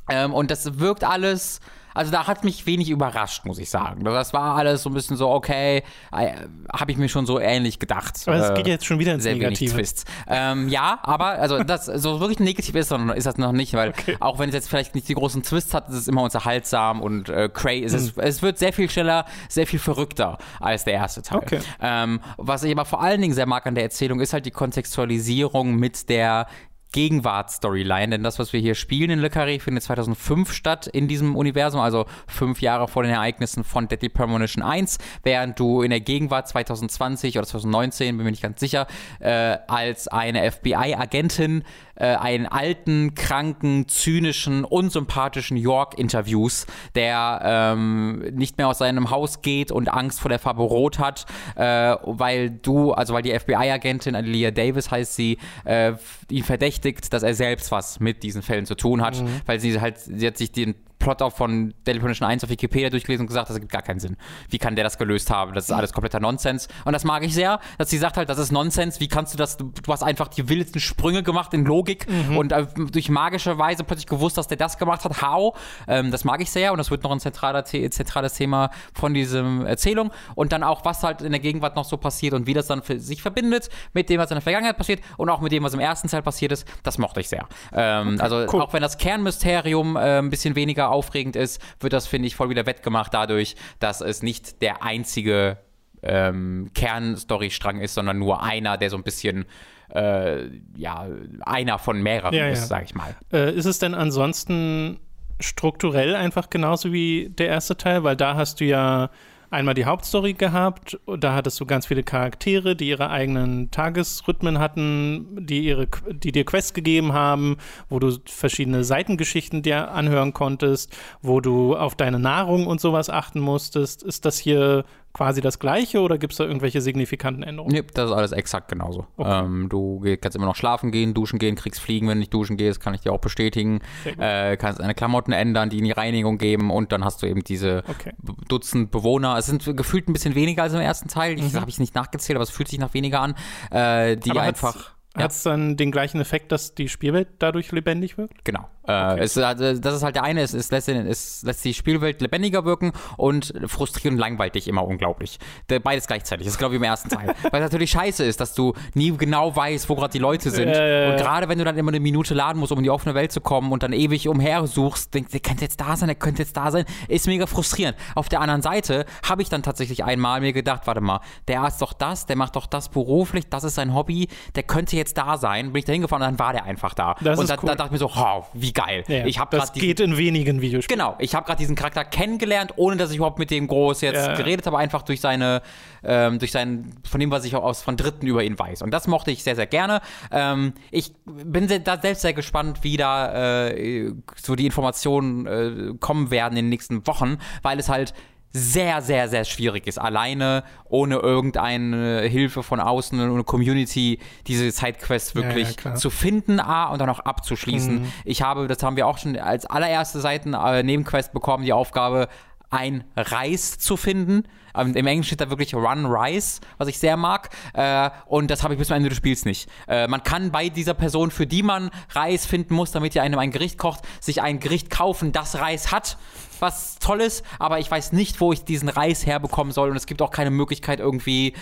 Ähm, 0.09 0.34
und 0.34 0.51
das 0.51 0.78
wirkt 0.78 1.05
alles. 1.05 1.61
Also 1.95 2.11
da 2.12 2.26
hat 2.26 2.45
mich 2.45 2.66
wenig 2.66 2.90
überrascht, 2.90 3.45
muss 3.45 3.59
ich 3.59 3.70
sagen. 3.70 4.05
Das 4.05 4.32
war 4.32 4.57
alles 4.57 4.82
so 4.82 4.90
ein 4.90 4.95
bisschen 4.95 5.16
so, 5.16 5.30
okay, 5.30 5.82
äh, 6.12 6.32
habe 6.72 6.90
ich 6.93 6.97
mir 6.99 7.09
schon 7.09 7.26
so 7.26 7.38
ähnlich 7.38 7.78
gedacht. 7.78 8.16
Aber 8.26 8.36
es 8.36 8.51
Äh, 8.51 8.55
geht 8.55 8.66
jetzt 8.66 8.86
schon 8.86 8.99
wieder 8.99 9.14
ins 9.14 9.22
sehr 9.24 9.34
wenig 9.34 9.61
Negative. 9.61 9.74
Twists. 9.76 10.05
Ähm, 10.28 10.68
ja, 10.68 10.99
aber 11.03 11.26
also 11.26 11.62
das 11.62 11.86
so 11.86 12.20
wirklich 12.20 12.40
negativ 12.40 12.74
ist, 12.74 12.88
sondern 12.88 13.16
ist 13.16 13.26
das 13.26 13.36
noch 13.36 13.53
nicht, 13.53 13.74
weil 13.74 13.93
auch 14.20 14.38
wenn 14.38 14.49
es 14.49 14.55
jetzt 14.55 14.68
vielleicht 14.68 14.95
nicht 14.95 15.09
die 15.09 15.14
großen 15.14 15.43
Twists 15.43 15.74
hat, 15.74 15.88
ist 15.88 15.97
es 15.97 16.09
immer 16.09 16.22
unterhaltsam 16.22 17.01
und 17.01 17.28
äh, 17.28 17.49
crazy. 17.53 17.95
Es, 17.97 18.14
Hm. 18.16 18.22
es 18.22 18.43
wird 18.43 18.59
sehr 18.59 18.72
viel 18.72 18.88
schneller, 18.90 19.24
sehr 19.49 19.66
viel 19.66 19.78
verrückter 19.78 20.38
als 20.61 20.84
der 20.84 20.95
erste 20.95 21.22
Teil. 21.22 21.38
Okay. 21.38 21.61
Ähm, 21.80 22.20
was 22.36 22.62
ich 22.62 22.72
aber 22.72 22.84
vor 22.84 23.03
allen 23.03 23.20
Dingen 23.20 23.34
sehr 23.34 23.47
mag 23.47 23.66
an 23.66 23.74
der 23.74 23.84
Erzählung, 23.84 24.20
ist 24.20 24.32
halt 24.32 24.47
die 24.47 24.51
Kontextualisierung 24.51 25.76
mit 25.76 26.09
der 26.09 26.47
Gegenwart-Storyline, 26.93 28.11
denn 28.11 28.22
das, 28.22 28.38
was 28.38 28.53
wir 28.53 28.61
hier 28.61 28.74
spielen 28.74 29.11
in 29.11 29.18
Le 29.18 29.28
Carré, 29.28 29.61
findet 29.61 29.82
2005 29.84 30.53
statt 30.53 30.86
in 30.86 31.09
diesem 31.09 31.36
Universum, 31.36 31.80
also 31.80 32.07
fünf 32.26 32.61
Jahre 32.61 32.88
vor 32.88 33.03
den 33.03 33.12
Ereignissen 33.12 33.64
von 33.64 33.88
Deadly 33.88 34.11
Premonition 34.11 34.62
1, 34.62 34.99
während 35.22 35.59
du 35.59 35.82
in 35.82 35.90
der 35.90 36.01
Gegenwart 36.01 36.49
2020 36.49 37.38
oder 37.38 37.47
2019, 37.47 38.16
bin 38.16 38.24
mir 38.24 38.30
nicht 38.30 38.43
ganz 38.43 38.61
sicher, 38.61 38.86
äh, 39.20 39.59
als 39.66 40.09
eine 40.09 40.51
FBI-Agentin 40.51 41.64
äh, 41.97 42.07
einen 42.07 42.47
alten, 42.47 43.14
kranken, 43.14 43.88
zynischen, 43.88 44.64
unsympathischen 44.64 45.57
York 45.57 45.99
interviews, 45.99 46.66
der 46.95 47.40
ähm, 47.45 48.20
nicht 48.32 48.59
mehr 48.59 48.68
aus 48.68 48.78
seinem 48.78 49.11
Haus 49.11 49.43
geht 49.43 49.70
und 49.70 49.93
Angst 49.93 50.20
vor 50.20 50.28
der 50.28 50.38
Farbe 50.38 50.62
Rot 50.62 50.99
hat, 50.99 51.26
äh, 51.57 51.97
weil 52.03 52.51
du, 52.51 52.93
also 52.93 53.14
weil 53.14 53.22
die 53.22 53.38
FBI-Agentin, 53.38 54.14
Alia 54.14 54.51
Davis 54.51 54.90
heißt 54.90 55.14
sie, 55.14 55.38
äh, 55.64 55.93
ihn 56.30 56.45
verdächtigt, 56.45 57.12
dass 57.12 57.22
er 57.22 57.34
selbst 57.34 57.70
was 57.72 58.01
mit 58.01 58.22
diesen 58.22 58.43
Fällen 58.43 58.66
zu 58.66 58.74
tun 58.74 59.03
hat, 59.03 59.20
mhm. 59.20 59.40
weil 59.47 59.61
sie 59.61 59.80
halt, 59.80 59.99
sie 59.99 60.26
hat 60.26 60.36
sich 60.36 60.53
den 60.53 60.74
Plot 61.03 61.20
auch 61.20 61.32
von 61.32 61.74
Daily 61.84 61.98
Premonition 61.98 62.28
1 62.28 62.44
auf 62.44 62.50
Wikipedia 62.50 62.88
durchgelesen 62.88 63.24
und 63.24 63.26
gesagt, 63.26 63.48
das 63.48 63.57
ergibt 63.57 63.72
gar 63.72 63.82
keinen 63.82 64.00
Sinn. 64.00 64.16
Wie 64.48 64.59
kann 64.59 64.76
der 64.76 64.84
das 64.84 64.98
gelöst 64.98 65.30
haben? 65.30 65.53
Das 65.53 65.64
ist 65.64 65.72
alles 65.72 65.92
kompletter 65.92 66.20
Nonsens. 66.20 66.68
Und 66.84 66.92
das 66.92 67.05
mag 67.05 67.24
ich 67.24 67.34
sehr, 67.34 67.59
dass 67.76 67.90
sie 67.90 67.98
sagt 67.98 68.16
halt, 68.16 68.28
das 68.28 68.38
ist 68.38 68.53
Nonsens. 68.53 69.00
Wie 69.00 69.09
kannst 69.09 69.34
du 69.34 69.38
das? 69.38 69.57
Du, 69.57 69.72
du 69.82 69.92
hast 69.92 70.03
einfach 70.03 70.28
die 70.28 70.48
wildesten 70.48 70.80
Sprünge 70.80 71.22
gemacht 71.22 71.53
in 71.55 71.64
Logik 71.64 72.07
mhm. 72.09 72.36
und 72.36 72.53
äh, 72.53 72.66
durch 72.90 73.11
magische 73.11 73.59
Weise 73.59 73.84
plötzlich 73.84 74.07
gewusst, 74.07 74.38
dass 74.38 74.46
der 74.46 74.57
das 74.57 74.78
gemacht 74.78 75.05
hat. 75.05 75.20
How? 75.20 75.59
Ähm, 75.88 76.11
das 76.12 76.24
mag 76.24 76.40
ich 76.40 76.50
sehr 76.50 76.72
und 76.72 76.78
das 76.78 76.90
wird 76.90 77.03
noch 77.03 77.11
ein 77.11 77.20
zentraler, 77.20 77.64
zentrales 77.64 78.34
Thema 78.34 78.70
von 78.94 79.12
dieser 79.12 79.42
Erzählung. 79.66 80.12
Und 80.36 80.53
dann 80.53 80.62
auch, 80.62 80.84
was 80.84 81.03
halt 81.03 81.20
in 81.22 81.32
der 81.32 81.40
Gegenwart 81.40 81.74
noch 81.74 81.84
so 81.84 81.96
passiert 81.96 82.32
und 82.34 82.46
wie 82.46 82.55
das 82.55 82.68
dann 82.68 82.82
sich 82.82 83.22
verbindet 83.22 83.70
mit 83.92 84.09
dem, 84.09 84.20
was 84.20 84.30
in 84.30 84.36
der 84.36 84.42
Vergangenheit 84.42 84.76
passiert 84.76 85.00
und 85.16 85.28
auch 85.28 85.40
mit 85.40 85.50
dem, 85.50 85.64
was 85.64 85.74
im 85.74 85.80
ersten 85.80 86.09
Teil 86.09 86.22
passiert 86.22 86.53
ist. 86.53 86.66
Das 86.84 86.98
mochte 86.98 87.20
ich 87.20 87.28
sehr. 87.28 87.46
Ähm, 87.72 88.14
okay, 88.14 88.22
also 88.22 88.46
cool. 88.53 88.62
auch 88.62 88.72
wenn 88.72 88.82
das 88.82 88.98
Kernmysterium 88.98 89.96
äh, 89.96 90.18
ein 90.18 90.30
bisschen 90.30 90.55
weniger 90.55 90.91
aufregend 90.93 91.36
ist, 91.36 91.61
wird 91.80 91.93
das, 91.93 92.07
finde 92.07 92.28
ich, 92.28 92.36
voll 92.36 92.51
wieder 92.51 92.66
wettgemacht 92.66 93.12
dadurch, 93.14 93.57
dass 93.78 94.01
es 94.01 94.22
nicht 94.22 94.62
der 94.62 94.82
einzige 94.82 95.59
ähm, 96.03 96.70
Kernstorystrang 96.74 97.80
ist, 97.80 97.95
sondern 97.95 98.18
nur 98.18 98.43
einer, 98.43 98.76
der 98.76 98.90
so 98.90 98.97
ein 98.97 99.03
bisschen 99.03 99.47
äh, 99.95 100.47
ja, 100.76 101.07
einer 101.40 101.78
von 101.78 102.03
mehreren 102.03 102.34
ja, 102.34 102.49
ist, 102.49 102.61
ja. 102.61 102.66
sag 102.66 102.84
ich 102.84 102.95
mal. 102.95 103.14
Äh, 103.32 103.55
ist 103.55 103.66
es 103.66 103.78
denn 103.78 103.95
ansonsten 103.95 104.99
strukturell 105.40 106.14
einfach 106.14 106.51
genauso 106.51 106.93
wie 106.93 107.30
der 107.30 107.49
erste 107.49 107.76
Teil? 107.76 108.05
Weil 108.05 108.16
da 108.16 108.36
hast 108.36 108.61
du 108.61 108.64
ja 108.64 109.11
einmal 109.53 109.74
die 109.74 109.84
Hauptstory 109.84 110.32
gehabt. 110.32 110.98
Da 111.18 111.34
hattest 111.34 111.61
du 111.61 111.66
ganz 111.66 111.86
viele 111.86 112.03
Charaktere, 112.03 112.74
die 112.74 112.88
ihre 112.88 113.11
eigenen 113.11 113.70
Tagesrhythmen 113.70 114.59
hatten, 114.59 115.46
die, 115.46 115.64
ihre, 115.64 115.88
die 116.11 116.32
dir 116.32 116.44
Quests 116.44 116.74
gegeben 116.74 117.12
haben, 117.12 117.59
wo 117.88 117.98
du 117.98 118.16
verschiedene 118.24 118.84
Seitengeschichten 118.84 119.62
dir 119.62 119.90
anhören 119.92 120.32
konntest, 120.32 120.96
wo 121.20 121.40
du 121.40 121.76
auf 121.76 121.94
deine 121.94 122.18
Nahrung 122.18 122.66
und 122.66 122.80
sowas 122.80 123.11
achten 123.11 123.40
musstest. 123.40 124.03
Ist 124.03 124.24
das 124.24 124.38
hier 124.38 124.84
quasi 125.12 125.40
das 125.40 125.58
gleiche 125.58 126.00
oder 126.00 126.18
gibt 126.18 126.32
es 126.32 126.38
da 126.38 126.44
irgendwelche 126.44 126.80
signifikanten 126.80 127.42
Änderungen? 127.42 127.72
Nee, 127.72 127.82
das 127.94 128.10
ist 128.10 128.16
alles 128.16 128.32
exakt 128.32 128.68
genauso. 128.68 129.06
Okay. 129.16 129.44
Ähm, 129.44 129.68
du 129.68 130.02
kannst 130.20 130.36
immer 130.36 130.46
noch 130.46 130.56
schlafen 130.56 130.90
gehen, 130.90 131.14
duschen 131.14 131.38
gehen, 131.38 131.54
kriegst 131.54 131.80
Fliegen, 131.80 132.08
wenn 132.08 132.16
du 132.16 132.20
nicht 132.20 132.34
duschen 132.34 132.56
gehst, 132.56 132.80
kann 132.80 132.94
ich 132.94 133.00
dir 133.02 133.12
auch 133.12 133.20
bestätigen. 133.20 133.80
Äh, 134.18 134.56
kannst 134.56 134.80
deine 134.80 134.94
Klamotten 134.94 135.32
ändern, 135.32 135.70
die 135.70 135.78
in 135.78 135.84
die 135.84 135.92
Reinigung 135.92 136.38
geben 136.38 136.70
und 136.70 136.92
dann 136.92 137.04
hast 137.04 137.22
du 137.22 137.26
eben 137.26 137.42
diese 137.42 137.82
okay. 137.88 138.12
Dutzend 138.48 138.90
Bewohner. 138.90 139.36
Es 139.36 139.46
sind 139.46 139.76
gefühlt 139.76 140.08
ein 140.08 140.12
bisschen 140.12 140.34
weniger 140.34 140.62
als 140.62 140.74
im 140.74 140.80
ersten 140.80 141.08
Teil. 141.08 141.38
Ich 141.38 141.52
mhm. 141.52 141.60
habe 141.60 141.70
ich 141.70 141.78
nicht 141.78 141.94
nachgezählt, 141.94 142.36
aber 142.36 142.44
es 142.44 142.50
fühlt 142.50 142.68
sich 142.68 142.78
nach 142.78 142.94
weniger 142.94 143.20
an, 143.20 143.34
äh, 143.70 144.16
die 144.16 144.30
aber 144.30 144.42
einfach 144.42 144.92
hat 145.14 145.30
es 145.30 145.42
dann 145.42 145.76
den 145.76 145.90
gleichen 145.90 146.20
Effekt, 146.20 146.52
dass 146.52 146.74
die 146.74 146.88
Spielwelt 146.88 147.28
dadurch 147.38 147.70
lebendig 147.72 148.16
wirkt? 148.16 148.44
Genau. 148.44 148.68
Äh, 148.84 148.92
okay. 148.92 149.20
Äh, 149.20 149.22
es, 149.24 149.38
also, 149.38 149.74
das 149.74 149.96
ist 149.96 150.02
halt 150.02 150.16
der 150.16 150.24
eine, 150.24 150.40
es, 150.40 150.54
es, 150.54 150.70
lässt, 150.70 150.88
es 150.88 151.42
lässt 151.42 151.64
die 151.64 151.74
Spielwelt 151.74 152.20
lebendiger 152.20 152.64
wirken 152.64 152.92
und 153.16 153.52
frustrierend 153.66 154.18
langweilig 154.18 154.68
immer 154.68 154.84
unglaublich. 154.86 155.38
Beides 155.82 156.06
gleichzeitig. 156.06 156.46
Das 156.46 156.54
ist, 156.54 156.58
glaube 156.58 156.74
ich, 156.74 156.78
im 156.78 156.84
ersten 156.84 157.10
Teil. 157.10 157.34
Weil 157.50 157.62
es 157.62 157.66
natürlich 157.70 157.90
scheiße 157.90 158.24
ist, 158.24 158.40
dass 158.40 158.54
du 158.54 158.72
nie 158.94 159.14
genau 159.16 159.54
weißt, 159.54 159.88
wo 159.88 159.94
gerade 159.94 160.12
die 160.12 160.18
Leute 160.18 160.50
sind. 160.50 160.68
Äh, 160.68 161.10
und 161.10 161.18
gerade 161.18 161.48
wenn 161.48 161.58
du 161.58 161.64
dann 161.64 161.76
immer 161.76 161.90
eine 161.90 162.00
Minute 162.00 162.34
laden 162.34 162.58
musst, 162.58 162.72
um 162.72 162.78
in 162.78 162.84
die 162.84 162.90
offene 162.90 163.14
Welt 163.14 163.32
zu 163.32 163.40
kommen 163.40 163.70
und 163.72 163.82
dann 163.82 163.92
ewig 163.92 164.28
umher 164.28 164.66
suchst, 164.66 165.14
denkst, 165.14 165.32
der 165.32 165.40
könnte 165.40 165.62
jetzt 165.62 165.80
da 165.80 165.96
sein, 165.96 166.08
der 166.08 166.16
könnte 166.16 166.42
jetzt 166.42 166.56
da 166.56 166.70
sein, 166.70 166.84
ist 167.08 167.26
mega 167.26 167.46
frustrierend. 167.46 167.96
Auf 168.14 168.28
der 168.28 168.40
anderen 168.40 168.62
Seite 168.62 169.04
habe 169.28 169.42
ich 169.42 169.48
dann 169.48 169.62
tatsächlich 169.62 170.04
einmal 170.04 170.40
mir 170.40 170.52
gedacht, 170.52 170.86
warte 170.86 171.00
mal, 171.00 171.20
der 171.48 171.66
ist 171.66 171.78
doch 171.82 171.92
das, 171.92 172.26
der 172.26 172.36
macht 172.36 172.56
doch 172.56 172.66
das 172.66 172.88
beruflich, 172.88 173.48
das 173.48 173.64
ist 173.64 173.74
sein 173.74 173.94
Hobby, 173.94 174.28
der 174.54 174.62
könnte 174.62 174.96
jetzt 174.96 175.01
da 175.11 175.36
sein. 175.36 175.72
Bin 175.72 175.80
ich 175.80 175.84
da 175.84 175.92
hingefahren 175.92 176.22
und 176.22 176.30
dann 176.32 176.38
war 176.38 176.53
der 176.53 176.64
einfach 176.64 176.94
da. 176.94 177.14
Das 177.20 177.38
und 177.38 177.48
da, 177.48 177.57
cool. 177.62 177.68
da, 177.68 177.74
dachte 177.74 177.88
ich 177.88 177.92
mir 177.92 177.98
so, 177.98 178.11
oh, 178.16 178.44
wie 178.55 178.72
geil. 178.72 179.05
Ja, 179.09 179.26
ich 179.26 179.38
das 179.50 179.72
diesen, 179.72 179.86
geht 179.86 180.00
in 180.00 180.16
wenigen 180.16 180.61
Videospielen. 180.61 180.98
Genau, 180.98 181.16
ich 181.18 181.34
habe 181.34 181.46
gerade 181.46 181.59
diesen 181.59 181.76
Charakter 181.76 182.05
kennengelernt, 182.05 182.74
ohne 182.76 182.96
dass 182.96 183.11
ich 183.11 183.16
überhaupt 183.16 183.38
mit 183.38 183.50
dem 183.50 183.66
groß 183.66 184.00
jetzt 184.03 184.26
ja. 184.26 184.34
geredet 184.34 184.66
habe, 184.66 184.78
einfach 184.78 185.03
durch 185.03 185.20
seine, 185.20 185.62
ähm, 186.05 186.38
durch 186.38 186.53
sein, 186.53 186.94
von 187.09 187.20
dem, 187.20 187.30
was 187.30 187.44
ich 187.44 187.57
auch 187.57 187.64
aus 187.64 187.82
von 187.82 187.96
Dritten 187.96 188.26
über 188.26 188.42
ihn 188.42 188.59
weiß. 188.59 188.82
Und 188.82 188.92
das 188.92 189.07
mochte 189.07 189.30
ich 189.30 189.42
sehr, 189.42 189.57
sehr 189.57 189.66
gerne. 189.66 190.00
Ähm, 190.30 190.74
ich 190.90 191.12
bin 191.24 191.68
sehr, 191.68 191.80
da 191.80 191.98
selbst 191.98 192.22
sehr 192.22 192.32
gespannt, 192.32 192.78
wie 192.82 192.96
da 192.96 193.68
äh, 193.68 194.12
so 194.36 194.55
die 194.55 194.66
Informationen 194.66 195.46
äh, 195.46 195.94
kommen 195.98 196.30
werden 196.30 196.57
in 196.57 196.66
den 196.66 196.70
nächsten 196.70 197.07
Wochen, 197.07 197.38
weil 197.62 197.78
es 197.78 197.88
halt 197.88 198.14
sehr, 198.53 199.00
sehr, 199.03 199.28
sehr 199.28 199.44
schwierig 199.44 199.86
ist, 199.86 199.98
alleine, 199.98 200.64
ohne 200.84 201.16
irgendeine 201.16 202.22
Hilfe 202.22 202.62
von 202.62 202.80
außen 202.80 203.18
und 203.18 203.32
eine 203.32 203.44
Community, 203.44 204.18
diese 204.46 204.70
Sidequests 204.70 205.34
wirklich 205.34 205.76
ja, 205.82 205.90
ja, 205.90 205.94
zu 205.94 206.11
finden, 206.11 206.61
A, 206.61 206.86
und 206.86 207.00
dann 207.00 207.09
auch 207.09 207.20
abzuschließen. 207.20 208.03
Mhm. 208.03 208.12
Ich 208.24 208.42
habe, 208.42 208.68
das 208.68 208.82
haben 208.82 208.96
wir 208.96 209.07
auch 209.07 209.18
schon 209.18 209.36
als 209.38 209.66
allererste 209.66 210.20
Seiten 210.20 210.55
äh, 210.55 210.82
Nebenquest 210.82 211.32
bekommen, 211.32 211.64
die 211.64 211.72
Aufgabe, 211.72 212.28
ein 212.70 213.05
Reis 213.16 213.78
zu 213.78 213.96
finden. 213.96 214.44
Ähm, 214.74 214.94
Im 214.94 215.07
Englischen 215.07 215.28
steht 215.28 215.42
da 215.42 215.50
wirklich 215.50 215.74
Run 215.74 216.07
Rice, 216.07 216.61
was 216.78 216.88
ich 216.88 216.98
sehr 216.98 217.16
mag. 217.16 217.50
Äh, 217.74 218.11
und 218.26 218.50
das 218.50 218.62
habe 218.62 218.74
ich 218.74 218.78
bis 218.78 218.88
zum 218.88 218.96
Ende 218.96 219.11
des 219.11 219.18
Spiels 219.18 219.44
nicht. 219.44 219.68
Äh, 219.86 220.09
man 220.09 220.22
kann 220.22 220.50
bei 220.50 220.70
dieser 220.70 220.94
Person, 220.94 221.30
für 221.30 221.46
die 221.46 221.62
man 221.62 221.90
Reis 222.11 222.46
finden 222.46 222.74
muss, 222.74 222.90
damit 222.90 223.14
ihr 223.14 223.22
einem 223.22 223.38
ein 223.38 223.50
Gericht 223.50 223.76
kocht, 223.76 224.00
sich 224.20 224.40
ein 224.40 224.59
Gericht 224.59 224.88
kaufen, 224.88 225.32
das 225.32 225.61
Reis 225.61 225.92
hat 225.92 226.16
was 226.62 226.98
Tolles, 226.98 227.42
aber 227.58 227.78
ich 227.80 227.90
weiß 227.90 228.12
nicht, 228.12 228.40
wo 228.40 228.52
ich 228.52 228.64
diesen 228.64 228.88
Reis 228.88 229.26
herbekommen 229.26 229.72
soll 229.72 229.90
und 229.90 229.96
es 229.96 230.06
gibt 230.06 230.22
auch 230.22 230.30
keine 230.30 230.50
Möglichkeit 230.50 231.00
irgendwie 231.00 231.52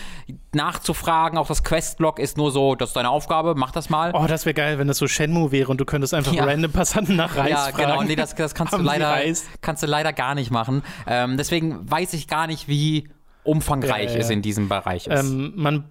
nachzufragen. 0.52 1.38
Auch 1.38 1.48
das 1.48 1.64
Questlog 1.64 2.18
ist 2.18 2.36
nur 2.36 2.52
so, 2.52 2.74
das 2.74 2.90
ist 2.90 2.96
deine 2.96 3.10
Aufgabe, 3.10 3.54
mach 3.56 3.72
das 3.72 3.90
mal. 3.90 4.12
Oh, 4.14 4.26
das 4.28 4.46
wäre 4.46 4.54
geil, 4.54 4.78
wenn 4.78 4.86
das 4.86 4.98
so 4.98 5.08
Shenmue 5.08 5.50
wäre 5.50 5.70
und 5.70 5.80
du 5.80 5.84
könntest 5.84 6.14
einfach 6.14 6.32
ja. 6.32 6.44
random 6.44 6.70
Passanten 6.70 7.16
nach 7.16 7.36
Reis 7.36 7.50
ja, 7.50 7.56
fragen. 7.56 7.80
Ja, 7.80 7.86
genau, 7.86 8.02
nee, 8.02 8.16
das, 8.16 8.34
das 8.34 8.54
kannst, 8.54 8.72
du 8.72 8.78
leider, 8.78 9.18
kannst 9.60 9.82
du 9.82 9.86
leider 9.86 10.12
gar 10.12 10.34
nicht 10.34 10.50
machen. 10.50 10.82
Ähm, 11.06 11.36
deswegen 11.36 11.90
weiß 11.90 12.12
ich 12.12 12.28
gar 12.28 12.46
nicht, 12.46 12.68
wie 12.68 13.08
umfangreich 13.42 14.12
ja, 14.12 14.20
es 14.20 14.30
in 14.30 14.42
diesem 14.42 14.68
Bereich 14.68 15.06
ist. 15.06 15.24
Ähm, 15.24 15.54
man 15.56 15.84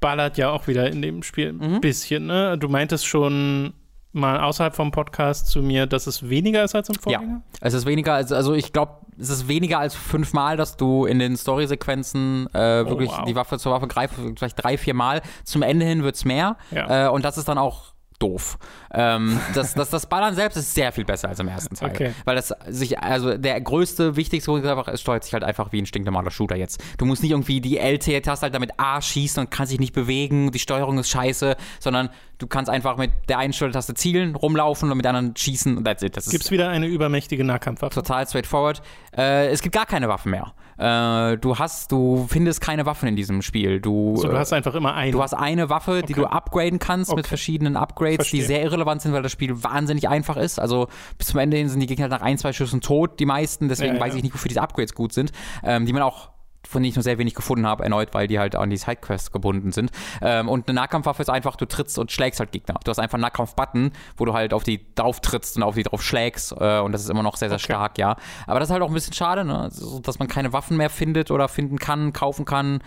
ballert 0.00 0.38
ja 0.38 0.50
auch 0.50 0.66
wieder 0.66 0.90
in 0.90 1.02
dem 1.02 1.22
Spiel 1.22 1.50
ein 1.50 1.74
mhm. 1.74 1.80
bisschen, 1.80 2.26
ne? 2.26 2.58
Du 2.58 2.68
meintest 2.68 3.06
schon, 3.06 3.72
mal 4.16 4.40
außerhalb 4.40 4.74
vom 4.74 4.90
Podcast 4.90 5.48
zu 5.48 5.62
mir, 5.62 5.86
dass 5.86 6.06
es 6.06 6.28
weniger 6.28 6.64
ist 6.64 6.74
als 6.74 6.88
im 6.88 6.96
Vorgänger? 6.96 7.42
Ja, 7.44 7.58
es 7.60 7.74
ist 7.74 7.86
weniger 7.86 8.14
als, 8.14 8.32
also 8.32 8.54
ich 8.54 8.72
glaube, 8.72 9.06
es 9.18 9.30
ist 9.30 9.48
weniger 9.48 9.78
als 9.78 9.94
fünfmal, 9.94 10.56
dass 10.56 10.76
du 10.76 11.06
in 11.06 11.18
den 11.18 11.36
Story-Sequenzen 11.36 12.48
äh, 12.52 12.84
oh, 12.84 12.90
wirklich 12.90 13.10
wow. 13.10 13.24
die 13.24 13.34
Waffe 13.34 13.58
zur 13.58 13.72
Waffe 13.72 13.86
greifst, 13.86 14.16
vielleicht 14.36 14.62
drei, 14.62 14.76
vier 14.76 14.94
Mal. 14.94 15.22
Zum 15.44 15.62
Ende 15.62 15.86
hin 15.86 16.02
wird 16.02 16.16
es 16.16 16.24
mehr. 16.24 16.56
Ja. 16.70 17.06
Äh, 17.06 17.10
und 17.10 17.24
das 17.24 17.38
ist 17.38 17.48
dann 17.48 17.58
auch 17.58 17.95
doof. 18.18 18.58
Ähm, 18.92 19.40
das, 19.54 19.74
das, 19.74 19.90
das 19.90 20.06
Ballern 20.06 20.34
selbst 20.34 20.56
ist 20.56 20.74
sehr 20.74 20.92
viel 20.92 21.04
besser 21.04 21.28
als 21.28 21.40
im 21.40 21.48
ersten 21.48 21.74
Teil. 21.74 21.90
Okay. 21.90 22.12
Weil 22.24 22.36
das 22.36 22.54
sich, 22.68 22.98
also 22.98 23.36
der 23.36 23.60
größte, 23.60 24.16
wichtigste 24.16 24.50
Grund 24.50 24.64
ist 24.64 24.70
einfach, 24.70 24.88
es 24.88 25.00
steuert 25.00 25.24
sich 25.24 25.32
halt 25.32 25.44
einfach 25.44 25.72
wie 25.72 25.80
ein 25.80 25.86
stinknormaler 25.86 26.30
Shooter 26.30 26.56
jetzt. 26.56 26.82
Du 26.98 27.04
musst 27.04 27.22
nicht 27.22 27.32
irgendwie 27.32 27.60
die 27.60 27.78
LT-Taste 27.78 28.42
halt 28.42 28.54
damit 28.54 28.70
A 28.78 29.00
schießen 29.00 29.40
und 29.40 29.50
kannst 29.50 29.72
dich 29.72 29.80
nicht 29.80 29.92
bewegen, 29.92 30.52
die 30.52 30.58
Steuerung 30.58 30.98
ist 30.98 31.10
scheiße, 31.10 31.56
sondern 31.80 32.10
du 32.38 32.46
kannst 32.46 32.70
einfach 32.70 32.96
mit 32.96 33.10
der 33.28 33.38
einen 33.38 33.52
Steuertaste 33.52 33.94
zielen, 33.94 34.34
rumlaufen 34.34 34.90
und 34.90 34.96
mit 34.96 35.04
der 35.04 35.14
anderen 35.14 35.36
schießen 35.36 35.76
und 35.76 35.84
that's 35.84 36.02
it. 36.02 36.16
Das 36.16 36.28
Gibt's 36.28 36.50
wieder 36.50 36.68
eine 36.68 36.86
übermächtige 36.86 37.44
Nahkampfwaffe? 37.44 37.94
Total 37.94 38.26
straightforward. 38.26 38.82
Äh, 39.16 39.48
es 39.48 39.62
gibt 39.62 39.74
gar 39.74 39.86
keine 39.86 40.08
Waffen 40.08 40.30
mehr. 40.30 40.52
Äh, 40.78 41.38
du 41.38 41.58
hast, 41.58 41.90
du 41.92 42.26
findest 42.28 42.60
keine 42.60 42.86
Waffen 42.86 43.08
in 43.08 43.16
diesem 43.16 43.42
Spiel. 43.42 43.80
Du, 43.80 44.16
so, 44.16 44.28
du 44.28 44.38
hast 44.38 44.52
einfach 44.52 44.74
immer 44.74 44.94
eine. 44.94 45.12
Du 45.12 45.22
hast 45.22 45.34
eine 45.34 45.70
Waffe, 45.70 46.02
die 46.02 46.12
okay. 46.14 46.22
du 46.22 46.26
upgraden 46.26 46.78
kannst 46.78 47.10
okay. 47.10 47.20
mit 47.20 47.26
verschiedenen 47.26 47.76
Upgrades, 47.76 48.16
Verstehe. 48.16 48.40
die 48.40 48.46
sehr 48.46 48.62
irrelevant 48.62 49.02
sind, 49.02 49.12
weil 49.12 49.22
das 49.22 49.32
Spiel 49.32 49.62
wahnsinnig 49.62 50.08
einfach 50.08 50.36
ist. 50.36 50.58
Also 50.58 50.88
bis 51.18 51.28
zum 51.28 51.40
Ende 51.40 51.56
hin 51.56 51.68
sind 51.68 51.80
die 51.80 51.86
Gegner 51.86 52.08
nach 52.08 52.22
ein, 52.22 52.38
zwei 52.38 52.52
Schüssen 52.52 52.80
tot, 52.80 53.18
die 53.20 53.26
meisten. 53.26 53.68
Deswegen 53.68 53.94
ja, 53.94 54.00
ja. 54.00 54.04
weiß 54.04 54.14
ich 54.14 54.22
nicht, 54.22 54.34
wofür 54.34 54.48
diese 54.48 54.62
Upgrades 54.62 54.94
gut 54.94 55.12
sind, 55.12 55.32
ähm, 55.64 55.86
die 55.86 55.92
man 55.92 56.02
auch 56.02 56.35
von 56.66 56.82
denen 56.82 56.90
ich 56.90 56.96
nur 56.96 57.02
sehr 57.02 57.18
wenig 57.18 57.34
gefunden 57.34 57.66
habe, 57.66 57.84
erneut, 57.84 58.12
weil 58.12 58.26
die 58.26 58.38
halt 58.38 58.54
an 58.56 58.70
die 58.70 58.76
Sidequests 58.76 59.32
gebunden 59.32 59.72
sind. 59.72 59.90
Ähm, 60.20 60.48
und 60.48 60.68
eine 60.68 60.74
Nahkampfwaffe 60.74 61.22
ist 61.22 61.30
einfach, 61.30 61.56
du 61.56 61.66
trittst 61.66 61.98
und 61.98 62.12
schlägst 62.12 62.40
halt 62.40 62.52
Gegner. 62.52 62.78
Du 62.84 62.90
hast 62.90 62.98
einfach 62.98 63.16
einen 63.16 63.22
Nahkampf-Button, 63.22 63.92
wo 64.16 64.24
du 64.24 64.32
halt 64.32 64.52
auf 64.52 64.64
die 64.64 64.84
drauf 64.94 65.20
trittst 65.20 65.56
und 65.56 65.62
auf 65.62 65.74
die 65.74 65.82
drauf 65.82 66.02
schlägst. 66.02 66.52
Äh, 66.52 66.80
und 66.80 66.92
das 66.92 67.02
ist 67.02 67.10
immer 67.10 67.22
noch 67.22 67.36
sehr, 67.36 67.48
sehr 67.48 67.56
okay. 67.56 67.64
stark, 67.64 67.98
ja. 67.98 68.16
Aber 68.46 68.60
das 68.60 68.68
ist 68.68 68.72
halt 68.72 68.82
auch 68.82 68.88
ein 68.88 68.94
bisschen 68.94 69.14
schade, 69.14 69.44
ne? 69.44 69.58
Also, 69.58 70.00
dass 70.00 70.18
man 70.18 70.28
keine 70.28 70.52
Waffen 70.52 70.76
mehr 70.76 70.90
findet 70.90 71.30
oder 71.30 71.48
finden 71.48 71.78
kann, 71.78 72.12
kaufen 72.12 72.44
kann. 72.44 72.80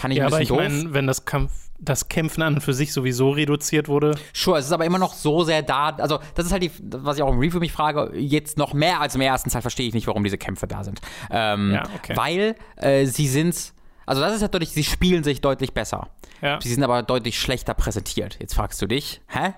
Kann 0.00 0.10
ich 0.10 0.18
ja, 0.18 0.24
ein 0.24 0.30
bisschen 0.30 0.54
aber 0.56 0.66
ich 0.66 0.70
meine, 0.72 0.94
wenn 0.94 1.06
das 1.06 1.24
Kampf 1.24 1.65
das 1.78 2.08
Kämpfen 2.08 2.42
an 2.42 2.54
und 2.54 2.60
für 2.60 2.74
sich 2.74 2.92
sowieso 2.92 3.30
reduziert 3.30 3.88
wurde. 3.88 4.14
Sure, 4.32 4.58
es 4.58 4.66
ist 4.66 4.72
aber 4.72 4.84
immer 4.84 4.98
noch 4.98 5.14
so 5.14 5.44
sehr 5.44 5.62
da. 5.62 5.90
Also, 5.90 6.18
das 6.34 6.46
ist 6.46 6.52
halt 6.52 6.62
die, 6.62 6.70
was 6.80 7.16
ich 7.16 7.22
auch 7.22 7.32
im 7.32 7.38
Review 7.38 7.60
mich 7.60 7.72
frage, 7.72 8.12
jetzt 8.16 8.58
noch 8.58 8.72
mehr 8.72 9.00
als 9.00 9.14
im 9.14 9.20
ersten 9.20 9.50
Teil 9.50 9.62
verstehe 9.62 9.86
ich 9.86 9.94
nicht, 9.94 10.06
warum 10.06 10.24
diese 10.24 10.38
Kämpfe 10.38 10.66
da 10.66 10.84
sind. 10.84 11.00
Ähm, 11.30 11.72
ja, 11.72 11.84
okay. 11.94 12.16
Weil 12.16 12.54
äh, 12.76 13.06
sie 13.06 13.28
sind. 13.28 13.74
Also 14.08 14.22
das 14.22 14.36
ist 14.36 14.42
halt 14.42 14.54
deutlich, 14.54 14.70
sie 14.70 14.84
spielen 14.84 15.24
sich 15.24 15.40
deutlich 15.40 15.74
besser. 15.74 16.08
Ja. 16.40 16.60
Sie 16.62 16.72
sind 16.72 16.84
aber 16.84 17.02
deutlich 17.02 17.40
schlechter 17.40 17.74
präsentiert. 17.74 18.36
Jetzt 18.40 18.54
fragst 18.54 18.80
du 18.80 18.86
dich, 18.86 19.20
hä? 19.26 19.54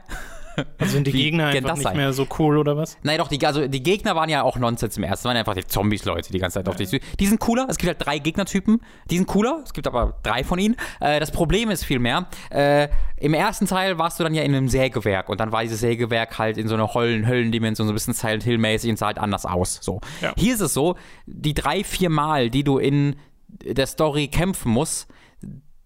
Also 0.79 0.93
sind 0.93 1.07
die 1.07 1.13
Gegner 1.13 1.47
einfach 1.47 1.75
nicht 1.75 1.83
sein? 1.83 1.97
mehr 1.97 2.13
so 2.13 2.27
cool 2.39 2.57
oder 2.57 2.77
was? 2.77 2.97
Nein, 3.03 3.19
doch, 3.19 3.29
die, 3.29 3.45
also 3.45 3.67
die 3.67 3.83
Gegner 3.83 4.15
waren 4.15 4.29
ja 4.29 4.43
auch 4.43 4.57
Nonsens 4.57 4.97
im 4.97 5.03
ersten. 5.03 5.19
Das 5.19 5.25
waren 5.25 5.37
einfach 5.37 5.55
die 5.55 5.67
Zombies-Leute 5.67 6.33
die 6.33 6.39
ganze 6.39 6.61
Zeit 6.61 6.69
auf 6.69 6.77
dich. 6.77 6.91
Die 7.19 7.27
sind 7.27 7.41
cooler. 7.41 7.67
Es 7.69 7.79
gibt 7.79 7.89
halt 7.89 8.05
drei 8.05 8.19
Gegnertypen. 8.19 8.81
Die 9.11 9.17
sind 9.17 9.27
cooler. 9.27 9.63
Es 9.65 9.73
gibt 9.73 9.87
aber 9.87 10.19
drei 10.23 10.45
von 10.45 10.59
ihnen. 10.59 10.77
Äh, 11.01 11.21
das 11.21 11.31
Problem 11.31 11.71
ist 11.71 11.85
vielmehr, 11.85 12.29
äh, 12.51 12.89
im 13.17 13.35
ersten 13.35 13.67
Teil 13.67 13.99
warst 13.99 14.21
du 14.21 14.25
dann 14.25 14.35
ja 14.35 14.43
in 14.43 14.55
einem 14.55 14.69
Sägewerk 14.69 15.29
und 15.29 15.41
dann 15.41 15.51
war 15.51 15.63
dieses 15.63 15.81
Sägewerk 15.81 16.39
halt 16.39 16.57
in 16.57 16.69
so 16.69 16.75
einer 16.75 16.95
Höllen 16.95 17.27
Höllendimension, 17.27 17.87
so 17.87 17.93
ein 17.93 17.95
bisschen 17.95 18.15
Silent 18.15 18.45
Hill-mäßig 18.45 18.91
und 18.91 18.97
sah 18.99 19.07
halt 19.07 19.19
anders 19.19 19.45
aus. 19.45 19.79
So. 19.83 20.01
Ja. 20.21 20.33
Hier 20.37 20.55
ist 20.55 20.61
es 20.61 20.75
so, 20.75 20.97
die 21.27 21.55
drei, 21.55 21.83
vier 21.83 22.11
Mal, 22.11 22.51
die 22.51 22.65
du 22.65 22.79
in 22.79 23.17
der 23.49 23.87
Story 23.87 24.29
kämpfen 24.29 24.71
musst, 24.71 25.09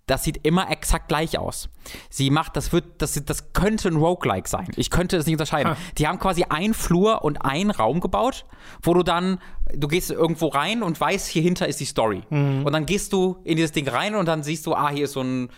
das 0.07 0.25
sieht 0.25 0.45
immer 0.47 0.71
exakt 0.71 1.09
gleich 1.09 1.39
aus. 1.39 1.69
Sie 2.11 2.31
macht, 2.31 2.57
das 2.57 2.73
wird, 2.73 2.85
das, 2.99 3.21
das 3.25 3.53
könnte 3.53 3.89
ein 3.89 3.97
Roguelike 3.97 4.49
sein. 4.49 4.69
Ich 4.77 4.91
könnte 4.91 5.17
es 5.17 5.27
nicht 5.27 5.35
unterscheiden. 5.35 5.73
Ah. 5.73 5.77
Die 5.99 6.09
haben 6.09 6.19
quasi 6.19 6.45
einen 6.49 6.75
Flur 6.75 7.25
und 7.25 7.45
einen 7.45 7.71
Raum 7.71 8.01
gebaut, 8.01 8.45
wo 8.83 8.95
du 8.95 9.03
dann, 9.03 9.39
du 9.75 9.89
gehst 9.89 10.11
irgendwo 10.11 10.49
rein 10.49 10.83
und 10.83 11.01
weißt, 11.01 11.29
hier 11.29 11.43
hinter 11.43 11.69
ist 11.69 11.81
die 11.81 11.85
Story. 11.85 12.23
Mhm. 12.31 12.65
Und 12.65 12.73
dann 12.73 12.87
gehst 12.87 13.13
du 13.13 13.41
in 13.45 13.57
dieses 13.57 13.73
Ding 13.73 13.89
rein 13.89 14.15
und 14.15 14.27
dann 14.27 14.43
siehst 14.43 14.67
du, 14.67 14.75
ah, 14.75 14.91
hier 14.91 15.05
ist 15.05 15.13
so 15.13 15.23
ein 15.23 15.51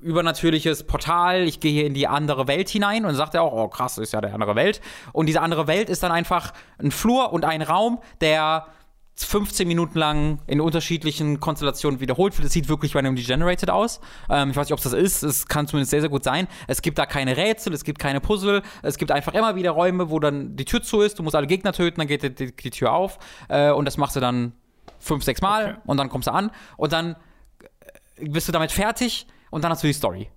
übernatürliches 0.00 0.84
Portal, 0.84 1.42
ich 1.42 1.60
gehe 1.60 1.72
hier 1.72 1.86
in 1.86 1.94
die 1.94 2.06
andere 2.06 2.46
Welt 2.48 2.68
hinein 2.68 2.98
und 3.04 3.08
dann 3.08 3.16
sagt 3.16 3.34
er 3.34 3.42
auch, 3.42 3.52
oh 3.52 3.68
krass, 3.68 3.98
ist 3.98 4.12
ja 4.12 4.20
der 4.20 4.34
andere 4.34 4.54
Welt. 4.54 4.80
Und 5.12 5.26
diese 5.26 5.40
andere 5.40 5.66
Welt 5.66 5.90
ist 5.90 6.02
dann 6.02 6.12
einfach 6.12 6.52
ein 6.78 6.90
Flur 6.90 7.32
und 7.32 7.44
ein 7.44 7.62
Raum, 7.62 7.98
der 8.20 8.66
15 9.24 9.66
Minuten 9.66 9.98
lang 9.98 10.40
in 10.46 10.60
unterschiedlichen 10.60 11.40
Konstellationen 11.40 12.00
wiederholt 12.00 12.36
wird. 12.36 12.46
Es 12.46 12.52
sieht 12.52 12.68
wirklich 12.68 12.92
bei 12.92 12.98
einem 12.98 13.16
Degenerated 13.16 13.70
aus. 13.70 14.00
Ähm, 14.28 14.50
ich 14.50 14.56
weiß 14.56 14.66
nicht, 14.66 14.72
ob 14.72 14.78
es 14.78 14.84
das 14.84 14.92
ist. 14.92 15.22
Es 15.22 15.46
kann 15.46 15.66
zumindest 15.66 15.90
sehr, 15.90 16.00
sehr 16.00 16.10
gut 16.10 16.24
sein. 16.24 16.48
Es 16.66 16.82
gibt 16.82 16.98
da 16.98 17.06
keine 17.06 17.36
Rätsel, 17.36 17.72
es 17.72 17.84
gibt 17.84 17.98
keine 17.98 18.20
Puzzle. 18.20 18.62
Es 18.82 18.98
gibt 18.98 19.10
einfach 19.10 19.32
immer 19.32 19.56
wieder 19.56 19.70
Räume, 19.70 20.10
wo 20.10 20.20
dann 20.20 20.56
die 20.56 20.64
Tür 20.64 20.82
zu 20.82 21.00
ist. 21.00 21.18
Du 21.18 21.22
musst 21.22 21.34
alle 21.34 21.46
Gegner 21.46 21.72
töten, 21.72 22.00
dann 22.00 22.08
geht 22.08 22.22
die, 22.22 22.34
die, 22.34 22.54
die 22.54 22.70
Tür 22.70 22.92
auf. 22.92 23.18
Äh, 23.48 23.70
und 23.70 23.86
das 23.86 23.96
machst 23.96 24.16
du 24.16 24.20
dann 24.20 24.52
fünf, 24.98 25.24
sechs 25.24 25.40
Mal. 25.40 25.64
Okay. 25.64 25.80
Und 25.86 25.96
dann 25.96 26.08
kommst 26.10 26.28
du 26.28 26.32
an. 26.32 26.50
Und 26.76 26.92
dann 26.92 27.16
äh, 28.16 28.28
bist 28.28 28.48
du 28.48 28.52
damit 28.52 28.72
fertig. 28.72 29.26
Und 29.50 29.62
dann 29.62 29.70
hast 29.70 29.82
du 29.82 29.86
die 29.86 29.92
Story. 29.94 30.28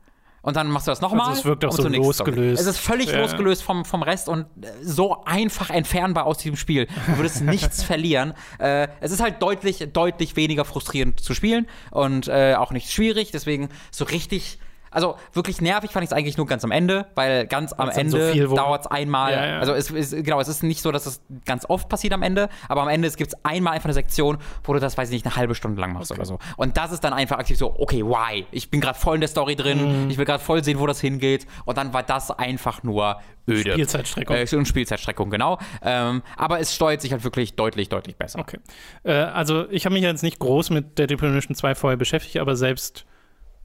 Und 0.42 0.56
dann 0.56 0.70
machst 0.70 0.88
du 0.88 0.92
das 0.92 1.02
nochmal. 1.02 1.28
Also 1.30 1.40
es 1.40 1.46
wirkt 1.46 1.66
auch 1.66 1.72
so 1.72 1.88
losgelöst. 1.88 2.62
Es 2.62 2.68
ist 2.68 2.78
völlig 2.80 3.12
Ja. 3.12 3.20
losgelöst 3.20 3.62
vom, 3.64 3.84
vom 3.86 4.04
Rest 4.04 4.30
und 4.30 4.46
äh, 4.62 4.68
so 4.82 5.24
einfach 5.26 5.70
entfernbar 5.70 6.26
aus 6.26 6.38
diesem 6.38 6.56
Spiel. 6.56 6.88
Du 7.08 7.18
würdest 7.18 7.42
nichts 7.44 7.84
verlieren. 7.84 8.34
Äh, 8.58 8.88
es 9.02 9.12
ist 9.12 9.22
halt 9.22 9.42
deutlich, 9.42 9.86
deutlich 9.92 10.36
weniger 10.36 10.66
frustrierend 10.66 11.20
zu 11.20 11.34
spielen 11.34 11.68
und 11.92 12.28
äh, 12.28 12.56
auch 12.56 12.72
nicht 12.72 12.92
schwierig. 12.92 13.32
Deswegen 13.32 13.70
so 13.92 14.06
richtig. 14.06 14.60
Also 14.92 15.16
wirklich 15.34 15.62
nervig 15.62 15.92
fand 15.92 16.04
ich 16.04 16.10
es 16.12 16.14
eigentlich 16.14 16.38
nur 16.38 16.46
ganz 16.48 16.64
am 16.64 16.72
Ende, 16.72 17.08
weil 17.16 17.48
ganz 17.48 17.74
am 17.74 17.88
Weil's 17.88 18.12
so 18.12 18.18
Ende 18.18 18.50
wurde. 18.50 18.62
dauert 18.62 18.82
es 18.82 18.88
einmal. 18.88 19.32
Ja, 19.34 19.46
ja. 19.46 19.60
Also 19.60 19.74
es 19.74 19.90
ist 19.92 20.12
genau, 20.24 20.40
es 20.40 20.48
ist 20.48 20.64
nicht 20.64 20.82
so, 20.82 20.92
dass 20.92 21.06
es 21.06 21.22
ganz 21.46 21.66
oft 21.70 21.90
passiert 21.90 22.14
am 22.14 22.24
Ende, 22.24 22.50
aber 22.68 22.82
am 22.82 22.88
Ende 22.90 23.10
gibt 23.12 23.34
es 23.34 23.46
einmal 23.46 23.74
einfach 23.74 23.86
eine 23.86 23.94
Sektion, 23.94 24.38
wo 24.64 24.74
du 24.74 24.80
das, 24.80 24.98
weiß 24.98 25.10
ich 25.10 25.14
nicht, 25.14 25.26
eine 25.26 25.36
halbe 25.36 25.56
Stunde 25.56 25.80
lang 25.82 25.94
machst 25.94 26.12
oder 26.12 26.26
so. 26.26 26.40
Und 26.58 26.78
das 26.78 26.92
ist 26.92 27.04
dann 27.04 27.14
einfach 27.14 27.38
aktiv 27.38 27.58
so, 27.58 27.76
okay, 27.80 28.04
why? 28.04 28.46
Ich 28.52 28.70
bin 28.70 28.82
gerade 28.82 28.98
voll 28.98 29.16
in 29.16 29.22
der 29.22 29.28
Story 29.30 29.56
drin, 29.56 30.06
Mhm. 30.06 30.10
ich 30.10 30.18
will 30.18 30.26
gerade 30.26 30.44
voll 30.44 30.64
sehen, 30.64 30.80
wo 30.80 30.88
das 30.88 31.00
hingeht. 31.02 31.46
Und 31.66 31.78
dann 31.78 31.94
war 31.94 32.04
das 32.04 32.32
einfach 32.32 32.84
nur 32.84 33.20
öde. 33.48 33.72
Spielzeitstreckung. 33.74 34.36
Äh, 34.36 34.56
und 34.56 34.68
Spielzeitstreckung, 34.68 35.30
genau. 35.30 35.58
Ähm, 35.82 36.22
aber 36.38 36.60
es 36.60 36.74
steuert 36.76 37.02
sich 37.02 37.12
halt 37.12 37.24
wirklich 37.24 37.56
deutlich, 37.56 37.90
deutlich 37.90 38.16
besser. 38.18 38.40
Okay. 38.40 38.60
Äh, 39.04 39.14
also 39.14 39.70
ich 39.70 39.86
habe 39.86 39.94
mich 39.94 40.04
jetzt 40.04 40.24
nicht 40.24 40.40
groß 40.40 40.70
mit 40.70 40.98
Deadly 40.98 41.18
Premonition 41.18 41.56
2 41.56 41.76
vorher 41.76 41.98
beschäftigt, 41.98 42.38
aber 42.38 42.56
selbst 42.56 43.06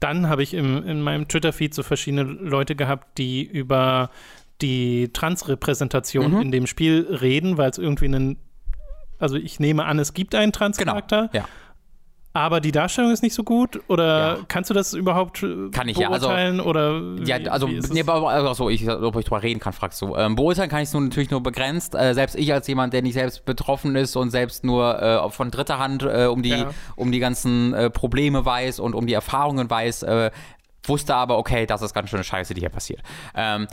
dann 0.05 0.29
habe 0.29 0.41
ich 0.43 0.53
im, 0.53 0.83
in 0.87 1.01
meinem 1.01 1.27
Twitter-Feed 1.27 1.73
so 1.73 1.83
verschiedene 1.83 2.23
Leute 2.23 2.75
gehabt, 2.75 3.17
die 3.17 3.43
über 3.43 4.09
die 4.61 5.09
Transrepräsentation 5.11 6.31
Mhm. 6.35 6.41
in 6.41 6.51
dem 6.51 6.67
Spiel 6.67 7.07
reden, 7.21 7.57
weil 7.57 7.69
es 7.71 7.77
irgendwie 7.77 8.05
einen 8.05 8.37
also 9.17 9.37
ich 9.37 9.61
nehme 9.61 9.85
an, 9.85 9.97
es 9.97 10.13
gibt 10.13 10.35
einen 10.35 10.51
Genau. 10.51 10.57
Transcharakter, 10.57 11.29
Ja. 11.33 11.45
Aber 12.35 12.59
die 12.59 12.73
Darstellung 12.73 13.11
ist 13.11 13.23
nicht 13.23 13.33
so 13.33 13.43
gut. 13.45 13.81
Oder 13.87 14.35
Ja. 14.35 14.37
kannst 14.49 14.69
du 14.69 14.73
das 14.73 14.93
überhaupt 14.93 15.41
äh, 15.41 15.69
Kann 15.71 15.87
ich, 15.87 15.97
ja. 15.97 16.09
Also- 16.09 16.27
beurteilen? 16.27 16.59
oder 16.59 17.01
Ja, 17.23 17.39
wie- 17.39 17.49
also, 17.49 17.67
ist 17.67 17.85
es? 17.85 17.93
nee, 17.93 18.01
also 18.03 18.69
ich, 18.69 18.87
ob 18.89 19.15
ich 19.15 19.23
drüber 19.25 19.41
reden 19.41 19.61
kann, 19.61 19.71
fragst 19.71 20.01
du. 20.01 20.15
Ähm, 20.17 20.35
beurteilen 20.35 20.69
kann 20.69 20.81
ich 20.81 20.89
es 20.89 20.93
nun 20.93 21.05
natürlich 21.05 21.31
nur 21.31 21.41
begrenzt. 21.41 21.95
Äh, 21.95 22.13
selbst 22.13 22.35
ich 22.35 22.51
als 22.51 22.67
jemand, 22.67 22.93
der 22.93 23.01
nicht 23.03 23.13
selbst 23.13 23.45
betroffen 23.45 23.95
ist 23.95 24.17
und 24.17 24.31
selbst 24.31 24.65
nur 24.65 25.01
äh, 25.01 25.29
von 25.29 25.49
dritter 25.49 25.79
Hand 25.79 26.03
äh, 26.03 26.25
um, 26.25 26.43
die, 26.43 26.49
Ja. 26.49 26.71
um 26.97 27.11
die 27.13 27.19
ganzen 27.19 27.73
äh, 27.73 27.89
Probleme 27.89 28.45
weiß 28.45 28.79
und 28.81 28.95
um 28.95 29.07
die 29.07 29.13
Erfahrungen 29.13 29.69
weiß, 29.69 30.03
äh, 30.03 30.31
wusste 30.85 31.15
aber, 31.15 31.37
okay, 31.37 31.65
das 31.65 31.81
ist 31.81 31.93
ganz 31.93 32.09
schöne 32.09 32.25
Scheiße, 32.25 32.53
die 32.53 32.59
hier 32.59 32.69
passiert. 32.69 33.01
Ähm, 33.33 33.67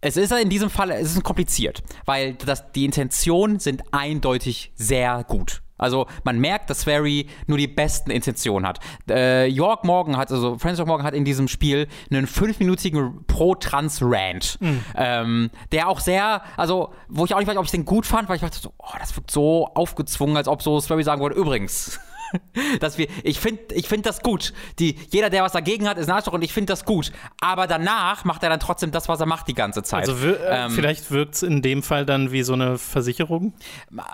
es 0.00 0.16
ist 0.16 0.32
in 0.32 0.48
diesem 0.48 0.70
Fall, 0.70 0.90
es 0.92 1.12
ist 1.14 1.22
kompliziert, 1.22 1.82
weil 2.06 2.32
das, 2.34 2.72
die 2.72 2.86
Intentionen 2.86 3.58
sind 3.58 3.82
eindeutig 3.92 4.72
sehr 4.74 5.22
gut. 5.28 5.60
Also 5.80 6.06
man 6.24 6.38
merkt, 6.38 6.70
dass 6.70 6.82
Swery 6.82 7.26
nur 7.46 7.58
die 7.58 7.66
besten 7.68 8.10
Intentionen 8.10 8.66
hat. 8.66 8.78
Äh, 9.08 9.46
York 9.46 9.84
Morgan 9.84 10.16
hat, 10.16 10.30
also 10.30 10.58
Francis 10.58 10.78
York 10.78 10.88
Morgan 10.88 11.06
hat 11.06 11.14
in 11.14 11.24
diesem 11.24 11.48
Spiel 11.48 11.88
einen 12.10 12.26
fünfminütigen 12.26 13.24
Pro-Trans-Rant, 13.26 14.58
ähm, 14.96 15.50
der 15.72 15.88
auch 15.88 16.00
sehr, 16.00 16.42
also 16.56 16.92
wo 17.08 17.24
ich 17.24 17.34
auch 17.34 17.38
nicht 17.38 17.48
weiß, 17.48 17.56
ob 17.56 17.64
ich 17.64 17.70
den 17.70 17.84
gut 17.84 18.06
fand, 18.06 18.28
weil 18.28 18.36
ich 18.36 18.42
dachte 18.42 18.58
so, 18.58 18.72
oh, 18.78 18.94
das 18.98 19.16
wirkt 19.16 19.30
so 19.30 19.68
aufgezwungen, 19.74 20.36
als 20.36 20.48
ob 20.48 20.62
so 20.62 20.80
Swery 20.80 21.02
sagen 21.02 21.20
würde, 21.22 21.36
übrigens, 21.36 21.98
dass 22.80 22.98
wir, 22.98 23.08
ich 23.22 23.40
finde 23.40 23.74
ich 23.74 23.88
find 23.88 24.06
das 24.06 24.20
gut. 24.22 24.52
Die, 24.78 24.96
jeder, 25.10 25.30
der 25.30 25.42
was 25.42 25.52
dagegen 25.52 25.88
hat, 25.88 25.98
ist 25.98 26.08
ein 26.08 26.14
Arschloch 26.14 26.32
und 26.32 26.42
ich 26.42 26.52
finde 26.52 26.72
das 26.72 26.84
gut. 26.84 27.12
Aber 27.40 27.66
danach 27.66 28.24
macht 28.24 28.42
er 28.42 28.50
dann 28.50 28.60
trotzdem 28.60 28.90
das, 28.90 29.08
was 29.08 29.20
er 29.20 29.26
macht 29.26 29.48
die 29.48 29.54
ganze 29.54 29.82
Zeit. 29.82 30.08
Also 30.08 30.22
wir, 30.22 30.40
äh, 30.40 30.64
Ähm, 30.64 30.70
vielleicht 30.72 31.10
wirkt 31.10 31.34
es 31.36 31.42
in 31.42 31.62
dem 31.62 31.82
Fall 31.82 32.06
dann 32.06 32.32
wie 32.32 32.42
so 32.42 32.52
eine 32.52 32.78
Versicherung. 32.78 33.54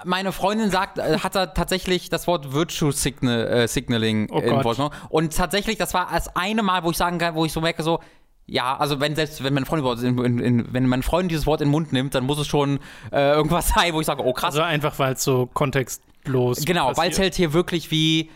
Meine 0.04 0.32
Freundin 0.32 0.70
sagt, 0.70 0.98
äh, 0.98 1.18
hat 1.18 1.34
er 1.34 1.54
tatsächlich 1.54 2.08
das 2.08 2.26
Wort 2.26 2.52
Virtue 2.52 2.92
Signal, 2.92 3.46
äh, 3.46 3.68
Signaling 3.68 4.28
Oh 4.30 4.38
in 4.38 4.56
Note. 4.56 4.90
Und 5.08 5.36
tatsächlich, 5.36 5.76
das 5.76 5.94
war 5.94 6.08
das 6.12 6.34
eine 6.36 6.62
Mal, 6.62 6.82
wo 6.84 6.90
ich 6.90 6.96
sagen 6.96 7.18
kann, 7.18 7.34
wo 7.34 7.44
ich 7.44 7.52
so 7.52 7.60
merke, 7.60 7.82
so, 7.82 8.00
ja, 8.46 8.76
also 8.76 9.00
wenn 9.00 9.16
selbst 9.16 9.42
wenn 9.42 9.54
meine 9.54 9.66
Freundin, 9.66 10.18
in, 10.18 10.24
in, 10.24 10.38
in, 10.38 10.72
wenn 10.72 10.86
mein 10.86 11.02
Freund 11.02 11.30
dieses 11.30 11.46
Wort 11.46 11.60
in 11.60 11.68
den 11.68 11.72
Mund 11.72 11.92
nimmt, 11.92 12.14
dann 12.14 12.24
muss 12.24 12.38
es 12.38 12.46
schon 12.46 12.78
äh, 13.10 13.32
irgendwas 13.32 13.68
sein, 13.74 13.92
wo 13.92 14.00
ich 14.00 14.06
sage, 14.06 14.24
oh 14.24 14.32
krass. 14.32 14.54
Also 14.54 14.62
einfach, 14.62 14.98
weil 14.98 15.14
es 15.14 15.24
so 15.24 15.46
kontextlos 15.52 16.64
Genau, 16.64 16.96
weil 16.96 17.10
es 17.10 17.18
halt 17.18 17.34
hier 17.34 17.52
wirklich 17.52 17.90
wie 17.90 18.30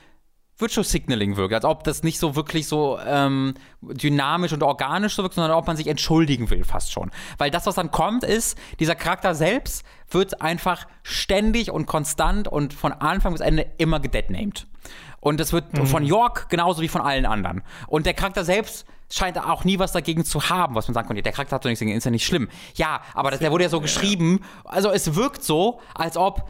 Virtual 0.61 0.85
Signaling 0.85 1.37
wirkt, 1.37 1.55
als 1.55 1.65
ob 1.65 1.85
das 1.85 2.03
nicht 2.03 2.19
so 2.19 2.37
wirklich 2.37 2.67
so 2.67 2.99
ähm, 3.07 3.55
dynamisch 3.81 4.53
und 4.53 4.63
organisch 4.63 5.15
so 5.15 5.23
wirkt, 5.23 5.37
sondern 5.37 5.53
ob 5.53 5.67
man 5.67 5.77
sich 5.77 5.87
entschuldigen 5.87 6.51
will 6.51 6.65
fast 6.65 6.93
schon. 6.93 7.11
Weil 7.39 7.51
das, 7.51 7.67
was 7.67 7.77
dann 7.77 7.91
kommt, 7.91 8.25
ist, 8.25 8.59
dieser 8.79 8.95
Charakter 8.95 9.35
selbst 9.35 9.85
wird 10.11 10.43
einfach 10.43 10.87
ständig 11.03 11.71
und 11.71 11.87
konstant 11.87 12.47
und 12.47 12.75
von 12.75 12.93
Anfang 12.93 13.33
bis 13.33 13.41
Ende 13.41 13.67
immer 13.79 14.01
gedeadnamed. 14.01 14.67
Und 15.21 15.39
das 15.39 15.53
wird 15.53 15.67
von 15.87 16.05
York 16.05 16.49
genauso 16.49 16.83
wie 16.83 16.89
von 16.89 17.03
allen 17.03 17.27
anderen. 17.27 17.63
Und 17.87 18.07
der 18.07 18.15
Charakter 18.15 18.45
selbst 18.45 18.87
scheint 19.13 19.39
auch 19.39 19.65
nie 19.65 19.79
was 19.79 19.93
dagegen 19.93 20.25
zu 20.25 20.49
haben, 20.49 20.75
was 20.75 20.89
man 20.89 20.95
sagen 20.95 21.09
könnte. 21.09 21.23
Der 21.23 21.33
Charakter 21.33 21.57
hat 21.57 21.65
doch 21.65 21.69
nichts 21.69 21.81
dagegen, 21.81 21.97
ist 21.97 22.05
ja 22.05 22.11
nicht 22.11 22.25
schlimm. 22.25 22.49
Ja, 22.77 23.01
aber 23.15 23.31
das, 23.31 23.41
der 23.41 23.51
wurde 23.51 23.65
ja 23.65 23.71
so 23.71 23.81
geschrieben. 23.81 24.41
Also 24.65 24.91
es 24.91 25.15
wirkt 25.15 25.43
so, 25.43 25.81
als 25.95 26.17
ob 26.17 26.49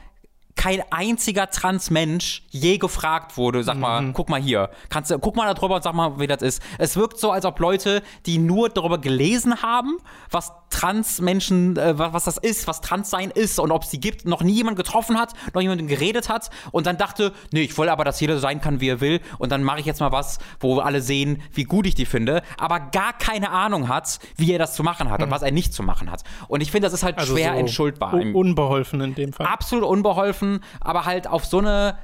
kein 0.60 0.82
einziger 0.90 1.48
Trans-Mensch 1.48 2.42
je 2.50 2.76
gefragt 2.76 3.38
wurde, 3.38 3.64
sag 3.64 3.78
mal, 3.78 4.12
guck 4.12 4.28
mal 4.28 4.38
hier, 4.40 4.68
kannst 4.90 5.10
du, 5.10 5.18
guck 5.18 5.34
mal 5.34 5.46
da 5.46 5.54
drüber 5.54 5.76
und 5.76 5.82
sag 5.82 5.94
mal, 5.94 6.18
wie 6.20 6.26
das 6.26 6.42
ist. 6.42 6.62
Es 6.76 6.96
wirkt 6.96 7.18
so, 7.18 7.30
als 7.32 7.46
ob 7.46 7.58
Leute, 7.60 8.02
die 8.26 8.36
nur 8.36 8.68
darüber 8.68 8.98
gelesen 8.98 9.62
haben, 9.62 9.96
was 10.30 10.52
Trans-Menschen, 10.68 11.76
äh, 11.76 11.98
was, 11.98 12.12
was 12.12 12.24
das 12.24 12.36
ist, 12.36 12.66
was 12.66 12.80
Trans-Sein 12.82 13.30
ist 13.30 13.58
und 13.58 13.70
ob 13.70 13.84
es 13.84 13.88
die 13.90 14.00
gibt, 14.00 14.26
noch 14.26 14.42
nie 14.42 14.52
jemand 14.52 14.76
getroffen 14.76 15.18
hat, 15.18 15.32
noch 15.54 15.62
jemanden 15.62 15.86
geredet 15.86 16.28
hat 16.28 16.50
und 16.72 16.86
dann 16.86 16.98
dachte, 16.98 17.32
nee, 17.52 17.62
ich 17.62 17.76
will 17.78 17.88
aber, 17.88 18.04
dass 18.04 18.20
jeder 18.20 18.34
so 18.34 18.40
sein 18.40 18.60
kann, 18.60 18.80
wie 18.80 18.88
er 18.88 19.00
will 19.00 19.20
und 19.38 19.50
dann 19.52 19.62
mache 19.64 19.80
ich 19.80 19.86
jetzt 19.86 20.00
mal 20.00 20.12
was, 20.12 20.38
wo 20.58 20.80
alle 20.80 21.00
sehen, 21.00 21.42
wie 21.52 21.64
gut 21.64 21.86
ich 21.86 21.94
die 21.94 22.06
finde, 22.06 22.42
aber 22.58 22.80
gar 22.80 23.12
keine 23.14 23.50
Ahnung 23.50 23.88
hat, 23.88 24.18
wie 24.36 24.52
er 24.52 24.58
das 24.58 24.74
zu 24.74 24.82
machen 24.82 25.10
hat 25.10 25.22
und 25.22 25.30
was 25.30 25.42
er 25.42 25.52
nicht 25.52 25.72
zu 25.72 25.82
machen 25.82 26.10
hat. 26.10 26.22
Und 26.48 26.60
ich 26.60 26.70
finde, 26.70 26.86
das 26.86 26.92
ist 26.92 27.02
halt 27.02 27.18
also 27.18 27.34
schwer 27.34 27.52
so 27.54 27.58
entschuldbar. 27.60 28.14
un- 28.14 28.34
Unbeholfen 28.34 29.00
in 29.00 29.14
dem 29.14 29.32
Fall. 29.32 29.46
absolut 29.46 29.84
unbeholfen, 29.84 30.49
aber 30.80 31.04
halt 31.04 31.26
auf 31.26 31.44
so 31.44 31.58
eine 31.58 31.98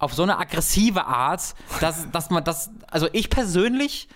auf 0.00 0.14
so 0.14 0.22
eine 0.22 0.38
aggressive 0.38 1.06
Art, 1.06 1.54
dass, 1.80 2.08
dass 2.12 2.30
man 2.30 2.44
das, 2.44 2.70
also 2.86 3.08
ich 3.12 3.30
persönlich 3.30 4.08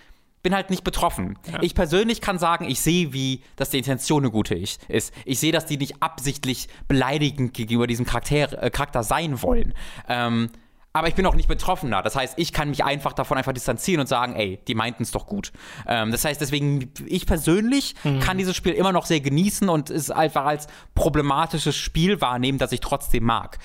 bin 0.43 0.55
halt 0.55 0.71
nicht 0.71 0.83
betroffen. 0.85 1.39
Ich 1.61 1.75
persönlich 1.75 2.21
kann 2.21 2.39
sagen, 2.39 2.69
ich 2.69 2.81
sehe, 2.81 3.13
wie, 3.13 3.43
dass 3.57 3.71
die 3.71 3.79
Intention 3.79 4.23
eine 4.25 4.31
gute 4.33 4.55
ich- 4.55 4.79
ist. 4.89 5.13
Ich 5.25 5.39
sehe, 5.39 5.53
dass 5.53 5.67
die 5.67 5.77
nicht 5.79 6.03
absichtlich 6.03 6.69
beleidigend 6.89 7.55
gegenüber 7.55 7.87
diesem 7.87 8.07
Charakter, 8.07 8.61
äh, 8.63 8.71
Charakter 8.71 9.03
sein 9.05 9.41
wollen. 9.43 9.73
Ähm, 10.09 10.51
aber 10.93 11.09
ich 11.09 11.15
bin 11.15 11.25
auch 11.27 11.35
nicht 11.35 11.49
Betroffener. 11.49 12.03
Das 12.03 12.17
heißt, 12.17 12.35
ich 12.37 12.53
kann 12.53 12.69
mich 12.69 12.85
einfach 12.85 13.13
davon 13.13 13.39
einfach 13.39 13.53
distanzieren 13.53 14.01
und 14.01 14.07
sagen, 14.07 14.35
ey, 14.35 14.61
die 14.69 14.75
meinten 14.75 15.03
es 15.03 15.11
doch 15.11 15.27
gut. 15.27 15.53
Ähm, 15.87 16.13
das 16.13 16.25
heißt, 16.25 16.41
deswegen, 16.41 16.93
ich 17.07 17.27
persönlich 17.27 17.95
kann 18.21 18.39
dieses 18.39 18.57
Spiel 18.57 18.73
immer 18.73 18.93
noch 18.93 19.07
sehr 19.07 19.21
genießen 19.21 19.69
und 19.69 19.91
es 19.91 20.11
einfach 20.11 20.45
als 20.45 20.67
problematisches 20.95 21.77
Spiel 21.77 22.21
wahrnehmen, 22.21 22.59
das 22.59 22.73
ich 22.73 22.81
trotzdem 22.81 23.25
mag. 23.25 23.59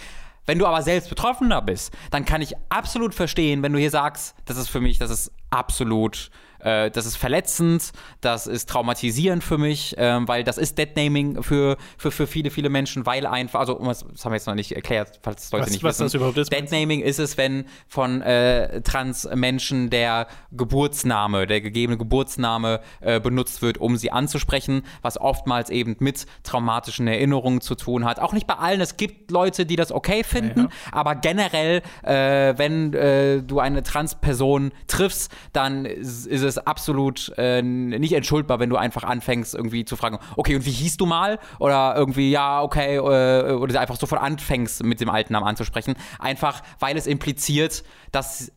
Wenn 0.45 0.59
du 0.59 0.65
aber 0.65 0.81
selbst 0.81 1.09
Betroffener 1.09 1.61
bist, 1.61 1.93
dann 2.09 2.23
kann 2.23 2.41
ich 2.41 2.53
absolut 2.69 3.13
verstehen, 3.13 3.61
wenn 3.63 3.73
du 3.73 3.79
hier 3.79 3.91
sagst, 3.91 4.33
das 4.45 4.55
ist 4.55 4.69
für 4.69 4.79
mich, 4.79 4.97
das 4.97 5.11
ist 5.11 5.33
absolut, 5.49 6.31
äh, 6.67 6.85
äh, 6.87 6.91
das 6.91 7.05
ist 7.05 7.17
verletzend, 7.17 7.91
das 8.21 8.47
ist 8.47 8.69
traumatisierend 8.69 9.43
für 9.43 9.57
mich, 9.57 9.95
ähm, 9.97 10.27
weil 10.27 10.43
das 10.43 10.57
ist 10.57 10.77
Deadnaming 10.77 11.41
für, 11.43 11.77
für, 11.97 12.11
für 12.11 12.27
viele, 12.27 12.49
viele 12.51 12.69
Menschen, 12.69 13.05
weil 13.05 13.25
einfach, 13.25 13.59
also 13.61 13.75
das 13.75 14.03
haben 14.23 14.31
wir 14.31 14.35
jetzt 14.35 14.47
noch 14.47 14.55
nicht 14.55 14.71
erklärt, 14.73 15.19
falls 15.21 15.51
Leute 15.51 15.65
Was- 15.65 15.71
nicht 15.71 15.83
was 15.83 15.95
wissen. 15.95 16.03
das 16.05 16.13
überhaupt 16.13 16.37
ist, 16.37 16.51
Deadnaming 16.51 17.01
ist 17.01 17.19
es, 17.19 17.37
wenn 17.37 17.65
von 17.87 18.21
äh, 18.21 18.81
Trans-Menschen 18.81 19.89
der 19.89 20.27
Geburtsname, 20.51 21.47
der 21.47 21.61
gegebene 21.61 21.97
Geburtsname 21.97 22.81
äh, 23.01 23.19
benutzt 23.19 23.61
wird, 23.61 23.77
um 23.77 23.97
sie 23.97 24.11
anzusprechen, 24.11 24.83
was 25.01 25.19
oftmals 25.19 25.69
eben 25.69 25.95
mit 25.99 26.25
traumatischen 26.43 27.07
Erinnerungen 27.07 27.61
zu 27.61 27.75
tun 27.75 28.05
hat. 28.05 28.19
Auch 28.19 28.33
nicht 28.33 28.47
bei 28.47 28.55
allen, 28.55 28.81
es 28.81 28.97
gibt 28.97 29.31
Leute, 29.31 29.65
die 29.65 29.75
das 29.75 29.91
okay 29.91 30.23
finden, 30.23 30.61
Ja. 30.61 30.69
aber 30.91 31.15
generell, 31.15 31.81
äh, 32.03 32.53
wenn 32.57 32.93
äh, 32.93 33.41
du 33.41 33.59
eine 33.59 33.83
Trans-Person 33.83 34.71
triffst, 34.87 35.31
dann 35.53 35.85
ist, 35.85 36.27
ist 36.57 36.67
absolut 36.67 37.33
äh, 37.37 37.61
nicht 37.61 38.13
entschuldbar, 38.13 38.59
wenn 38.59 38.69
du 38.69 38.77
einfach 38.77 39.03
anfängst, 39.03 39.55
irgendwie 39.55 39.85
zu 39.85 39.95
fragen, 39.95 40.19
okay, 40.35 40.55
und 40.55 40.65
wie 40.65 40.71
hieß 40.71 40.97
du 40.97 41.05
mal? 41.05 41.39
Oder 41.59 41.95
irgendwie, 41.95 42.31
ja, 42.31 42.61
okay, 42.61 42.95
äh, 42.97 43.53
oder 43.53 43.79
einfach 43.79 43.97
sofort 43.97 44.21
anfängst, 44.21 44.83
mit 44.83 44.99
dem 44.99 45.09
alten 45.09 45.33
Namen 45.33 45.47
anzusprechen. 45.47 45.95
Einfach, 46.19 46.61
weil 46.79 46.97
es 46.97 47.07
impliziert, 47.07 47.83
dass 48.11 48.51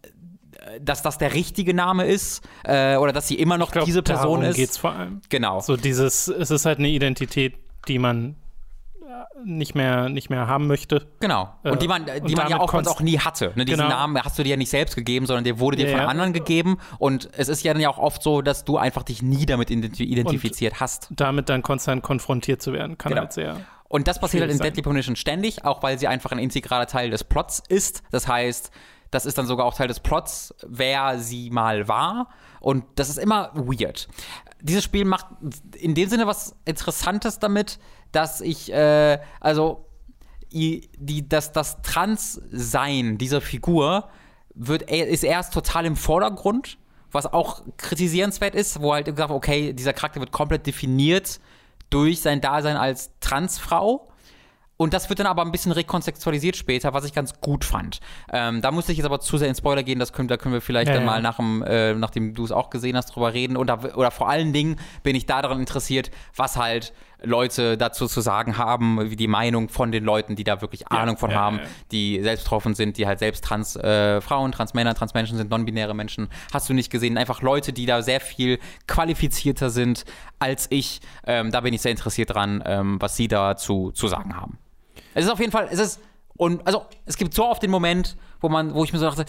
dass 0.81 1.01
das 1.01 1.17
der 1.17 1.33
richtige 1.35 1.73
Name 1.73 2.05
ist 2.05 2.47
äh, 2.65 2.97
oder 2.97 3.13
dass 3.13 3.27
sie 3.27 3.37
immer 3.37 3.57
noch 3.57 3.73
glaub, 3.73 3.87
diese 3.87 4.03
Person 4.03 4.41
darum 4.41 4.51
ist. 4.51 4.57
geht's 4.57 4.77
vor 4.77 4.93
allem. 4.93 5.23
Genau. 5.31 5.61
So 5.61 5.77
dieses, 5.77 6.29
es 6.29 6.51
ist 6.51 6.67
halt 6.67 6.79
eine 6.79 6.89
Identität, 6.89 7.55
die 7.89 7.99
man 7.99 8.33
äh, 8.33 8.40
nicht 9.45 9.75
mehr, 9.75 10.09
nicht 10.09 10.31
mehr 10.31 10.47
haben 10.47 10.67
möchte. 10.67 11.07
Genau. 11.21 11.53
Äh, 11.65 11.71
Und 11.71 11.83
die 11.83 11.89
man, 11.89 12.05
die 12.07 12.13
und 12.21 12.37
man 12.37 12.49
ja 12.49 12.59
konst- 12.59 12.89
auch 12.91 13.01
nie 13.01 13.19
hatte. 13.19 13.53
Ne, 13.57 13.65
diesen 13.65 13.79
Genau. 13.83 13.89
Namen 13.91 14.23
hast 14.23 14.39
du 14.39 14.43
dir 14.43 14.51
ja 14.51 14.57
nicht 14.57 14.71
selbst 14.71 14.95
gegeben, 14.97 15.27
sondern 15.27 15.45
der 15.45 15.59
wurde 15.59 15.77
dir 15.77 15.89
Ja, 15.89 15.99
von 15.99 16.07
anderen 16.07 16.33
gegeben. 16.33 16.79
Und 16.99 17.29
es 17.37 17.49
ist 17.49 17.63
ja 17.63 17.73
dann 17.73 17.83
ja 17.83 17.89
auch 17.91 17.99
oft 17.99 18.23
so, 18.23 18.43
dass 18.43 18.65
du 18.65 18.77
einfach 18.79 19.03
dich 19.03 19.23
nie 19.23 19.47
damit 19.47 19.71
identi- 19.71 20.03
identifiziert 20.05 20.81
hast. 20.81 21.09
Damit 21.11 21.49
dann 21.49 21.63
konstant 21.63 22.03
konfrontiert 22.03 22.63
zu 22.63 22.73
werden, 22.73 22.99
kann 22.99 23.11
Genau. 23.11 23.23
halt 23.23 23.33
sehr. 23.33 23.57
Und 23.89 24.07
das 24.07 24.21
passiert 24.21 24.43
halt 24.43 24.53
in 24.53 24.59
sein. 24.59 24.67
Deadly 24.69 24.83
Premonition 24.83 25.17
ständig, 25.17 25.65
auch 25.65 25.83
weil 25.83 25.99
sie 25.99 26.07
einfach 26.07 26.31
ein 26.33 26.39
integraler 26.39 26.87
Teil 26.87 27.11
des 27.11 27.25
Plots 27.25 27.61
ist. 27.69 28.03
Das 28.13 28.29
heißt, 28.29 28.71
das 29.11 29.27
ist 29.27 29.37
dann 29.39 29.47
sogar 29.47 29.67
auch 29.67 29.75
Teil 29.75 29.89
des 29.89 29.99
Plots, 29.99 30.55
wer 30.65 31.19
sie 31.19 31.51
mal 31.51 31.89
war. 31.89 32.29
Und 32.61 32.85
das 32.95 33.09
ist 33.09 33.19
immer 33.19 33.51
weird. 33.55 34.07
Dieses 34.61 34.85
Spiel 34.85 35.05
macht 35.05 35.27
in 35.77 35.95
dem 35.97 36.09
Sinne 36.09 36.29
was 36.29 36.55
Interessantes 36.67 37.41
damit, 37.41 37.81
dass 38.13 38.41
ich, 38.41 38.73
äh, 38.73 39.19
also, 39.41 39.87
die, 40.53 41.29
das, 41.29 41.53
das 41.53 41.81
Transsein 41.83 43.19
dieser 43.19 43.41
Figur 43.41 44.09
wird, 44.55 44.91
ist 44.91 45.23
erst 45.23 45.55
total 45.55 45.87
im 45.87 45.97
Vordergrund, 45.97 46.79
was 47.13 47.33
auch 47.33 47.63
kritisierenswert 47.77 48.55
ist, 48.55 48.81
wo 48.81 48.93
halt 48.93 49.07
gesagt, 49.07 49.31
okay, 49.31 49.73
dieser 49.73 49.93
Charakter 49.93 50.21
wird 50.21 50.33
komplett 50.33 50.67
definiert 50.67 51.41
durch 51.89 52.21
sein 52.21 52.41
Dasein 52.41 52.77
als 52.77 53.11
Transfrau. 53.21 54.07
Und 54.77 54.95
das 54.95 55.11
wird 55.11 55.19
dann 55.19 55.27
aber 55.27 55.43
ein 55.43 55.53
bisschen 55.53 55.73
rekontextualisiert 55.73 56.57
später, 56.57 56.95
was 56.95 57.05
ich 57.05 57.13
ganz 57.13 57.39
gut 57.43 57.67
fand. 57.67 58.01
Ähm, 58.33 58.63
da 58.63 58.71
muss 58.71 58.89
ich 58.89 58.97
jetzt 58.97 59.05
aber 59.05 59.21
zu 59.21 59.37
sehr 59.37 59.49
in 59.49 59.55
Spoiler 59.55 59.83
gehen, 59.83 59.99
das 59.99 60.15
können, 60.15 60.29
da 60.29 60.39
können 60.39 60.55
wir 60.55 60.63
vielleicht 60.63 60.89
Ja, 60.89 60.95
dann 60.95 61.03
ja. 61.03 61.11
mal 61.11 61.21
nach 61.21 61.37
dem, 61.37 61.63
äh, 61.63 61.93
nachdem 61.93 62.33
du 62.33 62.45
es 62.45 62.51
auch 62.51 62.71
gesehen 62.71 62.97
hast, 62.97 63.15
drüber 63.15 63.35
reden. 63.35 63.59
Und 63.59 63.67
da, 63.67 63.79
oder 63.95 64.11
vor 64.11 64.31
allen 64.31 64.55
Dingen 64.55 64.77
bin 65.03 65.17
ich 65.17 65.27
daran 65.27 65.61
interessiert, 65.61 66.11
was 66.35 66.57
halt 66.57 66.95
Leute 67.23 67.77
dazu 67.77 68.07
zu 68.07 68.21
sagen 68.21 68.59
haben, 68.59 69.11
wie 69.11 69.17
die 69.17 69.29
Meinung 69.29 69.69
von 69.69 69.93
den 69.93 70.05
Leuten, 70.05 70.37
die 70.37 70.45
da 70.45 70.61
wirklich 70.61 70.89
Ahnung 70.89 71.17
von 71.17 71.35
haben, 71.35 71.61
die 71.93 72.21
selbst 72.23 72.45
betroffen 72.45 72.75
sind, 72.75 72.97
die 72.99 73.07
halt 73.07 73.19
selbst 73.19 73.45
trans 73.45 73.77
äh, 73.77 74.21
Frauen, 74.21 74.53
trans 74.53 74.75
Männer, 74.75 74.95
trans 74.95 75.15
Menschen 75.15 75.37
sind, 75.37 75.51
non-binäre 75.51 75.95
Menschen. 75.95 76.29
Hast 76.53 76.69
du 76.69 76.75
nicht 76.75 76.91
gesehen? 76.91 77.19
Einfach 77.19 77.43
Leute, 77.43 77.73
die 77.73 77.87
da 77.87 78.03
sehr 78.03 78.21
viel 78.21 78.59
qualifizierter 78.87 79.71
sind 79.71 80.05
als 80.39 80.67
ich. 80.71 81.01
Ähm, 81.27 81.51
da 81.51 81.61
bin 81.61 81.75
ich 81.75 81.83
sehr 81.83 81.93
interessiert 81.93 82.31
dran, 82.35 82.63
ähm, 82.65 82.97
was 83.01 83.17
sie 83.17 83.29
dazu 83.29 83.91
zu 83.93 84.09
sagen 84.09 84.37
haben. 84.37 84.59
Es 85.15 85.25
ist 85.25 85.31
auf 85.31 85.41
jeden 85.41 85.53
Fall, 85.53 85.69
es 85.71 85.79
ist, 85.79 86.01
und 86.37 86.67
also 86.67 86.87
es 87.07 87.17
gibt 87.17 87.35
so 87.35 87.47
oft 87.47 87.63
den 87.63 87.71
Moment, 87.71 88.17
wo 88.41 88.49
man, 88.49 88.75
wo 88.75 88.85
ich 88.85 88.93
mir 88.93 88.99
so 88.99 89.07
dachte, 89.07 89.27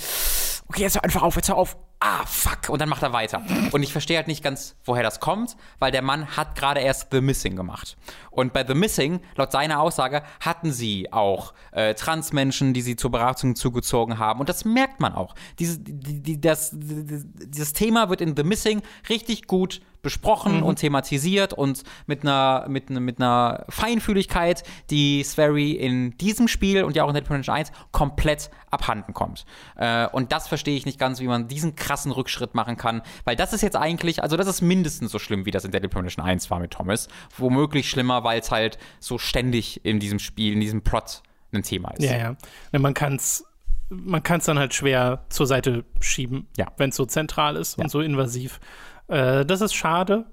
okay, 0.71 0.83
jetzt 0.83 0.95
hör 0.95 1.03
einfach 1.03 1.21
auf, 1.21 1.35
jetzt 1.35 1.49
hör 1.49 1.57
auf. 1.57 1.75
Ah, 1.99 2.25
fuck. 2.25 2.69
Und 2.69 2.79
dann 2.79 2.87
macht 2.87 3.03
er 3.03 3.11
weiter. 3.11 3.43
Und 3.73 3.83
ich 3.83 3.91
verstehe 3.91 4.15
halt 4.15 4.27
nicht 4.27 4.41
ganz, 4.41 4.75
woher 4.85 5.03
das 5.03 5.19
kommt, 5.19 5.57
weil 5.79 5.91
der 5.91 6.01
Mann 6.01 6.37
hat 6.37 6.55
gerade 6.55 6.79
erst 6.79 7.07
The 7.11 7.19
Missing 7.19 7.57
gemacht. 7.57 7.97
Und 8.31 8.53
bei 8.53 8.65
The 8.65 8.73
Missing, 8.73 9.19
laut 9.35 9.51
seiner 9.51 9.81
Aussage, 9.81 10.23
hatten 10.39 10.71
sie 10.71 11.11
auch 11.11 11.53
äh, 11.73 11.93
Transmenschen, 11.93 12.73
die 12.73 12.81
sie 12.81 12.95
zur 12.95 13.11
Beratung 13.11 13.55
zugezogen 13.57 14.17
haben. 14.17 14.39
Und 14.39 14.47
das 14.47 14.63
merkt 14.63 15.01
man 15.01 15.13
auch. 15.13 15.35
Diese, 15.59 15.77
die, 15.77 16.21
die, 16.21 16.39
das, 16.39 16.71
die, 16.73 17.21
dieses 17.35 17.73
Thema 17.73 18.09
wird 18.09 18.21
in 18.21 18.35
The 18.35 18.43
Missing 18.43 18.81
richtig 19.09 19.45
gut 19.45 19.81
besprochen 20.01 20.63
und 20.63 20.77
thematisiert 20.77 21.53
und 21.53 21.83
mit 22.07 22.23
einer, 22.23 22.65
mit, 22.67 22.89
mit 22.89 23.19
einer 23.21 23.65
Feinfühligkeit, 23.69 24.63
die 24.89 25.23
Sverry 25.23 25.71
in 25.71 26.17
diesem 26.17 26.47
Spiel 26.47 26.83
und 26.83 26.95
ja 26.95 27.03
auch 27.03 27.09
in 27.09 27.15
Dead 27.15 27.23
Premonition 27.25 27.55
1 27.55 27.71
komplett 27.91 28.49
abhanden 28.69 29.13
kommt. 29.13 29.45
Äh, 29.75 30.07
und 30.07 30.31
das 30.31 30.47
verstehe 30.47 30.75
ich 30.75 30.85
nicht 30.85 30.99
ganz, 30.99 31.19
wie 31.19 31.27
man 31.27 31.47
diesen 31.47 31.75
krassen 31.75 32.11
Rückschritt 32.11 32.55
machen 32.55 32.77
kann, 32.77 33.01
weil 33.25 33.35
das 33.35 33.53
ist 33.53 33.61
jetzt 33.61 33.75
eigentlich, 33.75 34.23
also 34.23 34.37
das 34.37 34.47
ist 34.47 34.61
mindestens 34.61 35.11
so 35.11 35.19
schlimm, 35.19 35.45
wie 35.45 35.51
das 35.51 35.65
in 35.65 35.71
Dead 35.71 35.87
Premonition 35.89 36.25
1 36.25 36.49
war 36.49 36.59
mit 36.59 36.71
Thomas. 36.71 37.07
Womöglich 37.37 37.89
schlimmer, 37.89 38.23
weil 38.23 38.39
es 38.39 38.49
halt 38.51 38.77
so 38.99 39.17
ständig 39.17 39.85
in 39.85 39.99
diesem 39.99 40.19
Spiel, 40.19 40.53
in 40.53 40.59
diesem 40.61 40.81
Plot 40.81 41.21
ein 41.53 41.63
Thema 41.63 41.91
ist. 41.91 42.03
Ja, 42.03 42.17
ja. 42.17 42.35
Ne, 42.71 42.79
Man 42.79 42.93
kann 42.93 43.15
es 43.15 43.45
man 43.93 44.23
kann's 44.23 44.45
dann 44.45 44.57
halt 44.57 44.73
schwer 44.73 45.25
zur 45.27 45.45
Seite 45.47 45.83
schieben, 45.99 46.47
Ja. 46.55 46.67
wenn 46.77 46.91
es 46.91 46.95
so 46.95 47.05
zentral 47.05 47.57
ist 47.57 47.77
Ja. 47.77 47.83
und 47.83 47.89
so 47.89 47.99
invasiv. 47.99 48.61
Äh, 49.11 49.45
das 49.45 49.61
ist 49.61 49.73
schade, 49.73 50.25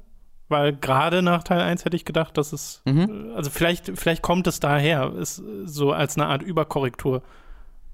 weil 0.48 0.74
gerade 0.76 1.20
nach 1.22 1.42
Teil 1.42 1.60
1 1.60 1.84
hätte 1.84 1.96
ich 1.96 2.04
gedacht, 2.04 2.36
dass 2.38 2.52
es, 2.52 2.80
Mhm. 2.86 3.30
äh, 3.32 3.34
also 3.34 3.50
vielleicht, 3.50 3.92
vielleicht 3.98 4.22
kommt 4.22 4.46
es 4.46 4.60
daher, 4.60 5.12
ist 5.14 5.42
so 5.64 5.92
als 5.92 6.16
eine 6.16 6.26
Art 6.26 6.42
Überkorrektur. 6.42 7.22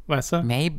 Weißt 0.07 0.33
du? 0.33 0.43
Maybe. 0.43 0.79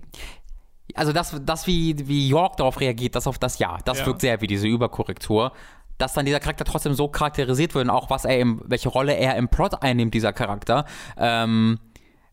Also 0.93 1.11
das, 1.11 1.35
das 1.43 1.65
wie, 1.67 2.07
wie 2.07 2.27
York 2.29 2.57
darauf 2.57 2.79
reagiert, 2.79 3.15
das 3.15 3.25
auf 3.27 3.39
das 3.39 3.57
Ja, 3.59 3.77
das 3.85 3.99
Ja. 3.99 4.05
wirkt 4.05 4.21
sehr 4.21 4.39
wie 4.41 4.47
diese 4.47 4.67
Überkorrektur. 4.67 5.51
Dass 5.97 6.13
dann 6.13 6.25
dieser 6.25 6.39
Charakter 6.39 6.65
trotzdem 6.65 6.93
so 6.93 7.07
charakterisiert 7.07 7.73
wird 7.73 7.85
und 7.85 7.89
auch 7.89 8.09
was 8.09 8.25
er 8.25 8.37
im, 8.39 8.61
welche 8.65 8.89
Rolle 8.89 9.13
er 9.15 9.35
im 9.37 9.47
Plot 9.47 9.81
einnimmt, 9.81 10.13
dieser 10.13 10.33
Charakter, 10.33 10.85
ähm, 11.17 11.79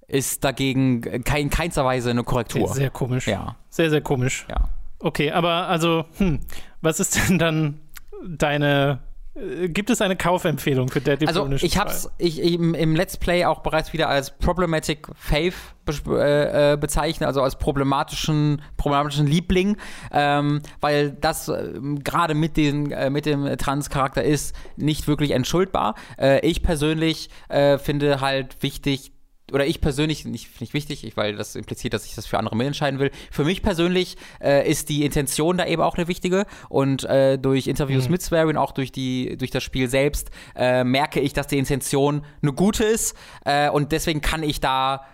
ist 0.09 0.45
dagegen 0.45 1.01
kein, 1.25 1.49
keinster 1.49 1.85
Weise 1.85 2.11
eine 2.11 2.25
Korrektur. 2.25 2.69
Sehr 2.75 2.91
komisch. 2.91 3.27
Ja, 3.29 3.57
Sehr, 3.71 3.89
sehr 3.89 4.01
komisch. 4.03 4.47
ja. 4.51 4.69
Okay, 4.99 5.31
aber 5.33 5.69
also, 5.69 6.05
hm, 6.19 6.41
was 6.83 7.01
ist 7.01 7.17
denn 7.29 7.39
dann 7.39 7.81
deine, 8.25 9.01
äh, 9.35 9.69
gibt 9.69 9.91
es 9.91 10.01
eine 10.01 10.17
Kaufempfehlung 10.17 10.89
für 10.89 11.01
Deadly 11.01 11.27
Also 11.27 11.41
Premonition 11.41 11.67
ich 11.67 11.79
hab's 11.79 12.03
2? 12.03 12.11
ich, 12.19 12.43
im, 12.43 12.75
im 12.75 12.95
Let's 12.95 13.17
Play 13.17 13.45
auch 13.45 13.61
bereits 13.61 13.93
wieder 13.93 14.09
als 14.09 14.31
Problematic 14.39 15.09
Faith 15.17 15.55
bes- 15.87 16.03
äh, 16.15 16.73
äh, 16.73 16.77
bezeichnet, 16.77 17.27
also 17.27 17.43
als 17.43 17.57
problematischen, 17.57 18.63
problematischen 18.77 19.27
Liebling, 19.27 19.77
ähm, 20.13 20.61
weil 20.81 21.13
das 21.13 21.49
ähm, 21.49 22.05
gerade 22.05 22.35
mit, 22.35 22.57
den, 22.57 22.91
äh, 22.93 23.11
mit 23.11 23.27
dem 23.27 23.57
Trans-Charakter 23.57 24.23
ist 24.23 24.55
nicht 24.77 25.09
wirklich 25.09 25.31
entschuldbar. 25.33 25.95
Äh, 26.19 26.47
ich 26.47 26.63
persönlich 26.63 27.31
äh, 27.49 27.79
finde 27.79 28.21
halt 28.21 28.63
wichtig, 28.63 29.13
oder 29.53 29.67
ich 29.67 29.81
persönlich, 29.81 30.25
nicht, 30.25 30.61
nicht 30.61 30.75
wichtig, 30.75 31.05
ich, 31.05 31.17
weil 31.17 31.37
das 31.37 31.55
impliziert, 31.57 31.95
dass 31.95 32.07
ich 32.07 32.15
das 32.15 32.27
für 32.27 32.39
andere 32.39 32.57
mitentscheiden 32.57 32.99
will. 32.99 33.11
Für 33.31 33.45
mich 33.45 33.63
persönlich 33.63 34.17
äh, 34.41 34.69
ist 34.69 34.89
die 34.89 35.05
Intention 35.05 35.57
da 35.57 35.67
eben 35.67 35.83
auch 35.83 35.97
eine 35.97 36.09
wichtige. 36.09 36.47
Und 36.69 37.05
äh, 37.05 37.39
durch 37.39 37.67
Interviews 37.67 38.09
mit 38.09 38.23
Swery 38.23 38.51
und 38.51 38.57
auch 38.57 38.73
durch, 38.73 38.93
die, 38.93 39.37
durch 39.37 39.51
das 39.51 39.63
Spiel 39.63 39.89
selbst 39.89 40.31
äh, 40.57 40.85
merke 40.85 41.21
ich, 41.21 41.33
dass 41.33 41.47
die 41.47 41.59
Intention 41.59 42.25
eine 42.43 42.53
gute 42.53 42.85
ist. 42.85 43.17
Äh, 43.45 43.71
und 43.71 43.93
deswegen 43.93 44.21
kann 44.21 44.43
ich 44.43 44.61
da 44.61 45.05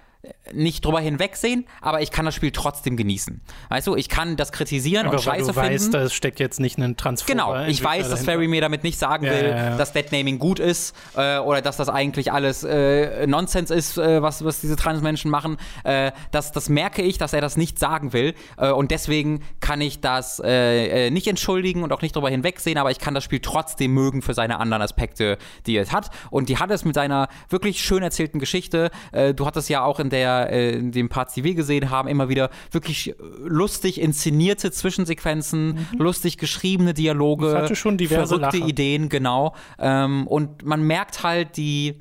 nicht 0.52 0.84
drüber 0.84 1.00
hinwegsehen, 1.00 1.66
aber 1.80 2.00
ich 2.02 2.10
kann 2.10 2.24
das 2.24 2.34
Spiel 2.34 2.50
trotzdem 2.50 2.96
genießen. 2.96 3.40
Weißt 3.68 3.86
du, 3.86 3.96
ich 3.96 4.08
kann 4.08 4.36
das 4.36 4.52
kritisieren 4.52 5.06
und 5.06 5.14
Aber 5.14 5.24
weil 5.26 5.34
scheiße 5.40 5.52
du 5.52 5.56
weißt, 5.56 5.84
finden. 5.84 6.04
da 6.04 6.10
steckt 6.10 6.40
jetzt 6.40 6.60
nicht 6.60 6.78
ein 6.78 6.96
Transfer. 6.96 7.30
Genau, 7.32 7.64
ich 7.66 7.82
weiß, 7.82 8.08
dass 8.08 8.24
Ferry 8.24 8.48
mir 8.48 8.60
damit 8.60 8.82
nicht 8.84 8.98
sagen 8.98 9.26
Ja, 9.26 9.32
will, 9.32 9.48
ja, 9.50 9.56
ja. 9.56 9.76
dass 9.76 9.92
Deadnaming 9.92 10.38
gut 10.38 10.58
ist 10.58 10.94
äh, 11.16 11.38
oder 11.38 11.60
dass 11.62 11.76
das 11.76 11.88
eigentlich 11.88 12.32
alles 12.32 12.64
äh, 12.64 13.26
Nonsens 13.26 13.70
ist, 13.70 13.98
äh, 13.98 14.22
was, 14.22 14.44
was 14.44 14.60
diese 14.60 14.76
Transmenschen 14.76 15.30
machen. 15.30 15.58
Äh, 15.84 16.12
das, 16.30 16.52
das 16.52 16.68
merke 16.68 17.02
ich, 17.02 17.18
dass 17.18 17.32
er 17.32 17.40
das 17.40 17.56
nicht 17.56 17.78
sagen 17.78 18.12
will 18.12 18.34
äh, 18.56 18.70
und 18.70 18.90
deswegen 18.90 19.42
kann 19.60 19.80
ich 19.80 20.00
das 20.00 20.40
äh, 20.44 21.06
äh, 21.06 21.10
nicht 21.10 21.26
entschuldigen 21.26 21.82
und 21.82 21.92
auch 21.92 22.02
nicht 22.02 22.16
drüber 22.16 22.30
hinwegsehen, 22.30 22.78
aber 22.78 22.90
ich 22.90 22.98
kann 22.98 23.14
das 23.14 23.24
Spiel 23.24 23.40
trotzdem 23.40 23.92
mögen 23.92 24.22
für 24.22 24.34
seine 24.34 24.60
anderen 24.60 24.82
Aspekte, 24.82 25.38
die 25.66 25.76
es 25.76 25.92
hat. 25.92 26.10
Und 26.30 26.48
die 26.48 26.58
hat 26.58 26.70
es 26.70 26.84
mit 26.84 26.94
seiner 26.94 27.28
wirklich 27.48 27.82
schön 27.82 28.02
erzählten 28.02 28.38
Geschichte. 28.38 28.90
Du 29.36 29.46
hattest 29.46 29.68
ja 29.68 29.82
auch 29.82 30.00
in 30.00 30.10
der 30.10 30.17
äh, 30.18 30.72
in 30.72 30.92
den 30.92 31.08
Parts, 31.08 31.34
die 31.34 31.44
wir 31.44 31.54
gesehen 31.54 31.90
haben, 31.90 32.08
immer 32.08 32.28
wieder 32.28 32.50
wirklich 32.70 33.10
äh, 33.10 33.14
lustig 33.44 34.00
inszenierte 34.00 34.70
Zwischensequenzen, 34.70 35.86
lustig 35.96 36.38
geschriebene 36.38 36.94
Dialoge, 36.94 37.56
hatte 37.56 37.76
schon 37.76 37.96
diverse 37.96 38.36
verrückte 38.36 38.58
Lacher. 38.58 38.68
Ideen, 38.68 39.08
genau. 39.08 39.54
Ähm, 39.78 40.26
und 40.26 40.64
man 40.64 40.82
merkt 40.82 41.22
halt 41.22 41.56
die 41.56 41.96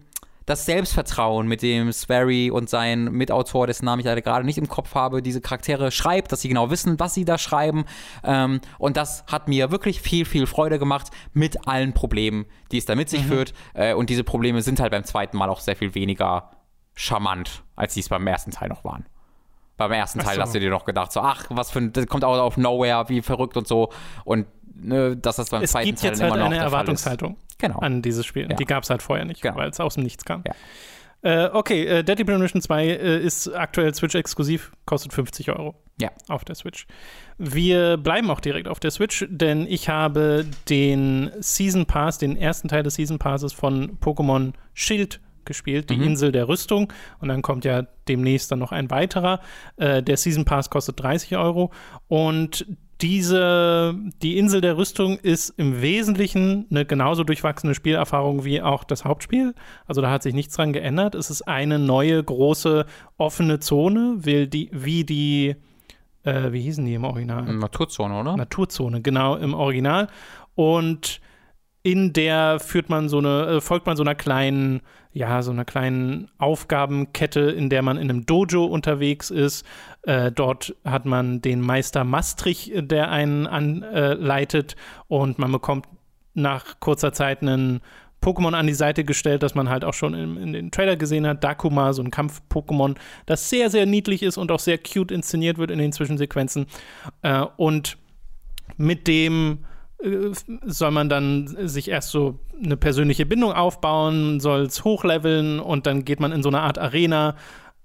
das 0.47 0.65
Selbstvertrauen, 0.65 1.45
mit 1.45 1.61
dem 1.61 1.91
Swery 1.91 2.49
und 2.49 2.69
sein 2.69 3.11
Mitautor, 3.11 3.67
dessen 3.67 3.83
Namen 3.83 3.99
ich 3.99 4.05
leider 4.05 4.21
gerade 4.21 4.45
nicht 4.45 4.57
im 4.57 4.69
Kopf 4.69 4.95
habe, 4.95 5.21
diese 5.21 5.41
Charaktere 5.41 5.91
schreibt, 5.91 6.31
dass 6.31 6.39
sie 6.41 6.47
genau 6.47 6.71
wissen, 6.71 6.99
was 7.01 7.13
sie 7.13 7.25
da 7.25 7.37
schreiben. 7.37 7.83
Ähm, 8.23 8.61
und 8.79 8.95
das 8.95 9.25
hat 9.27 9.49
mir 9.49 9.71
wirklich 9.71 10.01
viel, 10.01 10.23
viel 10.23 10.47
Freude 10.47 10.79
gemacht 10.79 11.09
mit 11.33 11.67
allen 11.67 11.91
Problemen, 11.93 12.45
die 12.71 12.77
es 12.77 12.85
da 12.85 12.95
mit 12.95 13.09
sich 13.09 13.23
mhm. 13.23 13.27
führt. 13.27 13.53
Äh, 13.73 13.93
und 13.93 14.09
diese 14.09 14.23
Probleme 14.23 14.61
sind 14.61 14.79
halt 14.79 14.91
beim 14.91 15.03
zweiten 15.03 15.35
Mal 15.35 15.49
auch 15.49 15.59
sehr 15.59 15.75
viel 15.75 15.93
weniger 15.95 16.49
charmant, 16.97 17.63
als 17.75 17.93
sie 17.93 17.99
es 17.99 18.09
beim 18.09 18.25
ersten 18.25 18.51
Teil 18.51 18.69
noch 18.69 18.83
waren. 18.83 19.05
Beim 19.77 19.91
ersten 19.91 20.19
Teil 20.19 20.35
so. 20.35 20.41
hast 20.41 20.55
du 20.55 20.59
dir 20.59 20.71
noch 20.71 20.85
gedacht, 20.85 21.11
so, 21.11 21.21
ach, 21.21 21.45
was 21.49 21.69
für 21.69 21.79
ein, 21.79 21.93
das 21.93 22.07
kommt 22.07 22.23
auch 22.23 22.37
auf 22.39 22.57
Nowhere, 22.57 23.07
wie 23.09 23.21
verrückt 23.21 23.55
und 23.55 23.67
so. 23.67 23.91
Und 24.25 24.47
ne, 24.73 25.15
dass 25.15 25.35
das 25.35 25.51
beim 25.51 25.61
es 25.61 25.71
zweiten 25.71 25.95
Teil 25.95 26.13
immer 26.13 26.31
halt 26.31 26.39
noch 26.39 26.45
eine 26.47 26.57
Erwartungshaltung 26.57 27.37
genau. 27.59 27.79
an 27.79 28.01
dieses 28.01 28.25
Spiel. 28.25 28.47
Ja. 28.49 28.55
Die 28.55 28.65
gab 28.65 28.83
es 28.83 28.89
halt 28.89 29.03
vorher 29.03 29.25
nicht, 29.25 29.41
genau. 29.41 29.57
weil 29.57 29.69
es 29.69 29.79
aus 29.79 29.93
dem 29.93 30.03
Nichts 30.03 30.25
kam. 30.25 30.43
Ja. 30.47 30.53
Äh, 31.21 31.49
okay, 31.53 31.85
äh, 31.85 32.03
Deadly 32.03 32.25
Premonition 32.25 32.61
2 32.61 32.85
äh, 32.85 33.19
ist 33.19 33.47
aktuell 33.53 33.93
Switch-exklusiv, 33.93 34.71
kostet 34.85 35.13
50 35.13 35.51
Euro. 35.51 35.75
Ja. 35.99 36.09
Auf 36.27 36.45
der 36.45 36.55
Switch. 36.55 36.87
Wir 37.37 37.97
bleiben 37.97 38.31
auch 38.31 38.39
direkt 38.39 38.67
auf 38.67 38.79
der 38.79 38.91
Switch, 38.91 39.25
denn 39.29 39.67
ich 39.67 39.89
habe 39.89 40.45
den 40.69 41.31
Season 41.39 41.85
Pass, 41.85 42.17
den 42.17 42.35
ersten 42.35 42.67
Teil 42.67 42.83
des 42.83 42.95
Season 42.95 43.19
Passes 43.19 43.53
von 43.53 43.99
Pokémon 43.99 44.53
Schild 44.73 45.19
gespielt, 45.47 45.89
die 45.89 45.97
mhm. 45.97 46.03
Insel 46.03 46.31
der 46.31 46.47
Rüstung. 46.47 46.93
Und 47.19 47.29
dann 47.29 47.41
kommt 47.41 47.65
ja 47.65 47.87
demnächst 48.07 48.51
dann 48.51 48.59
noch 48.59 48.71
ein 48.71 48.91
weiterer. 48.91 49.39
Äh, 49.77 50.03
der 50.03 50.17
Season 50.17 50.45
Pass 50.45 50.69
kostet 50.69 51.01
30 51.01 51.35
Euro. 51.37 51.71
Und 52.07 52.67
diese, 53.01 53.95
die 54.21 54.37
Insel 54.37 54.61
der 54.61 54.77
Rüstung 54.77 55.17
ist 55.19 55.49
im 55.57 55.81
Wesentlichen 55.81 56.65
eine 56.71 56.85
genauso 56.85 57.23
durchwachsene 57.23 57.75
Spielerfahrung 57.75 58.43
wie 58.43 58.61
auch 58.61 58.83
das 58.83 59.05
Hauptspiel. 59.05 59.53
Also 59.85 60.01
da 60.01 60.09
hat 60.09 60.23
sich 60.23 60.33
nichts 60.33 60.55
dran 60.55 60.73
geändert. 60.73 61.15
Es 61.15 61.29
ist 61.29 61.47
eine 61.47 61.79
neue, 61.79 62.23
große, 62.23 62.85
offene 63.17 63.59
Zone, 63.59 64.17
wie 64.19 64.47
die, 64.47 64.69
wie 64.71 65.03
die 65.03 65.55
äh, 66.23 66.51
wie 66.51 66.61
hießen 66.61 66.85
die 66.85 66.93
im 66.93 67.03
Original? 67.03 67.43
Naturzone, 67.43 68.19
oder? 68.19 68.35
Naturzone, 68.35 69.01
genau, 69.01 69.35
im 69.35 69.53
Original. 69.53 70.07
Und 70.55 71.21
in 71.87 72.11
der 72.11 72.59
führt 72.59 72.89
man 72.89 73.07
so 73.07 73.19
eine, 73.19 73.45
äh, 73.45 73.61
folgt 73.61 73.85
man 73.85 73.95
so 73.95 74.03
einer 74.03 74.13
kleinen, 74.13 74.81
ja, 75.13 75.41
so 75.41 75.51
einer 75.51 75.63
kleinen 75.63 76.29
Aufgabenkette, 76.37 77.39
in 77.39 77.69
der 77.69 77.81
man 77.81 77.95
in 77.95 78.09
einem 78.09 78.25
Dojo 78.25 78.65
unterwegs 78.65 79.29
ist. 79.29 79.65
Äh, 80.01 80.33
dort 80.33 80.75
hat 80.83 81.05
man 81.05 81.41
den 81.41 81.61
Meister 81.61 82.03
Maastrich, 82.03 82.73
der 82.75 83.09
einen 83.09 83.47
anleitet 83.47 84.75
und 85.07 85.39
man 85.39 85.49
bekommt 85.49 85.85
nach 86.33 86.81
kurzer 86.81 87.13
Zeit 87.13 87.41
einen 87.41 87.79
Pokémon 88.21 88.53
an 88.53 88.67
die 88.67 88.73
Seite 88.73 89.05
gestellt, 89.05 89.41
das 89.41 89.55
man 89.55 89.69
halt 89.69 89.85
auch 89.85 89.93
schon 89.93 90.13
in, 90.13 90.35
in 90.35 90.51
den 90.51 90.71
Trailer 90.71 90.97
gesehen 90.97 91.25
hat. 91.25 91.41
Dakuma, 91.41 91.93
so 91.93 92.03
ein 92.03 92.11
Kampf-Pokémon, 92.11 92.97
das 93.27 93.49
sehr, 93.49 93.69
sehr 93.69 93.85
niedlich 93.85 94.23
ist 94.23 94.37
und 94.37 94.51
auch 94.51 94.59
sehr 94.59 94.77
cute 94.77 95.13
inszeniert 95.13 95.57
wird 95.57 95.71
in 95.71 95.79
den 95.79 95.93
Zwischensequenzen. 95.93 96.65
Äh, 97.21 97.45
und 97.55 97.97
mit 98.75 99.07
dem 99.07 99.59
äh, 99.61 99.76
soll 99.99 100.91
man 100.91 101.09
dann 101.09 101.47
sich 101.67 101.89
erst 101.89 102.09
so 102.09 102.39
eine 102.63 102.77
persönliche 102.77 103.25
Bindung 103.25 103.53
aufbauen, 103.53 104.39
soll 104.39 104.61
es 104.61 104.83
hochleveln 104.83 105.59
und 105.59 105.87
dann 105.87 106.05
geht 106.05 106.19
man 106.19 106.31
in 106.31 106.43
so 106.43 106.49
eine 106.49 106.61
Art 106.61 106.77
Arena 106.77 107.35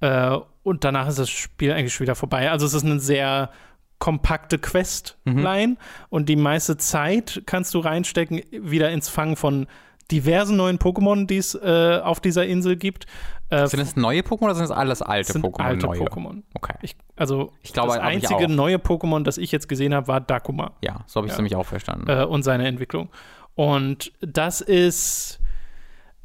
äh, 0.01 0.37
und 0.63 0.85
danach 0.85 1.09
ist 1.09 1.19
das 1.19 1.31
Spiel 1.31 1.73
eigentlich 1.73 1.95
schon 1.95 2.05
wieder 2.05 2.15
vorbei. 2.15 2.51
Also 2.51 2.67
es 2.67 2.75
ist 2.75 2.85
eine 2.85 3.01
sehr 3.01 3.51
kompakte 3.99 4.59
Questline 4.59 5.69
mhm. 5.69 5.77
und 6.11 6.29
die 6.29 6.37
meiste 6.37 6.77
Zeit 6.77 7.43
kannst 7.47 7.73
du 7.75 7.79
reinstecken 7.79 8.43
wieder 8.51 8.91
ins 8.91 9.09
Fangen 9.09 9.37
von 9.37 9.67
diversen 10.13 10.57
neuen 10.57 10.79
Pokémon, 10.79 11.27
die 11.27 11.39
es 11.39 11.55
äh, 11.55 12.01
auf 12.03 12.21
dieser 12.21 12.47
Insel 12.47 12.77
gibt. 12.77 13.07
Äh, 13.49 13.67
sind 13.67 13.81
es 13.81 13.97
neue 13.97 14.21
Pokémon 14.21 14.45
oder 14.45 14.55
sind 14.55 14.65
es 14.65 14.71
alles 14.71 15.03
alte 15.03 15.33
sind 15.33 15.45
Pokémon? 15.45 15.63
Alte 15.63 15.87
Pokémon. 15.87 16.43
Okay. 16.55 16.75
Ich, 16.83 16.97
also 17.17 17.53
ich 17.63 17.73
glaube, 17.73 17.95
das 17.95 17.99
einzige 17.99 18.49
neue 18.49 18.77
Pokémon, 18.77 19.25
das 19.25 19.39
ich 19.39 19.51
jetzt 19.51 19.69
gesehen 19.69 19.95
habe, 19.95 20.09
war 20.09 20.21
Dakuma. 20.21 20.73
Ja, 20.83 21.05
so 21.07 21.17
habe 21.17 21.27
ich 21.27 21.33
es 21.33 21.37
ja. 21.37 21.43
nämlich 21.43 21.57
auch 21.57 21.67
verstanden. 21.67 22.09
Äh, 22.09 22.25
und 22.25 22.43
seine 22.43 22.67
Entwicklung. 22.67 23.09
Und 23.55 24.13
das 24.21 24.61
ist, 24.61 25.41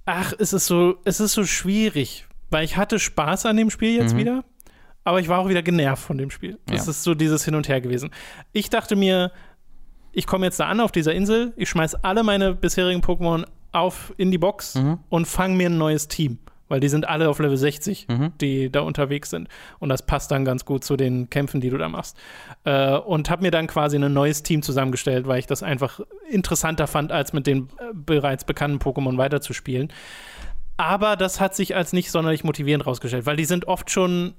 ach, 0.06 0.34
es 0.38 0.54
ist 0.54 0.68
so, 0.68 0.98
es 1.04 1.20
ist 1.20 1.34
so 1.34 1.44
schwierig, 1.46 2.28
weil 2.50 2.64
ich 2.64 2.78
hatte 2.78 3.00
Spaß 3.00 3.46
an 3.46 3.58
dem 3.58 3.70
Spiel 3.70 3.96
jetzt 3.96 4.14
mhm. 4.14 4.20
wieder, 4.20 4.44
aber 5.04 5.20
ich 5.20 5.28
war 5.28 5.40
auch 5.40 5.50
wieder 5.50 5.64
genervt 5.64 6.04
von 6.04 6.18
dem 6.18 6.30
Spiel. 6.30 6.60
Es 6.70 6.86
ja. 6.86 6.92
ist 6.92 7.04
so 7.04 7.16
dieses 7.16 7.44
Hin 7.46 7.56
und 7.56 7.68
Her 7.68 7.82
gewesen. 7.82 8.12
Ich 8.54 8.70
dachte 8.70 8.96
mir, 8.96 9.32
ich 10.12 10.26
komme 10.26 10.46
jetzt 10.46 10.60
da 10.60 10.68
an 10.68 10.80
auf 10.80 10.92
dieser 10.92 11.14
Insel, 11.14 11.54
ich 11.58 11.70
schmeiß 11.70 11.96
alle 12.04 12.24
meine 12.24 12.56
bisherigen 12.56 13.02
Pokémon 13.02 13.46
auf 13.80 14.14
in 14.18 14.32
die 14.32 14.38
Box 14.38 14.76
mhm. 14.76 15.00
und 15.10 15.28
fange 15.28 15.56
mir 15.56 15.70
ein 15.70 15.78
neues 15.78 16.08
Team. 16.08 16.40
Weil 16.70 16.82
die 16.82 16.90
sind 16.90 17.08
alle 17.08 17.30
auf 17.30 17.40
Level 17.40 17.56
60, 17.56 18.08
mhm. 18.10 18.34
die 18.42 18.70
da 18.70 18.82
unterwegs 18.82 19.30
sind. 19.30 19.48
Und 19.80 19.88
das 19.88 20.06
passt 20.06 20.32
dann 20.32 20.44
ganz 20.44 20.66
gut 20.66 20.84
zu 20.84 20.98
den 20.98 21.30
Kämpfen, 21.30 21.62
die 21.62 21.70
du 21.70 21.78
da 21.78 21.88
machst. 21.88 22.18
Äh, 22.66 22.98
und 22.98 23.30
habe 23.30 23.44
mir 23.44 23.52
dann 23.52 23.68
quasi 23.68 23.98
ein 23.98 24.12
neues 24.12 24.44
Team 24.44 24.62
zusammengestellt, 24.62 25.28
weil 25.28 25.40
ich 25.40 25.48
das 25.48 25.64
einfach 25.64 26.02
interessanter 26.30 26.88
fand, 26.88 27.14
als 27.14 27.32
mit 27.32 27.48
den 27.48 27.70
äh, 27.80 27.94
bereits 27.94 28.44
bekannten 28.44 28.80
Pokémon 28.80 29.18
weiterzuspielen. 29.18 29.94
Aber 30.76 31.16
das 31.16 31.40
hat 31.40 31.56
sich 31.56 31.74
als 31.74 31.94
nicht 31.94 32.12
sonderlich 32.12 32.44
motivierend 32.44 32.86
rausgestellt, 32.86 33.26
weil 33.26 33.38
die 33.38 33.46
sind 33.46 33.66
oft 33.66 33.90
schon 33.90 34.34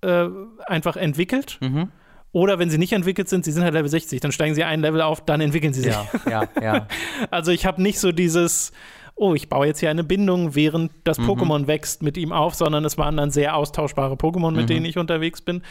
äh, 0.00 0.28
einfach 0.66 0.96
entwickelt. 0.96 1.58
Mhm 1.60 1.90
oder 2.36 2.58
wenn 2.58 2.68
sie 2.68 2.76
nicht 2.76 2.92
entwickelt 2.92 3.30
sind, 3.30 3.46
sie 3.46 3.50
sind 3.50 3.62
halt 3.62 3.72
Level 3.72 3.88
60, 3.88 4.20
dann 4.20 4.30
steigen 4.30 4.54
sie 4.54 4.62
ein 4.62 4.82
Level 4.82 5.00
auf, 5.00 5.24
dann 5.24 5.40
entwickeln 5.40 5.72
sie 5.72 5.80
sich. 5.80 5.94
Ja, 5.94 6.06
ja, 6.28 6.48
ja. 6.60 6.86
also 7.30 7.50
ich 7.50 7.64
habe 7.64 7.80
nicht 7.80 7.98
so 7.98 8.12
dieses, 8.12 8.72
oh, 9.14 9.32
ich 9.32 9.48
baue 9.48 9.66
jetzt 9.66 9.80
hier 9.80 9.88
eine 9.88 10.04
Bindung, 10.04 10.54
während 10.54 10.92
das 11.04 11.16
mhm. 11.16 11.30
Pokémon 11.30 11.66
wächst 11.66 12.02
mit 12.02 12.18
ihm 12.18 12.32
auf, 12.32 12.54
sondern 12.54 12.84
es 12.84 12.98
waren 12.98 13.16
dann 13.16 13.30
sehr 13.30 13.56
austauschbare 13.56 14.16
Pokémon, 14.16 14.50
mit 14.50 14.64
mhm. 14.64 14.66
denen 14.66 14.84
ich 14.84 14.98
unterwegs 14.98 15.40
bin, 15.40 15.62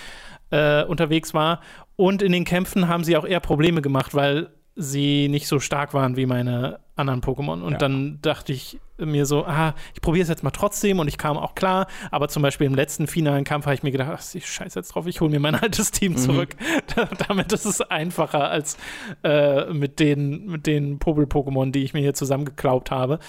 äh, 0.49 0.83
unterwegs 0.83 1.35
war. 1.35 1.61
Und 1.97 2.23
in 2.23 2.31
den 2.31 2.45
Kämpfen 2.45 2.87
haben 2.87 3.03
sie 3.03 3.15
auch 3.15 3.27
eher 3.27 3.41
Probleme 3.41 3.83
gemacht, 3.83 4.15
weil 4.15 4.49
sie 4.75 5.29
nicht 5.29 5.47
so 5.47 5.59
stark 5.59 5.93
waren 5.93 6.17
wie 6.17 6.25
meine 6.25 6.79
anderen 6.97 7.21
Pokémon. 7.21 7.61
Und 7.61 7.73
ja. 7.73 7.77
dann 7.77 8.19
dachte 8.21 8.53
ich 8.53 8.79
mir 8.97 9.25
so, 9.25 9.45
ah, 9.45 9.73
ich 9.93 10.01
probiere 10.01 10.23
es 10.23 10.29
jetzt 10.29 10.43
mal 10.43 10.51
trotzdem 10.51 10.99
und 10.99 11.07
ich 11.07 11.17
kam 11.17 11.37
auch 11.37 11.55
klar. 11.55 11.87
Aber 12.11 12.29
zum 12.29 12.41
Beispiel 12.41 12.67
im 12.67 12.75
letzten 12.75 13.07
finalen 13.07 13.43
Kampf 13.43 13.65
habe 13.65 13.75
ich 13.75 13.83
mir 13.83 13.91
gedacht, 13.91 14.11
ach, 14.13 14.35
ich 14.35 14.49
scheiße 14.49 14.79
jetzt 14.79 14.89
drauf, 14.89 15.05
ich 15.07 15.19
hole 15.19 15.29
mir 15.29 15.39
mein 15.39 15.55
altes 15.61 15.91
Team 15.91 16.13
mhm. 16.13 16.17
zurück. 16.17 16.55
Mhm. 16.59 17.07
Damit 17.27 17.51
ist 17.51 17.65
es 17.65 17.81
einfacher 17.81 18.49
als 18.49 18.77
äh, 19.23 19.73
mit 19.73 19.99
den, 19.99 20.45
mit 20.45 20.67
den 20.67 20.99
Popel-Pokémon, 20.99 21.71
die 21.71 21.83
ich 21.83 21.93
mir 21.93 22.01
hier 22.01 22.13
zusammengeklaubt 22.13 22.91
habe. 22.91 23.19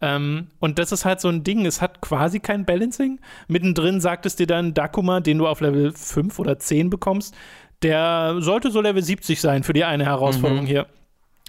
Ähm, 0.00 0.48
und 0.58 0.78
das 0.78 0.92
ist 0.92 1.04
halt 1.04 1.20
so 1.20 1.28
ein 1.28 1.44
Ding, 1.44 1.66
es 1.66 1.80
hat 1.80 2.00
quasi 2.00 2.40
kein 2.40 2.64
Balancing. 2.64 3.20
Mittendrin 3.48 4.00
sagt 4.00 4.26
es 4.26 4.36
dir 4.36 4.46
dann 4.46 4.74
Dakuma, 4.74 5.20
den 5.20 5.38
du 5.38 5.46
auf 5.46 5.60
Level 5.60 5.92
5 5.92 6.38
oder 6.38 6.58
10 6.58 6.90
bekommst, 6.90 7.34
der 7.82 8.36
sollte 8.38 8.70
so 8.70 8.80
Level 8.80 9.02
70 9.02 9.40
sein 9.40 9.62
für 9.62 9.72
die 9.72 9.84
eine 9.84 10.04
Herausforderung 10.04 10.64
mhm. 10.64 10.68
hier. 10.68 10.86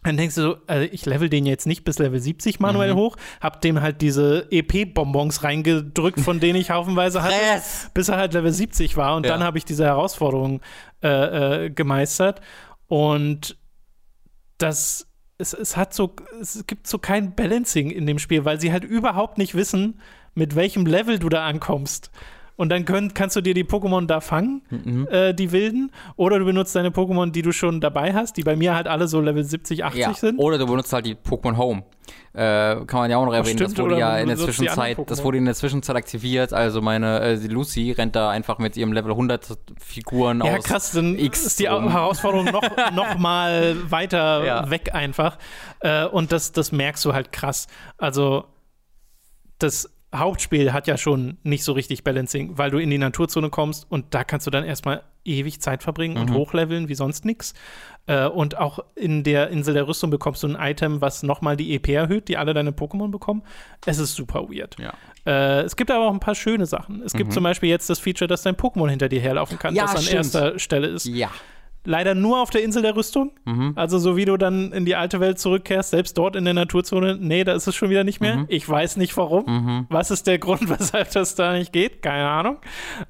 Dann 0.03 0.17
denkst 0.17 0.35
du 0.35 0.41
so, 0.41 0.57
also 0.67 0.87
ich 0.91 1.05
level 1.05 1.29
den 1.29 1.45
jetzt 1.45 1.65
nicht 1.65 1.85
bis 1.85 1.97
Level 1.97 2.19
70 2.19 2.59
manuell 2.59 2.93
mhm. 2.93 2.97
hoch, 2.97 3.15
hab 3.39 3.61
dem 3.61 3.81
halt 3.81 4.01
diese 4.01 4.47
EP-Bonbons 4.51 5.43
reingedrückt, 5.43 6.19
von 6.19 6.41
denen 6.41 6.59
ich 6.59 6.71
haufenweise 6.71 7.23
hatte, 7.23 7.63
bis 7.93 8.09
er 8.09 8.17
halt 8.17 8.33
Level 8.33 8.51
70 8.51 8.97
war. 8.97 9.15
Und 9.15 9.25
ja. 9.25 9.31
dann 9.31 9.43
habe 9.43 9.57
ich 9.57 9.63
diese 9.65 9.85
Herausforderung 9.85 10.61
äh, 11.01 11.65
äh, 11.65 11.69
gemeistert. 11.69 12.41
Und 12.87 13.57
das, 14.57 15.07
es, 15.37 15.53
es 15.53 15.77
hat 15.77 15.93
so, 15.93 16.15
es 16.41 16.67
gibt 16.67 16.85
so 16.85 16.97
kein 16.97 17.33
Balancing 17.33 17.89
in 17.89 18.05
dem 18.05 18.19
Spiel, 18.19 18.43
weil 18.43 18.59
sie 18.59 18.73
halt 18.73 18.83
überhaupt 18.83 19.37
nicht 19.37 19.55
wissen, 19.55 20.01
mit 20.35 20.55
welchem 20.55 20.85
Level 20.85 21.17
du 21.17 21.29
da 21.29 21.45
ankommst. 21.45 22.11
Und 22.55 22.69
dann 22.69 22.85
könnt, 22.85 23.15
kannst 23.15 23.35
du 23.35 23.41
dir 23.41 23.53
die 23.53 23.63
Pokémon 23.63 24.05
da 24.05 24.21
fangen, 24.21 24.61
mhm. 24.69 25.07
äh, 25.09 25.33
die 25.33 25.51
wilden. 25.51 25.91
Oder 26.15 26.39
du 26.39 26.45
benutzt 26.45 26.75
deine 26.75 26.89
Pokémon, 26.89 27.31
die 27.31 27.41
du 27.41 27.51
schon 27.51 27.81
dabei 27.81 28.13
hast, 28.13 28.37
die 28.37 28.43
bei 28.43 28.55
mir 28.55 28.75
halt 28.75 28.87
alle 28.87 29.07
so 29.07 29.21
Level 29.21 29.43
70, 29.43 29.83
80 29.83 29.99
ja. 29.99 30.13
sind. 30.13 30.37
Oder 30.37 30.59
du 30.59 30.67
benutzt 30.67 30.93
halt 30.93 31.05
die 31.05 31.15
Pokémon 31.15 31.57
Home. 31.57 31.83
Äh, 32.33 32.85
kann 32.85 33.01
man 33.01 33.11
ja 33.11 33.17
auch 33.17 33.25
noch 33.25 33.33
erwähnen, 33.33 33.57
stimmt, 33.57 33.77
das 33.77 33.83
wurde 33.83 33.99
ja 33.99 34.17
in 34.17 34.27
der 34.27 34.37
Zwischenzeit, 34.37 34.97
das 35.07 35.23
wurde 35.23 35.37
in 35.37 35.45
der 35.45 35.53
Zwischenzeit 35.53 35.95
aktiviert. 35.95 36.51
Also 36.51 36.81
meine 36.81 37.19
äh, 37.21 37.35
Lucy 37.35 37.91
rennt 37.91 38.15
da 38.15 38.29
einfach 38.29 38.57
mit 38.57 38.75
ihrem 38.75 38.91
Level 38.91 39.11
100 39.11 39.57
Figuren 39.79 40.39
ja, 40.39 40.45
aus. 40.45 40.51
Ja, 40.51 40.57
krass, 40.59 40.91
dann 40.91 41.17
X 41.17 41.45
ist 41.45 41.59
die 41.59 41.67
um. 41.67 41.91
Herausforderung 41.91 42.45
noch, 42.45 42.63
noch 42.93 43.17
mal 43.17 43.75
weiter 43.89 44.43
ja. 44.45 44.69
weg 44.69 44.93
einfach. 44.93 45.37
Äh, 45.79 46.05
und 46.05 46.31
das, 46.31 46.51
das 46.51 46.71
merkst 46.71 47.05
du 47.05 47.13
halt 47.13 47.31
krass. 47.31 47.67
Also 47.97 48.45
das 49.59 49.92
Hauptspiel 50.13 50.73
hat 50.73 50.87
ja 50.87 50.97
schon 50.97 51.37
nicht 51.43 51.63
so 51.63 51.73
richtig 51.73 52.03
Balancing, 52.03 52.57
weil 52.57 52.71
du 52.71 52.77
in 52.77 52.89
die 52.89 52.97
Naturzone 52.97 53.49
kommst 53.49 53.85
und 53.89 54.13
da 54.13 54.23
kannst 54.23 54.45
du 54.45 54.51
dann 54.51 54.63
erstmal 54.63 55.03
ewig 55.25 55.61
Zeit 55.61 55.83
verbringen 55.83 56.17
und 56.17 56.29
mhm. 56.29 56.35
hochleveln 56.35 56.89
wie 56.89 56.95
sonst 56.95 57.25
nichts. 57.25 57.53
Äh, 58.05 58.27
und 58.27 58.57
auch 58.57 58.79
in 58.95 59.23
der 59.23 59.49
Insel 59.49 59.73
der 59.73 59.87
Rüstung 59.87 60.09
bekommst 60.09 60.43
du 60.43 60.47
ein 60.47 60.57
Item, 60.59 61.01
was 61.01 61.23
nochmal 61.23 61.57
die 61.57 61.73
EP 61.73 61.89
erhöht, 61.89 62.27
die 62.27 62.37
alle 62.37 62.53
deine 62.53 62.71
Pokémon 62.71 63.09
bekommen. 63.09 63.43
Es 63.85 63.97
ist 63.97 64.15
super 64.15 64.49
weird. 64.49 64.75
Ja. 64.79 64.93
Äh, 65.25 65.61
es 65.61 65.75
gibt 65.75 65.89
aber 65.89 66.07
auch 66.07 66.13
ein 66.13 66.19
paar 66.19 66.35
schöne 66.35 66.65
Sachen. 66.65 67.01
Es 67.01 67.13
gibt 67.13 67.29
mhm. 67.29 67.33
zum 67.33 67.43
Beispiel 67.43 67.69
jetzt 67.69 67.89
das 67.89 67.99
Feature, 67.99 68.27
dass 68.27 68.43
dein 68.43 68.55
Pokémon 68.55 68.89
hinter 68.89 69.09
dir 69.09 69.21
herlaufen 69.21 69.57
kann, 69.57 69.73
ja, 69.73 69.83
das 69.83 69.95
an 69.95 70.01
stimmt. 70.01 70.15
erster 70.15 70.59
Stelle 70.59 70.87
ist. 70.87 71.05
Ja 71.05 71.31
Leider 71.85 72.15
nur 72.15 72.41
auf 72.41 72.49
der 72.49 72.63
Insel 72.63 72.81
der 72.81 72.95
Rüstung. 72.95 73.31
Mhm. 73.45 73.73
Also 73.75 73.97
so 73.99 74.15
wie 74.15 74.25
du 74.25 74.37
dann 74.37 74.71
in 74.71 74.85
die 74.85 74.95
alte 74.95 75.19
Welt 75.19 75.37
zurückkehrst, 75.39 75.89
selbst 75.91 76.17
dort 76.17 76.35
in 76.35 76.45
der 76.45 76.53
Naturzone, 76.53 77.17
nee, 77.19 77.43
da 77.43 77.53
ist 77.53 77.67
es 77.67 77.75
schon 77.75 77.89
wieder 77.89 78.03
nicht 78.03 78.21
mehr. 78.21 78.37
Mhm. 78.37 78.45
Ich 78.47 78.67
weiß 78.67 78.97
nicht 78.97 79.15
warum. 79.17 79.43
Mhm. 79.45 79.85
Was 79.89 80.09
ist 80.11 80.27
der 80.27 80.39
Grund, 80.39 80.69
weshalb 80.69 81.11
das 81.11 81.35
da 81.35 81.53
nicht 81.53 81.73
geht? 81.73 82.01
Keine 82.01 82.27
Ahnung. 82.29 82.57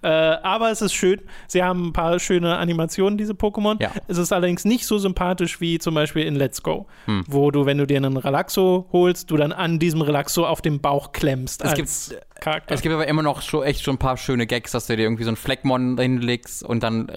Äh, 0.01 0.07
aber 0.07 0.71
es 0.71 0.81
ist 0.81 0.93
schön. 0.93 1.21
Sie 1.47 1.61
haben 1.63 1.87
ein 1.89 1.93
paar 1.93 2.17
schöne 2.19 2.57
Animationen, 2.57 3.17
diese 3.17 3.33
Pokémon. 3.33 3.81
Ja. 3.81 3.91
Es 4.07 4.17
ist 4.17 4.31
allerdings 4.33 4.65
nicht 4.65 4.85
so 4.87 4.97
sympathisch 4.97 5.61
wie 5.61 5.77
zum 5.79 5.93
Beispiel 5.95 6.23
in 6.25 6.35
Let's 6.35 6.63
Go, 6.63 6.87
Hm. 7.05 7.23
wo 7.27 7.51
du, 7.51 7.65
wenn 7.65 7.77
du 7.77 7.85
dir 7.85 7.97
einen 7.97 8.17
Relaxo 8.17 8.87
holst, 8.91 9.29
du 9.29 9.37
dann 9.37 9.51
an 9.51 9.77
diesem 9.79 10.01
Relaxo 10.01 10.45
auf 10.45 10.61
dem 10.61 10.79
Bauch 10.81 11.11
klemmst. 11.11 11.63
Es 11.63 11.73
gibt- 11.75 12.23
Charakter. 12.41 12.73
Es 12.75 12.81
gibt 12.81 12.93
aber 12.93 13.07
immer 13.07 13.23
noch 13.23 13.41
schon, 13.41 13.63
echt 13.63 13.83
schon 13.83 13.95
ein 13.95 13.99
paar 13.99 14.17
schöne 14.17 14.45
Gags, 14.47 14.71
dass 14.73 14.87
du 14.87 14.97
dir 14.97 15.03
irgendwie 15.03 15.23
so 15.23 15.29
einen 15.29 15.37
Fleckmon 15.37 15.97
hinlegst 15.97 16.63
und 16.63 16.83
dann 16.83 17.09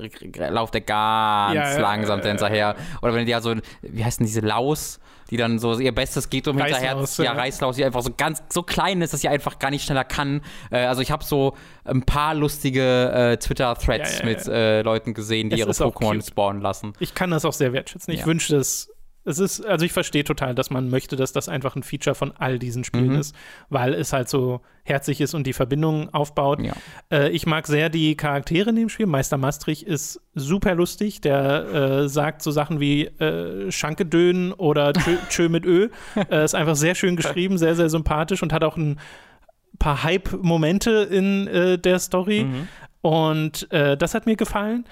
lauft 0.50 0.74
der 0.74 0.82
ganz 1.54 1.70
Ja, 1.70 1.74
ja, 1.76 1.80
langsam 1.80 2.20
ja, 2.20 2.26
hinterher. 2.26 2.76
Oder 3.02 3.14
wenn 3.14 3.26
die 3.26 3.32
ja 3.32 3.40
so, 3.40 3.54
wie 3.82 4.04
heißt 4.04 4.20
denn 4.20 4.26
diese 4.26 4.40
Laus, 4.40 5.00
die 5.30 5.36
dann 5.36 5.58
so 5.58 5.78
ihr 5.78 5.92
Bestes 5.92 6.30
geht, 6.30 6.46
um 6.48 6.56
hinterher, 6.56 6.96
Reißlaus, 6.96 7.16
ja, 7.18 7.24
ja. 7.24 7.32
Reißlaus, 7.32 7.76
die 7.76 7.84
einfach 7.84 8.02
so 8.02 8.10
ganz, 8.16 8.42
so 8.48 8.62
klein 8.62 9.02
ist, 9.02 9.12
dass 9.12 9.20
sie 9.20 9.28
einfach 9.28 9.58
gar 9.58 9.70
nicht 9.70 9.84
schneller 9.84 10.04
kann. 10.04 10.42
Äh, 10.70 10.78
also 10.84 11.02
ich 11.02 11.10
habe 11.10 11.24
so 11.24 11.56
ein 11.84 12.02
paar 12.02 12.34
lustige 12.34 13.10
äh, 13.12 13.36
Twitter-Threads 13.36 14.22
mit 14.22 14.46
äh, 14.46 14.82
Leuten 14.82 15.14
gesehen, 15.14 15.50
die 15.50 15.60
Es 15.60 15.80
ihre 15.80 15.90
Pokémon 15.90 16.24
spawnen 16.26 16.62
lassen. 16.62 16.92
Ich 17.00 17.14
kann 17.14 17.30
das 17.30 17.44
auch 17.44 17.52
sehr 17.52 17.72
wertschätzen. 17.72 18.12
Ich 18.14 18.26
wünsche 18.26 18.56
das. 18.56 18.90
Es 19.26 19.38
ist, 19.38 19.64
also 19.66 19.84
ich 19.84 19.92
verstehe 19.92 20.24
total, 20.24 20.54
dass 20.54 20.70
man 20.70 20.88
möchte, 20.88 21.16
dass 21.16 21.32
das 21.32 21.48
einfach 21.48 21.76
ein 21.76 21.82
Feature 21.82 22.14
von 22.14 22.32
all 22.38 22.58
diesen 22.58 22.84
Spielen 22.84 23.14
Mhm. 23.14 23.18
ist, 23.20 23.34
weil 23.68 23.92
es 23.94 24.12
halt 24.12 24.28
so 24.28 24.60
herzlich 24.84 25.20
ist 25.20 25.34
und 25.34 25.46
die 25.46 25.52
Verbindungen 25.52 26.14
aufbaut. 26.14 26.60
Ja. 26.62 26.72
Äh, 27.10 27.30
ich 27.30 27.44
mag 27.44 27.66
sehr 27.66 27.88
die 27.88 28.16
Charaktere 28.16 28.70
in 28.70 28.76
dem 28.76 28.88
Spiel. 28.88 29.06
Meister 29.06 29.36
Maastrich 29.36 29.86
ist 29.86 30.20
super 30.34 30.74
lustig. 30.76 31.20
Der 31.20 31.64
äh, 32.04 32.08
sagt 32.08 32.40
so 32.42 32.50
Sachen 32.52 32.78
wie 32.78 33.04
äh, 33.06 33.70
Schanke 33.72 34.06
dönen 34.06 34.52
oder 34.52 34.92
Tschö, 34.92 35.16
Tschö 35.28 35.48
mit 35.48 35.66
Ö. 35.66 35.88
Äh, 36.30 36.44
ist 36.44 36.54
einfach 36.54 36.76
sehr 36.76 36.94
schön 36.94 37.16
geschrieben, 37.16 37.58
sehr, 37.58 37.74
sehr 37.74 37.90
sympathisch 37.90 38.42
und 38.42 38.52
hat 38.52 38.62
auch 38.62 38.76
ein 38.76 38.98
paar 39.78 40.04
Hype-Momente 40.04 40.90
in 41.10 41.46
äh, 41.48 41.78
der 41.78 41.98
Story. 41.98 42.44
Mhm. 42.44 42.68
Und 43.02 43.70
äh, 43.72 43.96
das 43.96 44.14
hat 44.14 44.26
mir 44.26 44.36
gefallen. 44.36 44.84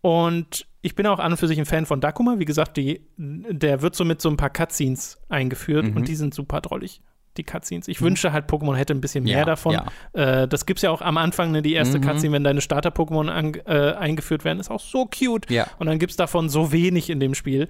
Und 0.00 0.66
ich 0.82 0.94
bin 0.94 1.06
auch 1.06 1.18
an 1.18 1.32
und 1.32 1.38
für 1.38 1.48
sich 1.48 1.58
ein 1.58 1.66
Fan 1.66 1.86
von 1.86 2.00
Dakuma. 2.00 2.38
Wie 2.38 2.44
gesagt, 2.44 2.76
die, 2.76 3.00
der 3.16 3.82
wird 3.82 3.96
so 3.96 4.04
mit 4.04 4.20
so 4.22 4.28
ein 4.28 4.36
paar 4.36 4.50
Cutscenes 4.50 5.18
eingeführt 5.28 5.86
Mhm. 5.86 5.96
und 5.96 6.08
die 6.08 6.14
sind 6.14 6.32
super 6.32 6.60
drollig, 6.60 7.02
die 7.36 7.42
Cutscenes. 7.42 7.88
Ich 7.88 8.00
wünschte 8.00 8.32
halt, 8.32 8.48
Pokémon 8.48 8.76
hätte 8.76 8.94
ein 8.94 9.00
bisschen 9.00 9.24
mehr 9.24 9.38
Ja, 9.40 9.44
davon. 9.44 9.72
ja. 9.72 9.86
Äh, 10.12 10.46
das 10.46 10.64
gibt 10.64 10.78
es 10.78 10.82
ja 10.82 10.90
auch 10.92 11.02
am 11.02 11.16
Anfang, 11.16 11.50
ne, 11.50 11.60
die 11.60 11.72
erste 11.72 11.98
Mhm. 11.98 12.02
Cutscene, 12.04 12.32
wenn 12.34 12.44
deine 12.44 12.60
Starter-Pokémon 12.60 13.58
äh, 13.66 13.94
eingeführt 13.96 14.44
werden, 14.44 14.60
ist 14.60 14.70
auch 14.70 14.78
so 14.80 15.06
cute. 15.06 15.50
Ja. 15.50 15.66
Und 15.80 15.86
dann 15.88 15.98
gibt 15.98 16.10
es 16.12 16.16
davon 16.16 16.48
so 16.48 16.70
wenig 16.70 17.10
in 17.10 17.18
dem 17.18 17.34
Spiel. 17.34 17.66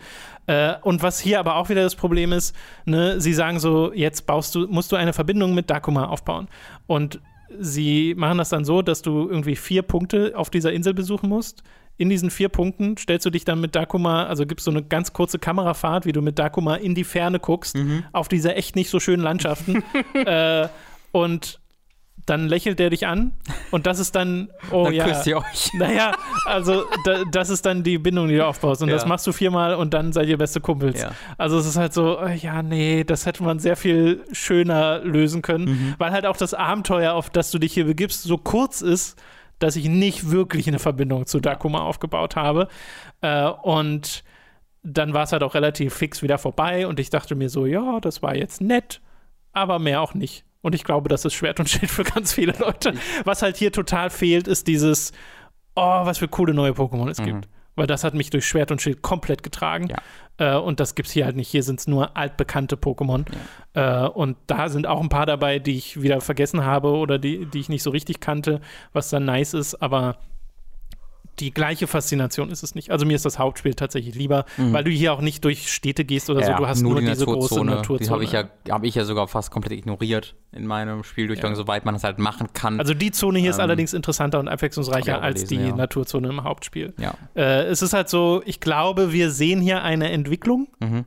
Äh, 0.46 0.74
und 0.82 1.02
was 1.02 1.18
hier 1.18 1.40
aber 1.40 1.56
auch 1.56 1.70
wieder 1.70 1.82
das 1.82 1.94
Problem 1.94 2.32
ist, 2.32 2.54
ne, 2.84 3.18
sie 3.18 3.32
sagen 3.32 3.58
so, 3.60 3.94
jetzt 3.94 4.26
baust 4.26 4.54
du, 4.54 4.66
musst 4.68 4.92
du 4.92 4.96
eine 4.96 5.14
Verbindung 5.14 5.54
mit 5.54 5.70
Dakuma 5.70 6.04
aufbauen. 6.08 6.48
Und 6.86 7.18
sie 7.58 8.14
machen 8.16 8.36
das 8.36 8.50
dann 8.50 8.66
so, 8.66 8.82
dass 8.82 9.00
du 9.00 9.26
irgendwie 9.30 9.56
vier 9.56 9.80
Punkte 9.82 10.32
auf 10.36 10.50
dieser 10.50 10.72
Insel 10.74 10.92
besuchen 10.92 11.30
musst. 11.30 11.62
In 11.98 12.10
diesen 12.10 12.30
vier 12.30 12.48
Punkten 12.50 12.96
stellst 12.98 13.24
du 13.24 13.30
dich 13.30 13.44
dann 13.44 13.60
mit 13.60 13.74
Dakuma, 13.74 14.24
also 14.26 14.44
gibst 14.46 14.64
so 14.64 14.70
eine 14.70 14.82
ganz 14.82 15.12
kurze 15.12 15.38
Kamerafahrt, 15.38 16.04
wie 16.04 16.12
du 16.12 16.20
mit 16.22 16.38
Dakuma 16.38 16.76
in 16.76 16.94
die 16.94 17.04
Ferne 17.04 17.40
guckst, 17.40 17.74
Mhm. 17.76 18.04
auf 18.12 18.28
diese 18.28 18.54
echt 18.54 18.76
nicht 18.76 18.90
so 18.90 19.00
schönen 19.00 19.22
Landschaften. 19.22 19.82
äh, 20.14 20.68
und 21.12 21.60
dann 22.26 22.48
lächelt 22.48 22.80
der 22.80 22.90
dich 22.90 23.06
an 23.06 23.32
und 23.70 23.86
das 23.86 24.00
ist 24.00 24.16
dann, 24.16 24.48
oh 24.72 24.84
Dann 24.86 24.94
ja. 24.94 25.04
küsst 25.06 25.26
ihr 25.28 25.36
euch. 25.38 25.70
Naja, 25.78 26.12
also 26.44 26.84
da, 27.04 27.22
das 27.30 27.50
ist 27.50 27.64
dann 27.64 27.84
die 27.84 27.98
Bindung, 27.98 28.26
die 28.28 28.34
du 28.36 28.44
aufbaust. 28.44 28.82
Und 28.82 28.88
Ja. 28.88 28.96
das 28.96 29.06
machst 29.06 29.26
du 29.28 29.32
viermal 29.32 29.74
und 29.76 29.94
dann 29.94 30.12
seid 30.12 30.26
ihr 30.28 30.36
beste 30.36 30.60
Kumpels. 30.60 31.00
Ja. 31.00 31.12
Also 31.38 31.56
es 31.56 31.66
ist 31.66 31.76
halt 31.76 31.94
so, 31.94 32.18
äh, 32.18 32.34
ja, 32.34 32.62
nee, 32.64 33.04
das 33.04 33.26
hätte 33.26 33.44
man 33.44 33.60
sehr 33.60 33.76
viel 33.76 34.24
schöner 34.32 34.98
lösen 35.04 35.40
können, 35.40 35.64
Mhm. 35.66 35.94
weil 35.98 36.10
halt 36.10 36.26
auch 36.26 36.36
das 36.36 36.52
Abenteuer, 36.52 37.12
auf 37.14 37.30
das 37.30 37.52
du 37.52 37.58
dich 37.60 37.72
hier 37.74 37.84
begibst, 37.84 38.24
so 38.24 38.38
kurz 38.38 38.80
ist, 38.80 39.16
dass 39.58 39.76
ich 39.76 39.88
nicht 39.88 40.30
wirklich 40.30 40.68
eine 40.68 40.78
Verbindung 40.78 41.26
zu 41.26 41.40
Dakuma 41.40 41.80
aufgebaut 41.80 42.36
habe. 42.36 42.68
Äh, 43.20 43.46
und 43.48 44.22
dann 44.82 45.14
war 45.14 45.24
es 45.24 45.32
halt 45.32 45.42
auch 45.42 45.54
relativ 45.54 45.94
fix 45.94 46.22
wieder 46.22 46.38
vorbei 46.38 46.86
und 46.86 47.00
ich 47.00 47.10
dachte 47.10 47.34
mir 47.34 47.48
so, 47.48 47.66
ja, 47.66 47.98
das 48.00 48.22
war 48.22 48.36
jetzt 48.36 48.60
nett, 48.60 49.00
aber 49.52 49.78
mehr 49.78 50.00
auch 50.00 50.14
nicht. 50.14 50.44
Und 50.62 50.74
ich 50.74 50.84
glaube, 50.84 51.08
das 51.08 51.24
ist 51.24 51.34
Schwert 51.34 51.58
und 51.60 51.68
Schild 51.68 51.90
für 51.90 52.04
ganz 52.04 52.32
viele 52.32 52.52
Leute. 52.58 52.94
Was 53.24 53.42
halt 53.42 53.56
hier 53.56 53.72
total 53.72 54.10
fehlt, 54.10 54.46
ist 54.48 54.66
dieses, 54.68 55.12
oh, 55.74 56.04
was 56.04 56.18
für 56.18 56.28
coole 56.28 56.54
neue 56.54 56.72
Pokémon 56.72 57.08
es 57.10 57.18
Mhm. 57.18 57.24
gibt. 57.24 57.48
Weil 57.76 57.86
das 57.86 58.04
hat 58.04 58.14
mich 58.14 58.30
durch 58.30 58.46
Schwert 58.46 58.70
und 58.70 58.82
Schild 58.82 59.02
komplett 59.02 59.42
getragen. 59.42 59.88
Äh, 60.38 60.56
und 60.56 60.80
das 60.80 60.94
gibt 60.94 61.08
es 61.08 61.12
hier 61.12 61.24
halt 61.24 61.36
nicht. 61.36 61.48
Hier 61.48 61.62
sind 61.62 61.80
es 61.80 61.86
nur 61.86 62.16
altbekannte 62.16 62.76
Pokémon. 62.76 63.24
Äh, 63.74 64.08
und 64.08 64.36
da 64.46 64.68
sind 64.68 64.86
auch 64.86 65.00
ein 65.00 65.08
paar 65.08 65.26
dabei, 65.26 65.58
die 65.58 65.76
ich 65.76 66.00
wieder 66.02 66.20
vergessen 66.20 66.64
habe 66.64 66.90
oder 66.90 67.18
die, 67.18 67.46
die 67.46 67.60
ich 67.60 67.68
nicht 67.68 67.82
so 67.82 67.90
richtig 67.90 68.20
kannte, 68.20 68.60
was 68.92 69.10
dann 69.10 69.24
nice 69.24 69.54
ist. 69.54 69.74
Aber 69.76 70.16
die 71.38 71.52
gleiche 71.52 71.86
Faszination 71.86 72.50
ist 72.50 72.62
es 72.62 72.74
nicht. 72.74 72.90
Also 72.90 73.04
mir 73.04 73.14
ist 73.14 73.24
das 73.26 73.38
Hauptspiel 73.38 73.74
tatsächlich 73.74 74.14
lieber, 74.14 74.46
weil 74.56 74.84
du 74.84 74.90
hier 74.90 75.12
auch 75.12 75.20
nicht 75.20 75.44
durch 75.44 75.70
Städte 75.70 76.04
gehst 76.04 76.30
oder 76.30 76.42
so. 76.42 76.52
Du 76.54 76.66
hast 76.66 76.80
nur, 76.82 76.98
die 77.00 77.06
diese 77.06 77.24
große 77.26 77.56
Naturzone. 77.64 77.70
Naturzone. 77.72 77.98
Die 78.06 78.10
habe 78.10 78.24
ich, 78.24 78.32
ja, 78.32 78.72
hab 78.74 78.84
ich 78.84 78.94
ja 78.94 79.04
sogar 79.04 79.28
fast 79.28 79.50
komplett 79.50 79.72
ignoriert 79.78 80.34
in 80.52 80.66
meinem 80.66 81.04
Spieldurchgang, 81.04 81.52
Ja. 81.52 81.56
soweit 81.56 81.84
man 81.84 81.94
es 81.94 82.04
halt 82.04 82.18
machen 82.18 82.48
kann. 82.54 82.80
Also 82.80 82.94
die 82.94 83.10
Zone 83.10 83.38
hier 83.38 83.50
ist 83.50 83.56
Ähm, 83.58 83.62
allerdings 83.64 83.92
interessanter 83.92 84.38
und 84.40 84.48
abwechslungsreicher 84.48 85.20
als 85.20 85.44
die 85.44 85.56
gelesen, 85.56 85.70
ja. 85.72 85.76
Naturzone 85.76 86.28
im 86.28 86.42
Hauptspiel. 86.44 86.94
ja. 86.98 87.14
Äh, 87.34 87.64
es 87.64 87.82
ist 87.82 87.92
halt 87.92 88.08
so, 88.08 88.42
ich 88.46 88.60
glaube, 88.60 89.12
wir 89.12 89.30
sehen 89.30 89.60
hier 89.60 89.82
eine 89.82 90.10
Entwicklung 90.10 90.68
Mhm. 90.80 91.04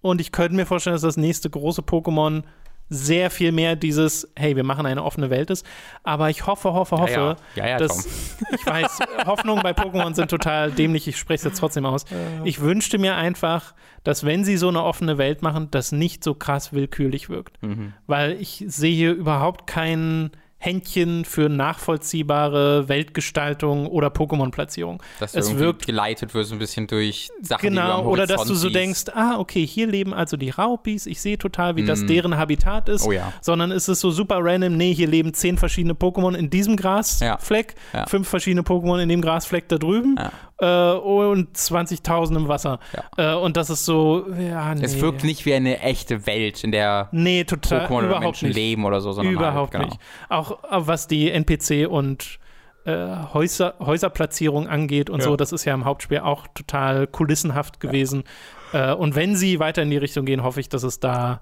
und 0.00 0.20
ich 0.20 0.30
könnte 0.30 0.54
mir 0.54 0.66
vorstellen, 0.66 0.94
dass 0.94 1.02
das 1.02 1.16
nächste 1.16 1.50
große 1.50 1.82
Pokémon 1.82 2.44
sehr 2.88 3.30
viel 3.30 3.52
mehr 3.52 3.76
dieses, 3.76 4.30
hey, 4.36 4.54
wir 4.56 4.64
machen 4.64 4.86
eine 4.86 5.02
offene 5.02 5.30
Welt 5.30 5.50
ist. 5.50 5.66
Aber 6.02 6.30
ich 6.30 6.46
hoffe, 6.46 6.72
hoffe, 6.72 6.98
hoffe, 6.98 7.12
ja. 7.12 7.36
Ja, 7.56 7.68
ja, 7.70 7.78
dass, 7.78 8.06
ich 8.52 8.64
weiß, 8.64 8.98
Hoffnungen 9.26 9.62
bei 9.62 9.72
Pokémon 9.72 10.14
sind 10.14 10.30
total 10.30 10.70
dämlich, 10.70 11.08
ich 11.08 11.16
spreche 11.16 11.38
es 11.38 11.44
jetzt 11.44 11.58
trotzdem 11.58 11.86
aus. 11.86 12.04
Ich 12.44 12.60
wünschte 12.60 12.98
mir 12.98 13.16
einfach, 13.16 13.74
dass 14.04 14.24
wenn 14.24 14.44
sie 14.44 14.56
so 14.56 14.68
eine 14.68 14.84
offene 14.84 15.18
Welt 15.18 15.42
machen, 15.42 15.68
das 15.70 15.90
nicht 15.90 16.22
so 16.22 16.34
krass 16.34 16.72
willkürlich 16.72 17.28
wirkt. 17.28 17.60
Mhm. 17.62 17.92
Weil 18.06 18.32
ich 18.40 18.64
sehe 18.68 18.94
hier 18.94 19.12
überhaupt 19.12 19.66
kein 19.66 20.30
Händchen 20.58 21.24
für 21.24 21.48
nachvollziehbare 21.48 22.88
Weltgestaltung 22.88 23.86
oder 23.86 24.08
Pokémon-Platzierung. 24.08 25.02
Dass 25.20 25.34
Es 25.34 25.46
du 25.46 25.50
irgendwie 25.52 25.64
wirkt- 25.66 25.86
geleitet 25.86 26.34
wirst 26.34 26.52
ein 26.52 26.58
bisschen 26.58 26.86
durch 26.86 27.28
Sachen, 27.42 27.60
die 27.70 27.76
du 27.76 27.82
Genau, 27.82 28.00
am 28.00 28.06
oder 28.06 28.26
dass 28.26 28.38
Horizont 28.38 28.50
du 28.50 28.54
so 28.60 28.70
denkst, 28.70 29.04
ah, 29.14 29.38
okay, 29.38 29.66
hier 29.66 29.86
leben 29.86 30.14
also 30.14 30.36
die 30.36 30.50
Raupis, 30.50 31.06
ich 31.06 31.20
sehe 31.20 31.38
total, 31.38 31.76
wie 31.76 31.84
das 31.84 32.02
Mm. 32.02 32.06
deren 32.06 32.36
Habitat 32.38 32.88
ist, 32.88 33.04
Oh 33.06 33.12
ja. 33.12 33.32
sondern 33.42 33.70
es 33.70 33.88
ist 33.88 34.00
so 34.00 34.10
super 34.10 34.38
random, 34.40 34.76
nee, 34.76 34.94
hier 34.94 35.08
leben 35.08 35.34
zehn 35.34 35.58
verschiedene 35.58 35.94
Pokémon 35.94 36.34
in 36.34 36.48
diesem 36.50 36.76
Grasfleck, 36.76 37.74
Ja. 37.92 38.06
fünf 38.06 38.28
verschiedene 38.28 38.62
Pokémon 38.62 39.00
in 39.00 39.08
dem 39.08 39.20
Grasfleck 39.20 39.68
da 39.68 39.76
drüben 39.76 40.16
äh, 40.58 40.92
und 40.92 41.56
20.000 41.56 42.36
im 42.36 42.48
Wasser. 42.48 42.78
Äh, 43.16 43.34
und 43.34 43.56
das 43.56 43.70
ist 43.70 43.84
so, 43.84 44.26
ja, 44.38 44.74
nee. 44.74 44.84
Es 44.84 45.00
wirkt 45.00 45.24
nicht 45.24 45.44
wie 45.46 45.54
eine 45.54 45.80
echte 45.80 46.26
Welt, 46.26 46.64
in 46.64 46.72
der 46.72 47.08
Nee, 47.12 47.44
total, 47.44 47.86
Pokémon 47.86 47.98
oder 47.98 48.06
überhaupt 48.06 48.24
Menschen 48.24 48.48
nicht. 48.48 48.56
leben 48.56 48.84
oder 48.84 49.00
so, 49.00 49.12
sondern 49.12 49.34
Überhaupt 49.34 49.74
halt, 49.74 49.82
genau. 49.84 49.94
nicht. 49.94 50.00
Auch 50.28 50.64
äh, 50.64 50.86
was 50.86 51.06
die 51.08 51.30
NPC 51.30 51.86
und 51.88 52.38
äh, 52.84 53.06
Häuser, 53.34 53.74
Häuserplatzierung 53.80 54.68
angeht 54.68 55.10
und 55.10 55.18
Ja. 55.20 55.24
so, 55.26 55.36
das 55.36 55.52
ist 55.52 55.64
ja 55.64 55.74
im 55.74 55.84
Hauptspiel 55.84 56.20
auch 56.20 56.46
total 56.54 57.06
kulissenhaft 57.06 57.80
gewesen. 57.80 58.24
Äh, 58.72 58.92
und 58.94 59.14
wenn 59.16 59.36
sie 59.36 59.58
weiter 59.58 59.82
in 59.82 59.90
die 59.90 59.96
Richtung 59.96 60.24
gehen, 60.24 60.42
hoffe 60.42 60.60
ich, 60.60 60.68
dass 60.68 60.84
es 60.84 61.00
da 61.00 61.40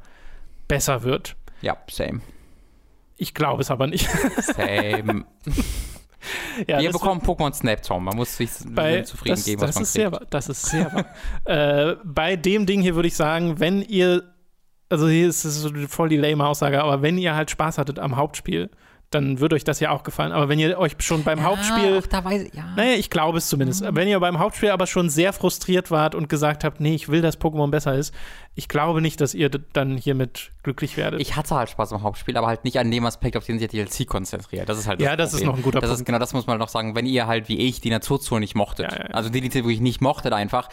besser 0.68 1.02
wird. 1.02 1.36
Ja, 1.60 1.76
same. 1.90 2.20
Ich 3.16 3.32
glaube 3.34 3.62
es 3.62 3.70
aber 3.70 3.86
nicht. 3.86 4.08
Same. 4.38 5.24
ja, 6.68 6.80
Wir 6.80 6.92
bekommen 6.92 7.20
Pokémon 7.20 7.52
Snap, 7.52 7.82
Tom. 7.82 8.04
Man 8.04 8.16
muss 8.16 8.36
sich 8.36 8.50
bei, 8.66 9.02
zufrieden 9.02 9.36
das, 9.36 9.44
geben, 9.44 9.60
das 9.60 9.68
was 9.68 9.74
man 9.76 9.82
ist 9.84 9.94
kriegt. 9.94 10.10
sehr. 10.10 10.26
Das 10.30 10.48
ist 10.48 10.66
sehr 10.66 10.92
wahr. 10.92 11.06
äh, 11.92 11.96
bei 12.04 12.36
dem 12.36 12.66
Ding 12.66 12.80
hier 12.82 12.94
würde 12.94 13.08
ich 13.08 13.16
sagen, 13.16 13.60
wenn 13.60 13.82
ihr, 13.82 14.22
also 14.88 15.08
hier 15.08 15.28
ist 15.28 15.44
es 15.44 15.60
so 15.60 15.70
voll 15.88 16.08
die 16.08 16.16
lame 16.16 16.46
Aussage, 16.46 16.82
aber 16.82 17.02
wenn 17.02 17.18
ihr 17.18 17.34
halt 17.34 17.50
Spaß 17.50 17.78
hattet 17.78 17.98
am 17.98 18.16
Hauptspiel, 18.16 18.70
dann 19.14 19.40
würde 19.40 19.54
euch 19.56 19.64
das 19.64 19.80
ja 19.80 19.90
auch 19.90 20.02
gefallen. 20.02 20.32
Aber 20.32 20.48
wenn 20.48 20.58
ihr 20.58 20.76
euch 20.78 20.96
schon 20.98 21.22
beim 21.24 21.42
Hauptspiel 21.44 22.00
Ach, 22.02 22.06
da 22.06 22.24
weiß, 22.24 22.48
ja. 22.52 22.64
Naja, 22.76 22.94
ich 22.94 23.10
glaube 23.10 23.38
es 23.38 23.48
zumindest. 23.48 23.82
Mhm. 23.82 23.96
Wenn 23.96 24.08
ihr 24.08 24.18
beim 24.20 24.38
Hauptspiel 24.38 24.70
aber 24.70 24.86
schon 24.86 25.08
sehr 25.08 25.32
frustriert 25.32 25.90
wart 25.90 26.14
und 26.14 26.28
gesagt 26.28 26.64
habt, 26.64 26.80
nee, 26.80 26.94
ich 26.94 27.08
will, 27.08 27.22
dass 27.22 27.40
Pokémon 27.40 27.70
besser 27.70 27.94
ist, 27.94 28.12
ich 28.54 28.68
glaube 28.68 29.00
nicht, 29.00 29.20
dass 29.20 29.34
ihr 29.34 29.48
dann 29.48 29.96
hiermit 29.96 30.50
glücklich 30.62 30.96
werdet. 30.96 31.20
Ich 31.20 31.36
hatte 31.36 31.54
halt 31.54 31.70
Spaß 31.70 31.92
am 31.92 32.02
Hauptspiel, 32.02 32.36
aber 32.36 32.46
halt 32.48 32.64
nicht 32.64 32.78
an 32.78 32.90
dem 32.90 33.04
Aspekt, 33.06 33.36
auf 33.36 33.44
den 33.46 33.58
sich 33.58 33.68
der 33.68 33.84
DLC 33.86 34.06
konzentriert. 34.06 34.68
Das 34.68 34.78
ist 34.78 34.86
halt 34.86 35.00
das 35.00 35.04
Ja, 35.06 35.16
das 35.16 35.32
ist 35.32 35.40
Problem. 35.40 35.48
noch 35.50 35.56
ein 35.58 35.62
guter 35.62 35.80
das 35.80 35.90
Ist, 35.90 35.96
Punkt. 35.96 36.06
genau, 36.06 36.18
das 36.18 36.32
muss 36.34 36.46
man 36.46 36.58
noch 36.58 36.68
sagen. 36.68 36.94
Wenn 36.94 37.06
ihr 37.06 37.26
halt 37.26 37.48
wie 37.48 37.58
ich 37.58 37.80
die 37.80 37.90
Naturzone 37.90 38.40
nicht 38.40 38.54
mochtet, 38.54 38.92
Ja, 38.92 38.98
ja, 38.98 39.04
ja. 39.08 39.14
also 39.14 39.30
die, 39.30 39.40
die 39.40 39.52
wirklich 39.54 39.80
nicht 39.80 40.00
mochtet 40.00 40.32
einfach, 40.32 40.68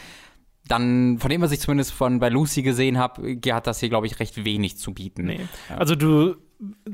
dann, 0.68 1.18
von 1.18 1.30
dem, 1.30 1.42
was 1.42 1.52
ich 1.52 1.60
zumindest 1.60 1.92
von 1.92 2.20
bei 2.20 2.30
Lucy 2.30 2.62
gesehen 2.62 2.98
habe, 2.98 3.38
hat 3.52 3.68
das 3.68 3.80
hier, 3.80 3.90
glaube 3.90 4.06
ich, 4.08 4.20
recht 4.20 4.46
wenig 4.46 4.78
zu 4.78 4.94
bieten. 4.94 5.26
nee. 5.26 5.40
Also 5.76 5.96
du 5.96 6.36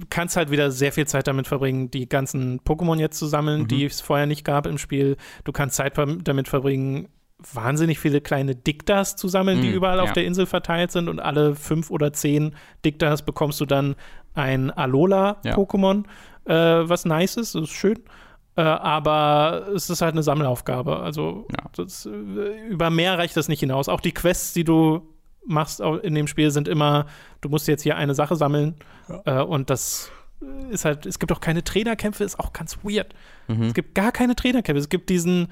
kannst 0.10 0.38
halt 0.38 0.50
wieder 0.52 0.72
sehr 0.72 0.92
viel 0.92 1.08
Zeit 1.08 1.28
damit 1.28 1.48
verbringen, 1.48 1.92
die 1.92 2.08
ganzen 2.08 2.60
Pokémon 2.62 2.98
jetzt 3.00 3.18
zu 3.20 3.26
sammeln, 3.26 3.62
Mhm. 3.64 3.68
die 3.68 3.86
es 3.86 4.02
vorher 4.02 4.26
nicht 4.26 4.44
gab 4.46 4.66
im 4.66 4.78
Spiel. 4.78 5.18
Du 5.44 5.52
kannst 5.52 5.76
Zeit 5.76 5.94
damit 6.24 6.48
verbringen, 6.48 7.10
wahnsinnig 7.54 8.00
viele 8.00 8.22
kleine 8.22 8.56
Diktas 8.56 9.16
zu 9.16 9.28
sammeln, 9.28 9.62
die 9.62 9.70
Mm, 9.70 9.74
überall 9.76 10.00
auf 10.00 10.08
ja. 10.08 10.14
der 10.14 10.26
Insel 10.26 10.46
verteilt 10.48 10.92
sind 10.92 11.08
und 11.10 11.20
alle 11.20 11.54
fünf 11.56 11.92
oder 11.92 12.12
zehn 12.14 12.56
Diktas 12.84 13.24
bekommst 13.24 13.60
du 13.62 13.66
dann 13.66 13.96
ein 14.34 14.72
Alola-Pokémon, 14.72 16.06
äh, 16.46 16.54
was 16.54 17.06
nice 17.06 17.36
ist, 17.38 17.56
das 17.56 17.64
ist 17.64 17.70
schön. 17.72 18.00
Äh, 18.56 18.62
aber 18.62 19.68
es 19.76 19.90
ist 19.92 20.02
halt 20.02 20.14
eine 20.14 20.24
Sammelaufgabe. 20.24 20.98
Also 20.98 21.46
Ja. 21.52 21.70
das, 21.76 22.08
äh, 22.08 22.10
über 22.70 22.90
mehr 22.90 23.18
reicht 23.20 23.38
das 23.38 23.50
nicht 23.50 23.60
hinaus. 23.60 23.88
Auch 23.88 24.02
die 24.02 24.14
Quests, 24.14 24.54
die 24.54 24.64
du 24.64 25.08
machst 25.46 25.80
in 25.80 26.16
dem 26.16 26.28
Spiel, 26.28 26.52
sind 26.52 26.68
immer, 26.68 27.08
du 27.42 27.50
musst 27.50 27.68
jetzt 27.68 27.84
hier 27.84 27.98
eine 27.98 28.14
Sache 28.16 28.36
sammeln 28.36 28.76
äh, 29.26 29.42
und 29.42 29.70
das 29.70 30.12
ist 30.70 30.86
halt, 30.86 31.06
es 31.06 31.20
gibt 31.20 31.32
auch 31.32 31.40
keine 31.40 31.64
Trainerkämpfe, 31.64 32.24
ist 32.24 32.40
auch 32.40 32.54
ganz 32.54 32.80
weird. 32.84 33.14
Mhm. 33.48 33.64
Es 33.64 33.74
gibt 33.74 33.96
gar 33.96 34.12
keine 34.12 34.36
Trainerkämpfe. 34.36 34.80
Es 34.80 34.90
gibt 34.90 35.10
diesen, 35.10 35.52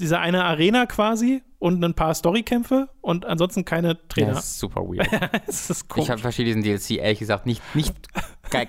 diese 0.00 0.18
eine 0.18 0.44
Arena 0.44 0.86
quasi 0.86 1.42
und 1.62 1.82
ein 1.84 1.94
paar 1.94 2.12
Storykämpfe 2.12 2.88
und 3.00 3.24
ansonsten 3.24 3.64
keine 3.64 3.96
Trainer. 4.08 4.32
Das 4.34 4.46
ist 4.46 4.58
super 4.58 4.80
weird. 4.80 5.08
Es 5.46 5.70
ist 5.70 5.82
ich 5.82 5.88
komisch. 5.88 6.10
hab- 6.10 6.18
verstehe 6.18 6.44
diesen 6.44 6.62
DLC 6.64 6.92
ehrlich 6.98 7.20
gesagt 7.20 7.46
nicht, 7.46 7.62
nicht 7.76 7.94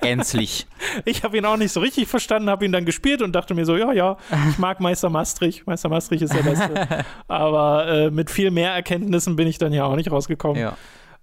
gänzlich. 0.02 0.68
Ich 1.06 1.24
habe 1.24 1.38
ihn 1.38 1.46
auch 1.46 1.58
nicht 1.58 1.72
so 1.72 1.80
richtig 1.80 2.08
verstanden, 2.08 2.50
habe 2.52 2.66
ihn 2.66 2.72
dann 2.72 2.86
gespielt 2.86 3.24
und 3.24 3.34
dachte 3.34 3.56
mir 3.56 3.66
so, 3.66 3.76
ja, 3.78 3.92
ja, 3.94 4.18
ich 4.52 4.60
mag 4.60 4.80
Meister 4.80 5.10
Maastricht. 5.10 5.66
Meister 5.66 5.90
Maastricht 5.90 6.22
ist 6.22 6.36
der 6.36 6.44
Beste. 6.44 7.06
Aber 7.28 7.88
äh, 7.88 8.12
mit 8.12 8.30
viel 8.30 8.52
mehr 8.52 8.72
Erkenntnissen 8.74 9.36
bin 9.36 9.48
ich 9.48 9.58
dann 9.58 9.74
ja 9.74 9.86
auch 9.86 9.96
nicht 9.96 10.12
rausgekommen. 10.12 10.62
ja. 10.62 10.78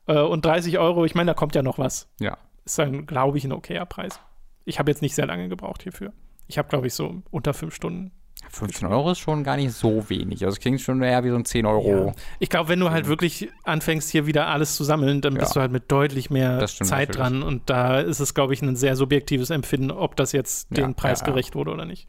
Äh, 0.06 0.18
und 0.18 0.44
30 0.44 0.78
Euro, 0.78 1.04
ich 1.04 1.14
meine, 1.14 1.30
da 1.30 1.34
kommt 1.34 1.54
ja 1.54 1.62
noch 1.62 1.78
was. 1.78 2.08
Ja. 2.18 2.36
Ist 2.64 2.78
dann, 2.80 3.06
glaube 3.06 3.38
ich, 3.38 3.44
ein 3.44 3.52
okayer 3.52 3.86
Preis. 3.86 4.18
Ich 4.64 4.80
habe 4.80 4.90
jetzt 4.90 5.02
nicht 5.02 5.14
sehr 5.14 5.26
lange 5.26 5.48
gebraucht 5.48 5.82
hierfür. 5.84 6.12
Ich 6.48 6.58
habe, 6.58 6.68
glaube 6.68 6.88
ich, 6.88 6.94
so 6.94 7.22
unter 7.30 7.54
fünf 7.54 7.74
Stunden 7.76 8.10
15 8.52 8.88
Euro 8.88 9.12
ist 9.12 9.18
schon 9.20 9.44
gar 9.44 9.56
nicht 9.56 9.72
so 9.72 10.08
wenig. 10.10 10.44
Also 10.44 10.54
es 10.54 10.60
klingt 10.60 10.80
schon 10.80 11.00
eher 11.02 11.22
wie 11.24 11.30
so 11.30 11.36
ein 11.36 11.44
10 11.44 11.66
Euro. 11.66 12.06
Ja. 12.08 12.12
Ich 12.40 12.48
glaube, 12.48 12.68
wenn 12.68 12.80
du 12.80 12.90
halt 12.90 13.06
wirklich 13.06 13.48
anfängst, 13.64 14.10
hier 14.10 14.26
wieder 14.26 14.48
alles 14.48 14.76
zu 14.76 14.84
sammeln, 14.84 15.20
dann 15.20 15.34
bist 15.34 15.50
Ja. 15.50 15.54
du 15.54 15.60
halt 15.60 15.72
mit 15.72 15.90
deutlich 15.92 16.30
mehr 16.30 16.58
Zeit 16.66 17.08
natürlich. 17.10 17.16
dran. 17.16 17.42
Und 17.42 17.70
da 17.70 18.00
ist 18.00 18.18
es, 18.20 18.34
glaube 18.34 18.52
ich, 18.54 18.62
ein 18.62 18.76
sehr 18.76 18.96
subjektives 18.96 19.50
Empfinden, 19.50 19.90
ob 19.90 20.16
das 20.16 20.32
jetzt 20.32 20.68
Ja, 20.76 20.84
den 20.84 20.94
Preis 20.94 21.22
gerecht 21.24 21.54
wurde 21.54 21.70
oder 21.70 21.84
nicht. 21.84 22.08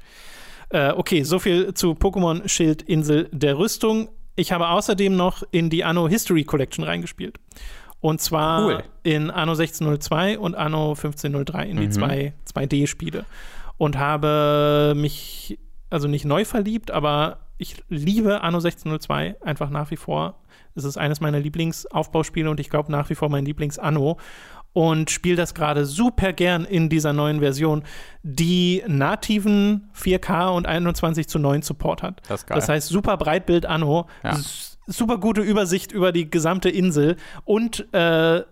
Äh, 0.69 0.91
okay, 0.91 1.23
soviel 1.23 1.73
zu 1.73 1.91
Pokémon 1.91 2.47
Schild 2.47 2.81
Insel 2.81 3.27
der 3.31 3.57
Rüstung. 3.57 4.09
Ich 4.35 4.51
habe 4.51 4.69
außerdem 4.69 5.15
noch 5.15 5.43
in 5.51 5.69
die 5.69 5.84
Anno 5.84 6.07
History 6.07 6.43
Collection 6.45 6.84
reingespielt. 6.85 7.38
Und 7.99 8.19
zwar 8.22 8.65
Cool. 8.65 8.84
in 9.03 9.30
Anno 9.30 9.53
1602 9.53 10.39
und 10.39 10.55
Anno 10.55 10.95
1503, 10.95 11.65
in 11.69 11.77
die 11.77 11.88
Mhm. 11.88 11.91
zwei 11.91 12.34
2D-Spiele. 12.45 13.26
Und 13.77 13.97
habe 13.99 14.93
mich, 14.95 15.59
also 15.91 16.07
nicht 16.07 16.26
neu 16.26 16.45
verliebt, 16.45 16.89
aber 16.91 17.39
ich 17.57 17.84
liebe 17.89 18.41
Anno 18.41 18.57
1602 18.57 19.35
einfach 19.41 19.69
nach 19.69 19.91
wie 19.91 19.97
vor. 19.97 20.39
Es 20.73 20.84
ist 20.84 20.97
eines 20.97 21.19
meiner 21.22 21.39
Lieblingsaufbauspiele 21.39 22.49
und 22.49 22.59
ich 22.59 22.69
glaube 22.69 22.91
nach 22.91 23.09
wie 23.09 23.15
vor 23.15 23.30
mein 23.30 23.45
Lieblings-Anno. 23.45 24.18
Und 24.73 25.11
spiele 25.11 25.35
das 25.35 25.53
gerade 25.53 25.85
super 25.85 26.31
gern 26.31 26.63
in 26.63 26.88
dieser 26.88 27.11
neuen 27.11 27.41
Version, 27.41 27.84
die 28.23 28.81
nativen 28.88 29.89
4K 29.93 30.47
und 30.55 30.65
21 30.65 31.27
zu 31.27 31.39
9 31.39 31.61
Support 31.61 32.01
hat. 32.03 32.22
Das 32.30 32.41
ist 32.41 32.47
geil. 32.47 32.55
Das 32.55 32.69
heißt, 32.69 32.88
super 32.88 33.18
Breitbild 33.18 33.65
Anno, 33.65 34.07
Ja. 34.23 34.39
super 34.88 35.18
gute 35.18 35.41
Übersicht 35.41 35.91
über 35.91 36.13
die 36.13 36.30
gesamte 36.31 36.69
Insel 36.69 37.18
und 37.43 37.85
äh, 37.93 38.43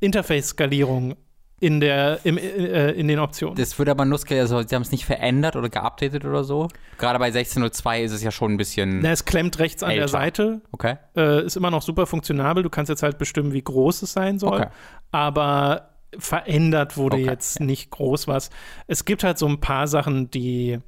Interface-Skalierung 0.00 1.14
in, 1.60 1.78
der, 1.80 2.20
im, 2.24 2.38
äh, 2.38 2.90
in 2.92 3.06
den 3.06 3.18
Optionen. 3.18 3.54
Das 3.56 3.78
wird 3.78 3.88
aber 3.90 4.04
nur, 4.06 4.18
also 4.30 4.62
sie 4.62 4.74
haben 4.74 4.82
es 4.82 4.90
nicht 4.92 5.04
verändert 5.04 5.56
oder 5.56 5.68
geupdatet 5.68 6.24
oder 6.24 6.42
so. 6.42 6.68
Gerade 6.98 7.18
bei 7.18 7.26
1602 7.26 8.02
ist 8.02 8.12
es 8.12 8.22
ja 8.22 8.30
schon 8.30 8.52
ein 8.52 8.56
bisschen. 8.56 9.00
Na, 9.00 9.10
es 9.10 9.26
klemmt 9.26 9.58
rechts 9.58 9.82
an 9.82 9.90
der. 9.94 10.08
Seite, 10.08 10.62
Okay. 10.72 10.96
äh, 11.16 11.44
ist 11.44 11.56
immer 11.56 11.70
noch 11.70 11.82
super 11.82 12.06
funktionabel. 12.06 12.62
Du 12.62 12.70
kannst 12.70 12.88
jetzt 12.88 13.02
halt 13.02 13.18
bestimmen, 13.18 13.52
wie 13.52 13.62
groß 13.62 14.02
es 14.02 14.12
sein 14.14 14.38
soll. 14.38 14.54
Okay. 14.60 14.68
Aber 15.12 15.90
verändert 16.18 16.96
wurde 16.96 17.16
Okay, 17.18 17.26
jetzt 17.26 17.60
nicht 17.60 17.90
groß 17.90 18.26
was. 18.26 18.50
Es 18.86 19.04
gibt 19.04 19.22
halt 19.22 19.38
so 19.38 19.46
ein 19.46 19.60
paar 19.60 19.86
Sachen, 19.86 20.30
die 20.30 20.78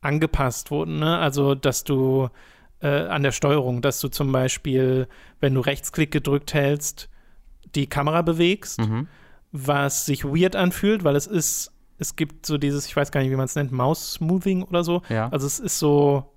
angepasst 0.00 0.70
wurden. 0.70 0.98
Ne? 0.98 1.18
Also, 1.18 1.54
dass 1.54 1.84
du 1.84 2.28
äh, 2.80 2.86
an 2.88 3.22
der 3.22 3.32
Steuerung, 3.32 3.82
dass 3.82 4.00
du 4.00 4.08
zum 4.08 4.32
Beispiel, 4.32 5.08
wenn 5.40 5.54
du 5.54 5.60
Rechtsklick 5.60 6.10
gedrückt 6.10 6.54
hältst, 6.54 7.08
die 7.74 7.86
Kamera 7.86 8.22
bewegst, 8.22 8.80
Mhm. 8.80 9.08
Was 9.52 10.06
sich 10.06 10.24
weird 10.24 10.56
anfühlt, 10.56 11.04
weil 11.04 11.16
es 11.16 11.26
ist, 11.26 11.72
es 11.98 12.16
gibt 12.16 12.44
so 12.46 12.58
dieses, 12.58 12.86
ich 12.86 12.94
weiß 12.96 13.10
gar 13.10 13.20
nicht, 13.20 13.30
wie 13.30 13.36
man 13.36 13.46
es 13.46 13.54
nennt, 13.54 13.72
Mouse-Smoothing 13.72 14.62
oder 14.64 14.84
so. 14.84 15.02
Ja. 15.08 15.28
Also 15.30 15.46
es 15.46 15.58
ist 15.60 15.78
so, 15.78 16.32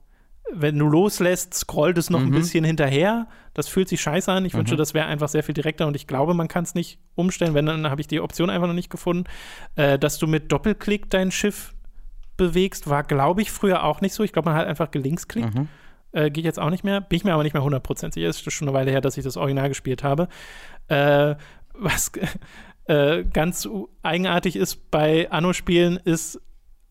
wenn 0.53 0.77
du 0.79 0.87
loslässt, 0.87 1.53
scrollt 1.53 1.97
es 1.97 2.09
noch 2.09 2.21
ein 2.21 2.27
Mhm. 2.29 2.35
bisschen 2.35 2.63
hinterher. 2.63 3.27
Das 3.53 3.67
fühlt 3.67 3.89
sich 3.89 3.99
scheiße 4.01 4.31
an. 4.31 4.45
Ich 4.45 4.53
wünsche, 4.53 4.75
das 4.75 4.93
wäre 4.93 5.05
einfach 5.07 5.27
sehr 5.27 5.43
viel 5.43 5.53
direkter 5.53 5.85
und 5.85 5.95
ich 5.95 6.07
glaube, 6.07 6.33
man 6.33 6.47
kann 6.47 6.63
es 6.63 6.75
nicht 6.75 6.99
umstellen. 7.15 7.53
Wenn, 7.53 7.65
dann 7.65 7.89
habe 7.89 7.99
ich 8.01 8.07
die 8.07 8.21
Option 8.21 8.49
einfach 8.49 8.67
noch 8.67 8.73
nicht 8.73 8.89
gefunden. 8.89 9.25
Äh, 9.75 9.99
dass 9.99 10.17
du 10.17 10.25
mit 10.27 10.51
Doppelklick 10.51 11.09
dein 11.09 11.31
Schiff 11.31 11.73
bewegst, 12.37 12.89
war, 12.89 13.03
glaube 13.03 13.41
ich, 13.41 13.51
früher 13.51 13.83
auch 13.83 13.99
nicht 14.01 14.13
so. 14.13 14.23
Ich 14.23 14.31
glaube, 14.31 14.49
man 14.49 14.57
hat 14.57 14.65
einfach 14.67 14.91
gelinksklickt. 14.91 15.53
Mhm. 15.55 15.67
Äh, 16.13 16.31
geht 16.31 16.45
jetzt 16.45 16.59
auch 16.59 16.69
nicht 16.69 16.83
mehr. 16.85 17.01
Bin 17.01 17.17
ich 17.17 17.23
mir 17.25 17.33
aber 17.33 17.43
nicht 17.43 17.53
mehr 17.53 17.63
100% 17.63 18.13
sicher. 18.13 18.27
Ist 18.29 18.49
schon 18.51 18.67
eine 18.69 18.75
Weile 18.77 18.91
her, 18.91 19.01
dass 19.01 19.17
ich 19.17 19.23
das 19.23 19.35
Original 19.37 19.67
gespielt 19.67 20.03
habe. 20.03 20.29
Äh, 20.87 21.35
was 21.73 22.11
äh, 22.89 23.23
ganz 23.23 23.69
eigenartig 24.01 24.55
ist 24.55 24.89
bei 24.89 25.29
Anno-Spielen, 25.29 25.97
ist, 25.97 26.41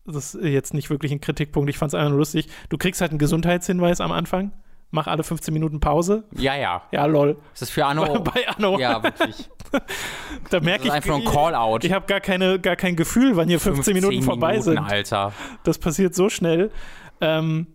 das 0.05 0.33
ist 0.33 0.49
jetzt 0.49 0.73
nicht 0.73 0.89
wirklich 0.89 1.11
ein 1.11 1.19
Kritikpunkt, 1.19 1.69
ich 1.69 1.77
fand 1.77 1.89
es 1.89 1.93
einfach 1.93 2.09
nur 2.09 2.19
lustig, 2.19 2.47
du 2.69 2.77
kriegst 2.77 3.01
halt 3.01 3.11
einen 3.11 3.19
Gesundheitshinweis 3.19 3.99
am 3.99 4.13
Anfang, 4.13 4.53
mach 4.91 5.07
alle 5.07 5.23
15 5.23 5.53
Minuten 5.53 5.81
Pause. 5.81 6.23
Ja, 6.37 6.55
ja. 6.55 6.83
Ja, 6.91 7.05
lol. 7.05 7.37
Ist 7.53 7.63
das 7.63 7.69
für 7.69 7.85
Anno? 7.85 8.23
bei 8.23 8.47
Anno. 8.47 8.79
Ja, 8.79 9.03
wirklich. 9.03 9.49
da 10.49 10.61
merke 10.61 10.85
ich, 10.85 10.91
einfach 10.91 11.15
ein 11.15 11.25
Call-out. 11.25 11.83
ich 11.83 11.91
habe 11.91 12.05
gar, 12.05 12.21
keine, 12.21 12.59
gar 12.59 12.77
kein 12.77 12.95
Gefühl, 12.95 13.35
wann 13.35 13.49
hier 13.49 13.59
15 13.59 13.93
Minuten 13.93 14.21
vorbei 14.21 14.51
Minuten, 14.53 14.63
sind. 14.63 14.77
Alter. 14.79 15.33
Das 15.63 15.79
passiert 15.79 16.15
so 16.15 16.29
schnell. 16.29 16.71
Ähm, 17.19 17.67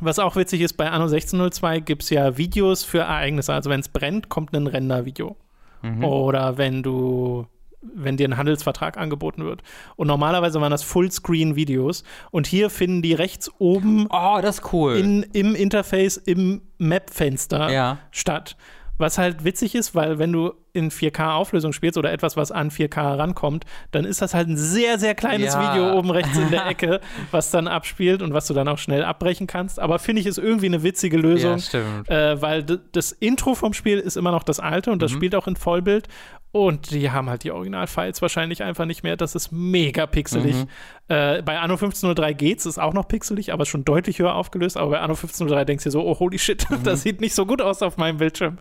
was 0.00 0.18
auch 0.18 0.34
witzig 0.34 0.60
ist, 0.62 0.72
bei 0.72 0.90
Anno 0.90 1.04
1602 1.04 1.78
gibt 1.80 2.02
es 2.02 2.10
ja 2.10 2.36
Videos 2.36 2.82
für 2.82 2.98
Ereignisse. 3.00 3.54
Also 3.54 3.70
wenn 3.70 3.78
es 3.78 3.88
brennt, 3.88 4.28
kommt 4.28 4.56
ein 4.56 4.66
Render-Video. 4.66 5.36
Mhm. 5.82 6.04
Oder 6.04 6.58
wenn 6.58 6.82
du, 6.82 7.46
wenn 7.82 8.16
dir 8.16 8.28
ein 8.28 8.36
Handelsvertrag 8.36 8.96
angeboten 8.98 9.44
wird. 9.44 9.62
Und 9.96 10.06
normalerweise 10.08 10.60
waren 10.60 10.70
das 10.70 10.82
Fullscreen-Videos. 10.82 12.04
Und 12.30 12.46
hier 12.46 12.70
finden 12.70 13.02
die 13.02 13.14
rechts 13.14 13.50
oben 13.58 14.06
Oh, 14.10 14.40
cool. 14.72 14.96
in, 14.96 15.22
im 15.32 15.54
Interface, 15.54 16.16
im 16.18 16.62
Map-Fenster 16.78 17.70
Ja. 17.70 17.98
statt. 18.10 18.56
Was 18.98 19.16
halt 19.16 19.44
witzig 19.44 19.74
ist, 19.74 19.94
weil 19.94 20.18
wenn 20.18 20.30
du 20.30 20.52
in 20.74 20.90
4K-Auflösung 20.90 21.72
spielst 21.72 21.96
oder 21.96 22.12
etwas, 22.12 22.36
was 22.36 22.52
an 22.52 22.70
4K 22.70 23.14
rankommt, 23.14 23.64
dann 23.92 24.04
ist 24.04 24.20
das 24.20 24.34
halt 24.34 24.46
ein 24.48 24.58
sehr, 24.58 24.98
sehr 24.98 25.14
kleines 25.14 25.54
Ja. 25.54 25.72
Video 25.72 25.94
oben 25.98 26.10
rechts 26.10 26.36
in 26.36 26.50
der 26.50 26.66
Ecke, 26.66 27.00
was 27.30 27.50
dann 27.50 27.66
abspielt 27.66 28.20
und 28.20 28.34
was 28.34 28.46
du 28.46 28.52
dann 28.52 28.68
auch 28.68 28.76
schnell 28.76 29.02
abbrechen 29.02 29.46
kannst. 29.46 29.80
Aber 29.80 29.98
finde 29.98 30.20
ich, 30.20 30.26
ist 30.26 30.36
irgendwie 30.38 30.66
eine 30.66 30.82
witzige 30.82 31.16
Lösung. 31.16 31.56
ja. 31.72 32.32
Äh, 32.32 32.42
weil 32.42 32.62
das 32.92 33.10
Intro 33.12 33.54
vom 33.54 33.72
Spiel 33.72 33.98
ist 33.98 34.18
immer 34.18 34.32
noch 34.32 34.42
das 34.42 34.60
alte 34.60 34.90
und 34.92 35.00
das 35.00 35.12
Mhm. 35.12 35.16
spielt 35.16 35.34
auch 35.34 35.46
in 35.46 35.56
Vollbild. 35.56 36.06
Und 36.52 36.90
die 36.90 37.12
haben 37.12 37.30
halt 37.30 37.44
die 37.44 37.52
Original-Files 37.52 38.20
wahrscheinlich 38.22 38.64
einfach 38.64 38.84
nicht 38.84 39.04
mehr. 39.04 39.16
Das 39.16 39.36
ist 39.36 39.52
mega 39.52 40.06
pixelig. 40.06 40.56
Mhm. 40.56 40.66
Äh, 41.06 41.42
bei 41.42 41.60
Anno 41.60 41.74
1503 41.74 42.32
geht's, 42.32 42.66
ist 42.66 42.78
auch 42.78 42.92
noch 42.92 43.06
pixelig, 43.06 43.52
aber 43.52 43.66
schon 43.66 43.84
deutlich 43.84 44.18
höher 44.18 44.34
aufgelöst. 44.34 44.76
Aber 44.76 44.90
bei 44.90 44.98
Anno 44.98 45.12
1503 45.14 45.64
denkst 45.64 45.84
du 45.84 45.88
dir 45.90 45.92
so, 45.92 46.04
oh 46.04 46.18
holy 46.18 46.40
shit, 46.40 46.68
Mhm. 46.70 46.82
das 46.82 47.02
sieht 47.02 47.20
nicht 47.20 47.34
so 47.36 47.46
gut 47.46 47.62
aus 47.62 47.82
auf 47.82 47.98
meinem 47.98 48.18
Bildschirm. 48.18 48.58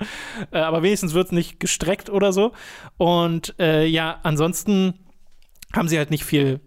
Äh, 0.51 0.59
aber 0.59 0.83
wenigstens 0.83 1.15
wird's 1.15 1.31
nicht 1.31 1.59
gestreckt 1.59 2.11
oder 2.11 2.31
so. 2.31 2.51
Und 2.97 3.55
äh, 3.59 3.85
ja, 3.87 4.19
ansonsten 4.21 4.93
haben 5.73 5.87
sie 5.87 5.97
halt 5.97 6.11
nicht 6.11 6.23
viel 6.25 6.59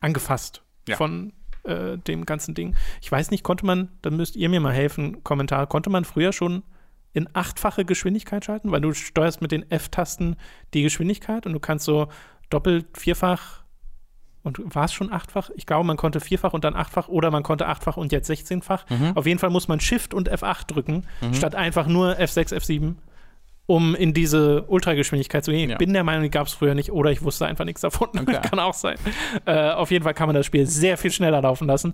angefasst 0.00 0.62
Ja. 0.88 0.96
von 0.96 1.32
äh, 1.64 1.98
dem 1.98 2.26
ganzen 2.26 2.54
Ding. 2.54 2.76
Ich 3.02 3.10
weiß 3.10 3.30
nicht, 3.32 3.42
konnte 3.42 3.66
man, 3.66 3.88
da 4.02 4.10
müsst 4.10 4.36
ihr 4.36 4.48
mir 4.48 4.60
mal 4.60 4.72
helfen, 4.74 5.24
Kommentar, 5.24 5.66
konnte 5.66 5.90
man 5.90 6.04
früher 6.04 6.32
schon 6.32 6.62
in 7.14 7.28
achtfache 7.32 7.86
Geschwindigkeit 7.86 8.44
schalten? 8.44 8.70
Weil 8.70 8.82
du 8.82 8.92
steuerst 8.92 9.40
mit 9.40 9.52
den 9.52 9.70
F-Tasten 9.70 10.36
die 10.74 10.82
Geschwindigkeit 10.82 11.46
und 11.46 11.54
du 11.54 11.60
kannst 11.60 11.86
so 11.86 12.08
doppelt, 12.50 12.86
vierfach 12.98 13.64
und 14.42 14.60
war 14.74 14.84
es 14.84 14.92
schon 14.92 15.10
achtfach? 15.10 15.48
Ich 15.54 15.64
glaube, 15.64 15.86
man 15.86 15.96
konnte 15.96 16.20
vierfach 16.20 16.52
und 16.52 16.64
dann 16.64 16.76
achtfach 16.76 17.08
oder 17.08 17.30
man 17.30 17.42
konnte 17.42 17.66
achtfach 17.66 17.96
und 17.96 18.12
jetzt 18.12 18.30
16-fach. 18.30 18.84
Mhm. 18.90 19.12
Auf 19.16 19.26
jeden 19.26 19.38
Fall 19.38 19.50
muss 19.50 19.68
man 19.68 19.80
Shift 19.80 20.12
und 20.12 20.30
F8 20.30 20.66
drücken, 20.66 21.06
statt 21.32 21.54
einfach 21.54 21.86
nur 21.86 22.18
F6, 22.18 22.54
F7, 22.54 22.96
um 23.66 23.94
in 23.94 24.12
diese 24.12 24.62
Ultrageschwindigkeit 24.64 25.44
zu 25.44 25.50
gehen. 25.50 25.70
Ja. 25.70 25.76
Ich 25.76 25.78
bin 25.78 25.92
der 25.92 26.04
Meinung, 26.04 26.22
die 26.22 26.30
gab 26.30 26.46
es 26.46 26.52
früher 26.52 26.74
nicht 26.74 26.92
oder 26.92 27.10
ich 27.10 27.22
wusste 27.22 27.46
einfach 27.46 27.64
nichts 27.64 27.80
davon. 27.80 28.08
Okay. 28.24 28.40
Kann 28.48 28.58
auch 28.58 28.72
sein. 28.72 28.96
Äh, 29.44 29.70
auf 29.70 29.90
jeden 29.90 30.02
Fall 30.02 30.14
kann 30.14 30.28
man 30.28 30.34
das 30.34 30.46
Spiel 30.46 30.66
sehr 30.66 30.96
viel 30.96 31.10
schneller 31.10 31.42
laufen 31.42 31.66
lassen. 31.66 31.92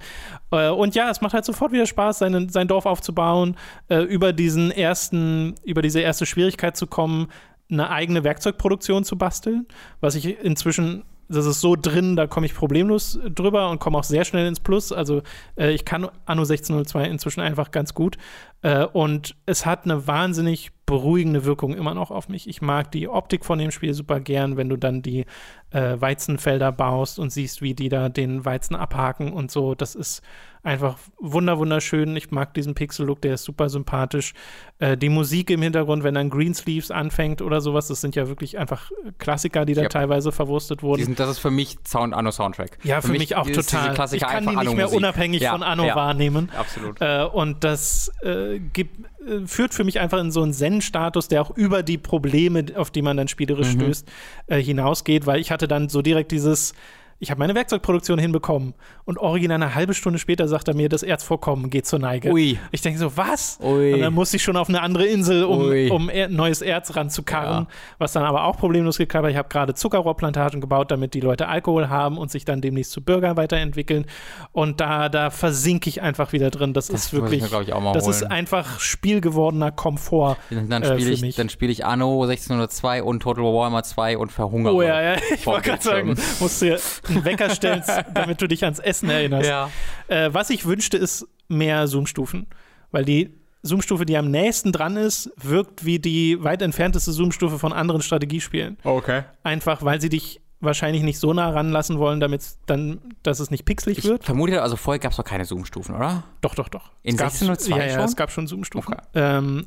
Äh, 0.52 0.68
und 0.68 0.94
ja, 0.94 1.10
es 1.10 1.20
macht 1.20 1.34
halt 1.34 1.44
sofort 1.44 1.72
wieder 1.72 1.86
Spaß, 1.86 2.20
seinen, 2.20 2.48
sein 2.50 2.68
Dorf 2.68 2.86
aufzubauen, 2.86 3.56
äh, 3.88 3.98
über 4.02 4.32
diesen 4.32 4.70
ersten, 4.70 5.56
über 5.64 5.82
diese 5.82 6.00
erste 6.00 6.26
Schwierigkeit 6.26 6.76
zu 6.76 6.86
kommen, 6.86 7.28
eine 7.68 7.90
eigene 7.90 8.22
Werkzeugproduktion 8.22 9.02
zu 9.02 9.18
basteln, 9.18 9.66
was 10.00 10.14
ich 10.14 10.38
inzwischen 10.40 11.02
das 11.30 11.46
ist 11.46 11.60
so 11.60 11.76
drin, 11.76 12.16
da 12.16 12.26
komme 12.26 12.46
ich 12.46 12.54
problemlos 12.54 13.18
drüber 13.34 13.70
und 13.70 13.78
komme 13.78 13.96
auch 13.96 14.04
sehr 14.04 14.24
schnell 14.24 14.46
ins 14.48 14.60
Plus. 14.60 14.92
Also 14.92 15.22
äh, 15.56 15.70
ich 15.70 15.84
kann 15.84 16.08
Anno 16.26 16.42
1602 16.42 17.04
inzwischen 17.04 17.40
einfach 17.40 17.70
ganz 17.70 17.94
gut. 17.94 18.18
Äh, 18.62 18.84
und 18.86 19.36
es 19.46 19.64
hat 19.64 19.84
eine 19.84 20.06
wahnsinnig 20.08 20.72
beruhigende 20.86 21.44
Wirkung 21.44 21.74
immer 21.74 21.94
noch 21.94 22.10
auf 22.10 22.28
mich. 22.28 22.48
Ich 22.48 22.62
mag 22.62 22.90
die 22.90 23.08
Optik 23.08 23.44
von 23.44 23.60
dem 23.60 23.70
Spiel 23.70 23.94
super 23.94 24.18
gern, 24.18 24.56
wenn 24.56 24.68
du 24.68 24.76
dann 24.76 25.02
die 25.02 25.24
äh, 25.70 26.00
Weizenfelder 26.00 26.72
baust 26.72 27.20
und 27.20 27.30
siehst, 27.30 27.62
wie 27.62 27.74
die 27.74 27.88
da 27.88 28.08
den 28.08 28.44
Weizen 28.44 28.74
abhaken 28.74 29.32
und 29.32 29.52
so. 29.52 29.76
Das 29.76 29.94
ist 29.94 30.22
einfach 30.62 30.98
wunder 31.18 31.58
wunderschön. 31.58 32.14
Ich 32.16 32.30
mag 32.30 32.52
diesen 32.54 32.74
Pixel-Look, 32.74 33.22
der 33.22 33.34
ist 33.34 33.44
super 33.44 33.68
sympathisch. 33.68 34.34
Äh, 34.78 34.96
die 34.96 35.08
Musik 35.08 35.50
im 35.50 35.62
Hintergrund, 35.62 36.04
wenn 36.04 36.14
dann 36.14 36.28
Greensleeves 36.28 36.90
anfängt 36.90 37.40
oder 37.40 37.60
sowas, 37.60 37.88
das 37.88 38.00
sind 38.00 38.14
ja 38.14 38.28
wirklich 38.28 38.58
einfach 38.58 38.90
Klassiker, 39.18 39.64
die 39.64 39.74
da 39.74 39.82
yep. 39.82 39.90
teilweise 39.90 40.32
verwurstet 40.32 40.82
wurden. 40.82 41.04
Sind, 41.04 41.18
das 41.18 41.30
ist 41.30 41.38
für 41.38 41.50
mich 41.50 41.78
Sound 41.86 42.12
Anno 42.12 42.30
Soundtrack. 42.30 42.78
Ja, 42.82 43.00
für, 43.00 43.06
für 43.06 43.12
mich, 43.12 43.20
mich, 43.20 43.36
auch 43.36 43.46
total. 43.46 43.92
ich 44.12 44.20
kann 44.20 44.46
die 44.46 44.56
nicht 44.56 44.76
mehr 44.76 44.92
unabhängig 44.92 45.42
ja, 45.42 45.52
von 45.52 45.62
Anno 45.62 45.86
ja, 45.86 45.96
wahrnehmen. 45.96 46.50
Absolut. 46.56 47.00
Äh, 47.00 47.24
und 47.24 47.64
das 47.64 48.12
äh, 48.22 48.58
gibt, 48.58 48.98
äh, 49.26 49.46
führt 49.46 49.72
für 49.72 49.84
mich 49.84 49.98
einfach 49.98 50.18
in 50.18 50.30
so 50.30 50.42
einen 50.42 50.52
Zen-Status, 50.52 51.28
der 51.28 51.40
auch 51.40 51.56
über 51.56 51.82
die 51.82 51.96
Probleme, 51.96 52.66
auf 52.76 52.90
die 52.90 53.00
man 53.00 53.16
dann 53.16 53.28
spielerisch 53.28 53.74
mhm. 53.74 53.80
stößt, 53.80 54.08
äh, 54.48 54.62
hinausgeht, 54.62 55.26
weil 55.26 55.40
ich 55.40 55.50
hatte 55.50 55.68
dann 55.68 55.88
so 55.88 56.02
direkt 56.02 56.32
dieses 56.32 56.74
ich 57.22 57.30
habe 57.30 57.38
meine 57.38 57.54
Werkzeugproduktion 57.54 58.18
hinbekommen. 58.18 58.72
Und 59.04 59.18
original 59.18 59.62
eine 59.62 59.74
halbe 59.74 59.92
Stunde 59.92 60.18
später 60.18 60.48
sagt 60.48 60.68
er 60.68 60.74
mir, 60.74 60.88
das 60.88 61.02
Erzvorkommen 61.02 61.68
geht 61.68 61.86
zur 61.86 61.98
Neige. 61.98 62.30
Ui. 62.30 62.58
Ich 62.72 62.80
denke 62.80 62.98
so, 62.98 63.14
was? 63.14 63.58
Ui. 63.62 63.92
Und 63.92 64.00
dann 64.00 64.14
musste 64.14 64.36
ich 64.36 64.42
schon 64.42 64.56
auf 64.56 64.70
eine 64.70 64.80
andere 64.80 65.04
Insel, 65.04 65.44
um, 65.44 65.70
um 65.90 66.08
er 66.08 66.28
neues 66.28 66.62
Erz 66.62 66.96
ranzukarren, 66.96 67.64
ja. 67.64 67.74
was 67.98 68.12
dann 68.12 68.24
aber 68.24 68.44
auch 68.44 68.56
problemlos 68.56 68.96
geklappt 68.96 69.26
hat. 69.26 69.32
Ich 69.32 69.36
habe 69.36 69.50
gerade 69.50 69.74
Zuckerrohrplantagen 69.74 70.62
gebaut, 70.62 70.90
damit 70.90 71.12
die 71.12 71.20
Leute 71.20 71.48
Alkohol 71.48 71.90
haben 71.90 72.16
und 72.16 72.30
sich 72.30 72.46
dann 72.46 72.62
demnächst 72.62 72.92
zu 72.92 73.02
Bürgern 73.02 73.36
weiterentwickeln. 73.36 74.06
Und 74.52 74.80
da, 74.80 75.10
da 75.10 75.28
versinke 75.28 75.90
ich 75.90 76.00
einfach 76.00 76.32
wieder 76.32 76.50
drin. 76.50 76.72
Das, 76.72 76.86
das 76.86 77.04
ist 77.04 77.12
wirklich, 77.12 77.42
mir, 77.42 77.92
das 77.92 78.04
holen. 78.04 78.14
ist 78.14 78.22
einfach 78.22 78.80
spielgewordener 78.80 79.72
Komfort. 79.72 80.38
Dann 80.48 80.82
äh, 80.82 80.98
spiele 80.98 81.28
ich, 81.28 81.52
spiel 81.52 81.68
ich 81.68 81.84
Anno 81.84 82.22
1602 82.22 83.02
und 83.02 83.20
Total 83.20 83.44
War 83.44 83.52
Warhammer 83.52 83.82
2 83.82 84.16
und 84.16 84.32
verhungere. 84.32 84.74
Oh 84.74 84.80
ja, 84.80 85.02
ja, 85.02 85.16
ich 85.34 85.46
wollte 85.46 85.68
gerade 85.68 85.82
sagen, 85.82 86.16
musst 86.40 86.62
du 86.62 86.78
einen 87.10 87.24
Wecker 87.24 87.50
stellst, 87.50 87.90
damit 88.14 88.40
du 88.40 88.48
dich 88.48 88.64
ans 88.64 88.78
Essen 88.78 89.10
erinnerst. 89.10 89.48
Ja. 89.48 89.70
Äh, 90.08 90.32
was 90.32 90.50
ich 90.50 90.64
wünschte, 90.64 90.96
ist 90.96 91.26
mehr 91.48 91.86
Zoom-Stufen. 91.86 92.46
Weil 92.90 93.04
die 93.04 93.34
Zoom-Stufe, 93.62 94.06
die 94.06 94.16
am 94.16 94.30
nächsten 94.30 94.72
dran 94.72 94.96
ist, 94.96 95.30
wirkt 95.36 95.84
wie 95.84 95.98
die 95.98 96.42
weit 96.42 96.62
entfernteste 96.62 97.12
Zoom-Stufe 97.12 97.58
von 97.58 97.72
anderen 97.72 98.02
Strategiespielen. 98.02 98.78
Okay. 98.84 99.24
Einfach, 99.42 99.84
weil 99.84 100.00
sie 100.00 100.08
dich 100.08 100.40
wahrscheinlich 100.60 101.02
nicht 101.02 101.18
so 101.18 101.32
nah 101.32 101.50
ranlassen 101.50 101.98
wollen, 101.98 102.20
damit 102.20 102.42
dann, 102.66 103.00
dass 103.22 103.40
es 103.40 103.50
nicht 103.50 103.64
pixelig 103.64 103.98
ich 103.98 104.04
wird. 104.04 104.24
Vermute, 104.24 104.62
also 104.62 104.76
vorher 104.76 104.98
gab 104.98 105.12
es 105.12 105.16
doch 105.16 105.24
keine 105.24 105.44
Zoom-Stufen, 105.44 105.94
oder? 105.94 106.24
Doch, 106.40 106.54
doch, 106.54 106.68
doch. 106.68 106.90
In 107.02 107.18
1602 107.18 107.78
ja, 107.78 107.86
ja, 107.86 108.04
es 108.04 108.16
gab 108.16 108.30
schon 108.30 108.46
Zoom-Stufen. 108.46 108.94
Okay. 108.94 109.02
Ähm, 109.14 109.66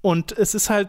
und 0.00 0.32
es 0.32 0.54
ist 0.54 0.70
halt 0.70 0.88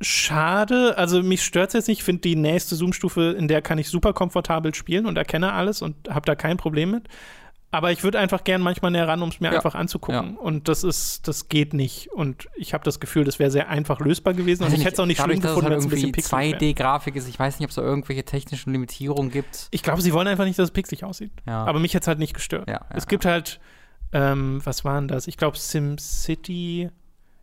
schade. 0.00 0.96
Also 0.96 1.22
mich 1.22 1.42
stört 1.42 1.68
es 1.68 1.74
jetzt 1.74 1.88
nicht. 1.88 1.98
Ich 1.98 2.04
finde 2.04 2.22
die 2.22 2.36
nächste 2.36 2.76
Zoom-Stufe, 2.76 3.34
in 3.38 3.48
der 3.48 3.62
kann 3.62 3.78
ich 3.78 3.88
super 3.88 4.12
komfortabel 4.12 4.74
spielen 4.74 5.06
und 5.06 5.16
erkenne 5.16 5.52
alles 5.52 5.82
und 5.82 6.08
habe 6.08 6.26
da 6.26 6.34
kein 6.34 6.56
Problem 6.56 6.90
mit. 6.90 7.08
Aber 7.72 7.92
ich 7.92 8.02
würde 8.02 8.18
einfach 8.18 8.42
gern 8.42 8.62
manchmal 8.62 8.90
näher 8.90 9.06
ran, 9.06 9.22
um 9.22 9.28
es 9.28 9.38
mir 9.38 9.48
ja. 9.48 9.54
einfach 9.54 9.76
anzugucken. 9.76 10.34
Ja. 10.34 10.40
Und 10.40 10.66
das 10.66 10.82
ist, 10.82 11.28
das 11.28 11.48
geht 11.48 11.72
nicht. 11.72 12.10
Und 12.10 12.48
ich 12.56 12.74
habe 12.74 12.82
das 12.82 12.98
Gefühl, 12.98 13.22
das 13.22 13.38
wäre 13.38 13.50
sehr 13.50 13.68
einfach 13.68 14.00
lösbar 14.00 14.34
gewesen. 14.34 14.64
Also 14.64 14.74
und 14.74 14.80
ich 14.80 14.84
hätte 14.84 14.94
es 14.94 15.00
auch 15.00 15.06
nicht 15.06 15.20
dadurch, 15.20 15.38
schlimm 15.38 15.48
gefunden, 15.48 15.70
wenn 15.70 15.78
es 15.78 15.84
ein 15.84 15.90
bisschen 15.90 16.12
pixelig 16.12 16.56
2D-Grafik 16.56 17.14
ist. 17.14 17.28
Ich 17.28 17.38
weiß 17.38 17.60
nicht, 17.60 17.66
ob 17.66 17.70
es 17.70 17.76
da 17.76 17.82
irgendwelche 17.82 18.24
technischen 18.24 18.72
Limitierungen 18.72 19.30
gibt. 19.30 19.68
Ich 19.70 19.84
glaube, 19.84 20.02
sie 20.02 20.12
wollen 20.12 20.26
einfach 20.26 20.46
nicht, 20.46 20.58
dass 20.58 20.64
es 20.64 20.70
pixelig 20.72 21.04
aussieht. 21.04 21.30
Ja. 21.46 21.64
Aber 21.64 21.78
mich 21.78 21.94
hätte 21.94 22.04
es 22.04 22.08
halt 22.08 22.18
nicht 22.18 22.34
gestört. 22.34 22.68
es 22.90 23.06
gibt 23.06 23.24
halt, 23.24 23.60
ähm, 24.12 24.60
was 24.64 24.84
waren 24.84 25.06
das? 25.06 25.28
Ich 25.28 25.36
glaube, 25.36 25.56
SimCity 25.56 26.90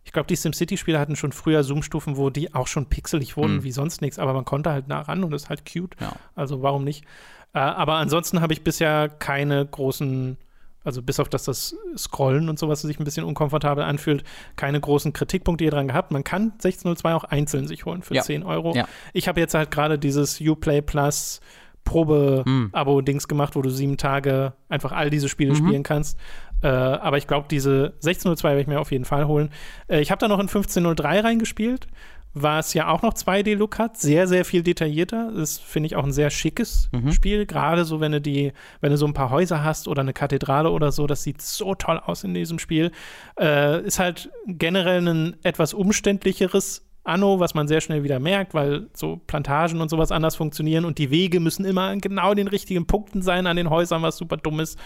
ich 0.08 0.12
glaube, 0.12 0.26
die 0.26 0.36
SimCity-Spiele 0.36 0.98
hatten 0.98 1.16
schon 1.16 1.32
früher 1.32 1.62
Zoom-Stufen, 1.62 2.16
wo 2.16 2.30
die 2.30 2.54
auch 2.54 2.66
schon 2.66 2.86
pixelig 2.86 3.36
wurden 3.36 3.56
mhm. 3.56 3.62
wie 3.62 3.72
sonst 3.72 4.00
nichts, 4.00 4.18
aber 4.18 4.32
man 4.32 4.46
konnte 4.46 4.70
halt 4.70 4.88
nah 4.88 5.02
ran 5.02 5.22
und 5.22 5.34
ist 5.34 5.50
halt 5.50 5.70
cute. 5.70 5.96
Ja. 6.00 6.14
Also 6.34 6.62
warum 6.62 6.82
nicht? 6.82 7.04
Äh, 7.52 7.58
aber 7.58 7.96
ansonsten 7.96 8.40
habe 8.40 8.54
ich 8.54 8.64
bisher 8.64 9.10
keine 9.10 9.66
großen, 9.66 10.38
also 10.82 11.02
bis 11.02 11.20
auf 11.20 11.28
dass 11.28 11.44
das 11.44 11.76
Scrollen 11.94 12.48
und 12.48 12.58
sowas 12.58 12.80
sich 12.80 12.98
ein 12.98 13.04
bisschen 13.04 13.26
unkomfortabel 13.26 13.84
anfühlt, 13.84 14.24
keine 14.56 14.80
großen 14.80 15.12
Kritikpunkte 15.12 15.64
hier 15.64 15.72
dran 15.72 15.88
gehabt. 15.88 16.10
Man 16.10 16.24
kann 16.24 16.52
1602 16.52 17.14
auch 17.14 17.24
einzeln 17.24 17.66
sich 17.66 17.84
holen 17.84 18.00
für 18.00 18.14
ja. 18.14 18.22
10 18.22 18.44
Euro. 18.44 18.74
Ja. 18.74 18.88
Ich 19.12 19.28
habe 19.28 19.40
jetzt 19.40 19.52
halt 19.52 19.70
gerade 19.70 19.98
dieses 19.98 20.40
Uplay 20.40 20.80
Plus 20.80 21.42
Probe-Abo-Dings 21.84 23.24
hm. 23.24 23.28
gemacht, 23.28 23.56
wo 23.56 23.62
du 23.62 23.70
sieben 23.70 23.96
Tage 23.96 24.52
einfach 24.68 24.92
all 24.92 25.10
diese 25.10 25.28
Spiele 25.28 25.52
mhm. 25.52 25.56
spielen 25.56 25.82
kannst. 25.82 26.18
Äh, 26.62 26.68
aber 26.68 27.18
ich 27.18 27.26
glaube, 27.26 27.46
diese 27.50 27.94
16.02 28.02 28.44
werde 28.44 28.60
ich 28.60 28.66
mir 28.66 28.80
auf 28.80 28.92
jeden 28.92 29.04
Fall 29.04 29.26
holen. 29.26 29.50
Äh, 29.88 30.00
ich 30.00 30.10
habe 30.10 30.20
da 30.20 30.28
noch 30.28 30.40
in 30.40 30.48
15.03 30.48 31.24
reingespielt, 31.24 31.86
was 32.34 32.74
ja 32.74 32.88
auch 32.88 33.02
noch 33.02 33.14
2D-Look 33.14 33.78
hat, 33.78 33.96
sehr, 33.96 34.26
sehr 34.26 34.44
viel 34.44 34.62
detaillierter. 34.62 35.32
Das 35.34 35.58
finde 35.58 35.88
ich 35.88 35.96
auch 35.96 36.04
ein 36.04 36.12
sehr 36.12 36.30
schickes 36.30 36.88
mhm. 36.92 37.12
Spiel, 37.12 37.46
gerade 37.46 37.84
so, 37.84 38.00
wenn 38.00 38.12
du 38.12 38.20
die, 38.20 38.52
wenn 38.80 38.90
du 38.90 38.96
so 38.96 39.06
ein 39.06 39.14
paar 39.14 39.30
Häuser 39.30 39.64
hast 39.64 39.88
oder 39.88 40.02
eine 40.02 40.12
Kathedrale 40.12 40.70
oder 40.70 40.92
so, 40.92 41.06
das 41.06 41.22
sieht 41.22 41.42
so 41.42 41.74
toll 41.74 42.00
aus 42.04 42.24
in 42.24 42.34
diesem 42.34 42.58
Spiel. 42.58 42.92
Äh, 43.38 43.82
ist 43.82 43.98
halt 43.98 44.30
generell 44.46 45.06
ein 45.06 45.36
etwas 45.42 45.74
umständlicheres 45.74 46.87
Anno, 47.08 47.40
was 47.40 47.54
man 47.54 47.68
sehr 47.68 47.80
schnell 47.80 48.02
wieder 48.02 48.20
merkt, 48.20 48.54
weil 48.54 48.88
so 48.94 49.16
Plantagen 49.26 49.80
und 49.80 49.88
sowas 49.88 50.12
anders 50.12 50.36
funktionieren 50.36 50.84
und 50.84 50.98
die 50.98 51.10
Wege 51.10 51.40
müssen 51.40 51.64
immer 51.64 51.84
an 51.84 52.00
genau 52.00 52.34
den 52.34 52.48
richtigen 52.48 52.86
Punkten 52.86 53.22
sein 53.22 53.46
an 53.46 53.56
den 53.56 53.70
Häusern, 53.70 54.02
was 54.02 54.16
super 54.16 54.36
dumm 54.36 54.60
ist. 54.60 54.78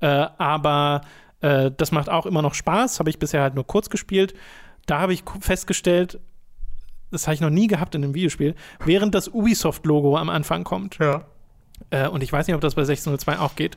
Äh, 0.00 0.26
aber 0.38 1.02
äh, 1.40 1.70
das 1.76 1.92
macht 1.92 2.08
auch 2.08 2.26
immer 2.26 2.42
noch 2.42 2.54
Spaß, 2.54 2.98
habe 3.00 3.10
ich 3.10 3.18
bisher 3.18 3.42
halt 3.42 3.54
nur 3.54 3.66
kurz 3.66 3.90
gespielt. 3.90 4.34
Da 4.86 5.00
habe 5.00 5.12
ich 5.12 5.24
festgestellt, 5.40 6.20
das 7.10 7.26
habe 7.26 7.34
ich 7.34 7.40
noch 7.40 7.50
nie 7.50 7.66
gehabt 7.66 7.94
in 7.94 8.04
einem 8.04 8.14
Videospiel, 8.14 8.54
während 8.84 9.14
das 9.14 9.28
Ubisoft-Logo 9.28 10.16
am 10.16 10.28
Anfang 10.28 10.64
kommt. 10.64 10.98
Ja. 10.98 11.24
Äh, 11.90 12.08
und 12.08 12.22
ich 12.22 12.32
weiß 12.32 12.46
nicht, 12.46 12.54
ob 12.54 12.60
das 12.60 12.74
bei 12.74 12.82
1602 12.82 13.38
auch 13.38 13.56
geht 13.56 13.76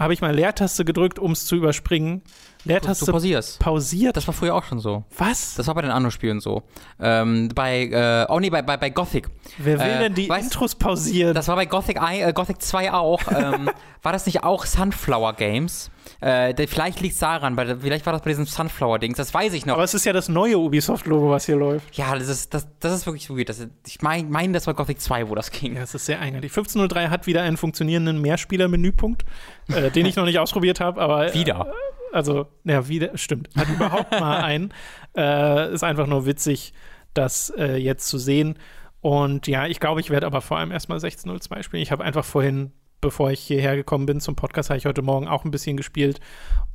habe 0.00 0.14
ich 0.14 0.22
mal 0.22 0.34
Leertaste 0.34 0.84
gedrückt, 0.86 1.18
um 1.18 1.32
es 1.32 1.44
zu 1.44 1.56
überspringen. 1.56 2.22
Leertaste 2.64 3.06
du 3.06 3.12
pausierst. 3.12 3.58
pausiert. 3.58 4.16
Das 4.16 4.26
war 4.26 4.34
früher 4.34 4.54
auch 4.54 4.64
schon 4.64 4.80
so. 4.80 5.04
Was? 5.16 5.54
Das 5.54 5.66
war 5.66 5.74
bei 5.74 5.82
den 5.82 5.90
anderen 5.90 6.10
Spielen 6.10 6.40
so. 6.40 6.62
Ähm, 7.00 7.48
bei, 7.54 7.84
äh, 7.84 8.26
oh 8.28 8.38
nee, 8.40 8.50
bei, 8.50 8.62
bei, 8.62 8.76
bei 8.76 8.90
Gothic. 8.90 9.28
Wer 9.58 9.78
will 9.78 9.86
äh, 9.86 9.98
denn 10.00 10.14
die 10.14 10.28
weißt, 10.28 10.44
Intros 10.44 10.74
pausieren? 10.74 11.34
Das 11.34 11.48
war 11.48 11.56
bei 11.56 11.66
Gothic, 11.66 11.98
äh, 12.00 12.32
Gothic 12.32 12.60
2 12.60 12.92
auch. 12.92 13.20
ähm, 13.34 13.70
war 14.02 14.12
das 14.12 14.26
nicht 14.26 14.44
auch 14.44 14.66
Sunflower 14.66 15.34
Games? 15.34 15.90
Äh, 16.20 16.66
vielleicht 16.66 17.00
liegt 17.00 17.14
es 17.14 17.20
daran, 17.20 17.56
weil 17.56 17.78
vielleicht 17.78 18.04
war 18.04 18.12
das 18.12 18.22
bei 18.22 18.30
diesem 18.30 18.46
Sunflower-Dings, 18.46 19.16
das 19.16 19.32
weiß 19.32 19.54
ich 19.54 19.64
noch. 19.64 19.74
Aber 19.74 19.84
es 19.84 19.94
ist 19.94 20.04
ja 20.04 20.12
das 20.12 20.28
neue 20.28 20.58
Ubisoft-Logo, 20.58 21.30
was 21.30 21.46
hier 21.46 21.56
läuft. 21.56 21.96
Ja, 21.96 22.14
das 22.14 22.28
ist, 22.28 22.52
das, 22.52 22.66
das 22.80 22.92
ist 22.92 23.06
wirklich 23.06 23.30
weird. 23.30 23.48
Das, 23.48 23.66
ich 23.86 24.02
meine, 24.02 24.28
mein, 24.28 24.52
das 24.52 24.66
war 24.66 24.74
Gothic 24.74 25.00
2, 25.00 25.28
wo 25.28 25.34
das 25.34 25.50
ging. 25.50 25.74
Ja, 25.74 25.80
das 25.80 25.94
ist 25.94 26.06
sehr 26.06 26.20
eigenartig. 26.20 26.50
1503 26.50 27.08
hat 27.08 27.26
wieder 27.26 27.42
einen 27.42 27.56
funktionierenden 27.56 28.20
Mehrspieler-Menüpunkt, 28.20 29.24
äh, 29.68 29.90
den 29.90 30.04
ich 30.06 30.16
noch 30.16 30.24
nicht 30.24 30.38
ausprobiert 30.38 30.80
habe, 30.80 31.00
aber. 31.00 31.28
Äh, 31.28 31.34
wieder. 31.34 31.72
Also, 32.12 32.46
ja, 32.64 32.88
wieder, 32.88 33.16
stimmt. 33.16 33.50
Hat 33.56 33.68
überhaupt 33.74 34.12
mal 34.12 34.42
einen. 34.42 34.72
Äh, 35.16 35.72
ist 35.72 35.84
einfach 35.84 36.06
nur 36.06 36.26
witzig, 36.26 36.72
das 37.14 37.50
äh, 37.56 37.76
jetzt 37.76 38.08
zu 38.08 38.18
sehen. 38.18 38.58
Und 39.00 39.46
ja, 39.46 39.66
ich 39.66 39.80
glaube, 39.80 40.00
ich 40.00 40.10
werde 40.10 40.26
aber 40.26 40.40
vor 40.40 40.58
allem 40.58 40.70
erstmal 40.70 40.98
16.02 40.98 41.62
spielen. 41.62 41.82
Ich 41.82 41.90
habe 41.90 42.04
einfach 42.04 42.24
vorhin 42.24 42.72
bevor 43.00 43.30
ich 43.30 43.40
hierher 43.40 43.76
gekommen 43.76 44.06
bin 44.06 44.20
zum 44.20 44.36
Podcast, 44.36 44.70
habe 44.70 44.78
ich 44.78 44.86
heute 44.86 45.02
Morgen 45.02 45.28
auch 45.28 45.44
ein 45.44 45.50
bisschen 45.50 45.76
gespielt. 45.76 46.20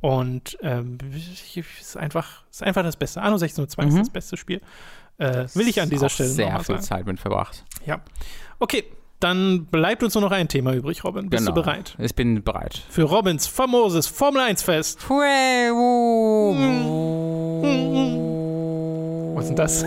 Und 0.00 0.58
ähm, 0.62 0.98
ist, 1.54 1.96
einfach, 1.96 2.44
ist 2.50 2.62
einfach 2.62 2.82
das 2.82 2.96
Beste. 2.96 3.20
Anno 3.20 3.36
1602 3.36 3.82
mhm. 3.82 3.88
ist 3.88 3.98
das 3.98 4.10
beste 4.10 4.36
Spiel. 4.36 4.60
Äh, 5.18 5.46
will 5.54 5.68
ich 5.68 5.80
an 5.80 5.88
dieser 5.88 6.08
Stelle 6.08 6.28
sehr 6.28 6.60
viel. 6.60 6.80
Zeit 6.80 7.06
mit 7.06 7.18
verbracht. 7.18 7.64
Ja. 7.86 8.00
Okay, 8.58 8.84
dann 9.20 9.66
bleibt 9.66 10.02
uns 10.02 10.14
nur 10.14 10.22
noch 10.22 10.32
ein 10.32 10.48
Thema 10.48 10.74
übrig, 10.74 11.04
Robin. 11.04 11.30
Bist 11.30 11.44
genau. 11.44 11.54
du 11.54 11.62
bereit? 11.62 11.96
Ich 11.98 12.14
bin 12.14 12.42
bereit. 12.42 12.82
Für 12.88 13.04
Robins 13.04 13.46
famoses 13.46 14.06
Formel 14.06 14.42
1 14.42 14.62
Fest. 14.62 15.02
Was 19.36 19.44
ist 19.44 19.48
denn 19.50 19.56
das? 19.56 19.84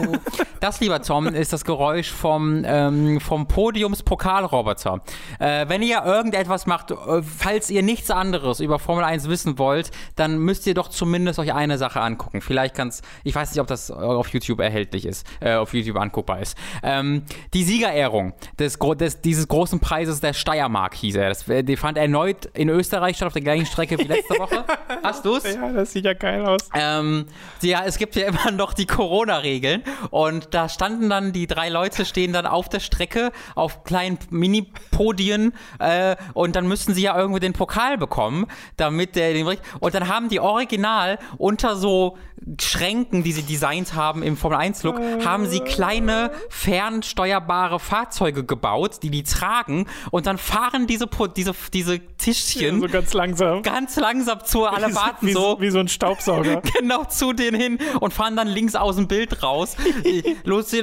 Das, 0.60 0.80
lieber 0.82 1.02
Tom, 1.02 1.28
ist 1.28 1.54
das 1.54 1.64
Geräusch 1.64 2.12
vom, 2.12 2.64
ähm, 2.66 3.20
vom 3.22 3.48
Podiumspokalroboter. 3.48 5.02
Äh, 5.40 5.70
wenn 5.70 5.82
ihr 5.82 6.04
irgendetwas 6.04 6.68
macht, 6.68 6.92
äh, 6.92 7.24
falls 7.24 7.70
ihr 7.70 7.82
nichts 7.82 8.12
anderes 8.12 8.60
über 8.60 8.78
Formel 8.78 9.06
1 9.06 9.28
wissen 9.30 9.58
wollt, 9.58 9.90
dann 10.18 10.38
müsst 10.38 10.68
ihr 10.68 10.74
doch 10.74 10.90
zumindest 10.90 11.40
euch 11.40 11.54
eine 11.54 11.78
Sache 11.78 12.02
angucken. 12.02 12.42
Vielleicht 12.42 12.76
kann's, 12.76 13.02
ich 13.24 13.34
weiß 13.34 13.52
nicht, 13.52 13.62
ob 13.62 13.68
das 13.68 13.90
auf 13.90 14.28
YouTube 14.28 14.60
erhältlich 14.60 15.06
ist, 15.06 15.26
äh, 15.40 15.56
auf 15.56 15.74
YouTube 15.74 15.98
anguckbar 15.98 16.42
ist. 16.42 16.58
Ähm, 16.84 17.24
die 17.54 17.64
Siegerehrung 17.64 18.34
des, 18.60 18.78
des, 18.78 19.22
dieses 19.22 19.48
großen 19.48 19.80
Preises 19.80 20.20
der 20.20 20.34
Steiermark 20.34 20.94
hieß 20.94 21.16
er. 21.16 21.30
Das, 21.30 21.46
die 21.48 21.78
fand 21.78 21.98
erneut 21.98 22.46
in 22.54 22.70
Österreich 22.70 23.16
statt 23.16 23.28
auf 23.28 23.34
der 23.34 23.44
gleichen 23.44 23.66
Strecke 23.66 23.98
wie 23.98 24.04
letzte 24.04 24.38
Woche. 24.38 24.66
Hast 25.04 25.26
du's? 25.26 25.44
Ja, 25.46 25.72
das 25.72 25.94
sieht 25.94 26.06
ja 26.06 26.14
geil 26.14 26.46
aus. 26.46 26.70
Ähm, 26.76 27.26
ja, 27.62 27.84
es 27.86 27.98
gibt 27.98 28.16
ja 28.16 28.28
immer 28.28 28.52
noch 28.52 28.74
die 28.74 28.86
Corona 28.86 29.39
Sonderregeln. 29.40 29.84
Und 30.11 30.53
da 30.53 30.70
standen 30.70 31.10
dann 31.10 31.34
die 31.34 31.48
drei 31.48 31.70
Leute, 31.70 32.06
stehen 32.06 32.34
dann 32.34 32.45
auf 32.45 32.70
der 32.70 32.80
Strecke 32.80 33.32
auf 33.56 33.84
kleinen 33.84 34.20
Mini-Podien 34.30 35.53
äh, 35.80 36.16
und 36.34 36.56
dann 36.56 36.68
müssten 36.68 36.94
sie 36.94 37.02
ja 37.02 37.18
irgendwie 37.18 37.40
den 37.40 37.53
Pokal 37.53 37.98
bekommen, 37.98 38.48
damit 38.78 39.16
der 39.16 39.34
den 39.34 39.48
Und 39.80 39.94
dann 39.94 40.07
haben 40.07 40.30
die 40.30 40.40
original 40.40 41.18
unter 41.38 41.76
so 41.76 42.18
Schränken, 42.60 43.24
die 43.24 43.32
sie 43.32 43.44
designt 43.44 43.94
haben 43.94 44.24
im 44.24 44.38
Formel 44.38 44.57
1 44.57 44.84
Look, 44.84 44.99
haben 45.26 45.48
sie 45.48 45.60
kleine 45.60 46.32
fernsteuerbare 46.49 47.80
Fahrzeuge 47.80 48.44
gebaut, 48.44 48.99
die 49.03 49.10
die 49.10 49.24
tragen 49.24 49.88
und 50.11 50.26
dann 50.26 50.38
fahren 50.38 50.88
diese 50.88 51.07
diese 51.36 51.53
diese 51.74 51.99
Tischchen 51.99 52.82
so 52.82 52.88
ganz 52.88 53.14
langsam. 53.14 53.61
ganz 53.64 53.95
langsam 53.95 54.44
zu 54.44 54.66
alle 54.66 54.94
warten 54.95 55.28
wie, 55.28 55.34
so 55.34 55.57
wie 55.60 55.70
so 55.70 55.80
ein 55.80 55.88
Staubsauger. 55.88 56.61
genau 56.80 57.06
zu 57.06 57.34
denen 57.34 57.60
hin 57.60 57.80
und 57.99 58.14
fahren 58.14 58.36
dann 58.36 58.48
links 58.48 58.76
aus 58.76 58.95
dem 58.95 59.07
Bild 59.07 59.44
raus. 59.44 59.76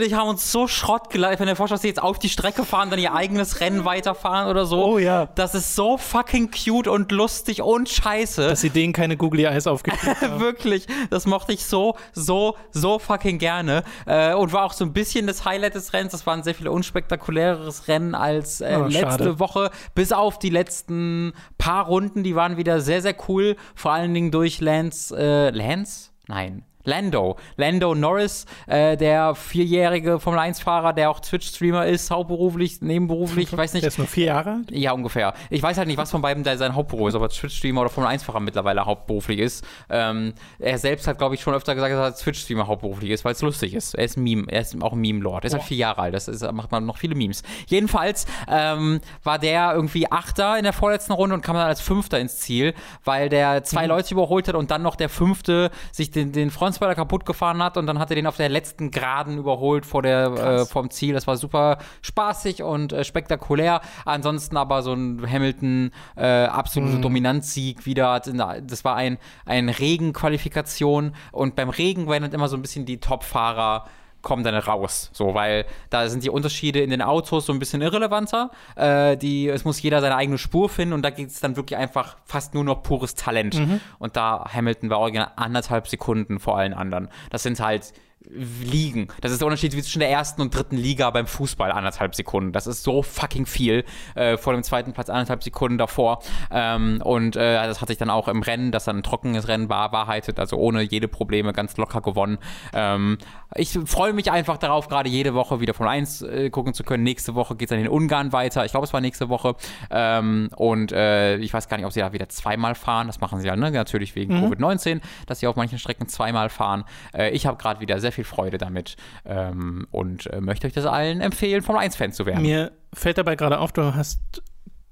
Ich 0.06 0.14
haben 0.14 0.28
uns 0.28 0.52
so 0.52 0.68
Schrott 0.68 1.10
geleitet, 1.10 1.40
wenn 1.40 1.46
der 1.46 1.78
sie 1.78 1.88
jetzt 1.88 2.02
auf 2.02 2.18
die 2.18 2.28
Strecke 2.28 2.64
fahren, 2.64 2.90
dann 2.90 2.98
ihr 2.98 3.14
eigenes 3.14 3.60
Rennen 3.60 3.84
weiterfahren 3.84 4.48
oder 4.48 4.66
so. 4.66 4.84
Oh 4.84 4.98
ja. 4.98 5.26
Das 5.34 5.54
ist 5.54 5.74
so 5.74 5.96
fucking 5.96 6.50
cute 6.50 6.88
und 6.88 7.12
lustig 7.12 7.62
und 7.62 7.88
scheiße. 7.88 8.48
Dass 8.48 8.60
sie 8.60 8.70
denen 8.70 8.92
keine 8.92 9.16
Googly 9.16 9.44
Eyes 9.44 9.66
aufgekriegt 9.66 10.20
haben. 10.20 10.40
Wirklich, 10.40 10.86
das 11.10 11.26
mochte 11.26 11.45
ich 11.52 11.64
so, 11.66 11.96
so, 12.12 12.56
so 12.70 12.98
fucking 12.98 13.38
gerne. 13.38 13.82
Äh, 14.06 14.34
und 14.34 14.52
war 14.52 14.64
auch 14.64 14.72
so 14.72 14.84
ein 14.84 14.92
bisschen 14.92 15.26
das 15.26 15.44
Highlight 15.44 15.74
des 15.74 15.92
Rennens. 15.92 16.12
Das 16.12 16.26
war 16.26 16.34
ein 16.34 16.42
sehr 16.42 16.54
viel 16.54 16.68
unspektakuläreres 16.68 17.88
Rennen 17.88 18.14
als 18.14 18.60
äh, 18.60 18.76
Oh, 18.78 18.84
letzte 18.84 19.00
schade. 19.00 19.38
Woche. 19.38 19.70
Bis 19.94 20.12
auf 20.12 20.38
die 20.38 20.50
letzten 20.50 21.32
paar 21.58 21.86
Runden, 21.86 22.22
die 22.22 22.34
waren 22.36 22.56
wieder 22.56 22.80
sehr, 22.80 23.02
sehr 23.02 23.16
cool. 23.28 23.56
Vor 23.74 23.92
allen 23.92 24.12
Dingen 24.14 24.30
durch 24.30 24.60
Lance, 24.60 25.16
äh, 25.16 25.50
Lance? 25.50 26.10
Nein. 26.28 26.64
Lando. 26.86 27.36
Lando 27.56 27.94
Norris, 27.94 28.46
äh, 28.66 28.96
der 28.96 29.34
vierjährige 29.34 30.18
Formel 30.20 30.40
1-Fahrer, 30.40 30.92
der 30.92 31.10
auch 31.10 31.20
Twitch-Streamer 31.20 31.86
ist, 31.86 32.10
hauptberuflich, 32.10 32.80
nebenberuflich, 32.80 33.52
ich 33.52 33.56
weiß 33.56 33.74
nicht. 33.74 33.82
Der 33.82 33.88
ist 33.88 33.98
nur 33.98 34.06
vier 34.06 34.26
Jahre 34.26 34.50
alt? 34.52 34.70
Ja, 34.70 34.92
ungefähr. 34.92 35.34
Ich 35.50 35.62
weiß 35.62 35.76
halt 35.78 35.88
nicht, 35.88 35.98
was 35.98 36.10
von 36.10 36.22
beiden 36.22 36.44
sein 36.44 36.74
Hauptberuf 36.74 37.08
ist, 37.08 37.14
ob 37.14 37.22
er 37.22 37.28
Twitch-Streamer 37.28 37.82
oder 37.82 37.90
Formel 37.90 38.10
1-Fahrer 38.10 38.40
mittlerweile 38.40 38.86
hauptberuflich 38.86 39.40
ist. 39.40 39.64
Ähm, 39.90 40.34
er 40.58 40.78
selbst 40.78 41.06
hat, 41.06 41.18
glaube 41.18 41.34
ich, 41.34 41.40
schon 41.40 41.54
öfter 41.54 41.74
gesagt, 41.74 41.92
dass 41.92 42.18
er 42.18 42.24
Twitch-Streamer 42.24 42.66
hauptberuflich 42.66 43.10
ist, 43.10 43.24
weil 43.24 43.32
es 43.32 43.42
lustig 43.42 43.74
ist. 43.74 43.94
Er 43.94 44.04
ist 44.04 44.16
ein 44.16 44.22
Meme, 44.22 44.44
er 44.48 44.60
ist 44.60 44.80
auch 44.80 44.92
ein 44.92 45.00
Meme-Lord. 45.00 45.44
Er 45.44 45.48
ist 45.48 45.54
halt 45.54 45.64
vier 45.64 45.78
Jahre 45.78 46.02
alt, 46.02 46.14
das 46.14 46.28
ist, 46.28 46.42
da 46.42 46.52
macht 46.52 46.70
man 46.70 46.86
noch 46.86 46.98
viele 46.98 47.14
Memes. 47.14 47.42
Jedenfalls 47.66 48.26
ähm, 48.48 49.00
war 49.24 49.38
der 49.38 49.74
irgendwie 49.74 50.10
Achter 50.10 50.56
in 50.56 50.62
der 50.62 50.72
vorletzten 50.72 51.12
Runde 51.12 51.34
und 51.34 51.42
kam 51.42 51.56
dann 51.56 51.66
als 51.66 51.80
Fünfter 51.80 52.18
ins 52.18 52.38
Ziel, 52.38 52.74
weil 53.04 53.28
der 53.28 53.64
zwei 53.64 53.86
Leute 53.86 54.14
überholt 54.14 54.48
hat 54.48 54.54
und 54.54 54.70
dann 54.70 54.82
noch 54.82 54.96
der 54.96 55.08
Fünfte 55.08 55.70
sich 55.92 56.10
den, 56.10 56.32
den 56.32 56.50
Frontspoiler 56.76 56.94
kaputt 56.94 57.24
gefahren 57.26 57.62
hat 57.62 57.76
und 57.76 57.86
dann 57.86 57.98
hat 57.98 58.10
er 58.10 58.16
den 58.16 58.26
auf 58.26 58.36
der 58.36 58.48
letzten 58.48 58.90
Geraden 58.90 59.38
überholt 59.38 59.86
vor 59.86 60.02
der, 60.02 60.26
äh, 60.26 60.66
vom 60.66 60.90
Ziel. 60.90 61.14
Das 61.14 61.26
war 61.26 61.36
super 61.36 61.78
spaßig 62.02 62.62
und 62.62 62.92
äh, 62.92 63.02
spektakulär. 63.04 63.80
Ansonsten 64.04 64.56
aber 64.56 64.82
so 64.82 64.92
ein 64.92 65.24
Hamilton 65.30 65.90
äh, 66.16 66.44
absolute 66.44 66.98
Dominanzsieg 67.00 67.86
wieder. 67.86 68.20
Der- 68.20 68.60
Das 68.60 68.84
war 68.84 68.96
ein, 68.96 69.18
ein 69.44 69.68
Regenqualifikation 69.68 71.14
und 71.32 71.56
beim 71.56 71.68
Regen 71.70 72.08
werden 72.08 72.24
dann 72.24 72.32
immer 72.32 72.48
so 72.48 72.56
ein 72.56 72.62
bisschen 72.62 72.86
die 72.86 72.98
Top-Fahrer 73.00 73.84
kommen 74.22 74.42
dann 74.42 74.54
raus, 74.54 75.10
so, 75.12 75.34
weil 75.34 75.66
da 75.90 76.08
sind 76.08 76.24
die 76.24 76.30
Unterschiede 76.30 76.80
in 76.80 76.90
den 76.90 77.02
Autos 77.02 77.46
so 77.46 77.52
ein 77.52 77.58
bisschen 77.58 77.80
irrelevanter. 77.82 78.50
Äh, 78.74 79.16
die, 79.16 79.48
es 79.48 79.64
muss 79.64 79.80
jeder 79.80 80.00
seine 80.00 80.16
eigene 80.16 80.38
Spur 80.38 80.68
finden 80.68 80.94
und 80.94 81.02
da 81.02 81.10
geht 81.10 81.28
es 81.28 81.40
dann 81.40 81.56
wirklich 81.56 81.78
einfach 81.78 82.16
fast 82.24 82.54
nur 82.54 82.64
noch 82.64 82.82
pures 82.82 83.14
Talent. 83.14 83.54
Und 83.98 84.16
da 84.16 84.44
Hamilton 84.52 84.90
war 84.90 84.98
original 84.98 85.30
anderthalb 85.36 85.86
Sekunden 85.88 86.40
vor 86.40 86.58
allen 86.58 86.74
anderen. 86.74 87.08
Das 87.30 87.42
sind 87.42 87.60
halt 87.60 87.92
Ligen. 88.36 89.08
Das 89.20 89.32
ist 89.32 89.40
der 89.40 89.46
Unterschied 89.46 89.72
zwischen 89.72 90.00
der 90.00 90.10
ersten 90.10 90.42
und 90.42 90.54
dritten 90.54 90.76
Liga 90.76 91.10
beim 91.10 91.26
Fußball, 91.26 91.72
anderthalb 91.72 92.14
Sekunden. 92.14 92.52
Das 92.52 92.66
ist 92.66 92.82
so 92.82 93.02
fucking 93.02 93.46
viel. 93.46 93.84
Äh, 94.14 94.36
vor 94.36 94.52
dem 94.52 94.62
zweiten 94.62 94.92
Platz 94.92 95.08
anderthalb 95.08 95.42
Sekunden 95.42 95.78
davor. 95.78 96.20
Ähm, 96.50 97.00
und 97.02 97.36
äh, 97.36 97.54
das 97.66 97.80
hat 97.80 97.88
sich 97.88 97.98
dann 97.98 98.10
auch 98.10 98.28
im 98.28 98.42
Rennen, 98.42 98.72
das 98.72 98.84
dann 98.84 98.98
ein 98.98 99.02
trockenes 99.02 99.48
Rennen 99.48 99.68
war, 99.68 99.92
wahrheitet, 99.92 100.38
also 100.38 100.56
ohne 100.56 100.82
jede 100.82 101.08
Probleme 101.08 101.52
ganz 101.52 101.76
locker 101.76 102.00
gewonnen. 102.00 102.38
Ähm, 102.72 103.18
ich 103.54 103.78
freue 103.86 104.12
mich 104.12 104.30
einfach 104.30 104.58
darauf, 104.58 104.88
gerade 104.88 105.08
jede 105.08 105.34
Woche 105.34 105.60
wieder 105.60 105.74
von 105.74 105.86
1 105.86 106.22
äh, 106.22 106.50
gucken 106.50 106.74
zu 106.74 106.84
können. 106.84 107.04
Nächste 107.04 107.34
Woche 107.34 107.56
geht 107.56 107.68
es 107.68 107.70
dann 107.70 107.80
in 107.80 107.88
Ungarn 107.88 108.32
weiter. 108.32 108.64
Ich 108.64 108.72
glaube, 108.72 108.86
es 108.86 108.92
war 108.92 109.00
nächste 109.00 109.28
Woche. 109.28 109.54
Ähm, 109.90 110.50
und 110.56 110.92
äh, 110.92 111.36
ich 111.38 111.52
weiß 111.52 111.68
gar 111.68 111.76
nicht, 111.76 111.86
ob 111.86 111.92
sie 111.92 112.00
da 112.00 112.12
wieder 112.12 112.28
zweimal 112.28 112.74
fahren. 112.74 113.06
Das 113.06 113.20
machen 113.20 113.40
sie 113.40 113.46
ja 113.46 113.56
ne? 113.56 113.70
natürlich 113.70 114.14
wegen 114.14 114.34
Covid-19, 114.34 115.00
dass 115.26 115.40
sie 115.40 115.46
auf 115.46 115.56
manchen 115.56 115.78
Strecken 115.78 116.08
zweimal 116.08 116.48
fahren. 116.48 116.84
Äh, 117.14 117.30
ich 117.30 117.46
habe 117.46 117.56
gerade 117.56 117.80
wieder 117.80 118.00
sehr 118.00 118.12
viel 118.12 118.24
Freude 118.26 118.58
damit 118.58 118.96
ähm, 119.24 119.86
und 119.90 120.26
äh, 120.26 120.40
möchte 120.40 120.66
euch 120.66 120.72
das 120.74 120.84
allen 120.86 121.20
empfehlen, 121.20 121.62
Formel 121.62 121.82
1-Fan 121.82 122.12
zu 122.12 122.26
werden. 122.26 122.42
Mir 122.42 122.72
fällt 122.92 123.16
dabei 123.18 123.36
gerade 123.36 123.58
auf, 123.58 123.72
du 123.72 123.94
hast 123.94 124.42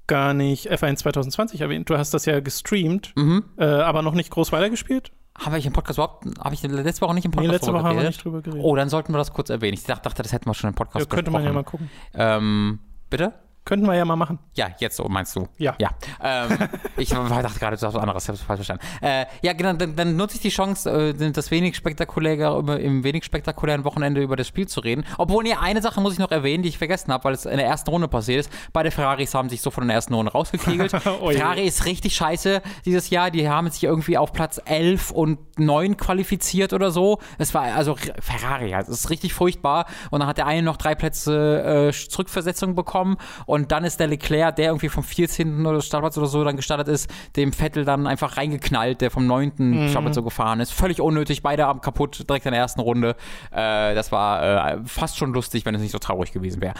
gar 0.07 0.33
nicht 0.33 0.71
F1 0.71 0.97
2020 0.97 1.61
erwähnt. 1.61 1.89
Du 1.89 1.97
hast 1.97 2.13
das 2.13 2.25
ja 2.25 2.39
gestreamt, 2.39 3.13
Mhm. 3.15 3.43
äh, 3.57 3.65
aber 3.65 4.01
noch 4.01 4.13
nicht 4.13 4.29
groß 4.31 4.51
weitergespielt. 4.51 5.11
Habe 5.37 5.57
ich 5.57 5.65
im 5.65 5.73
Podcast 5.73 5.97
überhaupt, 5.99 6.25
habe 6.39 6.53
ich 6.55 6.63
letzte 6.63 7.01
Woche 7.01 7.13
nicht 7.13 7.25
im 7.25 7.31
Nee, 7.31 7.35
Podcast 7.37 7.51
letzte 7.53 7.65
drüber 7.67 7.79
Woche 7.79 7.87
haben 7.89 7.95
wir 7.97 8.01
geredet? 8.03 8.15
nicht 8.15 8.23
drüber 8.25 8.41
geredet. 8.41 8.63
Oh, 8.63 8.75
dann 8.75 8.87
sollten 8.89 9.13
wir 9.13 9.17
das 9.17 9.33
kurz 9.33 9.49
erwähnen. 9.49 9.73
Ich 9.73 9.83
dachte, 9.83 10.21
das 10.23 10.31
hätten 10.31 10.45
wir 10.45 10.53
schon 10.53 10.69
im 10.69 10.75
Podcast 10.75 11.05
ja, 11.05 11.09
könnte 11.13 11.29
man 11.31 11.43
ja 11.43 11.51
mal 11.51 11.63
gucken. 11.63 11.89
Ähm, 12.13 12.79
bitte? 13.09 13.33
Könnten 13.65 13.87
wir 13.87 13.95
ja 13.95 14.05
mal 14.05 14.15
machen. 14.15 14.37
Ja, 14.53 14.67
jetzt 14.77 14.95
so 14.95 15.05
meinst 15.09 15.35
du. 15.35 15.47
Ja. 15.57 15.73
Ja. 15.79 15.89
Ähm, 16.21 16.69
ich 16.97 17.09
dachte 17.09 17.59
gerade, 17.59 17.75
du 17.75 17.79
sagst 17.79 17.95
was 17.95 17.95
anderes, 17.95 18.23
ich 18.23 18.29
habe 18.29 18.37
es 18.37 18.43
falsch 18.43 18.59
verstanden. 18.59 18.85
Äh, 19.01 19.25
ja, 19.41 19.53
genau, 19.53 19.73
dann, 19.73 19.95
dann 19.95 20.15
nutze 20.15 20.35
ich 20.35 20.41
die 20.41 20.49
Chance, 20.49 21.15
äh, 21.17 21.31
das 21.31 21.49
wenig 21.49 21.75
spektakuläre, 21.75 22.59
über, 22.59 22.79
im 22.79 23.03
wenig 23.03 23.25
spektakulären 23.25 23.83
Wochenende 23.83 24.21
über 24.21 24.35
das 24.35 24.47
Spiel 24.47 24.67
zu 24.67 24.81
reden. 24.81 25.03
Obwohl, 25.17 25.43
nee, 25.43 25.55
eine 25.59 25.81
Sache 25.81 25.99
muss 25.99 26.13
ich 26.13 26.19
noch 26.19 26.29
erwähnen, 26.29 26.61
die 26.61 26.69
ich 26.69 26.77
vergessen 26.77 27.11
habe, 27.11 27.23
weil 27.23 27.33
es 27.33 27.47
in 27.47 27.57
der 27.57 27.65
ersten 27.65 27.89
Runde 27.89 28.07
passiert 28.07 28.41
ist. 28.41 28.51
Beide 28.71 28.91
Ferraris 28.91 29.33
haben 29.33 29.49
sich 29.49 29.61
so 29.61 29.71
von 29.71 29.87
der 29.87 29.95
ersten 29.95 30.13
Runde 30.13 30.31
rausgekegelt. 30.31 30.93
Oh. 31.21 31.31
Ferrari 31.31 31.65
ist 31.65 31.85
richtig 31.85 32.15
scheiße 32.15 32.61
dieses 32.83 33.09
Jahr. 33.09 33.31
Die 33.31 33.47
haben 33.47 33.69
sich 33.69 33.83
irgendwie 33.83 34.17
auf 34.17 34.33
Platz 34.33 34.59
11 34.63 35.11
und 35.11 35.39
9 35.57 35.97
qualifiziert 35.97 36.73
oder 36.73 36.91
so. 36.91 37.19
Es 37.37 37.53
war 37.53 37.63
also 37.63 37.95
Ferrari, 38.19 38.73
es 38.73 38.89
ist 38.89 39.09
richtig 39.09 39.33
furchtbar. 39.33 39.85
Und 40.09 40.19
dann 40.19 40.27
hat 40.27 40.37
der 40.37 40.47
eine 40.47 40.63
noch 40.63 40.77
drei 40.77 40.93
Plätze 40.95 41.89
äh, 41.89 41.93
Zurückversetzung 41.93 42.75
bekommen 42.75 43.17
und 43.45 43.54
dann 43.71 43.83
ist 43.83 43.99
der 43.99 44.07
Leclerc, 44.07 44.55
der 44.55 44.67
irgendwie 44.67 44.89
vom 44.89 45.03
14. 45.03 45.65
oder 45.65 45.81
Startplatz 45.81 46.17
oder 46.17 46.27
so 46.27 46.43
dann 46.43 46.55
gestartet 46.55 46.87
ist, 46.87 47.09
dem 47.35 47.53
Vettel 47.53 47.85
dann 47.85 48.07
einfach 48.07 48.37
reingeknallt, 48.37 49.01
der 49.01 49.11
vom 49.11 49.27
9. 49.27 49.53
Mhm. 49.57 49.89
Startplatz 49.89 50.15
so 50.15 50.23
gefahren 50.23 50.59
ist. 50.59 50.71
Völlig 50.71 51.01
unnötig, 51.01 51.41
beide 51.41 51.65
am 51.67 51.81
kaputt, 51.81 52.27
direkt 52.27 52.45
in 52.45 52.51
der 52.51 52.61
ersten 52.61 52.81
Runde. 52.81 53.15
Äh, 53.51 53.95
das 53.95 54.11
war 54.11 54.73
äh, 54.73 54.77
fast 54.85 55.17
schon 55.17 55.33
lustig, 55.33 55.65
wenn 55.65 55.75
es 55.75 55.81
nicht 55.81 55.91
so 55.91 55.99
traurig 55.99 56.31
gewesen 56.31 56.61
wäre. 56.61 56.75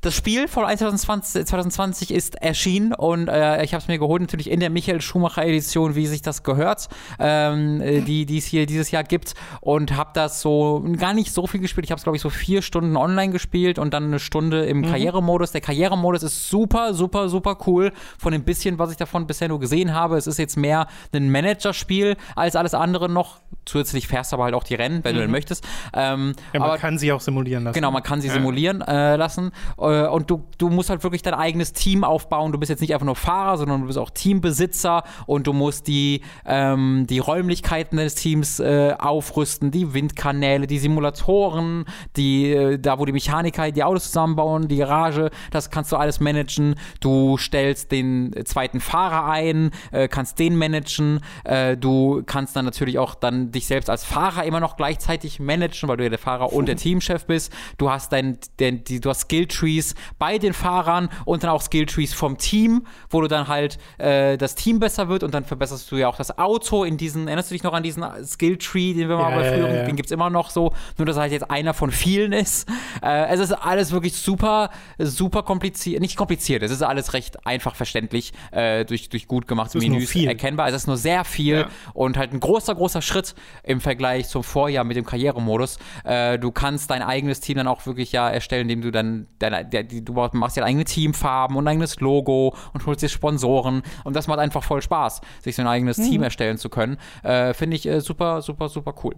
Das 0.00 0.14
Spiel 0.14 0.46
von 0.46 0.64
2020, 0.64 1.44
2020 1.46 2.14
ist 2.14 2.36
erschienen 2.36 2.94
und 2.94 3.26
äh, 3.28 3.64
ich 3.64 3.74
habe 3.74 3.82
es 3.82 3.88
mir 3.88 3.98
geholt, 3.98 4.20
natürlich 4.20 4.48
in 4.48 4.60
der 4.60 4.70
Michael 4.70 5.00
Schumacher 5.00 5.44
Edition, 5.44 5.96
wie 5.96 6.06
sich 6.06 6.22
das 6.22 6.44
gehört, 6.44 6.88
ähm, 7.18 7.80
äh, 7.80 8.02
die 8.02 8.38
es 8.38 8.44
hier 8.44 8.66
dieses 8.66 8.92
Jahr 8.92 9.02
gibt 9.02 9.34
und 9.60 9.96
habe 9.96 10.10
das 10.14 10.40
so 10.40 10.84
gar 10.98 11.14
nicht 11.14 11.32
so 11.34 11.48
viel 11.48 11.60
gespielt. 11.60 11.84
Ich 11.84 11.90
habe 11.90 11.98
es 11.98 12.04
glaube 12.04 12.14
ich 12.14 12.22
so 12.22 12.30
vier 12.30 12.62
Stunden 12.62 12.96
online 12.96 13.32
gespielt 13.32 13.80
und 13.80 13.92
dann 13.92 14.04
eine 14.04 14.20
Stunde 14.20 14.66
im 14.66 14.84
Karrieremodus. 14.84 15.50
Der 15.50 15.62
Karrieremodus 15.62 16.22
ist 16.22 16.48
super, 16.48 16.94
super, 16.94 17.28
super 17.28 17.58
cool. 17.66 17.92
Von 18.18 18.32
dem 18.32 18.44
bisschen, 18.44 18.78
was 18.78 18.92
ich 18.92 18.98
davon 18.98 19.26
bisher 19.26 19.48
nur 19.48 19.58
gesehen 19.58 19.94
habe, 19.94 20.16
es 20.16 20.28
ist 20.28 20.38
jetzt 20.38 20.56
mehr 20.56 20.86
ein 21.12 21.28
Managerspiel 21.28 22.16
als 22.36 22.54
alles 22.54 22.72
andere 22.72 23.08
noch. 23.08 23.40
Zusätzlich 23.64 24.06
fährst 24.06 24.30
du 24.30 24.36
aber 24.36 24.44
halt 24.44 24.54
auch 24.54 24.64
die 24.64 24.76
Rennen, 24.76 25.02
wenn 25.02 25.16
du 25.16 25.22
denn 25.22 25.30
möchtest. 25.30 25.66
Ähm, 25.92 26.34
Ja, 26.52 26.60
man 26.60 26.70
aber 26.70 26.78
kann 26.78 26.98
sie 26.98 27.12
auch 27.12 27.20
simulieren 27.20 27.64
lassen. 27.64 27.74
Genau, 27.74 27.90
man 27.90 28.02
kann 28.04 28.20
sie 28.20 28.28
simulieren 28.28 28.80
äh, 28.80 29.16
lassen. 29.16 29.50
Und 29.88 30.30
du, 30.30 30.44
du 30.58 30.68
musst 30.68 30.90
halt 30.90 31.02
wirklich 31.02 31.22
dein 31.22 31.34
eigenes 31.34 31.72
Team 31.72 32.04
aufbauen. 32.04 32.52
Du 32.52 32.58
bist 32.58 32.70
jetzt 32.70 32.80
nicht 32.80 32.92
einfach 32.94 33.06
nur 33.06 33.16
Fahrer, 33.16 33.58
sondern 33.58 33.82
du 33.82 33.86
bist 33.86 33.98
auch 33.98 34.10
Teambesitzer 34.10 35.04
und 35.26 35.46
du 35.46 35.52
musst 35.52 35.86
die, 35.86 36.22
ähm, 36.44 37.06
die 37.08 37.18
Räumlichkeiten 37.18 37.96
des 37.98 38.14
Teams 38.14 38.60
äh, 38.60 38.94
aufrüsten, 38.98 39.70
die 39.70 39.94
Windkanäle, 39.94 40.66
die 40.66 40.78
Simulatoren, 40.78 41.84
die, 42.16 42.52
äh, 42.52 42.78
da 42.78 42.98
wo 42.98 43.04
die 43.04 43.12
Mechaniker 43.12 43.70
die 43.70 43.84
Autos 43.84 44.04
zusammenbauen, 44.04 44.68
die 44.68 44.76
Garage, 44.76 45.30
das 45.50 45.70
kannst 45.70 45.92
du 45.92 45.96
alles 45.96 46.20
managen. 46.20 46.74
Du 47.00 47.36
stellst 47.38 47.92
den 47.92 48.34
zweiten 48.44 48.80
Fahrer 48.80 49.30
ein, 49.30 49.70
äh, 49.92 50.08
kannst 50.08 50.38
den 50.38 50.56
managen. 50.56 51.20
Äh, 51.44 51.76
du 51.76 52.22
kannst 52.26 52.56
dann 52.56 52.64
natürlich 52.64 52.98
auch 52.98 53.14
dann 53.14 53.52
dich 53.52 53.66
selbst 53.66 53.90
als 53.90 54.04
Fahrer 54.04 54.44
immer 54.44 54.60
noch 54.60 54.76
gleichzeitig 54.76 55.40
managen, 55.40 55.88
weil 55.88 55.96
du 55.96 56.04
ja 56.04 56.10
der 56.10 56.18
Fahrer 56.18 56.52
und 56.52 56.66
der 56.66 56.76
Teamchef 56.88 57.26
bist. 57.26 57.52
Du 57.76 57.90
hast 57.90 58.12
dein, 58.12 58.38
dein 58.58 58.84
die, 58.84 59.00
du 59.00 59.10
hast 59.10 59.22
Skilltrees 59.22 59.77
Skilltrees 59.82 59.94
bei 60.18 60.38
den 60.38 60.52
Fahrern 60.52 61.08
und 61.24 61.42
dann 61.42 61.50
auch 61.50 61.62
Skilltrees 61.62 62.12
vom 62.14 62.38
Team, 62.38 62.86
wo 63.10 63.20
du 63.20 63.28
dann 63.28 63.48
halt 63.48 63.78
äh, 63.98 64.36
das 64.36 64.54
Team 64.54 64.78
besser 64.80 65.08
wird 65.08 65.22
und 65.22 65.32
dann 65.34 65.44
verbesserst 65.44 65.90
du 65.90 65.96
ja 65.96 66.08
auch 66.08 66.16
das 66.16 66.38
Auto 66.38 66.84
in 66.84 66.96
diesen, 66.96 67.26
erinnerst 67.28 67.50
du 67.50 67.54
dich 67.54 67.62
noch 67.62 67.72
an 67.72 67.82
diesen 67.82 68.04
Skilltree, 68.24 68.94
den 68.94 69.08
wir 69.08 69.16
mal 69.16 69.30
Ja, 69.30 69.36
bei 69.36 69.58
ja, 69.58 69.68
ja. 69.68 69.84
den 69.84 69.96
gibt 69.96 70.06
es 70.06 70.12
immer 70.12 70.30
noch 70.30 70.50
so, 70.50 70.72
nur 70.96 71.06
dass 71.06 71.16
er 71.16 71.22
halt 71.22 71.32
jetzt 71.32 71.50
einer 71.50 71.74
von 71.74 71.90
vielen 71.90 72.32
ist. 72.32 72.68
Äh, 73.02 73.26
es 73.28 73.40
ist 73.40 73.52
alles 73.52 73.92
wirklich 73.92 74.14
super, 74.16 74.70
super 74.98 75.42
kompliziert, 75.42 76.00
nicht 76.00 76.16
kompliziert, 76.16 76.62
es 76.62 76.70
ist 76.70 76.82
alles 76.82 77.12
recht 77.14 77.46
einfach 77.46 77.74
verständlich, 77.74 78.32
äh, 78.50 78.84
durch, 78.84 79.08
durch 79.08 79.26
gut 79.28 79.46
gemachte 79.46 79.78
Menüs 79.78 80.10
viel. 80.10 80.28
erkennbar. 80.28 80.68
Es 80.68 80.74
ist 80.74 80.86
nur 80.86 80.96
sehr 80.96 81.24
viel 81.24 81.58
Ja. 81.60 81.68
und 81.94 82.16
halt 82.16 82.32
ein 82.32 82.40
großer, 82.40 82.74
großer 82.74 83.02
Schritt 83.02 83.34
im 83.62 83.80
Vergleich 83.80 84.28
zum 84.28 84.42
Vorjahr 84.42 84.84
mit 84.84 84.96
dem 84.96 85.04
Karrieremodus. 85.04 85.78
Äh, 86.04 86.38
du 86.38 86.50
kannst 86.50 86.90
dein 86.90 87.02
eigenes 87.02 87.40
Team 87.40 87.56
dann 87.56 87.68
auch 87.68 87.86
wirklich 87.86 88.12
ja 88.12 88.28
erstellen, 88.28 88.62
indem 88.62 88.82
du 88.82 88.90
dann, 88.90 89.26
deine, 89.38 89.64
der, 89.68 89.84
die, 89.84 90.04
du 90.04 90.12
machst 90.32 90.56
ja 90.56 90.64
eigene 90.64 90.84
Teamfarben 90.84 91.56
und 91.56 91.64
ein 91.64 91.68
eigenes 91.68 92.00
Logo 92.00 92.54
und 92.72 92.86
holst 92.86 93.02
dir 93.02 93.08
Sponsoren 93.08 93.82
und 94.04 94.16
das 94.16 94.26
macht 94.26 94.38
einfach 94.38 94.62
voll 94.64 94.82
Spaß, 94.82 95.20
sich 95.42 95.56
so 95.56 95.62
ein 95.62 95.68
eigenes 95.68 95.98
Mhm. 95.98 96.04
Team 96.04 96.22
erstellen 96.22 96.58
zu 96.58 96.68
können. 96.68 96.96
Äh, 97.22 97.54
Finde 97.54 97.76
ich 97.76 97.86
äh, 97.86 98.00
super, 98.00 98.42
super, 98.42 98.68
super 98.68 98.94
cool. 99.04 99.14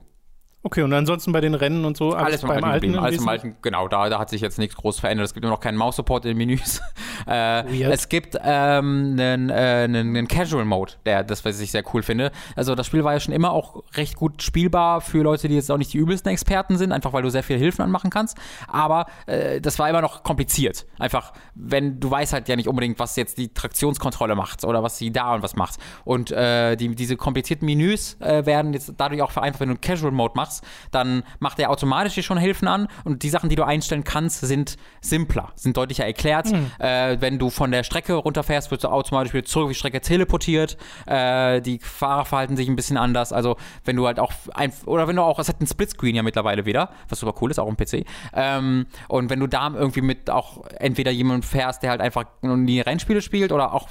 Okay, 0.62 0.82
und 0.82 0.92
ansonsten 0.92 1.32
bei 1.32 1.40
den 1.40 1.54
Rennen 1.54 1.86
und 1.86 1.96
so, 1.96 2.12
Alles 2.12 2.42
beim, 2.42 2.62
alten, 2.62 2.88
geblieben. 2.88 2.98
Alles 2.98 3.22
im 3.22 3.28
alten, 3.28 3.56
genau, 3.62 3.88
da, 3.88 4.10
da 4.10 4.18
hat 4.18 4.28
sich 4.28 4.42
jetzt 4.42 4.58
nichts 4.58 4.76
groß 4.76 5.00
verändert. 5.00 5.24
Es 5.24 5.32
gibt 5.32 5.42
immer 5.42 5.54
noch 5.54 5.60
keinen 5.60 5.78
Maus-Support 5.78 6.26
in 6.26 6.32
den 6.32 6.36
Menüs. 6.36 6.82
äh, 7.26 7.84
es 7.84 8.10
gibt 8.10 8.36
ähm, 8.44 9.16
einen, 9.18 9.48
äh, 9.48 9.54
einen, 9.54 10.14
einen 10.14 10.28
Casual-Mode, 10.28 10.94
der, 11.06 11.24
das, 11.24 11.46
was 11.46 11.58
ich 11.60 11.70
sehr 11.70 11.82
cool 11.94 12.02
finde. 12.02 12.30
Also 12.56 12.74
das 12.74 12.86
Spiel 12.86 13.04
war 13.04 13.14
ja 13.14 13.20
schon 13.20 13.32
immer 13.32 13.52
auch 13.52 13.82
recht 13.94 14.16
gut 14.16 14.42
spielbar 14.42 15.00
für 15.00 15.22
Leute, 15.22 15.48
die 15.48 15.54
jetzt 15.54 15.70
auch 15.70 15.78
nicht 15.78 15.94
die 15.94 15.98
übelsten 15.98 16.30
Experten 16.30 16.76
sind, 16.76 16.92
einfach 16.92 17.14
weil 17.14 17.22
du 17.22 17.30
sehr 17.30 17.42
viele 17.42 17.58
Hilfen 17.58 17.82
anmachen 17.82 18.10
kannst. 18.10 18.36
Aber 18.68 19.06
äh, 19.24 19.62
das 19.62 19.78
war 19.78 19.88
immer 19.88 20.02
noch 20.02 20.24
kompliziert. 20.24 20.84
Einfach, 20.98 21.32
wenn 21.54 22.00
du 22.00 22.10
weißt 22.10 22.34
halt 22.34 22.50
ja 22.50 22.56
nicht 22.56 22.68
unbedingt, 22.68 22.98
was 22.98 23.16
jetzt 23.16 23.38
die 23.38 23.54
Traktionskontrolle 23.54 24.34
macht 24.34 24.64
oder 24.64 24.82
was 24.82 24.98
sie 24.98 25.10
da 25.10 25.34
und 25.34 25.42
was 25.42 25.56
macht. 25.56 25.78
Und 26.04 26.32
äh, 26.32 26.76
die, 26.76 26.94
diese 26.94 27.16
komplizierten 27.16 27.64
Menüs 27.64 28.20
äh, 28.20 28.44
werden 28.44 28.74
jetzt 28.74 28.92
dadurch 28.98 29.22
auch 29.22 29.30
vereinfacht, 29.30 29.60
wenn 29.60 29.68
du 29.68 29.76
einen 29.76 29.80
Casual-Mode 29.80 30.34
machst, 30.36 30.49
dann 30.90 31.22
macht 31.38 31.58
er 31.58 31.70
automatisch 31.70 32.14
dir 32.14 32.22
schon 32.22 32.38
Hilfen 32.38 32.68
an 32.68 32.88
und 33.04 33.22
die 33.22 33.28
Sachen, 33.30 33.48
die 33.48 33.56
du 33.56 33.64
einstellen 33.64 34.04
kannst, 34.04 34.40
sind 34.40 34.76
simpler, 35.00 35.52
sind 35.56 35.76
deutlicher 35.76 36.04
erklärt. 36.06 36.48
Äh, 36.78 37.20
wenn 37.20 37.38
du 37.38 37.50
von 37.50 37.70
der 37.70 37.84
Strecke 37.84 38.14
runterfährst, 38.14 38.70
wirst 38.70 38.84
du 38.84 38.88
automatisch 38.88 39.32
wieder 39.32 39.44
zurück 39.44 39.66
auf 39.66 39.70
die 39.70 39.78
Strecke 39.78 40.00
teleportiert. 40.00 40.76
Äh, 41.06 41.60
die 41.60 41.78
Fahrer 41.78 42.24
verhalten 42.24 42.56
sich 42.56 42.68
ein 42.68 42.76
bisschen 42.76 42.96
anders. 42.96 43.32
Also 43.32 43.56
wenn 43.84 43.96
du 43.96 44.06
halt 44.06 44.18
auch 44.18 44.32
ein, 44.54 44.72
oder 44.86 45.08
wenn 45.08 45.16
du 45.16 45.22
auch, 45.22 45.38
es 45.38 45.48
hat 45.48 45.60
einen 45.60 45.66
Splitscreen 45.66 46.14
ja 46.14 46.22
mittlerweile 46.22 46.66
wieder, 46.66 46.90
was 47.08 47.20
super 47.20 47.34
cool 47.40 47.50
ist, 47.50 47.58
auch 47.58 47.68
im 47.68 47.76
PC. 47.76 48.06
Ähm, 48.32 48.86
und 49.08 49.30
wenn 49.30 49.40
du 49.40 49.46
da 49.46 49.70
irgendwie 49.74 50.00
mit 50.00 50.30
auch 50.30 50.64
entweder 50.78 51.10
jemanden 51.10 51.42
fährst, 51.42 51.82
der 51.82 51.90
halt 51.90 52.00
einfach 52.00 52.24
nie 52.42 52.80
Rennspiele 52.80 53.22
spielt 53.22 53.52
oder 53.52 53.74
auch 53.74 53.88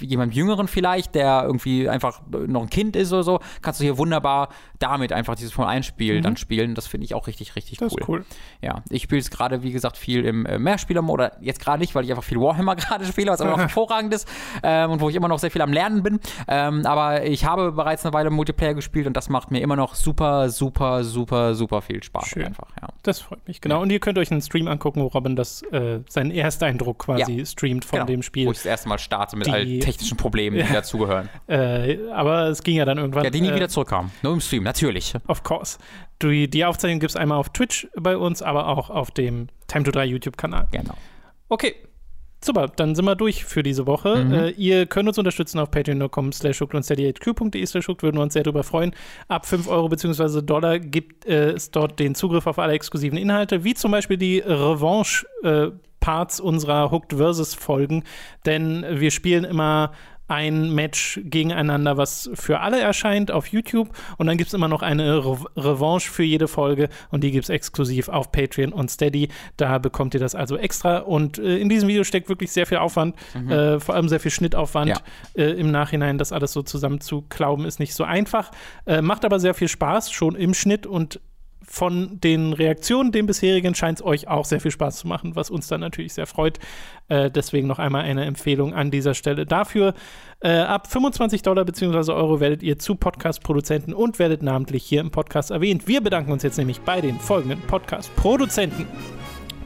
jemand 0.00 0.34
Jüngeren 0.34 0.68
vielleicht, 0.68 1.14
der 1.14 1.42
irgendwie 1.44 1.88
einfach 1.88 2.20
noch 2.46 2.62
ein 2.62 2.70
Kind 2.70 2.96
ist 2.96 3.12
oder 3.12 3.22
so, 3.22 3.40
kannst 3.62 3.80
du 3.80 3.84
hier 3.84 3.98
wunderbar 3.98 4.48
damit 4.78 5.12
einfach 5.12 5.34
dieses 5.34 5.52
Formel 5.52 5.70
1 5.72 5.86
Spiel 5.98 6.20
dann 6.20 6.36
spielen. 6.36 6.74
Das 6.74 6.86
finde 6.86 7.04
ich 7.06 7.14
auch 7.14 7.26
richtig, 7.26 7.56
richtig 7.56 7.78
Das 7.78 7.92
cool. 7.92 8.00
ist 8.00 8.08
cool. 8.08 8.24
Ja, 8.62 8.82
ich 8.90 9.02
spiele 9.02 9.20
es 9.20 9.30
gerade, 9.30 9.62
wie 9.62 9.72
gesagt, 9.72 9.96
viel 9.96 10.24
im 10.24 10.46
äh, 10.46 10.58
Mehrspieler-Mode. 10.58 11.08
Oder 11.18 11.32
jetzt 11.40 11.60
gerade 11.60 11.80
nicht, 11.80 11.94
weil 11.96 12.04
ich 12.04 12.10
einfach 12.10 12.22
viel 12.22 12.38
Warhammer 12.40 12.76
gerade 12.76 13.04
spiele, 13.04 13.32
was 13.32 13.40
immer 13.40 13.50
noch 13.50 13.58
hervorragend 13.68 14.14
ist 14.14 14.28
ähm, 14.62 14.90
und 14.92 15.00
wo 15.00 15.08
ich 15.08 15.16
immer 15.16 15.26
noch 15.28 15.38
sehr 15.40 15.50
viel 15.50 15.62
am 15.62 15.72
Lernen 15.72 16.02
bin. 16.04 16.20
Ähm, 16.46 16.86
aber 16.86 17.24
ich 17.24 17.44
habe 17.44 17.72
bereits 17.72 18.04
eine 18.04 18.12
Weile 18.12 18.30
Multiplayer 18.30 18.74
gespielt 18.74 19.06
und 19.08 19.16
das 19.16 19.28
macht 19.28 19.50
mir 19.50 19.60
immer 19.60 19.74
noch 19.74 19.94
super, 19.96 20.48
super, 20.50 21.02
super, 21.02 21.54
super 21.56 21.82
viel 21.82 22.02
Spaß 22.02 22.28
Schön. 22.28 22.44
einfach. 22.46 22.68
Ja. 22.80 22.88
Das 23.02 23.20
freut 23.20 23.46
mich, 23.48 23.60
genau. 23.60 23.82
Und 23.82 23.90
ihr 23.90 23.98
könnt 23.98 24.16
euch 24.18 24.30
einen 24.30 24.42
Stream 24.42 24.68
angucken, 24.68 25.00
wo 25.02 25.06
Robin 25.08 25.34
das, 25.34 25.62
äh, 25.72 26.00
seinen 26.08 26.30
Ersteindruck 26.30 26.98
quasi 27.00 27.32
Ja. 27.38 27.44
streamt 27.46 27.84
von 27.84 27.96
Genau. 27.98 28.06
dem 28.06 28.18
Wo 28.20 28.22
Spiel. 28.22 28.44
ich 28.48 28.58
das 28.58 28.66
erste 28.66 28.88
Mal 28.88 28.98
starte 28.98 29.36
mit 29.36 29.46
Die- 29.48 29.52
allen 29.52 29.80
technischen 29.80 30.16
Problemen, 30.16 30.56
die 30.58 30.62
dazugehören. 30.72 31.28
Äh, 31.48 31.96
aber 32.12 32.48
es 32.48 32.62
ging 32.62 32.76
ja 32.76 32.84
dann 32.84 32.98
irgendwann. 32.98 33.24
Ja, 33.24 33.30
die 33.30 33.40
nie 33.40 33.48
äh, 33.48 33.54
wieder 33.56 33.68
zurückkamen. 33.68 34.10
Nur 34.22 34.34
im 34.34 34.40
Stream, 34.40 34.62
natürlich. 34.62 35.14
Of 35.26 35.42
course. 35.42 35.78
Die, 36.22 36.48
die 36.48 36.64
Aufzeichnung 36.64 37.00
gibt 37.00 37.10
es 37.10 37.16
einmal 37.16 37.38
auf 37.38 37.50
Twitch 37.50 37.88
bei 37.96 38.16
uns, 38.16 38.42
aber 38.42 38.68
auch 38.68 38.90
auf 38.90 39.10
dem 39.10 39.48
Time 39.68 39.84
to 39.84 39.90
3 39.90 40.04
YouTube-Kanal. 40.06 40.66
Genau. 40.72 40.94
Okay. 41.48 41.74
Super, 42.40 42.68
dann 42.68 42.94
sind 42.94 43.04
wir 43.04 43.16
durch 43.16 43.44
für 43.44 43.64
diese 43.64 43.86
Woche. 43.86 44.24
Mhm. 44.24 44.32
Äh, 44.32 44.50
ihr 44.50 44.86
könnt 44.86 45.08
uns 45.08 45.18
unterstützen 45.18 45.58
auf 45.58 45.72
patreon.com 45.72 46.30
slash 46.30 46.62
und 46.62 46.84
steadyhq.de 46.84 47.66
slash 47.66 47.88
würden 47.88 48.16
wir 48.16 48.22
uns 48.22 48.34
sehr 48.34 48.44
darüber 48.44 48.62
freuen. 48.62 48.94
Ab 49.26 49.44
5 49.44 49.66
Euro 49.66 49.88
bzw. 49.88 50.42
Dollar 50.42 50.78
gibt 50.78 51.26
äh, 51.26 51.50
es 51.50 51.72
dort 51.72 51.98
den 51.98 52.14
Zugriff 52.14 52.46
auf 52.46 52.60
alle 52.60 52.74
exklusiven 52.74 53.18
Inhalte, 53.18 53.64
wie 53.64 53.74
zum 53.74 53.90
Beispiel 53.90 54.18
die 54.18 54.38
Revanche 54.38 55.26
äh, 55.42 55.70
Parts 55.98 56.38
unserer 56.38 56.92
Hooked 56.92 57.14
Versus 57.14 57.54
Folgen, 57.54 58.04
denn 58.46 58.86
wir 58.88 59.10
spielen 59.10 59.42
immer 59.42 59.92
ein 60.28 60.74
Match 60.74 61.20
gegeneinander, 61.24 61.96
was 61.96 62.30
für 62.34 62.60
alle 62.60 62.80
erscheint 62.80 63.30
auf 63.30 63.48
YouTube. 63.48 63.90
Und 64.18 64.26
dann 64.26 64.36
gibt 64.36 64.48
es 64.48 64.54
immer 64.54 64.68
noch 64.68 64.82
eine 64.82 65.24
Re 65.24 65.38
Revanche 65.56 66.10
für 66.10 66.22
jede 66.22 66.48
Folge 66.48 66.88
und 67.10 67.24
die 67.24 67.30
gibt 67.30 67.44
es 67.44 67.50
exklusiv 67.50 68.08
auf 68.08 68.30
Patreon 68.30 68.72
und 68.72 68.90
Steady. 68.90 69.28
Da 69.56 69.78
bekommt 69.78 70.14
ihr 70.14 70.20
das 70.20 70.34
also 70.34 70.56
extra. 70.56 70.98
Und 70.98 71.38
äh, 71.38 71.58
in 71.58 71.68
diesem 71.68 71.88
Video 71.88 72.04
steckt 72.04 72.28
wirklich 72.28 72.52
sehr 72.52 72.66
viel 72.66 72.78
Aufwand, 72.78 73.16
äh, 73.48 73.80
vor 73.80 73.94
allem 73.94 74.08
sehr 74.08 74.20
viel 74.20 74.30
Schnittaufwand. 74.30 74.90
Ja. 74.90 74.96
Äh, 75.34 75.52
Im 75.52 75.70
Nachhinein 75.70 76.18
das 76.18 76.32
alles 76.32 76.52
so 76.52 76.62
zusammen 76.62 77.00
zu 77.00 77.22
klauben, 77.22 77.64
ist 77.64 77.80
nicht 77.80 77.94
so 77.94 78.04
einfach. 78.04 78.50
Äh, 78.86 79.02
macht 79.02 79.24
aber 79.24 79.40
sehr 79.40 79.54
viel 79.54 79.68
Spaß, 79.68 80.10
schon 80.12 80.36
im 80.36 80.54
Schnitt 80.54 80.86
und 80.86 81.20
von 81.70 82.18
den 82.20 82.54
Reaktionen, 82.54 83.12
den 83.12 83.26
bisherigen, 83.26 83.74
scheint 83.74 83.98
es 83.98 84.04
euch 84.04 84.26
auch 84.26 84.46
sehr 84.46 84.60
viel 84.60 84.70
Spaß 84.70 85.00
zu 85.00 85.06
machen, 85.06 85.36
was 85.36 85.50
uns 85.50 85.68
dann 85.68 85.80
natürlich 85.80 86.14
sehr 86.14 86.26
freut. 86.26 86.58
Äh, 87.08 87.30
deswegen 87.30 87.68
noch 87.68 87.78
einmal 87.78 88.04
eine 88.04 88.24
Empfehlung 88.24 88.72
an 88.72 88.90
dieser 88.90 89.12
Stelle 89.12 89.44
dafür. 89.44 89.92
Äh, 90.40 90.60
ab 90.60 90.90
25 90.90 91.42
Dollar 91.42 91.64
bzw. 91.66 92.12
Euro 92.12 92.40
werdet 92.40 92.62
ihr 92.62 92.78
zu 92.78 92.94
Podcast-Produzenten 92.94 93.92
und 93.92 94.18
werdet 94.18 94.42
namentlich 94.42 94.84
hier 94.84 95.02
im 95.02 95.10
Podcast 95.10 95.50
erwähnt. 95.50 95.86
Wir 95.86 96.00
bedanken 96.00 96.32
uns 96.32 96.42
jetzt 96.42 96.56
nämlich 96.56 96.80
bei 96.80 97.02
den 97.02 97.20
folgenden 97.20 97.60
Podcast-Produzenten. 97.60 98.86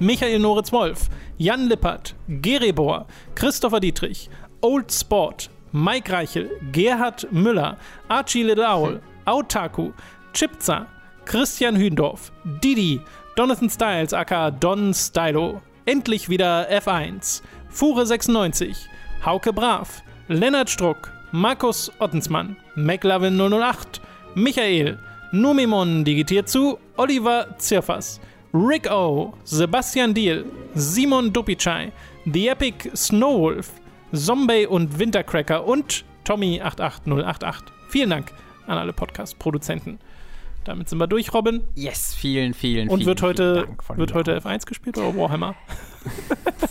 Michael 0.01 0.41
Noritz-Wolf, 0.41 1.09
Jan 1.39 1.69
Lippert, 1.69 2.17
Gerebor, 2.27 3.07
Christopher 3.37 3.79
Dietrich, 3.79 4.29
Old 4.61 4.91
Sport, 4.93 5.51
Mike 5.71 6.13
Reichel, 6.13 6.51
Gerhard 6.73 7.29
Müller, 7.31 7.79
Archie 8.09 8.43
Little 8.43 8.69
Owl, 8.69 9.01
Autaku, 9.25 9.93
Chipza, 10.33 10.87
Christian 11.33 11.79
Hündorf, 11.79 12.31
Didi, 12.45 13.01
Jonathan 13.39 13.71
Styles 13.71 14.13
aka 14.13 14.51
Don 14.51 14.93
Stylo, 14.93 15.63
endlich 15.87 16.29
wieder 16.29 16.69
F1, 16.71 17.41
Fure96, 17.73 18.77
Hauke 19.25 19.51
Brav, 19.51 20.03
Lennart 20.29 20.69
Struck, 20.69 21.11
Markus 21.31 21.91
Ottensmann, 22.01 22.59
McLavin 22.75 23.41
008, 23.41 24.03
Michael, 24.35 24.99
Numimon 25.33 26.05
digitiert 26.05 26.51
zu, 26.51 26.79
Oliver 26.99 27.47
Zirfas, 27.57 28.21
Rick 28.53 28.91
O, 28.91 29.33
Sebastian 29.45 30.13
Diel, 30.13 30.45
Simon 30.75 31.33
Dupicai, 31.33 31.93
The 32.27 32.49
Epic 32.49 32.91
Snowwolf, 32.95 33.71
Zombie 34.13 34.67
und 34.67 34.99
Wintercracker 34.99 35.67
und 35.67 36.05
Tommy88088. 36.27 37.63
Vielen 37.89 38.11
Dank 38.11 38.33
an 38.67 38.77
alle 38.77 38.93
Podcast-Produzenten. 38.93 39.99
Damit 40.65 40.89
sind 40.89 40.99
wir 40.99 41.07
durch, 41.07 41.33
Robin. 41.35 41.63
Yes, 41.75 42.15
vielen, 42.15 42.55
vielen, 42.55 42.89
Und 42.89 42.99
vielen, 42.99 43.07
wird 43.07 43.23
heute, 43.23 43.55
vielen 43.55 43.67
Dank 43.67 43.85
von 43.85 43.97
wird 43.99 44.15
heute 44.15 44.37
auch. 44.39 44.45
F1 44.45 44.67
gespielt 44.67 44.99
oder 44.99 45.17
Warhammer? 45.17 45.55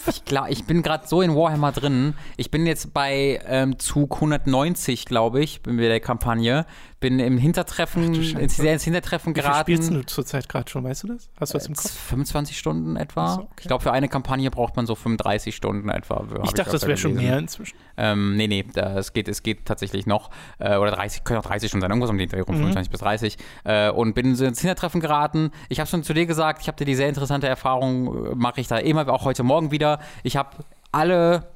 Ich, 0.07 0.25
klar, 0.25 0.49
ich 0.49 0.65
bin 0.65 0.81
gerade 0.81 1.07
so 1.07 1.21
in 1.21 1.35
Warhammer 1.35 1.71
drin. 1.71 2.15
Ich 2.37 2.49
bin 2.51 2.65
jetzt 2.65 2.93
bei 2.93 3.39
ähm, 3.45 3.77
Zug 3.79 4.15
190, 4.15 5.05
glaube 5.05 5.41
ich, 5.41 5.61
bin 5.61 5.77
wir 5.77 5.89
der 5.89 5.99
Kampagne. 5.99 6.65
Bin 6.99 7.19
im 7.19 7.39
Hintertreffen, 7.39 8.13
ins, 8.13 8.59
ins 8.59 8.83
Hintertreffen 8.83 9.35
Wie 9.35 9.41
viel 9.41 9.51
spielst 9.55 9.89
geraten. 9.89 10.05
du 10.05 10.05
zurzeit 10.05 10.47
gerade 10.47 10.69
schon, 10.69 10.83
weißt 10.83 11.01
du 11.03 11.07
das? 11.07 11.29
Hast 11.39 11.53
du 11.53 11.57
das 11.57 11.65
im 11.67 11.73
Kopf? 11.75 11.91
25 11.91 12.57
Stunden 12.59 12.95
etwa. 12.95 13.27
So, 13.27 13.41
okay. 13.41 13.51
Ich 13.61 13.67
glaube, 13.67 13.81
für 13.81 13.91
eine 13.91 14.07
Kampagne 14.07 14.51
braucht 14.51 14.75
man 14.75 14.85
so 14.85 14.93
35 14.93 15.55
Stunden 15.55 15.89
etwa. 15.89 16.25
Ich 16.43 16.51
dachte, 16.51 16.65
das 16.71 16.75
öfter 16.75 16.87
wäre 16.89 16.97
schon 16.97 17.15
mehr 17.15 17.39
inzwischen. 17.39 17.75
Ähm, 17.97 18.35
nee, 18.37 18.45
nee, 18.47 18.65
es, 18.75 19.13
geht, 19.13 19.27
es 19.27 19.41
geht 19.41 19.65
tatsächlich 19.65 20.05
noch. 20.05 20.29
Äh, 20.59 20.77
oder 20.77 20.91
30, 20.91 21.23
können 21.23 21.39
auch 21.39 21.45
30 21.45 21.69
Stunden 21.69 21.81
sein, 21.81 21.89
irgendwas 21.89 22.11
um 22.11 22.17
den 22.19 22.29
Dreh 22.29 22.41
rum, 22.41 22.55
Mhm. 22.55 22.59
25 22.73 22.91
bis 22.91 22.99
30. 22.99 23.37
Äh, 23.63 23.89
und 23.89 24.13
bin 24.13 24.35
so 24.35 24.45
ins 24.45 24.59
Hintertreffen 24.61 25.01
geraten. 25.01 25.49
Ich 25.69 25.79
habe 25.79 25.89
schon 25.89 26.03
zu 26.03 26.13
dir 26.13 26.27
gesagt, 26.27 26.61
ich 26.61 26.67
habe 26.67 26.77
dir 26.77 26.85
die 26.85 26.95
sehr 26.95 27.09
interessante 27.09 27.47
Erfahrung, 27.47 28.31
äh, 28.31 28.35
mache 28.35 28.61
ich 28.61 28.67
da 28.67 28.77
immer, 28.77 29.09
auch 29.09 29.20
heute 29.23 29.43
Morgen 29.43 29.71
wieder. 29.71 29.99
Ich 30.23 30.37
habe 30.37 30.57
alle 30.91 31.51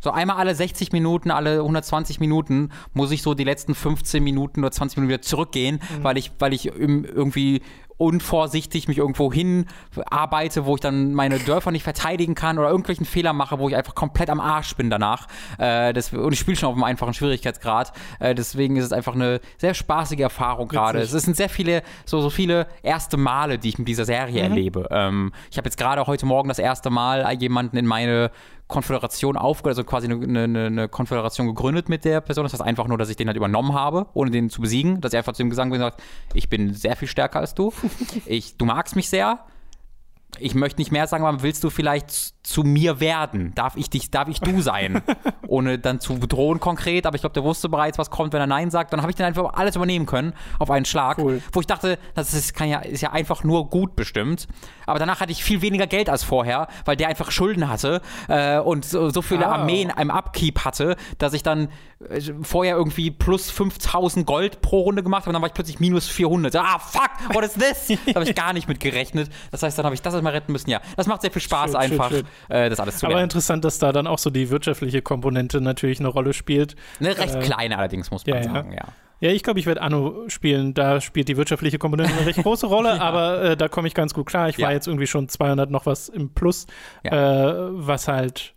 so 0.00 0.10
einmal 0.10 0.36
alle 0.36 0.54
60 0.54 0.92
Minuten, 0.92 1.30
alle 1.30 1.58
120 1.58 2.20
Minuten 2.20 2.70
muss 2.92 3.10
ich 3.10 3.22
so 3.22 3.34
die 3.34 3.44
letzten 3.44 3.74
15 3.74 4.22
Minuten 4.22 4.60
oder 4.60 4.70
20 4.70 4.98
Minuten 4.98 5.10
wieder 5.10 5.22
zurückgehen, 5.22 5.80
weil 6.02 6.16
ich, 6.16 6.30
weil 6.38 6.52
ich 6.52 6.66
irgendwie 6.66 7.62
unvorsichtig 7.98 8.88
mich 8.88 8.98
irgendwo 8.98 9.32
hin 9.32 9.66
arbeite, 10.06 10.64
wo 10.64 10.76
ich 10.76 10.80
dann 10.80 11.12
meine 11.14 11.38
Dörfer 11.38 11.72
nicht 11.72 11.82
verteidigen 11.82 12.34
kann 12.34 12.58
oder 12.58 12.70
irgendwelchen 12.70 13.04
Fehler 13.04 13.32
mache, 13.32 13.58
wo 13.58 13.68
ich 13.68 13.76
einfach 13.76 13.94
komplett 13.94 14.30
am 14.30 14.40
Arsch 14.40 14.76
bin 14.76 14.88
danach. 14.88 15.26
Äh, 15.58 15.92
das, 15.92 16.12
und 16.12 16.32
ich 16.32 16.38
spiele 16.38 16.56
schon 16.56 16.68
auf 16.68 16.74
einem 16.74 16.84
einfachen 16.84 17.12
Schwierigkeitsgrad. 17.12 17.92
Äh, 18.20 18.34
deswegen 18.34 18.76
ist 18.76 18.84
es 18.84 18.92
einfach 18.92 19.14
eine 19.14 19.40
sehr 19.58 19.74
spaßige 19.74 20.20
Erfahrung 20.20 20.68
gerade. 20.68 21.00
Es 21.00 21.10
sind 21.10 21.36
sehr 21.36 21.48
viele, 21.48 21.82
so, 22.06 22.20
so 22.20 22.30
viele 22.30 22.68
erste 22.82 23.16
Male, 23.16 23.58
die 23.58 23.70
ich 23.70 23.78
mit 23.78 23.88
dieser 23.88 24.04
Serie 24.04 24.44
mhm. 24.44 24.50
erlebe. 24.50 24.88
Ähm, 24.90 25.32
ich 25.50 25.58
habe 25.58 25.66
jetzt 25.66 25.76
gerade 25.76 26.06
heute 26.06 26.24
Morgen 26.24 26.48
das 26.48 26.58
erste 26.58 26.90
Mal 26.90 27.30
jemanden 27.38 27.76
in 27.76 27.86
meine 27.86 28.30
Konföderation 28.68 29.38
aufgehört, 29.38 29.78
also 29.78 29.84
quasi 29.84 30.06
eine, 30.06 30.44
eine, 30.44 30.66
eine, 30.66 30.88
Konföderation 30.88 31.46
gegründet 31.46 31.88
mit 31.88 32.04
der 32.04 32.20
Person. 32.20 32.44
Das 32.44 32.52
heißt 32.52 32.62
einfach 32.62 32.86
nur, 32.86 32.98
dass 32.98 33.08
ich 33.08 33.16
den 33.16 33.26
halt 33.26 33.36
übernommen 33.36 33.72
habe, 33.72 34.06
ohne 34.12 34.30
den 34.30 34.50
zu 34.50 34.60
besiegen. 34.60 35.00
Dass 35.00 35.14
er 35.14 35.20
einfach 35.20 35.32
zu 35.32 35.42
ihm 35.42 35.50
gesagt 35.50 35.72
hat, 35.78 35.96
ich 36.34 36.50
bin 36.50 36.74
sehr 36.74 36.94
viel 36.94 37.08
stärker 37.08 37.40
als 37.40 37.54
du. 37.54 37.72
Ich, 38.26 38.56
du 38.56 38.64
magst 38.64 38.96
mich 38.96 39.08
sehr. 39.08 39.40
Ich 40.40 40.54
möchte 40.54 40.80
nicht 40.80 40.92
mehr 40.92 41.06
sagen, 41.06 41.24
aber 41.24 41.42
willst 41.42 41.64
du 41.64 41.70
vielleicht 41.70 42.38
zu 42.48 42.62
mir 42.62 43.00
werden? 43.00 43.52
Darf 43.54 43.76
ich 43.76 43.90
dich, 43.90 44.10
darf 44.10 44.28
ich 44.28 44.40
du 44.40 44.60
sein? 44.60 45.02
Ohne 45.46 45.78
dann 45.78 46.00
zu 46.00 46.18
bedrohen 46.18 46.60
konkret, 46.60 47.06
aber 47.06 47.14
ich 47.16 47.22
glaube, 47.22 47.34
der 47.34 47.44
wusste 47.44 47.68
bereits, 47.68 47.98
was 47.98 48.10
kommt, 48.10 48.32
wenn 48.32 48.40
er 48.40 48.46
Nein 48.46 48.70
sagt. 48.70 48.92
Dann 48.92 49.02
habe 49.02 49.10
ich 49.10 49.16
dann 49.16 49.26
einfach 49.26 49.52
alles 49.54 49.76
übernehmen 49.76 50.06
können 50.06 50.32
auf 50.58 50.70
einen 50.70 50.84
Schlag. 50.84 51.18
Cool. 51.18 51.42
Wo 51.52 51.60
ich 51.60 51.66
dachte, 51.66 51.98
das 52.14 52.32
ist, 52.34 52.54
kann 52.54 52.68
ja, 52.68 52.80
ist 52.80 53.00
ja 53.00 53.12
einfach 53.12 53.44
nur 53.44 53.68
gut 53.68 53.96
bestimmt. 53.96 54.48
Aber 54.86 54.98
danach 54.98 55.20
hatte 55.20 55.32
ich 55.32 55.44
viel 55.44 55.60
weniger 55.60 55.86
Geld 55.86 56.08
als 56.08 56.24
vorher, 56.24 56.68
weil 56.84 56.96
der 56.96 57.08
einfach 57.08 57.30
Schulden 57.30 57.68
hatte 57.68 58.00
äh, 58.28 58.58
und 58.58 58.84
so, 58.84 59.10
so 59.10 59.20
viele 59.20 59.46
ah. 59.46 59.56
Armeen 59.56 59.92
im 60.00 60.10
Upkeep 60.10 60.64
hatte, 60.64 60.96
dass 61.18 61.34
ich 61.34 61.42
dann 61.42 61.68
äh, 62.08 62.20
vorher 62.42 62.76
irgendwie 62.76 63.10
plus 63.10 63.50
5000 63.50 64.26
Gold 64.26 64.60
pro 64.62 64.80
Runde 64.80 65.02
gemacht 65.02 65.22
habe 65.22 65.30
und 65.30 65.34
dann 65.34 65.42
war 65.42 65.48
ich 65.48 65.54
plötzlich 65.54 65.80
minus 65.80 66.08
400. 66.08 66.56
Ah, 66.56 66.78
fuck, 66.78 67.10
what 67.34 67.44
is 67.44 67.54
this? 67.54 67.98
da 68.06 68.14
habe 68.14 68.24
ich 68.24 68.34
gar 68.34 68.52
nicht 68.52 68.68
mit 68.68 68.80
gerechnet. 68.80 69.30
Das 69.50 69.62
heißt, 69.62 69.76
dann 69.78 69.84
habe 69.84 69.94
ich 69.94 70.02
das 70.02 70.14
erstmal 70.28 70.34
retten 70.34 70.52
müssen. 70.52 70.70
Ja, 70.70 70.80
das 70.96 71.06
macht 71.06 71.22
sehr 71.22 71.30
viel 71.30 71.42
Spaß 71.42 71.72
schön, 71.72 71.80
einfach. 71.80 72.10
Schön, 72.10 72.26
schön 72.46 72.56
äh, 72.56 72.70
das 72.70 72.80
alles 72.80 72.98
zu 72.98 73.06
lernen. 73.06 73.16
Aber 73.16 73.24
interessant, 73.24 73.64
dass 73.64 73.78
da 73.78 73.92
dann 73.92 74.06
auch 74.06 74.18
so 74.18 74.30
die 74.30 74.50
wirtschaftliche 74.50 75.02
Komponente 75.02 75.60
natürlich 75.60 76.00
eine 76.00 76.08
Rolle 76.08 76.32
spielt. 76.32 76.76
Eine 77.00 77.16
recht 77.16 77.34
äh, 77.34 77.40
kleine 77.40 77.78
allerdings, 77.78 78.10
muss 78.10 78.26
man 78.26 78.36
ja, 78.36 78.42
sagen, 78.42 78.72
ja. 78.72 78.84
Ja, 79.20 79.30
ich 79.30 79.42
glaube, 79.42 79.58
ich 79.58 79.66
werde 79.66 79.82
Anno 79.82 80.28
spielen. 80.28 80.74
Da 80.74 81.00
spielt 81.00 81.28
die 81.28 81.36
wirtschaftliche 81.36 81.78
Komponente 81.78 82.12
eine 82.14 82.26
recht 82.26 82.40
große 82.40 82.66
Rolle, 82.66 82.88
ja. 82.96 83.00
aber 83.00 83.42
äh, 83.42 83.56
da 83.56 83.66
komme 83.66 83.88
ich 83.88 83.94
ganz 83.94 84.14
gut 84.14 84.26
klar. 84.26 84.48
Ich 84.48 84.58
ja. 84.58 84.66
war 84.66 84.72
jetzt 84.72 84.86
irgendwie 84.86 85.08
schon 85.08 85.28
200 85.28 85.70
noch 85.70 85.86
was 85.86 86.08
im 86.08 86.32
Plus, 86.34 86.66
ja. 87.02 87.48
äh, 87.50 87.70
was 87.72 88.06
halt 88.06 88.54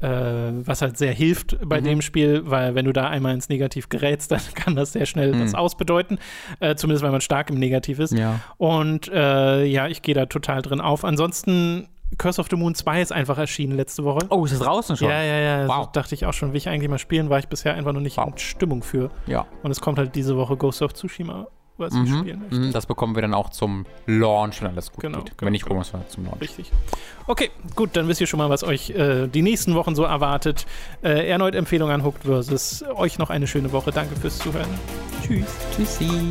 äh, 0.00 0.08
was 0.08 0.82
halt 0.82 0.98
sehr 0.98 1.12
hilft 1.12 1.56
bei 1.64 1.80
mhm. 1.80 1.84
dem 1.84 2.02
Spiel, 2.02 2.42
weil 2.44 2.74
wenn 2.74 2.84
du 2.84 2.92
da 2.92 3.08
einmal 3.08 3.34
ins 3.34 3.48
Negativ 3.48 3.88
gerätst, 3.88 4.30
dann 4.30 4.40
kann 4.54 4.76
das 4.76 4.92
sehr 4.92 5.06
schnell 5.06 5.34
mhm. 5.34 5.42
was 5.42 5.54
ausbedeuten. 5.54 6.18
Äh, 6.60 6.76
zumindest, 6.76 7.04
weil 7.04 7.12
man 7.12 7.20
stark 7.20 7.50
im 7.50 7.58
Negativ 7.58 7.98
ist. 7.98 8.12
Ja. 8.12 8.40
Und 8.58 9.08
äh, 9.08 9.64
ja, 9.64 9.88
ich 9.88 10.02
gehe 10.02 10.14
da 10.14 10.26
total 10.26 10.62
drin 10.62 10.80
auf. 10.80 11.04
Ansonsten 11.04 11.88
Curse 12.18 12.40
of 12.40 12.48
the 12.50 12.56
Moon 12.56 12.74
2 12.74 13.02
ist 13.02 13.12
einfach 13.12 13.36
erschienen 13.38 13.76
letzte 13.76 14.04
Woche. 14.04 14.20
Oh, 14.30 14.44
ist 14.44 14.52
das 14.52 14.60
draußen 14.60 14.96
schon? 14.96 15.08
Ja, 15.08 15.22
ja, 15.22 15.38
ja. 15.38 15.68
Wow. 15.68 15.86
So 15.86 15.90
dachte 15.92 16.14
ich 16.14 16.24
auch 16.24 16.32
schon, 16.32 16.52
will 16.52 16.58
ich 16.58 16.68
eigentlich 16.68 16.88
mal 16.88 16.98
spielen, 16.98 17.30
war 17.30 17.38
ich 17.38 17.48
bisher 17.48 17.74
einfach 17.74 17.92
noch 17.92 18.00
nicht 18.00 18.16
wow. 18.16 18.28
in 18.28 18.38
Stimmung 18.38 18.82
für. 18.82 19.10
Ja. 19.26 19.46
Und 19.62 19.70
es 19.70 19.80
kommt 19.80 19.98
halt 19.98 20.14
diese 20.14 20.36
Woche 20.36 20.56
Ghost 20.56 20.82
of 20.82 20.94
Tsushima, 20.94 21.48
was 21.78 21.92
mhm. 21.92 22.04
ich 22.04 22.14
spielen 22.14 22.40
möchte. 22.40 22.56
Mhm, 22.56 22.72
das 22.72 22.86
bekommen 22.86 23.14
wir 23.14 23.22
dann 23.22 23.34
auch 23.34 23.50
zum 23.50 23.86
Launch, 24.06 24.62
wenn 24.62 24.70
alles 24.70 24.92
gut 24.92 25.02
genau, 25.02 25.18
geht. 25.18 25.36
Genau, 25.36 25.46
wenn 25.46 25.52
nicht 25.52 25.64
genau. 25.64 25.82
irgendwas 25.82 26.08
zum 26.10 26.24
Launch. 26.24 26.40
Richtig. 26.40 26.72
Okay, 27.26 27.50
gut, 27.74 27.90
dann 27.94 28.08
wisst 28.08 28.20
ihr 28.20 28.26
schon 28.26 28.38
mal, 28.38 28.50
was 28.50 28.64
euch 28.64 28.90
äh, 28.90 29.26
die 29.28 29.42
nächsten 29.42 29.74
Wochen 29.74 29.94
so 29.94 30.04
erwartet. 30.04 30.66
Äh, 31.02 31.28
erneut 31.28 31.54
Empfehlung 31.54 31.90
an 31.90 32.04
Hooked 32.04 32.24
versus. 32.24 32.84
Euch 32.94 33.18
noch 33.18 33.30
eine 33.30 33.46
schöne 33.46 33.72
Woche. 33.72 33.92
Danke 33.92 34.16
fürs 34.16 34.38
Zuhören. 34.38 34.68
Tschüss. 35.22 35.46
Tschüssi. 35.74 36.30